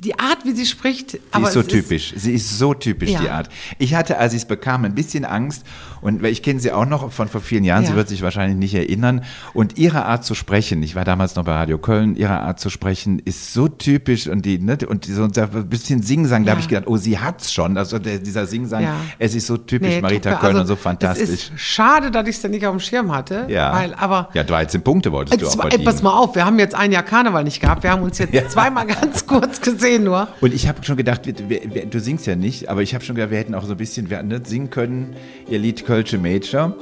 die 0.04 0.20
Art, 0.20 0.40
wie 0.46 0.52
sie 0.52 0.66
spricht. 0.66 1.12
Sie 1.12 1.18
ist 1.42 1.54
so 1.54 1.60
es 1.62 1.68
typisch. 1.68 2.14
sie 2.16 2.34
ist 2.34 2.58
so 2.58 2.74
typisch, 2.74 3.10
Ja. 3.12 3.22
die 3.22 3.30
Art. 3.30 3.50
Ich 3.80 3.96
hatte, 3.96 4.18
als 4.18 4.34
ich 4.34 4.42
es 4.42 4.46
bekam, 4.48 4.86
ein 4.86 4.96
bisschen 4.96 5.26
Angst. 5.26 5.64
Und 6.02 6.24
ich 6.26 6.44
kenne 6.44 6.60
sie 6.60 6.72
auch 6.74 6.86
noch 6.86 7.12
von 7.14 7.30
vor 7.30 7.40
vielen 7.40 7.64
Jahren. 7.64 7.86
Sie 7.86 7.92
Ja. 7.92 7.96
wird 7.96 8.10
sich 8.10 8.22
wahrscheinlich 8.22 8.58
nicht 8.58 8.74
erinnern. 8.76 9.24
Und 9.54 9.78
ihre 9.78 10.06
Art 10.06 10.26
zu 10.26 10.36
sprechen, 10.36 10.84
ich 10.84 10.96
war 10.96 11.06
damals 11.06 11.36
noch 11.36 11.46
bei 11.46 11.54
Radio 11.54 11.78
Köln, 11.78 12.16
ihre 12.16 12.40
Art 12.42 12.60
zu 12.60 12.70
sprechen 12.70 13.20
ist 13.24 13.54
so 13.54 13.68
typisch. 13.70 14.28
Und 14.28 14.46
die, 14.46 14.60
ne, 14.60 14.78
und 14.88 15.06
so 15.06 15.24
ein 15.24 15.70
bisschen 15.70 16.02
Singsang, 16.04 16.44
da 16.44 16.48
Ja. 16.48 16.52
habe 16.52 16.62
ich 16.62 16.68
gedacht, 16.68 16.88
oh, 16.88 16.98
sie 16.98 17.20
hat's 17.20 17.54
schon. 17.54 17.78
Also 17.78 18.00
der, 18.00 18.20
dieser 18.20 18.46
Singsang, 18.46 18.86
es 19.20 19.34
ist 19.36 19.48
so 19.48 19.56
typisch 19.58 19.88
Nee, 19.90 20.02
Marita 20.02 20.36
Köln 20.36 20.58
also, 20.58 20.62
und 20.62 20.68
so 20.68 20.74
Es 20.74 20.80
fantastisch. 20.82 21.30
ist 21.30 21.52
schade, 21.56 22.12
dass 22.12 22.28
ich 22.28 22.36
es 22.36 22.42
dann 22.42 22.52
nicht 22.52 22.66
auf 22.66 22.74
dem 22.76 22.80
Schirm 22.82 23.14
hatte. 23.16 23.46
Ja. 23.48 23.72
Weil, 23.74 23.94
aber 23.96 24.30
ja, 24.34 24.44
13 24.44 24.82
Punkte 24.84 25.12
wolltest 25.12 25.40
du 25.40 25.46
Jetzt, 25.46 25.56
auch 25.58 25.62
verdienen. 25.62 25.86
pass 25.86 26.02
mal 26.04 26.12
auf, 26.18 26.36
wir 26.36 26.46
haben 26.46 26.60
jetzt 26.60 26.76
ein 26.76 26.92
Jahr 26.92 27.04
Karneval 27.04 27.44
nicht 27.46 27.62
gehabt. 27.62 27.84
Wir 27.84 27.92
haben 27.92 28.04
uns 28.04 28.18
jetzt 28.18 28.52
zweimal 28.52 28.86
ganz 28.88 29.26
kurz 29.26 29.62
gesehen 29.62 29.93
nur. 30.00 30.28
Und 30.42 30.54
ich 30.54 30.68
habe 30.68 30.84
schon 30.84 30.98
gedacht, 30.98 31.22
wir, 31.26 31.50
wir, 31.74 31.86
du 31.86 32.00
singst 32.00 32.26
ja 32.28 32.36
nicht, 32.36 32.70
aber 32.70 32.82
ich 32.82 32.94
habe 32.94 33.04
schon 33.04 33.16
gedacht, 33.16 33.32
wir 33.32 33.38
hätten 33.38 33.56
auch 33.56 33.64
so 33.66 33.72
ein 33.72 33.78
bisschen 33.78 34.10
wir, 34.10 34.22
ne, 34.24 34.42
singen 34.44 34.70
können, 34.70 35.16
ihr 35.48 35.60
Lied 35.60 35.86
Kölsche 35.86 36.18
Major. 36.18 36.76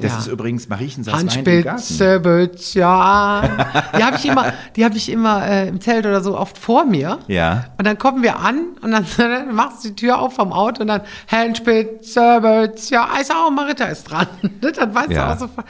Das 0.00 0.12
Ja. 0.12 0.18
ist 0.18 0.26
übrigens 0.28 0.68
Mariechen 0.68 1.02
saß. 1.02 1.14
Handspitze, 1.14 2.20
Böttcher. 2.20 3.42
Die 3.96 4.04
habe 4.04 4.16
ich 4.16 4.26
immer, 4.26 4.52
die 4.76 4.84
habe 4.84 4.96
ich 4.96 5.10
immer 5.10 5.46
äh, 5.48 5.68
im 5.68 5.80
Zelt 5.80 6.06
oder 6.06 6.20
so 6.22 6.36
oft 6.38 6.56
vor 6.58 6.84
mir. 6.84 7.18
Ja. 7.26 7.64
Und 7.78 7.86
dann 7.86 7.98
kommen 7.98 8.22
wir 8.22 8.38
an 8.38 8.60
und 8.82 8.90
dann, 8.92 9.04
dann 9.16 9.54
machst 9.54 9.84
du 9.84 9.88
die 9.88 9.96
Tür 9.96 10.20
auf 10.20 10.34
vom 10.34 10.52
Auto 10.52 10.82
und 10.82 10.88
dann 10.88 11.00
Handspitze, 11.30 12.38
Böttcher. 12.40 13.08
Ich 13.20 13.26
sag, 13.26 13.36
oh, 13.46 13.50
Marita 13.50 13.86
ist 13.86 14.04
dran. 14.04 14.26
dann 14.60 14.94
weißt 14.94 15.10
Ja. 15.10 15.26
du 15.26 15.32
auch 15.34 15.38
sofort. 15.38 15.66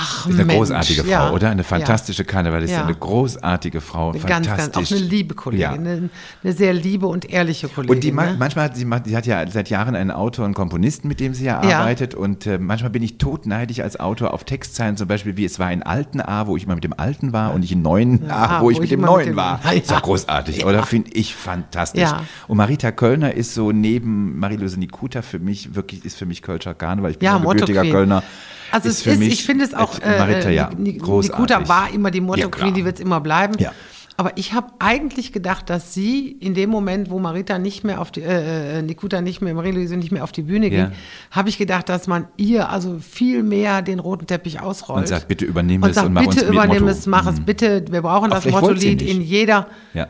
Ach, 0.00 0.26
Ist 0.26 0.34
eine 0.34 0.44
Mensch, 0.44 0.58
großartige 0.58 1.02
Frau, 1.02 1.10
ja. 1.10 1.30
oder? 1.32 1.50
Eine 1.50 1.62
Ja. 1.62 1.66
fantastische 1.68 2.24
Karnevalistin, 2.24 2.78
Ja. 2.78 2.84
eine 2.84 2.94
großartige 2.94 3.80
Frau, 3.80 4.10
Eine 4.10 4.20
ganz, 4.20 4.46
fantastisch. 4.46 4.74
ganz, 4.74 4.92
auch 4.92 4.96
eine 4.96 5.06
liebe 5.06 5.34
Kollegin, 5.34 5.62
Ja. 5.62 5.72
eine, 5.72 6.10
eine 6.44 6.52
sehr 6.52 6.72
liebe 6.72 7.06
und 7.08 7.28
ehrliche 7.28 7.68
Kollegin. 7.68 7.96
Und 7.96 8.04
die 8.04 8.12
ne? 8.12 8.36
manchmal 8.38 8.66
hat 8.66 8.76
sie, 8.76 8.86
die 9.06 9.16
hat 9.16 9.26
ja 9.26 9.44
seit 9.50 9.70
Jahren 9.70 9.94
einen 9.96 10.10
Autor 10.10 10.44
und 10.44 10.54
Komponisten, 10.54 11.08
mit 11.08 11.18
dem 11.20 11.34
sie 11.34 11.44
ja, 11.44 11.62
Ja. 11.64 11.80
arbeitet. 11.80 12.14
Und 12.14 12.46
äh, 12.46 12.58
manchmal 12.58 12.90
bin 12.90 13.02
ich 13.02 13.18
totneidig 13.18 13.82
als 13.82 13.98
Autor 13.98 14.32
auf 14.34 14.44
Textzeilen, 14.44 14.96
zum 14.96 15.08
Beispiel 15.08 15.36
wie 15.36 15.44
es 15.44 15.58
war 15.58 15.72
in 15.72 15.82
alten 15.82 16.20
A, 16.20 16.46
wo 16.46 16.56
ich 16.56 16.64
immer 16.64 16.74
mit 16.76 16.84
dem 16.84 16.94
Alten 16.96 17.32
war 17.32 17.52
und 17.54 17.64
ich 17.64 17.72
in 17.72 17.82
neuen 17.82 18.30
A, 18.30 18.60
wo 18.62 18.70
ich 18.70 18.78
mit 18.80 18.90
dem 18.90 19.00
immer 19.00 19.08
mit 19.08 19.16
Neuen 19.16 19.26
dem- 19.30 19.36
war. 19.36 19.60
Ja. 19.64 19.70
Ist 19.78 19.90
doch 19.90 20.02
großartig, 20.02 20.64
oder? 20.64 20.84
Finde 20.84 21.10
ich 21.14 21.34
fantastisch. 21.34 22.02
Ja. 22.02 22.22
Und 22.46 22.56
Marita 22.56 22.92
Kölner 22.92 23.34
ist 23.34 23.54
so 23.54 23.72
neben 23.72 24.38
Marie-Louise 24.38 24.78
Nikuta 24.78 25.22
für 25.22 25.38
mich 25.38 25.74
wirklich, 25.74 26.04
ist 26.04 26.16
für 26.18 26.26
mich 26.26 26.42
Kölscher 26.42 26.74
Karneval. 26.74 27.10
Ich 27.10 27.18
bin 27.18 27.26
Ja, 27.26 27.36
ein 27.36 27.42
gebürtiger. 27.42 27.82
Kölner. 27.82 28.22
Also 28.70 28.88
es 28.88 29.02
für 29.02 29.10
ist, 29.10 29.20
ich 29.22 29.44
finde 29.44 29.64
es 29.64 29.74
auch, 29.74 29.98
äh, 30.00 30.18
Marita, 30.18 30.50
ja. 30.50 30.70
Nikuta 30.76 31.68
war 31.68 31.92
immer 31.92 32.10
die 32.10 32.20
Motto 32.20 32.40
Ja. 32.40 32.48
Queen, 32.48 32.74
die 32.74 32.84
wird 32.84 32.96
es 32.96 33.00
immer 33.00 33.20
bleiben. 33.20 33.54
Ja. 33.58 33.72
Aber 34.20 34.32
ich 34.36 34.52
habe 34.52 34.66
eigentlich 34.80 35.32
gedacht, 35.32 35.70
dass 35.70 35.94
sie 35.94 36.32
in 36.40 36.52
dem 36.54 36.70
Moment, 36.70 37.08
wo 37.08 37.20
Marita 37.20 37.56
nicht 37.60 37.84
mehr 37.84 38.00
auf 38.00 38.10
die, 38.10 38.20
äh, 38.22 38.78
äh, 38.78 38.82
Nikuta 38.82 39.20
nicht 39.20 39.40
mehr, 39.42 39.54
Marie-Louise 39.54 39.96
nicht 39.96 40.10
mehr 40.10 40.24
auf 40.24 40.32
die 40.32 40.42
Bühne 40.42 40.66
Ja. 40.72 40.86
ging, 40.86 40.96
habe 41.30 41.48
ich 41.48 41.56
gedacht, 41.56 41.88
dass 41.88 42.08
man 42.08 42.26
ihr 42.36 42.68
also 42.68 42.98
viel 42.98 43.44
mehr 43.44 43.80
den 43.80 44.00
roten 44.00 44.26
Teppich 44.26 44.60
ausrollt. 44.60 45.02
Und 45.02 45.06
sagt, 45.06 45.28
bitte 45.28 45.44
übernimm 45.44 45.84
und 45.84 45.90
es 45.90 45.94
sagt, 45.94 46.08
und 46.08 46.14
mach 46.14 46.26
uns 46.26 46.34
bitte 46.34 46.48
übernimm 46.48 46.80
Motto. 46.82 46.88
es, 46.88 47.06
mach 47.06 47.26
es 47.28 47.38
Mhm. 47.38 47.44
bitte. 47.44 47.84
Wir 47.90 48.02
brauchen 48.02 48.32
Aber 48.32 48.40
das 48.40 48.50
Motto-Lied 48.50 49.02
in 49.02 49.22
jeder. 49.22 49.68
Ja. 49.94 50.08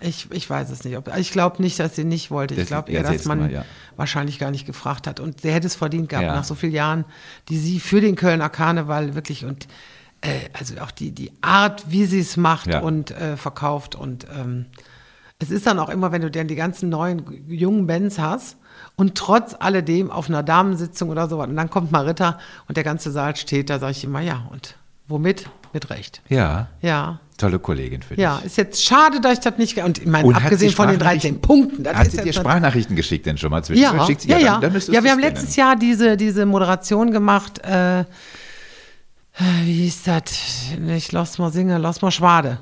Ich, 0.00 0.28
ich 0.30 0.48
weiß 0.48 0.70
es 0.70 0.84
nicht. 0.84 0.96
Ob, 0.96 1.14
ich 1.16 1.30
glaube 1.32 1.62
nicht, 1.62 1.78
dass 1.78 1.96
sie 1.96 2.04
nicht 2.04 2.30
wollte. 2.30 2.54
Ich 2.54 2.66
glaube 2.66 2.90
ja, 2.92 3.00
eher, 3.00 3.12
dass 3.12 3.24
man 3.24 3.38
mal, 3.38 3.52
ja. 3.52 3.64
wahrscheinlich 3.96 4.38
gar 4.38 4.50
nicht 4.50 4.66
gefragt 4.66 5.06
hat. 5.06 5.20
Und 5.20 5.44
der 5.44 5.52
hätte 5.52 5.66
es 5.66 5.74
verdient 5.74 6.08
gehabt 6.08 6.26
Ja. 6.26 6.34
nach 6.34 6.44
so 6.44 6.54
vielen 6.54 6.72
Jahren, 6.72 7.04
die 7.48 7.58
sie 7.58 7.80
für 7.80 8.00
den 8.00 8.16
Kölner 8.16 8.48
Karneval 8.48 9.14
wirklich 9.14 9.44
und 9.44 9.66
äh, 10.20 10.48
also 10.52 10.78
auch 10.80 10.90
die, 10.90 11.12
die 11.12 11.32
Art, 11.40 11.84
wie 11.90 12.06
sie 12.06 12.20
es 12.20 12.36
macht 12.36 12.74
und 12.74 13.10
äh, 13.10 13.36
verkauft. 13.36 13.94
Und 13.94 14.26
ähm, 14.34 14.66
es 15.38 15.50
ist 15.50 15.66
dann 15.66 15.78
auch 15.78 15.88
immer, 15.88 16.12
wenn 16.12 16.22
du 16.22 16.30
dann 16.30 16.48
die 16.48 16.54
ganzen 16.54 16.88
neuen 16.88 17.24
jungen 17.48 17.86
Bands 17.86 18.18
hast 18.18 18.56
und 18.96 19.14
trotz 19.16 19.54
alledem 19.58 20.10
auf 20.10 20.28
einer 20.28 20.42
Damensitzung 20.42 21.10
oder 21.10 21.28
so, 21.28 21.42
und 21.42 21.56
dann 21.56 21.70
kommt 21.70 21.92
Marita 21.92 22.38
und 22.68 22.76
der 22.76 22.84
ganze 22.84 23.10
Saal 23.10 23.36
steht, 23.36 23.70
da 23.70 23.78
sage 23.78 23.92
ich 23.92 24.04
immer, 24.04 24.20
ja, 24.20 24.48
und 24.50 24.76
womit? 25.08 25.48
Mit 25.72 25.90
Recht. 25.90 26.22
Ja, 26.28 26.68
Ja. 26.82 27.18
tolle 27.36 27.58
Kollegin 27.58 28.02
für 28.02 28.14
dich. 28.14 28.22
Ja, 28.22 28.38
ist 28.44 28.56
jetzt 28.56 28.84
schade, 28.84 29.20
dass 29.20 29.32
ich 29.34 29.40
das 29.40 29.58
nicht. 29.58 29.76
Und 29.78 29.98
ich 29.98 30.06
meine, 30.06 30.26
Und 30.28 30.36
abgesehen 30.36 30.70
von 30.72 30.86
den 30.86 31.00
Sprachnachrichten- 31.00 31.32
13 31.32 31.40
Punkten. 31.40 31.82
Das 31.82 31.96
Hat 31.96 32.10
sie 32.12 32.22
dir 32.22 32.32
Sprachnachrichten 32.32 32.94
geschickt 32.94 33.26
denn 33.26 33.36
schon 33.36 33.50
mal 33.50 33.64
zwischen? 33.64 33.82
ja, 33.82 34.06
Schickt 34.06 34.24
ja, 34.24 34.38
ja. 34.38 34.52
Dann, 34.52 34.60
dann 34.60 34.72
müsstest 34.72 34.94
ja, 34.94 35.02
wir 35.02 35.10
haben 35.10 35.18
letztes 35.18 35.56
Jahr 35.56 35.74
diese, 35.74 36.16
diese 36.16 36.46
Moderation 36.46 37.10
gemacht. 37.10 37.58
Äh, 37.64 38.04
wie 39.64 39.72
hieß 39.82 40.04
das? 40.04 40.22
Nicht 40.78 41.10
Los 41.12 41.38
mal 41.38 41.50
Singe, 41.52 41.78
Los 41.78 42.02
mal 42.02 42.12
Schwade. 42.12 42.58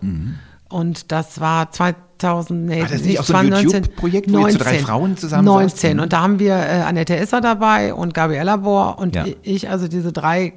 Und 0.70 1.12
das 1.12 1.38
war 1.38 1.70
2000, 1.70 2.64
nee, 2.66 2.80
War 2.80 2.88
das 2.88 3.02
nicht 3.02 3.20
auch 3.20 3.24
so 3.24 3.34
ein 3.34 3.48
2019, 3.52 3.82
YouTube-Projekt, 3.82 4.32
wo 4.32 4.38
ihr 4.46 4.52
zu 4.52 4.58
drei 4.58 4.78
Frauen 4.78 5.18
zusammen 5.18 5.44
19. 5.44 5.98
saßt? 5.98 6.02
Und 6.02 6.12
da 6.14 6.22
haben 6.22 6.38
wir 6.38 6.54
äh, 6.54 6.80
Annette 6.86 7.14
Esser 7.16 7.42
dabei 7.42 7.92
und 7.92 8.14
Gabriella 8.14 8.56
Bohr 8.56 8.98
und 8.98 9.14
Ja. 9.14 9.26
ich, 9.42 9.68
also 9.68 9.86
diese 9.86 10.12
drei, 10.14 10.54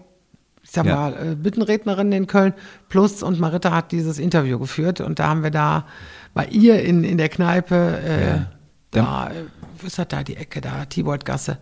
ich 0.66 0.72
sag 0.72 0.86
Ja. 0.88 0.95
mal, 0.95 1.13
äh, 1.13 1.36
Bittenrednerinnen 1.36 2.11
in 2.11 2.28
Köln. 2.28 2.53
Plus 2.89 3.22
und 3.22 3.39
Marita 3.39 3.72
hat 3.72 3.91
dieses 3.91 4.18
Interview 4.18 4.57
geführt 4.57 4.99
und 4.99 5.20
da 5.20 5.28
haben 5.28 5.43
wir 5.43 5.51
da 5.51 5.86
bei 6.34 6.47
ihr 6.47 6.82
in, 6.84 7.03
in 7.03 7.20
der 7.20 7.30
Kneipe, 7.30 7.76
äh, 8.03 8.28
Ja. 8.28 8.51
da, 8.89 9.30
äh, 9.30 9.43
wo 9.80 9.86
ist 9.86 9.99
das 9.99 10.07
da, 10.07 10.24
die 10.24 10.36
Ecke 10.38 10.61
da, 10.61 10.86
Tiboldgasse, 10.86 11.59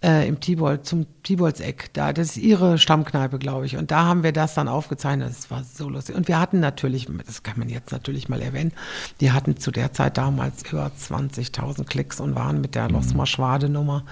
äh, 0.00 0.28
im 0.28 0.38
Tibold, 0.38 0.86
zum 0.86 1.06
Tiboldseck, 1.24 1.92
da, 1.94 2.12
das 2.12 2.28
ist 2.28 2.36
ihre 2.36 2.78
Stammkneipe, 2.78 3.38
glaube 3.40 3.66
ich. 3.66 3.76
Und 3.76 3.90
da 3.90 4.04
haben 4.04 4.22
wir 4.22 4.32
das 4.32 4.54
dann 4.54 4.68
aufgezeichnet. 4.68 5.28
Das 5.30 5.50
war 5.50 5.64
so 5.64 5.88
lustig. 5.88 6.14
Und 6.14 6.28
wir 6.28 6.38
hatten 6.38 6.60
natürlich, 6.60 7.08
das 7.26 7.42
kann 7.42 7.58
man 7.58 7.68
jetzt 7.68 7.90
natürlich 7.90 8.28
mal 8.28 8.40
erwähnen, 8.40 8.72
die 9.20 9.32
hatten 9.32 9.56
zu 9.56 9.72
der 9.72 9.92
Zeit 9.92 10.18
damals 10.18 10.62
über 10.70 10.88
20.000 10.96 11.84
Klicks 11.84 12.20
und 12.20 12.36
waren 12.36 12.60
mit 12.60 12.76
der 12.76 12.88
Losmer 12.90 13.26
Schwade-Nummer 13.26 14.04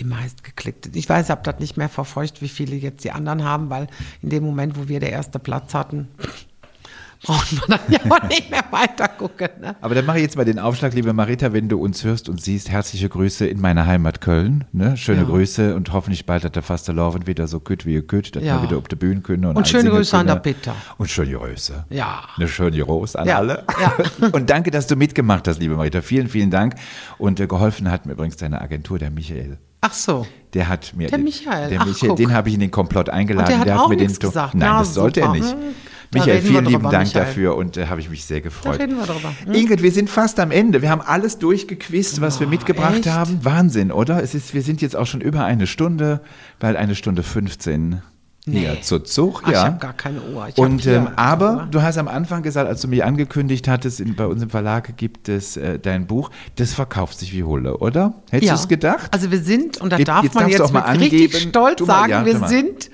die 0.00 0.06
meistgeklickte. 0.06 0.90
Ich 0.94 1.08
weiß, 1.08 1.26
ich 1.26 1.30
habe 1.30 1.42
das 1.44 1.58
nicht 1.60 1.76
mehr 1.76 1.88
verfolgt, 1.88 2.40
wie 2.42 2.48
viele 2.48 2.76
jetzt 2.76 3.04
die 3.04 3.12
anderen 3.12 3.44
haben, 3.44 3.68
weil 3.70 3.86
in 4.22 4.30
dem 4.30 4.42
Moment, 4.44 4.76
wo 4.78 4.88
wir 4.88 4.98
der 5.00 5.10
erste 5.12 5.38
Platz 5.38 5.74
hatten, 5.74 6.08
brauchen 7.22 7.58
wir 7.58 7.76
dann 7.76 7.80
ja 7.90 7.98
auch 8.10 8.22
nicht 8.30 8.50
mehr 8.50 8.64
weiter 8.70 9.06
gucken. 9.06 9.48
Ne? 9.60 9.76
Aber 9.82 9.94
dann 9.94 10.06
mache 10.06 10.16
ich 10.16 10.22
jetzt 10.22 10.36
mal 10.38 10.46
den 10.46 10.58
Aufschlag, 10.58 10.94
liebe 10.94 11.12
Marita, 11.12 11.52
wenn 11.52 11.68
du 11.68 11.78
uns 11.78 12.02
hörst 12.02 12.30
und 12.30 12.40
siehst, 12.40 12.70
herzliche 12.70 13.10
Grüße 13.10 13.46
in 13.46 13.60
meiner 13.60 13.84
Heimat 13.84 14.22
Köln. 14.22 14.64
Ne? 14.72 14.96
Schöne 14.96 15.20
Ja. 15.20 15.26
Grüße 15.26 15.76
und 15.76 15.92
hoffentlich 15.92 16.24
bald 16.24 16.44
hat 16.44 16.56
der 16.56 16.62
Faste 16.62 16.92
Laufen 16.92 17.26
wieder 17.26 17.46
so 17.46 17.60
gut 17.60 17.84
wie 17.84 17.92
ihr 17.92 18.06
könnt, 18.06 18.34
dass 18.36 18.42
Ja. 18.42 18.56
wir 18.62 18.62
wieder 18.70 18.78
auf 18.78 18.88
der 18.88 18.96
Bühne 18.96 19.20
können. 19.20 19.44
Und, 19.44 19.56
Und 19.58 19.68
schöne 19.68 19.90
Grüße 19.90 20.16
an 20.16 20.28
der 20.28 20.36
können. 20.40 20.54
Peter. 20.56 20.74
Und 20.96 21.10
schöne 21.10 21.32
Grüße. 21.36 21.84
Ja. 21.90 22.22
Eine 22.38 22.48
schöne 22.48 22.80
Rose 22.82 23.18
an 23.18 23.28
Ja. 23.28 23.36
alle. 23.36 23.64
Und 24.32 24.48
danke, 24.48 24.70
dass 24.70 24.86
du 24.86 24.96
mitgemacht 24.96 25.46
hast, 25.46 25.60
liebe 25.60 25.76
Marita. 25.76 26.00
Vielen, 26.00 26.28
vielen 26.28 26.50
Dank. 26.50 26.76
Und 27.18 27.38
äh, 27.38 27.46
geholfen 27.46 27.90
hat 27.90 28.06
mir 28.06 28.12
übrigens 28.12 28.38
deine 28.38 28.62
Agentur, 28.62 28.98
der 28.98 29.10
Michael. 29.10 29.58
Ach 29.80 29.92
so. 29.92 30.26
Der 30.54 30.68
hat 30.68 30.92
mir 30.96 31.08
Der 31.08 31.18
Michael, 31.18 31.70
der 31.70 31.80
ach, 31.80 31.86
Michael 31.86 32.08
guck. 32.08 32.16
den 32.18 32.32
habe 32.34 32.48
ich 32.48 32.54
in 32.54 32.60
den 32.60 32.70
Komplott 32.70 33.08
eingeladen. 33.08 33.54
Und 33.54 33.64
der 33.66 33.74
hat 33.74 33.80
auch 33.80 33.88
mir 33.88 33.96
nichts 33.96 34.18
den 34.18 34.28
gesagt. 34.28 34.54
Nein, 34.54 34.68
Na, 34.72 34.78
das 34.80 34.94
sollte 34.94 35.20
er 35.20 35.26
super. 35.28 35.38
nicht. 35.38 35.50
Hm, 35.52 35.58
da 36.10 36.18
Michael, 36.18 36.42
vielen 36.42 36.64
lieben 36.64 36.76
drüber, 36.78 36.90
Dank 36.90 37.06
Michael. 37.06 37.24
dafür 37.26 37.56
und 37.56 37.76
äh, 37.76 37.86
habe 37.86 38.00
ich 38.00 38.10
mich 38.10 38.24
sehr 38.24 38.40
gefreut. 38.40 38.80
reden 38.80 38.96
wir 38.96 39.06
drüber. 39.06 39.32
Hm? 39.44 39.54
Ingrid, 39.54 39.80
wir 39.82 39.92
sind 39.92 40.10
fast 40.10 40.40
am 40.40 40.50
Ende. 40.50 40.82
Wir 40.82 40.90
haben 40.90 41.00
alles 41.02 41.38
durchgequist, 41.38 42.20
was 42.20 42.40
wir 42.40 42.48
mitgebracht 42.48 42.96
echt? 42.96 43.06
haben. 43.10 43.44
Wahnsinn, 43.44 43.92
oder? 43.92 44.20
Es 44.20 44.34
ist, 44.34 44.52
wir 44.52 44.62
sind 44.62 44.82
jetzt 44.82 44.96
auch 44.96 45.06
schon 45.06 45.20
über 45.20 45.44
eine 45.44 45.68
Stunde, 45.68 46.20
bald 46.58 46.76
eine 46.76 46.96
Stunde 46.96 47.22
15 47.22 48.02
hier 48.46 48.80
zur 48.82 49.04
Zug. 49.04 49.42
Ach, 49.44 49.50
ja. 49.50 49.58
ich 49.60 49.66
habe 49.66 49.78
gar 49.78 49.92
keine 49.92 50.20
Uhr. 50.22 50.48
Ich 50.48 50.56
Und 50.56 50.86
ähm, 50.86 51.08
aber 51.16 51.52
Uhr. 51.54 51.68
du 51.70 51.82
hast 51.82 51.98
am 51.98 52.08
Anfang 52.08 52.42
gesagt, 52.42 52.68
als 52.68 52.80
du 52.80 52.88
mir 52.88 53.06
angekündigt 53.06 53.68
hattest, 53.68 54.00
in, 54.00 54.16
bei 54.16 54.26
uns 54.26 54.42
im 54.42 54.50
Verlag 54.50 54.96
gibt 54.96 55.28
es 55.28 55.56
äh, 55.56 55.78
dein 55.78 56.06
Buch, 56.06 56.30
das 56.56 56.72
verkauft 56.72 57.18
sich 57.18 57.32
wie 57.32 57.44
Hulle, 57.44 57.78
oder? 57.78 58.14
Hättest 58.30 58.48
ja. 58.48 58.54
du 58.54 58.60
es 58.60 58.68
gedacht? 58.68 59.12
Also 59.12 59.30
wir 59.30 59.38
sind, 59.40 59.78
und 59.80 59.92
da 59.92 59.98
Jetzt- 59.98 60.08
darf 60.08 60.34
man 60.34 60.48
jetzt 60.48 60.60
auch 60.62 60.72
mal 60.72 60.90
mit 60.92 61.00
richtig 61.12 61.34
angeben. 61.34 61.50
stolz 61.50 61.80
mal, 61.80 61.86
sagen, 61.86 62.10
ja, 62.10 62.24
wir 62.26 62.48
sind 62.48 62.90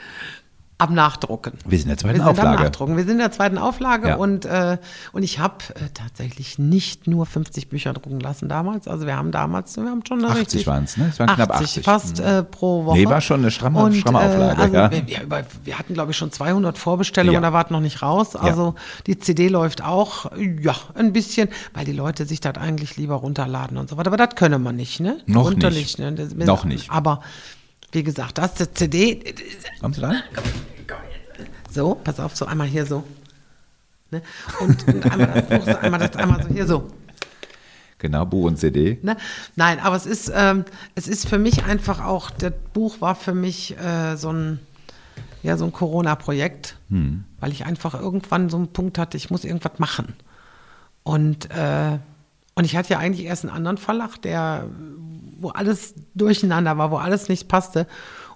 am 0.78 0.92
Nachdrucken. 0.92 1.52
Wir 1.66 1.78
sind 1.78 1.84
in 1.86 1.88
der 1.88 1.96
zweiten 1.98 2.18
Wir 2.18 2.24
sind 2.24 2.28
am 2.28 2.38
Auflage. 2.38 2.62
Nachdrucken. 2.64 2.96
Wir 2.98 3.04
sind 3.04 3.12
in 3.12 3.18
der 3.18 3.32
zweiten 3.32 3.56
Auflage 3.56 4.08
Ja. 4.10 4.16
und, 4.16 4.44
äh, 4.44 4.76
und 5.12 5.22
ich 5.22 5.38
habe 5.38 5.54
äh, 5.74 5.88
tatsächlich 5.94 6.58
nicht 6.58 7.06
nur 7.06 7.24
50 7.24 7.70
Bücher 7.70 7.94
drucken 7.94 8.20
lassen 8.20 8.50
damals. 8.50 8.86
Also 8.86 9.06
wir 9.06 9.16
haben 9.16 9.32
damals, 9.32 9.74
wir 9.78 9.84
haben 9.86 10.02
schon 10.06 10.18
eine 10.18 10.28
80 10.28 10.40
richtig... 10.42 10.66
waren's, 10.66 10.98
ne? 10.98 11.06
Es 11.08 11.18
waren 11.18 11.28
knapp 11.34 11.50
80. 11.52 11.82
fast 11.82 12.20
äh, 12.20 12.42
pro 12.42 12.84
Woche. 12.84 12.98
Nee, 12.98 13.06
war 13.06 13.22
schon 13.22 13.40
eine 13.40 13.50
stramme- 13.50 13.90
stramme 13.94 14.18
Auflage, 14.18 14.58
also 14.60 14.74
ja. 14.74 14.90
wir, 14.90 15.46
wir, 15.64 15.78
hatten, 15.78 15.94
glaube 15.94 16.10
ich, 16.10 16.16
schon 16.18 16.30
200 16.30 16.76
Vorbestellungen, 16.76 17.34
Ja. 17.34 17.40
da 17.40 17.52
war 17.54 17.64
es 17.64 17.70
noch 17.70 17.80
nicht 17.80 18.02
raus. 18.02 18.36
Also 18.36 18.74
die 19.06 19.18
CD 19.18 19.48
läuft 19.48 19.82
auch, 19.82 20.30
ja, 20.60 20.74
ein 20.94 21.14
bisschen, 21.14 21.48
weil 21.72 21.86
die 21.86 21.92
Leute 21.92 22.26
sich 22.26 22.40
das 22.40 22.56
eigentlich 22.58 22.98
lieber 22.98 23.14
runterladen 23.14 23.78
und 23.78 23.88
so 23.88 23.96
weiter. 23.96 24.08
Aber 24.08 24.18
das 24.18 24.34
können 24.34 24.62
wir 24.62 24.72
nicht, 24.72 25.00
ne? 25.00 25.18
Noch 25.24 25.46
Runter 25.50 25.70
nicht. 25.70 25.98
ne? 25.98 26.12
Das- 26.12 26.34
Noch 26.34 26.66
nicht. 26.66 26.90
Aber 26.90 27.20
wie 27.92 28.02
gesagt, 28.02 28.38
das 28.38 28.60
ist 28.60 28.70
die 28.72 28.74
CD. 28.90 29.34
Kommst 29.80 29.98
du 29.98 30.02
dran? 30.02 30.22
So, 31.70 31.94
pass 31.94 32.20
auf, 32.20 32.36
so 32.36 32.46
einmal 32.46 32.66
hier 32.66 32.86
so. 32.86 33.04
Ne? 34.10 34.22
Und, 34.60 34.86
und 34.88 35.10
einmal 35.10 35.26
das 35.42 35.48
Buch, 35.48 35.66
so, 35.66 35.76
einmal 35.78 36.00
das, 36.00 36.16
einmal 36.16 36.42
so 36.42 36.48
hier 36.48 36.66
so. 36.66 36.88
Genau, 37.98 38.24
Buch 38.26 38.46
und 38.46 38.56
CD. 38.58 38.98
Ne? 39.02 39.16
Nein, 39.56 39.78
aber 39.80 39.96
es 39.96 40.06
ist, 40.06 40.30
ähm, 40.34 40.64
es 40.94 41.08
ist 41.08 41.28
für 41.28 41.38
mich 41.38 41.64
einfach 41.64 42.04
auch, 42.04 42.30
das 42.30 42.52
Buch 42.72 43.00
war 43.00 43.14
für 43.14 43.34
mich 43.34 43.76
äh, 43.78 44.16
so 44.16 44.32
ein, 44.32 44.60
ja, 45.42 45.56
so 45.56 45.64
ein 45.64 45.72
Corona-Projekt, 45.72 46.76
Hm. 46.90 47.24
weil 47.40 47.52
ich 47.52 47.64
einfach 47.66 47.94
irgendwann 47.94 48.48
so 48.48 48.56
einen 48.56 48.68
Punkt 48.68 48.98
hatte, 48.98 49.16
ich 49.16 49.30
muss 49.30 49.44
irgendwas 49.44 49.78
machen. 49.78 50.14
Und, 51.02 51.50
äh, 51.50 51.98
und 52.56 52.64
ich 52.64 52.74
hatte 52.74 52.94
ja 52.94 52.98
eigentlich 52.98 53.26
erst 53.26 53.44
einen 53.44 53.54
anderen 53.54 53.76
Verlag, 53.76 54.20
der, 54.22 54.64
wo 55.38 55.50
alles 55.50 55.94
durcheinander 56.14 56.78
war, 56.78 56.90
wo 56.90 56.96
alles 56.96 57.28
nicht 57.28 57.48
passte. 57.48 57.86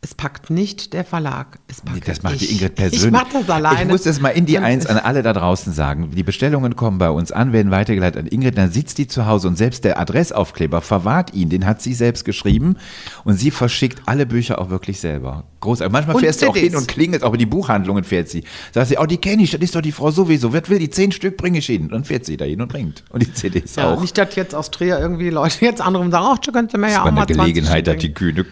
es 0.00 0.14
packt 0.14 0.48
nicht 0.48 0.92
der 0.92 1.04
Verlag. 1.04 1.58
Es 1.66 1.80
packt 1.80 1.96
Nee, 1.96 2.02
das 2.06 2.22
macht 2.22 2.40
die 2.40 2.44
ich. 2.44 2.52
Ingrid 2.52 2.76
persönlich. 2.76 3.06
Ich 3.06 3.10
mache 3.10 3.32
das 3.32 3.50
alleine. 3.50 3.82
Ich 3.82 3.88
muss 3.88 4.02
das 4.02 4.20
mal 4.20 4.28
in 4.28 4.46
die 4.46 4.58
Eins 4.58 4.86
an 4.86 4.96
alle 4.96 5.22
da 5.24 5.32
draußen 5.32 5.72
sagen. 5.72 6.10
Die 6.14 6.22
Bestellungen 6.22 6.76
kommen 6.76 6.98
bei 6.98 7.10
uns 7.10 7.32
an, 7.32 7.52
werden 7.52 7.72
weitergeleitet 7.72 8.20
an 8.20 8.28
Ingrid, 8.28 8.56
dann 8.56 8.70
sitzt 8.70 8.98
die 8.98 9.08
zu 9.08 9.26
Hause 9.26 9.48
und 9.48 9.56
selbst 9.58 9.82
der 9.84 9.98
Adressaufkleber 9.98 10.82
verwahrt 10.82 11.34
ihn, 11.34 11.48
den 11.48 11.66
hat 11.66 11.82
sie 11.82 11.94
selbst 11.94 12.24
geschrieben 12.24 12.76
und 13.24 13.34
sie 13.34 13.50
verschickt 13.50 14.02
alle 14.06 14.24
Bücher 14.24 14.60
auch 14.60 14.70
wirklich 14.70 15.00
selber. 15.00 15.44
Großartig. 15.60 15.92
Manchmal 15.92 16.14
Und 16.14 16.22
fährst 16.22 16.42
du 16.42 16.46
auch 16.48 16.56
hin 16.56 16.76
und 16.76 16.86
klingelt, 16.86 17.24
auch 17.24 17.32
in 17.32 17.40
die 17.40 17.46
Buchhandlungen 17.46 18.04
fährt 18.04 18.28
sie. 18.28 18.44
Sagt 18.72 18.86
sie, 18.88 18.98
oh, 18.98 19.06
die 19.06 19.16
kenne 19.16 19.42
ich, 19.42 19.50
das 19.50 19.60
ist 19.60 19.74
doch 19.74 19.80
die 19.80 19.90
Frau 19.90 20.12
sowieso. 20.12 20.52
Wer 20.52 20.66
will 20.68 20.78
die 20.78 20.90
zehn 20.90 21.10
Stück, 21.10 21.36
bringe 21.36 21.58
ich 21.58 21.66
hin. 21.66 21.88
Dann 21.88 22.04
fährt 22.04 22.24
sie 22.24 22.36
da 22.36 22.44
hin 22.44 22.60
und 22.60 22.68
bringt. 22.68 23.02
Und 23.10 23.22
die 23.22 23.32
CDs 23.34 23.74
Ja, 23.74 23.94
auch. 23.94 24.00
nicht, 24.00 24.16
dass 24.16 24.36
jetzt 24.36 24.54
aus 24.54 24.70
Trier 24.70 25.00
irgendwie 25.00 25.30
Leute 25.30 25.64
jetzt 25.64 25.80
andere 25.80 26.08
sagen, 26.10 26.26
ach, 26.28 26.38
du 26.38 26.52
könntest 26.52 26.76
mir 26.76 26.86
Das 26.86 26.92
ja 26.94 27.00
auch 27.00 27.04
mal 27.06 27.10
mal 27.12 27.22
eine 27.22 27.34
20 27.34 27.54
Gelegenheit, 27.54 27.86
dass 27.88 27.96
die. 27.96 28.12
Kühne 28.14 28.44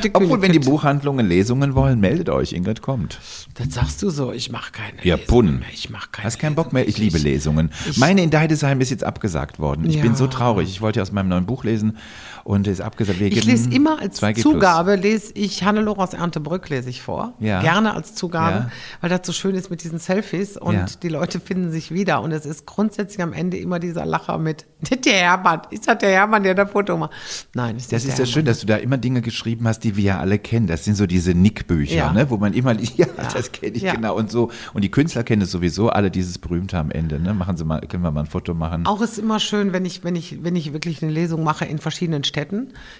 die 0.00 0.10
Kühne 0.10 0.12
Obwohl, 0.14 0.40
wenn 0.42 0.52
die 0.52 0.58
kütt. 0.58 0.66
Buchhandlungen 0.94 1.26
Lesungen 1.26 1.74
wollen, 1.74 1.98
meldet 2.00 2.28
euch, 2.28 2.52
Ingrid 2.52 2.80
kommt. 2.80 3.18
Das 3.54 3.72
sagst 3.74 4.02
du 4.02 4.10
so, 4.10 4.32
ich 4.32 4.50
mache 4.52 4.70
keine 4.72 4.98
Ja, 5.02 5.16
Lesungen 5.16 5.26
Pun. 5.26 5.58
mehr. 5.60 5.68
Ich 5.72 5.90
mache 5.90 6.08
keine 6.12 6.26
Hast 6.26 6.38
keinen 6.38 6.54
Bock 6.54 6.72
mehr? 6.72 6.86
Ich 6.88 6.98
liebe 6.98 7.18
Lesungen. 7.18 7.70
Ich- 7.90 7.96
Meine 7.98 8.22
in 8.22 8.30
Deidesheim 8.30 8.80
ist 8.80 8.90
jetzt 8.90 9.02
abgesagt 9.04 9.58
worden. 9.58 9.84
Ich 9.88 9.96
Ja. 9.96 10.02
bin 10.02 10.14
so 10.14 10.26
traurig. 10.28 10.68
Ich 10.68 10.80
wollte 10.80 11.02
aus 11.02 11.10
meinem 11.12 11.28
neuen 11.28 11.46
Buch 11.46 11.64
lesen 11.64 11.98
und 12.44 12.66
es 12.66 12.74
ist 12.74 12.80
abgesagt. 12.80 13.18
Wir 13.20 13.28
Ich 13.28 13.44
lese 13.44 13.70
immer 13.70 14.00
als 14.00 14.22
2G+. 14.22 14.40
Zugabe, 14.40 14.96
lese 14.96 15.32
ich 15.34 15.64
Hannelore 15.64 16.00
aus 16.02 16.12
Erntebrück 16.12 16.68
lese 16.68 16.90
ich 16.90 17.02
vor. 17.02 17.32
Ja. 17.40 17.60
Gerne 17.62 17.94
als 17.94 18.14
Zugabe, 18.14 18.56
Ja. 18.56 18.70
weil 19.00 19.10
das 19.10 19.20
so 19.24 19.32
schön 19.32 19.54
ist 19.54 19.70
mit 19.70 19.82
diesen 19.82 19.98
Selfies 19.98 20.56
und 20.56 20.74
Ja. 20.74 20.86
die 21.02 21.08
Leute 21.08 21.40
finden 21.40 21.70
sich 21.72 21.90
wieder. 21.90 22.20
Und 22.22 22.32
es 22.32 22.44
ist 22.46 22.66
grundsätzlich 22.66 23.22
am 23.22 23.32
Ende 23.32 23.56
immer 23.56 23.78
dieser 23.78 24.04
Lacher 24.04 24.38
mit, 24.38 24.66
der 25.04 25.12
Hermann, 25.14 25.62
ist 25.70 25.88
das 25.88 25.98
der 25.98 26.10
Hermann, 26.10 26.42
der 26.42 26.54
da 26.54 26.66
Foto 26.66 26.96
macht? 26.98 27.12
Nein, 27.54 27.76
ist 27.76 27.90
Das 27.92 28.04
nicht 28.04 28.12
ist 28.12 28.18
ja 28.18 28.26
schön, 28.26 28.44
dass 28.44 28.60
du 28.60 28.66
da 28.66 28.76
immer 28.76 28.98
Dinge 28.98 29.22
geschrieben 29.22 29.66
hast, 29.66 29.80
die 29.80 29.96
wir 29.96 30.04
ja 30.04 30.18
alle 30.20 30.38
kennen. 30.38 30.66
Das 30.66 30.84
sind 30.84 30.96
so 30.96 31.06
diese 31.06 31.32
Nickbücher, 31.32 32.12
ne? 32.12 32.28
wo 32.28 32.36
man 32.36 32.52
immer, 32.52 32.74
ja, 32.96 33.06
das 33.32 33.52
kenne 33.52 33.72
ich 33.76 33.82
genau 33.90 34.16
und 34.16 34.30
so. 34.30 34.50
Und 34.74 34.82
die 34.82 34.90
Künstler 34.90 35.24
kennen 35.24 35.40
es 35.42 35.50
sowieso 35.50 35.88
alle, 35.88 36.10
dieses 36.10 36.36
berühmte 36.38 36.76
am 36.78 36.90
Ende. 36.90 37.18
Ne? 37.18 37.32
Machen 37.32 37.56
Sie 37.56 37.64
mal, 37.64 37.80
können 37.80 38.02
wir 38.02 38.10
mal 38.10 38.20
ein 38.20 38.26
Foto 38.26 38.52
machen? 38.52 38.84
Auch 38.86 39.00
ist 39.00 39.18
immer 39.18 39.40
schön, 39.40 39.72
wenn 39.72 39.86
ich, 39.86 40.04
wenn 40.04 40.14
ich, 40.14 40.44
wenn 40.44 40.56
ich 40.56 40.74
wirklich 40.74 41.02
eine 41.02 41.10
Lesung 41.10 41.42
mache 41.42 41.64
in 41.64 41.78
verschiedenen 41.78 42.22
Städten. 42.22 42.33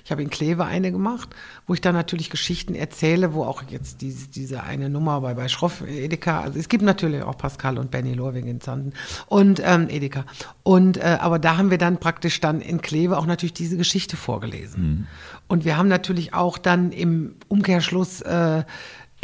Ich 0.04 0.10
habe 0.10 0.22
in 0.22 0.30
Kleve 0.30 0.64
eine 0.64 0.92
gemacht, 0.92 1.28
wo 1.66 1.74
ich 1.74 1.80
dann 1.80 1.94
natürlich 1.94 2.30
Geschichten 2.30 2.74
erzähle, 2.74 3.34
wo 3.34 3.44
auch 3.44 3.62
jetzt 3.68 4.00
diese, 4.00 4.28
diese 4.28 4.62
eine 4.62 4.90
Nummer 4.90 5.20
bei, 5.20 5.34
bei 5.34 5.48
Schroff, 5.48 5.82
Edeka, 5.86 6.40
also 6.40 6.58
es 6.58 6.68
gibt 6.68 6.84
natürlich 6.84 7.22
auch 7.22 7.36
Pascal 7.36 7.78
und 7.78 7.90
Benny 7.90 8.14
Lorwing 8.14 8.46
in 8.46 8.60
Zanden 8.60 8.92
und 9.26 9.60
ähm, 9.64 9.88
Edeka. 9.88 10.24
Und 10.62 10.96
äh, 10.96 11.18
aber 11.20 11.38
da 11.38 11.56
haben 11.56 11.70
wir 11.70 11.78
dann 11.78 11.98
praktisch 11.98 12.40
dann 12.40 12.60
in 12.60 12.80
Kleve 12.80 13.18
auch 13.18 13.26
natürlich 13.26 13.54
diese 13.54 13.76
Geschichte 13.76 14.16
vorgelesen. 14.16 15.06
Und 15.48 15.64
wir 15.64 15.76
haben 15.76 15.88
natürlich 15.88 16.34
auch 16.34 16.58
dann 16.58 16.92
im 16.92 17.36
Umkehrschluss 17.48 18.22
äh, 18.22 18.64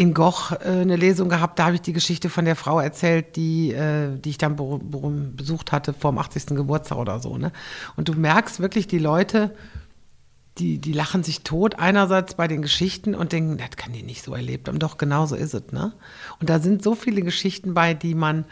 in 0.00 0.14
Goch 0.14 0.52
äh, 0.52 0.80
eine 0.80 0.96
Lesung 0.96 1.28
gehabt, 1.28 1.58
da 1.58 1.66
habe 1.66 1.74
ich 1.74 1.82
die 1.82 1.92
Geschichte 1.92 2.30
von 2.30 2.46
der 2.46 2.56
Frau 2.56 2.80
erzählt, 2.80 3.36
die, 3.36 3.72
äh, 3.72 4.16
die 4.18 4.30
ich 4.30 4.38
dann 4.38 4.56
be 4.56 4.78
be 4.82 4.98
besucht 5.36 5.72
hatte 5.72 5.92
vor 5.92 6.12
dem 6.12 6.18
80. 6.18 6.46
Geburtstag 6.56 6.96
oder 6.96 7.20
so. 7.20 7.36
Ne? 7.36 7.52
Und 7.96 8.08
du 8.08 8.14
merkst 8.14 8.60
wirklich, 8.60 8.86
die 8.86 8.98
Leute, 8.98 9.54
die, 10.60 10.78
die 10.78 10.92
lachen 10.92 11.22
sich 11.22 11.40
tot, 11.40 11.78
einerseits 11.78 12.34
bei 12.34 12.46
den 12.46 12.62
Geschichten 12.62 13.14
und 13.14 13.32
denken, 13.32 13.56
das 13.56 13.76
kann 13.76 13.92
die 13.92 14.02
nicht 14.02 14.22
so 14.22 14.34
erlebt 14.34 14.68
haben. 14.68 14.78
Doch, 14.78 14.98
genau 14.98 15.26
so 15.26 15.34
ist 15.34 15.54
es. 15.54 15.72
Ne? 15.72 15.92
Und 16.38 16.50
da 16.50 16.58
sind 16.58 16.82
so 16.82 16.94
viele 16.94 17.22
Geschichten 17.22 17.72
bei, 17.74 17.94
die 17.94 18.14
man, 18.14 18.44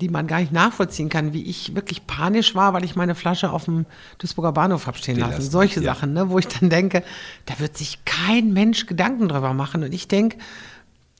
die 0.00 0.08
man 0.08 0.26
gar 0.28 0.40
nicht 0.40 0.52
nachvollziehen 0.52 1.08
kann, 1.08 1.32
wie 1.32 1.42
ich 1.42 1.74
wirklich 1.74 2.06
panisch 2.06 2.54
war, 2.54 2.72
weil 2.72 2.84
ich 2.84 2.94
meine 2.94 3.16
Flasche 3.16 3.50
auf 3.50 3.64
dem 3.64 3.84
Duisburger 4.18 4.52
Bahnhof 4.52 4.86
habe 4.86 4.96
stehen 4.96 5.18
lassen. 5.18 5.32
lassen, 5.32 5.50
Solche 5.50 5.80
ja. 5.80 5.94
Sachen, 5.94 6.12
ne? 6.12 6.30
wo 6.30 6.38
ich 6.38 6.46
dann 6.46 6.70
denke, 6.70 7.02
da 7.46 7.58
wird 7.58 7.76
sich 7.76 8.04
kein 8.04 8.52
Mensch 8.52 8.86
Gedanken 8.86 9.28
drüber 9.28 9.54
machen. 9.54 9.82
Und 9.82 9.92
ich 9.92 10.06
denke, 10.06 10.38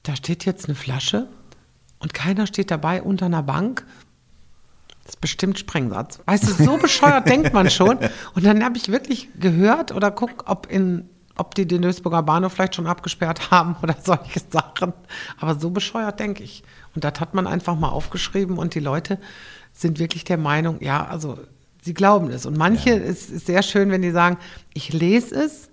da 0.04 0.14
steht 0.14 0.44
jetzt 0.44 0.66
eine 0.66 0.76
Flasche 0.76 1.28
und 1.98 2.14
keiner 2.14 2.46
steht 2.46 2.70
dabei 2.70 3.02
unter 3.02 3.26
einer 3.26 3.42
Bank. 3.42 3.84
Das 5.09 5.14
ist 5.14 5.20
bestimmt 5.22 5.59
Sprengsatz. 5.59 6.20
Weißt 6.26 6.47
du, 6.47 6.64
so 6.64 6.76
bescheuert 6.76 7.26
denkt 7.30 7.55
man 7.55 7.70
schon. 7.70 7.97
Und 8.35 8.44
dann 8.44 8.62
habe 8.62 8.76
ich 8.76 8.93
wirklich 8.93 9.30
gehört 9.40 9.90
oder 9.90 10.10
guck, 10.10 10.44
ob 10.47 10.70
in 10.70 11.09
ob 11.39 11.55
die 11.55 11.66
den 11.66 11.80
Duisburger 11.80 12.22
Bahnhof 12.22 12.52
vielleicht 12.52 12.74
schon 12.74 12.86
abgesperrt 12.86 13.51
haben 13.51 13.76
oder 13.82 13.97
solche 14.05 14.40
Sachen. 14.51 14.93
Aber 15.40 15.59
so 15.59 15.70
bescheuert 15.70 16.20
denke 16.20 16.43
ich. 16.43 16.62
Und 16.94 17.05
das 17.05 17.20
hat 17.20 17.32
man 17.32 17.47
einfach 17.47 17.78
mal 17.78 17.89
aufgeschrieben 17.89 18.59
und 18.59 18.74
die 18.74 18.80
Leute 18.80 19.18
sind 19.72 19.98
wirklich 19.98 20.24
der 20.24 20.36
Meinung, 20.36 20.82
ja, 20.82 21.06
also 21.06 21.39
sie 21.80 21.94
glauben 21.94 22.28
es. 22.28 22.44
Und 22.44 22.59
manche, 22.59 22.90
es 22.90 23.30
ist 23.30 23.47
sehr 23.47 23.62
schön, 23.62 23.90
wenn 23.90 24.02
die 24.02 24.10
sagen, 24.10 24.36
ich 24.74 24.93
lese 24.93 25.36
es 25.36 25.70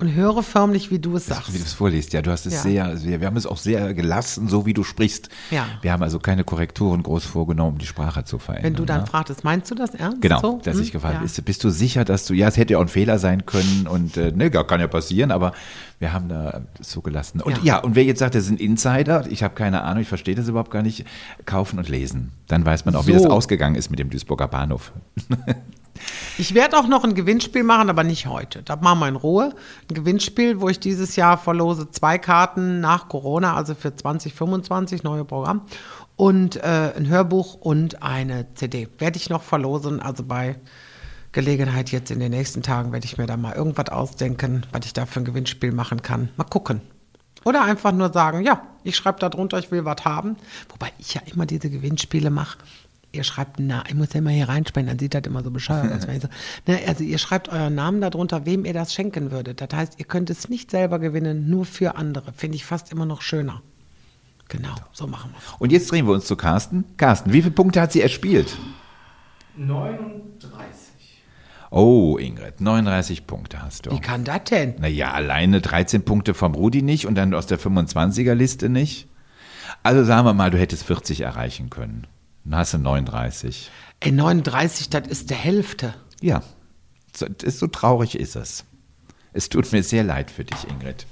und 0.00 0.14
höre 0.14 0.42
förmlich, 0.42 0.90
wie 0.90 0.98
du 0.98 1.16
es 1.16 1.26
sagst. 1.26 1.52
Wie 1.52 1.58
du 1.58 1.64
es 1.64 1.72
vorliest, 1.72 2.12
ja, 2.12 2.22
du 2.22 2.30
hast 2.30 2.46
es 2.46 2.54
Ja. 2.54 2.60
sehr, 2.62 2.96
sehr, 2.96 3.20
wir 3.20 3.26
haben 3.26 3.36
es 3.36 3.46
auch 3.46 3.56
sehr 3.56 3.94
gelassen, 3.94 4.48
so 4.48 4.64
wie 4.64 4.72
du 4.74 4.84
sprichst. 4.84 5.28
Ja. 5.50 5.66
Wir 5.82 5.92
haben 5.92 6.02
also 6.02 6.18
keine 6.20 6.44
Korrekturen 6.44 7.02
groß 7.02 7.24
vorgenommen, 7.24 7.72
um 7.72 7.78
die 7.78 7.86
Sprache 7.86 8.22
zu 8.24 8.38
verändern. 8.38 8.64
Wenn 8.72 8.74
du 8.76 8.84
dann 8.84 9.00
ne? 9.00 9.06
fragtest, 9.06 9.42
meinst 9.44 9.70
du 9.70 9.74
das 9.74 9.94
ernst? 9.94 10.20
Genau, 10.22 10.40
so? 10.40 10.60
dass 10.62 10.76
Hm? 10.76 10.82
ich 10.82 10.92
gefragt 10.92 11.16
Ja. 11.18 11.22
ist, 11.24 11.44
bist 11.44 11.64
du 11.64 11.70
sicher, 11.70 12.04
dass 12.04 12.26
du, 12.26 12.34
ja, 12.34 12.46
es 12.48 12.56
hätte 12.56 12.74
ja 12.74 12.78
auch 12.78 12.82
ein 12.82 12.88
Fehler 12.88 13.18
sein 13.18 13.44
können 13.46 13.86
und 13.88 14.16
äh, 14.16 14.30
ne, 14.32 14.50
gar 14.50 14.66
kann 14.66 14.80
ja 14.80 14.86
passieren, 14.86 15.30
aber 15.32 15.52
wir 15.98 16.12
haben 16.12 16.28
da 16.28 16.60
so 16.80 17.00
gelassen. 17.00 17.40
Und 17.40 17.56
Ja. 17.58 17.64
ja, 17.64 17.78
und 17.78 17.96
wer 17.96 18.04
jetzt 18.04 18.20
sagt, 18.20 18.36
das 18.36 18.44
sind 18.44 18.60
Insider, 18.60 19.26
ich 19.28 19.42
habe 19.42 19.54
keine 19.54 19.82
Ahnung, 19.82 20.02
ich 20.02 20.08
verstehe 20.08 20.34
das 20.36 20.46
überhaupt 20.48 20.70
gar 20.70 20.82
nicht, 20.82 21.04
kaufen 21.44 21.78
und 21.78 21.88
lesen. 21.88 22.30
Dann 22.46 22.64
weiß 22.64 22.84
man 22.84 22.94
auch, 22.94 23.06
wie 23.08 23.12
So. 23.14 23.18
das 23.24 23.26
ausgegangen 23.26 23.74
ist 23.74 23.90
mit 23.90 23.98
dem 23.98 24.10
Duisburger 24.10 24.46
Bahnhof. 24.46 24.92
Ich 26.40 26.54
werde 26.54 26.78
auch 26.78 26.86
noch 26.86 27.02
ein 27.02 27.14
Gewinnspiel 27.14 27.64
machen, 27.64 27.90
aber 27.90 28.04
nicht 28.04 28.28
heute. 28.28 28.62
Da 28.62 28.76
machen 28.76 29.00
wir 29.00 29.08
in 29.08 29.16
Ruhe. 29.16 29.56
Ein 29.90 29.94
Gewinnspiel, 29.94 30.60
wo 30.60 30.68
ich 30.68 30.78
dieses 30.78 31.16
Jahr 31.16 31.36
verlose 31.36 31.90
zwei 31.90 32.16
Karten 32.16 32.78
nach 32.78 33.08
Corona, 33.08 33.54
also 33.54 33.74
für 33.74 33.96
2025, 33.96 35.02
neue 35.02 35.24
Programm. 35.24 35.62
Und 36.14 36.54
äh, 36.56 36.92
ein 36.96 37.08
Hörbuch 37.08 37.54
und 37.54 38.04
eine 38.04 38.54
CD. 38.54 38.88
Werde 38.98 39.16
ich 39.16 39.30
noch 39.30 39.42
verlosen. 39.42 40.00
Also 40.00 40.22
bei 40.22 40.60
Gelegenheit 41.32 41.90
jetzt 41.90 42.12
in 42.12 42.20
den 42.20 42.30
nächsten 42.30 42.62
Tagen 42.62 42.92
werde 42.92 43.06
ich 43.06 43.18
mir 43.18 43.26
da 43.26 43.36
mal 43.36 43.56
irgendwas 43.56 43.88
ausdenken, 43.88 44.64
was 44.70 44.86
ich 44.86 44.92
da 44.92 45.06
für 45.06 45.18
ein 45.18 45.24
Gewinnspiel 45.24 45.72
machen 45.72 46.02
kann. 46.02 46.28
Mal 46.36 46.44
gucken. 46.44 46.82
Oder 47.44 47.64
einfach 47.64 47.90
nur 47.90 48.12
sagen, 48.12 48.44
ja, 48.44 48.62
ich 48.84 48.94
schreibe 48.94 49.18
da 49.18 49.28
drunter, 49.28 49.58
ich 49.58 49.72
will 49.72 49.84
was 49.84 50.04
haben. 50.04 50.36
Wobei 50.68 50.92
ich 50.98 51.14
ja 51.14 51.20
immer 51.26 51.46
diese 51.46 51.68
Gewinnspiele 51.68 52.30
mache. 52.30 52.58
Ihr 53.18 53.24
schreibt, 53.24 53.58
na, 53.58 53.82
ich 53.88 53.94
muss 53.94 54.12
ja 54.12 54.20
immer 54.20 54.30
hier 54.30 54.48
reinsprechen, 54.48 54.86
dann 54.86 54.98
sieht 55.00 55.12
das 55.12 55.22
immer 55.26 55.42
so 55.42 55.50
bescheuert 55.50 55.92
aus. 55.92 56.02
so, 56.02 56.28
ne, 56.72 56.78
also 56.86 57.02
ihr 57.02 57.18
schreibt 57.18 57.48
euren 57.48 57.74
Namen 57.74 58.00
darunter, 58.00 58.46
wem 58.46 58.64
ihr 58.64 58.72
das 58.72 58.94
schenken 58.94 59.32
würdet. 59.32 59.60
Das 59.60 59.70
heißt, 59.74 59.94
ihr 59.98 60.04
könnt 60.04 60.30
es 60.30 60.48
nicht 60.48 60.70
selber 60.70 61.00
gewinnen, 61.00 61.50
nur 61.50 61.64
für 61.64 61.96
andere. 61.96 62.32
Finde 62.32 62.54
ich 62.54 62.64
fast 62.64 62.92
immer 62.92 63.06
noch 63.06 63.20
schöner. 63.20 63.60
Genau, 64.48 64.76
so 64.92 65.08
machen 65.08 65.32
wir 65.32 65.38
es. 65.38 65.60
Und 65.60 65.72
jetzt 65.72 65.90
drehen 65.90 66.06
wir 66.06 66.14
uns 66.14 66.26
zu 66.26 66.36
Carsten. 66.36 66.84
Carsten, 66.96 67.32
wie 67.32 67.42
viele 67.42 67.54
Punkte 67.54 67.80
hat 67.80 67.90
sie 67.90 68.02
erspielt? 68.02 68.56
39. 69.56 70.32
Oh, 71.70 72.18
Ingrid, 72.18 72.60
39 72.60 73.26
Punkte 73.26 73.60
hast 73.60 73.86
du. 73.86 73.90
Wie 73.90 74.00
kann 74.00 74.22
das 74.22 74.44
denn? 74.44 74.76
Naja, 74.78 75.10
alleine 75.10 75.60
13 75.60 76.04
Punkte 76.04 76.34
vom 76.34 76.54
Rudi 76.54 76.82
nicht 76.82 77.06
und 77.06 77.16
dann 77.16 77.34
aus 77.34 77.46
der 77.46 77.58
25er-Liste 77.58 78.68
nicht. 78.68 79.08
Also 79.82 80.04
sagen 80.04 80.24
wir 80.24 80.34
mal, 80.34 80.50
du 80.52 80.58
hättest 80.58 80.84
40 80.84 81.22
erreichen 81.22 81.68
können. 81.68 82.06
Dann 82.48 82.60
hast 82.60 82.72
du 82.72 82.78
39. 82.78 83.70
Ey, 84.00 84.12
39, 84.12 84.88
das 84.88 85.06
ist 85.06 85.28
der 85.28 85.36
Hälfte. 85.36 85.94
Ja, 86.20 86.42
so, 87.14 87.26
so 87.46 87.66
traurig 87.66 88.18
ist 88.18 88.36
es. 88.36 88.64
Es 89.34 89.50
tut 89.50 89.70
mir 89.72 89.82
sehr 89.82 90.02
leid 90.02 90.30
für 90.30 90.44
dich, 90.44 90.66
Ingrid. 90.68 91.06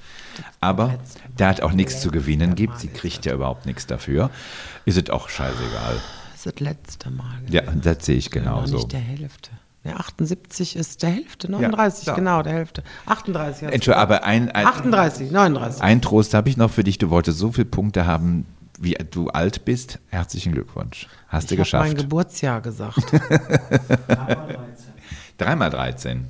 Aber 0.60 0.98
da 1.36 1.48
hat 1.48 1.60
auch 1.60 1.72
nichts 1.72 2.00
zu 2.00 2.10
gewinnen 2.10 2.54
gibt, 2.54 2.78
sie 2.78 2.88
kriegt 2.88 3.26
ja 3.26 3.34
überhaupt 3.34 3.66
nichts 3.66 3.86
dafür, 3.86 4.30
ist 4.84 4.96
es 4.96 5.10
auch 5.10 5.28
scheißegal. 5.28 6.00
Das 6.32 6.36
ist 6.36 6.46
das 6.46 6.60
letzte 6.60 7.10
Mal. 7.10 7.40
Ja, 7.48 7.62
das 7.62 8.06
sehe 8.06 8.16
ich 8.16 8.30
genauso. 8.30 8.76
nicht 8.76 8.92
der 8.92 9.00
Hälfte. 9.00 9.50
Ja, 9.84 9.96
78 9.96 10.74
ist 10.74 11.02
der 11.02 11.10
Hälfte, 11.10 11.50
39, 11.50 12.06
ja. 12.06 12.14
genau, 12.14 12.42
der 12.42 12.54
Hälfte. 12.54 12.82
38. 13.06 13.52
hast 13.52 13.60
du 13.60 13.66
Entschuldigung, 13.66 14.02
aber 14.02 14.24
ein, 14.24 14.50
ein, 14.50 14.66
38, 14.66 15.30
39. 15.30 15.82
ein 15.82 16.02
Trost 16.02 16.34
habe 16.34 16.48
ich 16.48 16.56
noch 16.56 16.70
für 16.70 16.82
dich. 16.82 16.98
Du 16.98 17.10
wolltest 17.10 17.38
so 17.38 17.52
viele 17.52 17.66
Punkte 17.66 18.06
haben, 18.06 18.46
wie 18.78 18.96
du 19.10 19.28
alt 19.28 19.64
bist. 19.64 19.98
Herzlichen 20.08 20.52
Glückwunsch. 20.52 21.06
Hast 21.28 21.50
du 21.50 21.54
ich 21.54 21.60
habe 21.72 21.84
mein 21.84 21.90
geschafft. 21.94 21.96
Geburtsjahr 22.08 22.60
gesagt. 22.60 22.98
Dreimal 24.08 24.46
13. 24.48 24.64
Dreimal 25.38 25.70
13. 25.70 26.26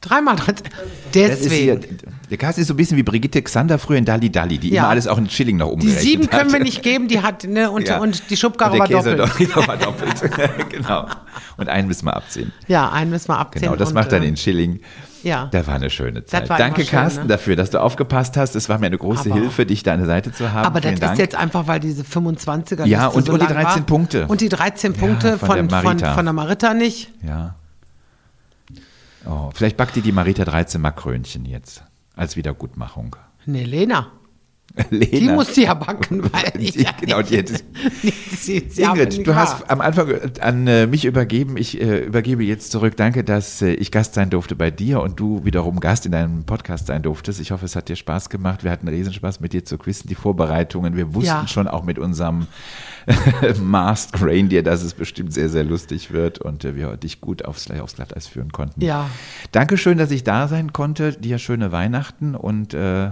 Dreimal 0.00 0.36
13. 0.36 0.66
Das 1.12 1.40
ist 1.40 1.52
hier, 1.52 1.76
Deswegen. 1.76 1.98
der 2.30 2.36
Carsten 2.38 2.60
ist 2.62 2.68
so 2.68 2.74
ein 2.74 2.76
bisschen 2.76 2.96
wie 2.96 3.02
Brigitte 3.02 3.40
Xander 3.42 3.78
früher 3.78 3.98
in 3.98 4.04
Dali 4.04 4.30
Dali, 4.30 4.58
die 4.58 4.70
Ja. 4.70 4.82
immer 4.82 4.90
alles 4.90 5.06
auch 5.06 5.18
in 5.18 5.28
Schilling 5.30 5.56
noch 5.56 5.68
Die 5.68 5.72
umgerechnet 5.74 6.02
sieben 6.02 6.30
können 6.30 6.52
wir 6.52 6.60
nicht 6.60 6.82
geben, 6.82 7.08
die 7.08 7.20
hat, 7.22 7.44
ne, 7.44 7.70
und, 7.70 7.88
Ja. 7.88 7.98
und 7.98 8.28
die 8.30 8.36
Schubkarre 8.36 8.74
Und 8.74 8.78
war 8.80 8.86
Käse 8.88 9.16
doppelt. 9.16 9.50
doch- 9.56 9.66
war 9.68 9.76
doppelt. 9.76 10.22
genau. 10.70 11.06
Und 11.56 11.68
einen 11.68 11.88
müssen 11.88 12.06
wir 12.06 12.14
abziehen. 12.16 12.52
Ja, 12.66 12.90
einen 12.90 13.10
müssen 13.10 13.28
wir 13.28 13.38
abziehen. 13.38 13.62
Genau, 13.62 13.76
das 13.76 13.88
und, 13.90 13.94
macht 13.94 14.12
dann 14.12 14.22
äh, 14.22 14.28
in 14.28 14.36
Schilling. 14.36 14.80
Ja. 15.22 15.48
Da 15.50 15.66
war 15.66 15.74
eine 15.74 15.90
schöne 15.90 16.24
Zeit. 16.24 16.48
Danke, 16.48 16.82
schön, 16.82 16.90
Carsten, 16.90 17.22
ne? 17.22 17.28
dafür, 17.28 17.56
dass 17.56 17.70
du 17.70 17.80
aufgepasst 17.80 18.36
hast. 18.36 18.54
Es 18.56 18.68
war 18.68 18.78
mir 18.78 18.86
eine 18.86 18.98
große 18.98 19.30
Aber- 19.30 19.40
Hilfe, 19.40 19.66
dich 19.66 19.82
da 19.82 19.92
an 19.92 19.98
der 19.98 20.06
Seite 20.06 20.32
zu 20.32 20.52
haben. 20.52 20.64
Aber 20.66 20.80
das 20.80 20.90
Vielen 20.90 20.94
ist 20.94 21.02
Dank. 21.02 21.18
jetzt 21.18 21.34
einfach, 21.34 21.66
weil 21.66 21.80
diese 21.80 22.02
25er 22.04 22.84
Ja, 22.86 23.06
und- 23.08 23.26
so 23.26 23.32
und 23.32 23.40
die 23.42 23.46
lang 23.46 23.54
13 23.54 23.80
war. 23.82 23.86
Punkte. 23.86 24.26
Und 24.28 24.40
die 24.40 24.48
13 24.48 24.94
Ja, 24.94 24.98
Punkte 25.00 25.38
von 25.38 25.48
von, 25.48 25.56
der 25.68 25.68
von, 25.80 25.84
Marita. 25.84 26.14
von, 26.14 26.24
der 26.26 26.32
Marita 26.32 26.74
nicht. 26.74 27.10
Ja. 27.22 27.54
Oh, 29.26 29.50
vielleicht 29.54 29.76
backt 29.76 29.96
dir 29.96 30.02
die 30.02 30.12
Marita 30.12 30.44
13 30.44 30.80
Makrönchen 30.80 31.44
jetzt 31.44 31.82
als 32.16 32.36
Wiedergutmachung. 32.36 33.16
Nee, 33.46 33.64
Lena. 33.64 34.08
Lena. 34.90 35.18
Die 35.18 35.28
muss 35.28 35.52
die 35.52 35.62
ja 35.62 35.74
backen, 35.74 36.22
weil 36.32 36.52
ich 36.58 36.72
Die- 36.72 36.82
ja 36.82 36.90
genau, 37.00 37.22
die 37.22 37.36
hätte- 37.38 37.54
sie, 38.36 38.64
sie 38.68 38.82
Ingrid, 38.82 39.26
du 39.26 39.34
hast 39.34 39.70
am 39.70 39.80
Anfang 39.80 40.08
an 40.40 40.66
äh, 40.66 40.86
mich 40.86 41.04
übergeben. 41.04 41.56
Ich 41.56 41.80
äh, 41.80 42.04
übergebe 42.04 42.44
jetzt 42.44 42.70
zurück. 42.70 42.96
Danke, 42.96 43.24
dass 43.24 43.60
äh, 43.62 43.72
ich 43.72 43.90
Gast 43.90 44.14
sein 44.14 44.30
durfte 44.30 44.54
bei 44.56 44.70
dir 44.70 45.00
und 45.00 45.18
du 45.20 45.44
wiederum 45.44 45.80
Gast 45.80 46.06
in 46.06 46.12
deinem 46.12 46.44
Podcast 46.44 46.86
sein 46.86 47.02
durftest. 47.02 47.40
Ich 47.40 47.50
hoffe, 47.50 47.64
es 47.64 47.76
hat 47.76 47.88
dir 47.88 47.96
Spaß 47.96 48.30
gemacht. 48.30 48.64
Wir 48.64 48.70
hatten 48.70 48.88
Riesenspaß 48.88 49.40
mit 49.40 49.52
dir 49.52 49.64
zu 49.64 49.78
quizzen, 49.78 50.08
die 50.08 50.14
Vorbereitungen. 50.14 50.96
Wir 50.96 51.14
wussten 51.14 51.28
Ja. 51.28 51.46
schon 51.48 51.68
auch 51.68 51.84
mit 51.84 51.98
unserem 51.98 52.46
Masked 53.62 54.20
Reindeer, 54.22 54.62
dass 54.62 54.82
es 54.82 54.94
bestimmt 54.94 55.32
sehr, 55.32 55.48
sehr 55.48 55.64
lustig 55.64 56.10
wird 56.12 56.38
und 56.38 56.64
äh, 56.64 56.76
wir 56.76 56.96
dich 56.96 57.20
gut 57.20 57.44
aufs, 57.44 57.70
aufs 57.70 57.94
Glatteis 57.96 58.26
führen 58.26 58.52
konnten. 58.52 58.82
Ja. 58.84 59.08
Dankeschön, 59.52 59.98
dass 59.98 60.10
ich 60.10 60.24
da 60.24 60.48
sein 60.48 60.72
konnte. 60.72 61.12
Dir 61.12 61.38
schöne 61.38 61.72
Weihnachten 61.72 62.34
und 62.34 62.74
äh, 62.74 63.10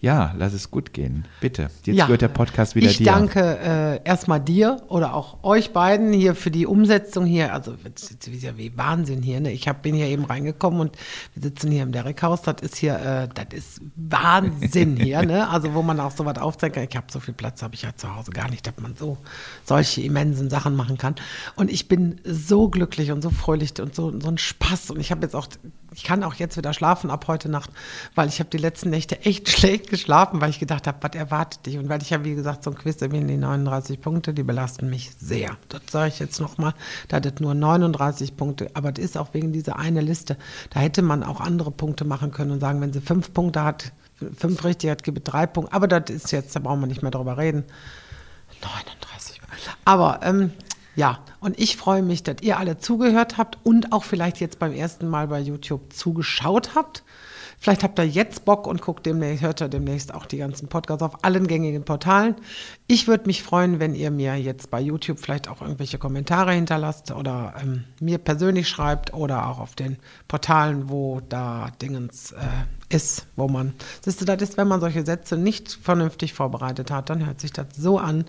ja, 0.00 0.32
lass 0.38 0.54
es 0.54 0.70
gut 0.70 0.92
gehen. 0.94 1.26
Bitte. 1.40 1.70
Jetzt 1.84 1.96
Ja. 1.96 2.06
gehört 2.06 2.22
der 2.22 2.28
Podcast 2.28 2.74
wieder 2.74 2.88
ich 2.88 2.98
dir. 2.98 3.04
danke 3.04 3.58
äh, 3.58 4.00
erstmal 4.08 4.40
dir 4.40 4.82
oder 4.88 5.14
auch 5.14 5.44
euch 5.44 5.72
beiden 5.72 6.12
hier 6.12 6.34
für 6.34 6.50
die 6.50 6.66
Umsetzung 6.66 7.26
hier. 7.26 7.52
Also 7.52 7.74
es 7.94 8.10
ist 8.10 8.42
ja 8.42 8.56
wie 8.56 8.76
Wahnsinn 8.78 9.22
hier. 9.22 9.40
Ne? 9.40 9.52
Ich 9.52 9.68
hab, 9.68 9.82
bin 9.82 9.94
hier 9.94 10.06
eben 10.06 10.24
reingekommen 10.24 10.80
und 10.80 10.96
wir 11.34 11.42
sitzen 11.42 11.70
hier 11.70 11.82
im 11.82 11.92
Derrickhaus. 11.92 12.42
Das 12.42 12.56
ist 12.62 12.76
hier, 12.76 12.94
äh, 12.98 13.28
das 13.34 13.46
ist 13.52 13.80
Wahnsinn 13.96 14.96
hier. 15.00 15.22
Ne? 15.22 15.48
Also 15.48 15.74
wo 15.74 15.82
man 15.82 16.00
auch 16.00 16.12
so 16.12 16.24
was 16.24 16.38
aufzeigen 16.38 16.74
kann. 16.76 16.86
Ich 16.88 16.96
habe 16.96 17.06
so 17.10 17.20
viel 17.20 17.34
Platz, 17.34 17.62
habe 17.62 17.74
ich 17.74 17.82
ja 17.82 17.94
zu 17.94 18.14
Hause 18.16 18.30
gar 18.30 18.48
nicht, 18.48 18.66
dass 18.66 18.74
man 18.80 18.96
so 18.96 19.18
solche 19.64 20.00
immensen 20.00 20.48
Sachen 20.48 20.76
machen 20.76 20.96
kann. 20.96 21.14
Und 21.56 21.70
ich 21.70 21.88
bin 21.88 22.20
so 22.24 22.68
glücklich 22.68 23.12
und 23.12 23.20
so 23.22 23.30
fröhlich 23.30 23.78
und 23.80 23.94
so, 23.94 24.18
so 24.18 24.28
ein 24.28 24.38
Spaß. 24.38 24.90
Und 24.92 25.00
ich 25.00 25.10
habe 25.10 25.22
jetzt 25.22 25.36
auch, 25.36 25.46
ich 25.92 26.04
kann 26.04 26.22
auch 26.22 26.34
jetzt 26.34 26.56
wieder 26.56 26.72
schlafen 26.72 27.10
ab 27.10 27.26
heute 27.26 27.48
Nacht, 27.48 27.70
weil 28.14 28.28
ich 28.28 28.38
habe 28.38 28.50
die 28.50 28.58
letzten 28.58 28.90
Nächte 28.90 29.20
echt 29.22 29.48
schlecht 29.50 29.90
geschlafen, 29.90 30.40
weil 30.40 30.50
ich 30.50 30.58
gedacht 30.58 30.86
habe, 30.86 30.98
was 31.00 31.14
erwartet 31.14 31.66
dich? 31.66 31.78
Und 31.78 31.88
weil 31.88 32.02
ich 32.02 32.10
ja, 32.10 32.24
wie 32.24 32.34
gesagt, 32.34 32.64
so 32.64 32.70
ein 32.70 32.76
Quiz, 32.76 32.98
bin 32.98 33.26
die 33.26 33.36
39 33.36 34.00
Punkte, 34.00 34.34
die 34.34 34.42
belasten 34.42 34.88
mich 34.88 35.10
sehr. 35.18 35.56
Das 35.68 35.82
sage 35.90 36.08
ich 36.08 36.18
jetzt 36.18 36.40
nochmal. 36.40 36.74
Da 37.08 37.16
hat 37.16 37.26
es 37.26 37.40
nur 37.40 37.54
39 37.54 38.36
Punkte, 38.36 38.70
aber 38.74 38.92
das 38.92 39.04
ist 39.04 39.16
auch 39.18 39.34
wegen 39.34 39.52
dieser 39.52 39.78
eine 39.78 40.00
Liste. 40.00 40.36
Da 40.70 40.80
hätte 40.80 41.02
man 41.02 41.22
auch 41.22 41.40
andere 41.40 41.70
Punkte 41.70 42.04
machen 42.04 42.30
können 42.30 42.52
und 42.52 42.60
sagen, 42.60 42.80
wenn 42.80 42.92
sie 42.92 43.00
fünf 43.00 43.32
Punkte 43.32 43.64
hat, 43.64 43.92
fünf 44.36 44.64
richtig 44.64 44.90
hat, 44.90 45.02
gebe 45.02 45.20
drei 45.20 45.46
Punkte. 45.46 45.72
Aber 45.72 45.88
das 45.88 46.14
ist 46.14 46.30
jetzt, 46.30 46.54
da 46.54 46.60
brauchen 46.60 46.80
wir 46.80 46.86
nicht 46.86 47.02
mehr 47.02 47.10
drüber 47.10 47.38
reden. 47.38 47.64
39. 48.62 49.40
Aber 49.84 50.20
ähm, 50.22 50.52
ja, 50.96 51.20
und 51.40 51.58
ich 51.58 51.76
freue 51.76 52.02
mich, 52.02 52.22
dass 52.22 52.42
ihr 52.42 52.58
alle 52.58 52.78
zugehört 52.78 53.38
habt 53.38 53.58
und 53.62 53.92
auch 53.92 54.04
vielleicht 54.04 54.40
jetzt 54.40 54.58
beim 54.58 54.72
ersten 54.72 55.08
Mal 55.08 55.28
bei 55.28 55.40
YouTube 55.40 55.92
zugeschaut 55.92 56.74
habt. 56.74 57.04
Vielleicht 57.62 57.84
habt 57.84 57.98
ihr 57.98 58.06
jetzt 58.06 58.46
Bock 58.46 58.66
und 58.66 58.80
guckt 58.80 59.04
demnächst, 59.04 59.42
hört 59.42 59.60
ihr 59.60 59.68
demnächst 59.68 60.14
auch 60.14 60.24
die 60.24 60.38
ganzen 60.38 60.68
Podcasts 60.68 61.02
auf 61.02 61.24
allen 61.24 61.46
gängigen 61.46 61.84
Portalen. 61.84 62.36
Ich 62.86 63.06
würde 63.06 63.26
mich 63.26 63.42
freuen, 63.42 63.78
wenn 63.78 63.94
ihr 63.94 64.10
mir 64.10 64.36
jetzt 64.36 64.70
bei 64.70 64.80
YouTube 64.80 65.20
vielleicht 65.20 65.46
auch 65.46 65.60
irgendwelche 65.60 65.98
Kommentare 65.98 66.52
hinterlasst 66.54 67.12
oder 67.12 67.52
ähm, 67.62 67.84
mir 68.00 68.16
persönlich 68.16 68.66
schreibt 68.66 69.12
oder 69.12 69.46
auch 69.46 69.58
auf 69.58 69.74
den 69.74 69.98
Portalen, 70.26 70.88
wo 70.88 71.20
da 71.28 71.70
Dingens 71.82 72.32
äh, 72.32 72.46
ist, 72.88 73.26
wo 73.36 73.46
man, 73.46 73.74
siehst 74.00 74.22
du, 74.22 74.24
das 74.24 74.40
ist, 74.40 74.56
wenn 74.56 74.66
man 74.66 74.80
solche 74.80 75.04
Sätze 75.04 75.36
nicht 75.36 75.70
vernünftig 75.70 76.32
vorbereitet 76.32 76.90
hat, 76.90 77.10
dann 77.10 77.26
hört 77.26 77.42
sich 77.42 77.52
das 77.52 77.66
so 77.76 77.98
an 77.98 78.24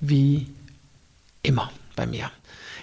wie 0.00 0.48
immer 1.42 1.70
bei 1.96 2.06
mir. 2.06 2.30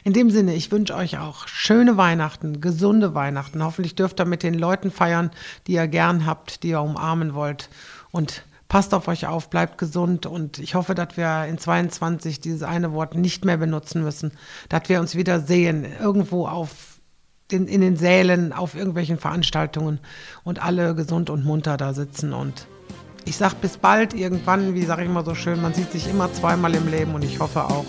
In 0.03 0.11
dem 0.11 0.29
Sinne, 0.29 0.53
ich 0.53 0.71
wünsche 0.71 0.95
euch 0.95 1.17
auch 1.17 1.47
schöne 1.47 1.95
Weihnachten, 1.95 2.59
gesunde 2.59 3.13
Weihnachten. 3.13 3.63
Hoffentlich 3.63 3.95
dürft 3.95 4.19
ihr 4.19 4.25
mit 4.25 4.43
den 4.43 4.53
Leuten 4.53 4.91
feiern, 4.91 5.31
die 5.65 5.73
ihr 5.73 5.87
gern 5.87 6.25
habt, 6.25 6.63
die 6.63 6.69
ihr 6.69 6.81
umarmen 6.81 7.33
wollt. 7.33 7.69
Und 8.11 8.43
passt 8.67 8.93
auf 8.93 9.07
euch 9.07 9.27
auf, 9.27 9.49
bleibt 9.49 9.77
gesund. 9.77 10.25
Und 10.25 10.59
ich 10.59 10.75
hoffe, 10.75 10.93
dass 10.93 11.15
wir 11.15 11.45
in 11.45 11.57
22 11.57 12.41
dieses 12.41 12.63
eine 12.63 12.91
Wort 12.91 13.15
nicht 13.15 13.45
mehr 13.45 13.55
benutzen 13.55 14.03
müssen. 14.03 14.33
Dass 14.67 14.89
wir 14.89 14.99
uns 14.99 15.15
wieder 15.15 15.39
sehen, 15.39 15.85
irgendwo 16.01 16.47
auf 16.47 16.99
den, 17.51 17.67
in 17.67 17.79
den 17.79 17.95
Sälen, 17.95 18.51
auf 18.51 18.75
irgendwelchen 18.75 19.17
Veranstaltungen 19.17 19.99
und 20.43 20.61
alle 20.61 20.95
gesund 20.95 21.29
und 21.29 21.45
munter 21.45 21.77
da 21.77 21.93
sitzen 21.93 22.33
und 22.33 22.67
ich 23.25 23.37
sag 23.37 23.53
bis 23.61 23.77
bald 23.77 24.13
irgendwann, 24.13 24.73
wie 24.73 24.83
sage 24.83 25.03
ich 25.03 25.09
immer 25.09 25.23
so 25.23 25.35
schön, 25.35 25.61
man 25.61 25.73
sieht 25.73 25.91
sich 25.91 26.09
immer 26.09 26.31
zweimal 26.33 26.75
im 26.75 26.89
Leben 26.89 27.15
und 27.15 27.23
ich 27.23 27.39
hoffe 27.39 27.63
auch 27.63 27.85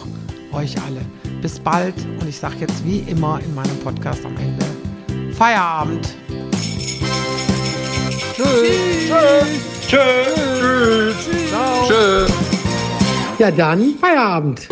euch 0.55 0.75
alle. 0.87 1.05
Bis 1.43 1.59
bald 1.59 1.95
und 2.21 2.29
ich 2.29 2.39
sage 2.39 2.57
jetzt 2.61 2.85
wie 2.85 2.99
immer 3.01 3.41
in 3.45 3.55
meinem 3.55 3.77
Podcast 3.81 4.25
am 4.25 4.37
Ende 4.37 4.65
Feierabend. 5.35 6.15
Ja, 13.39 13.51
dann 13.51 13.95
Feierabend. 14.01 14.69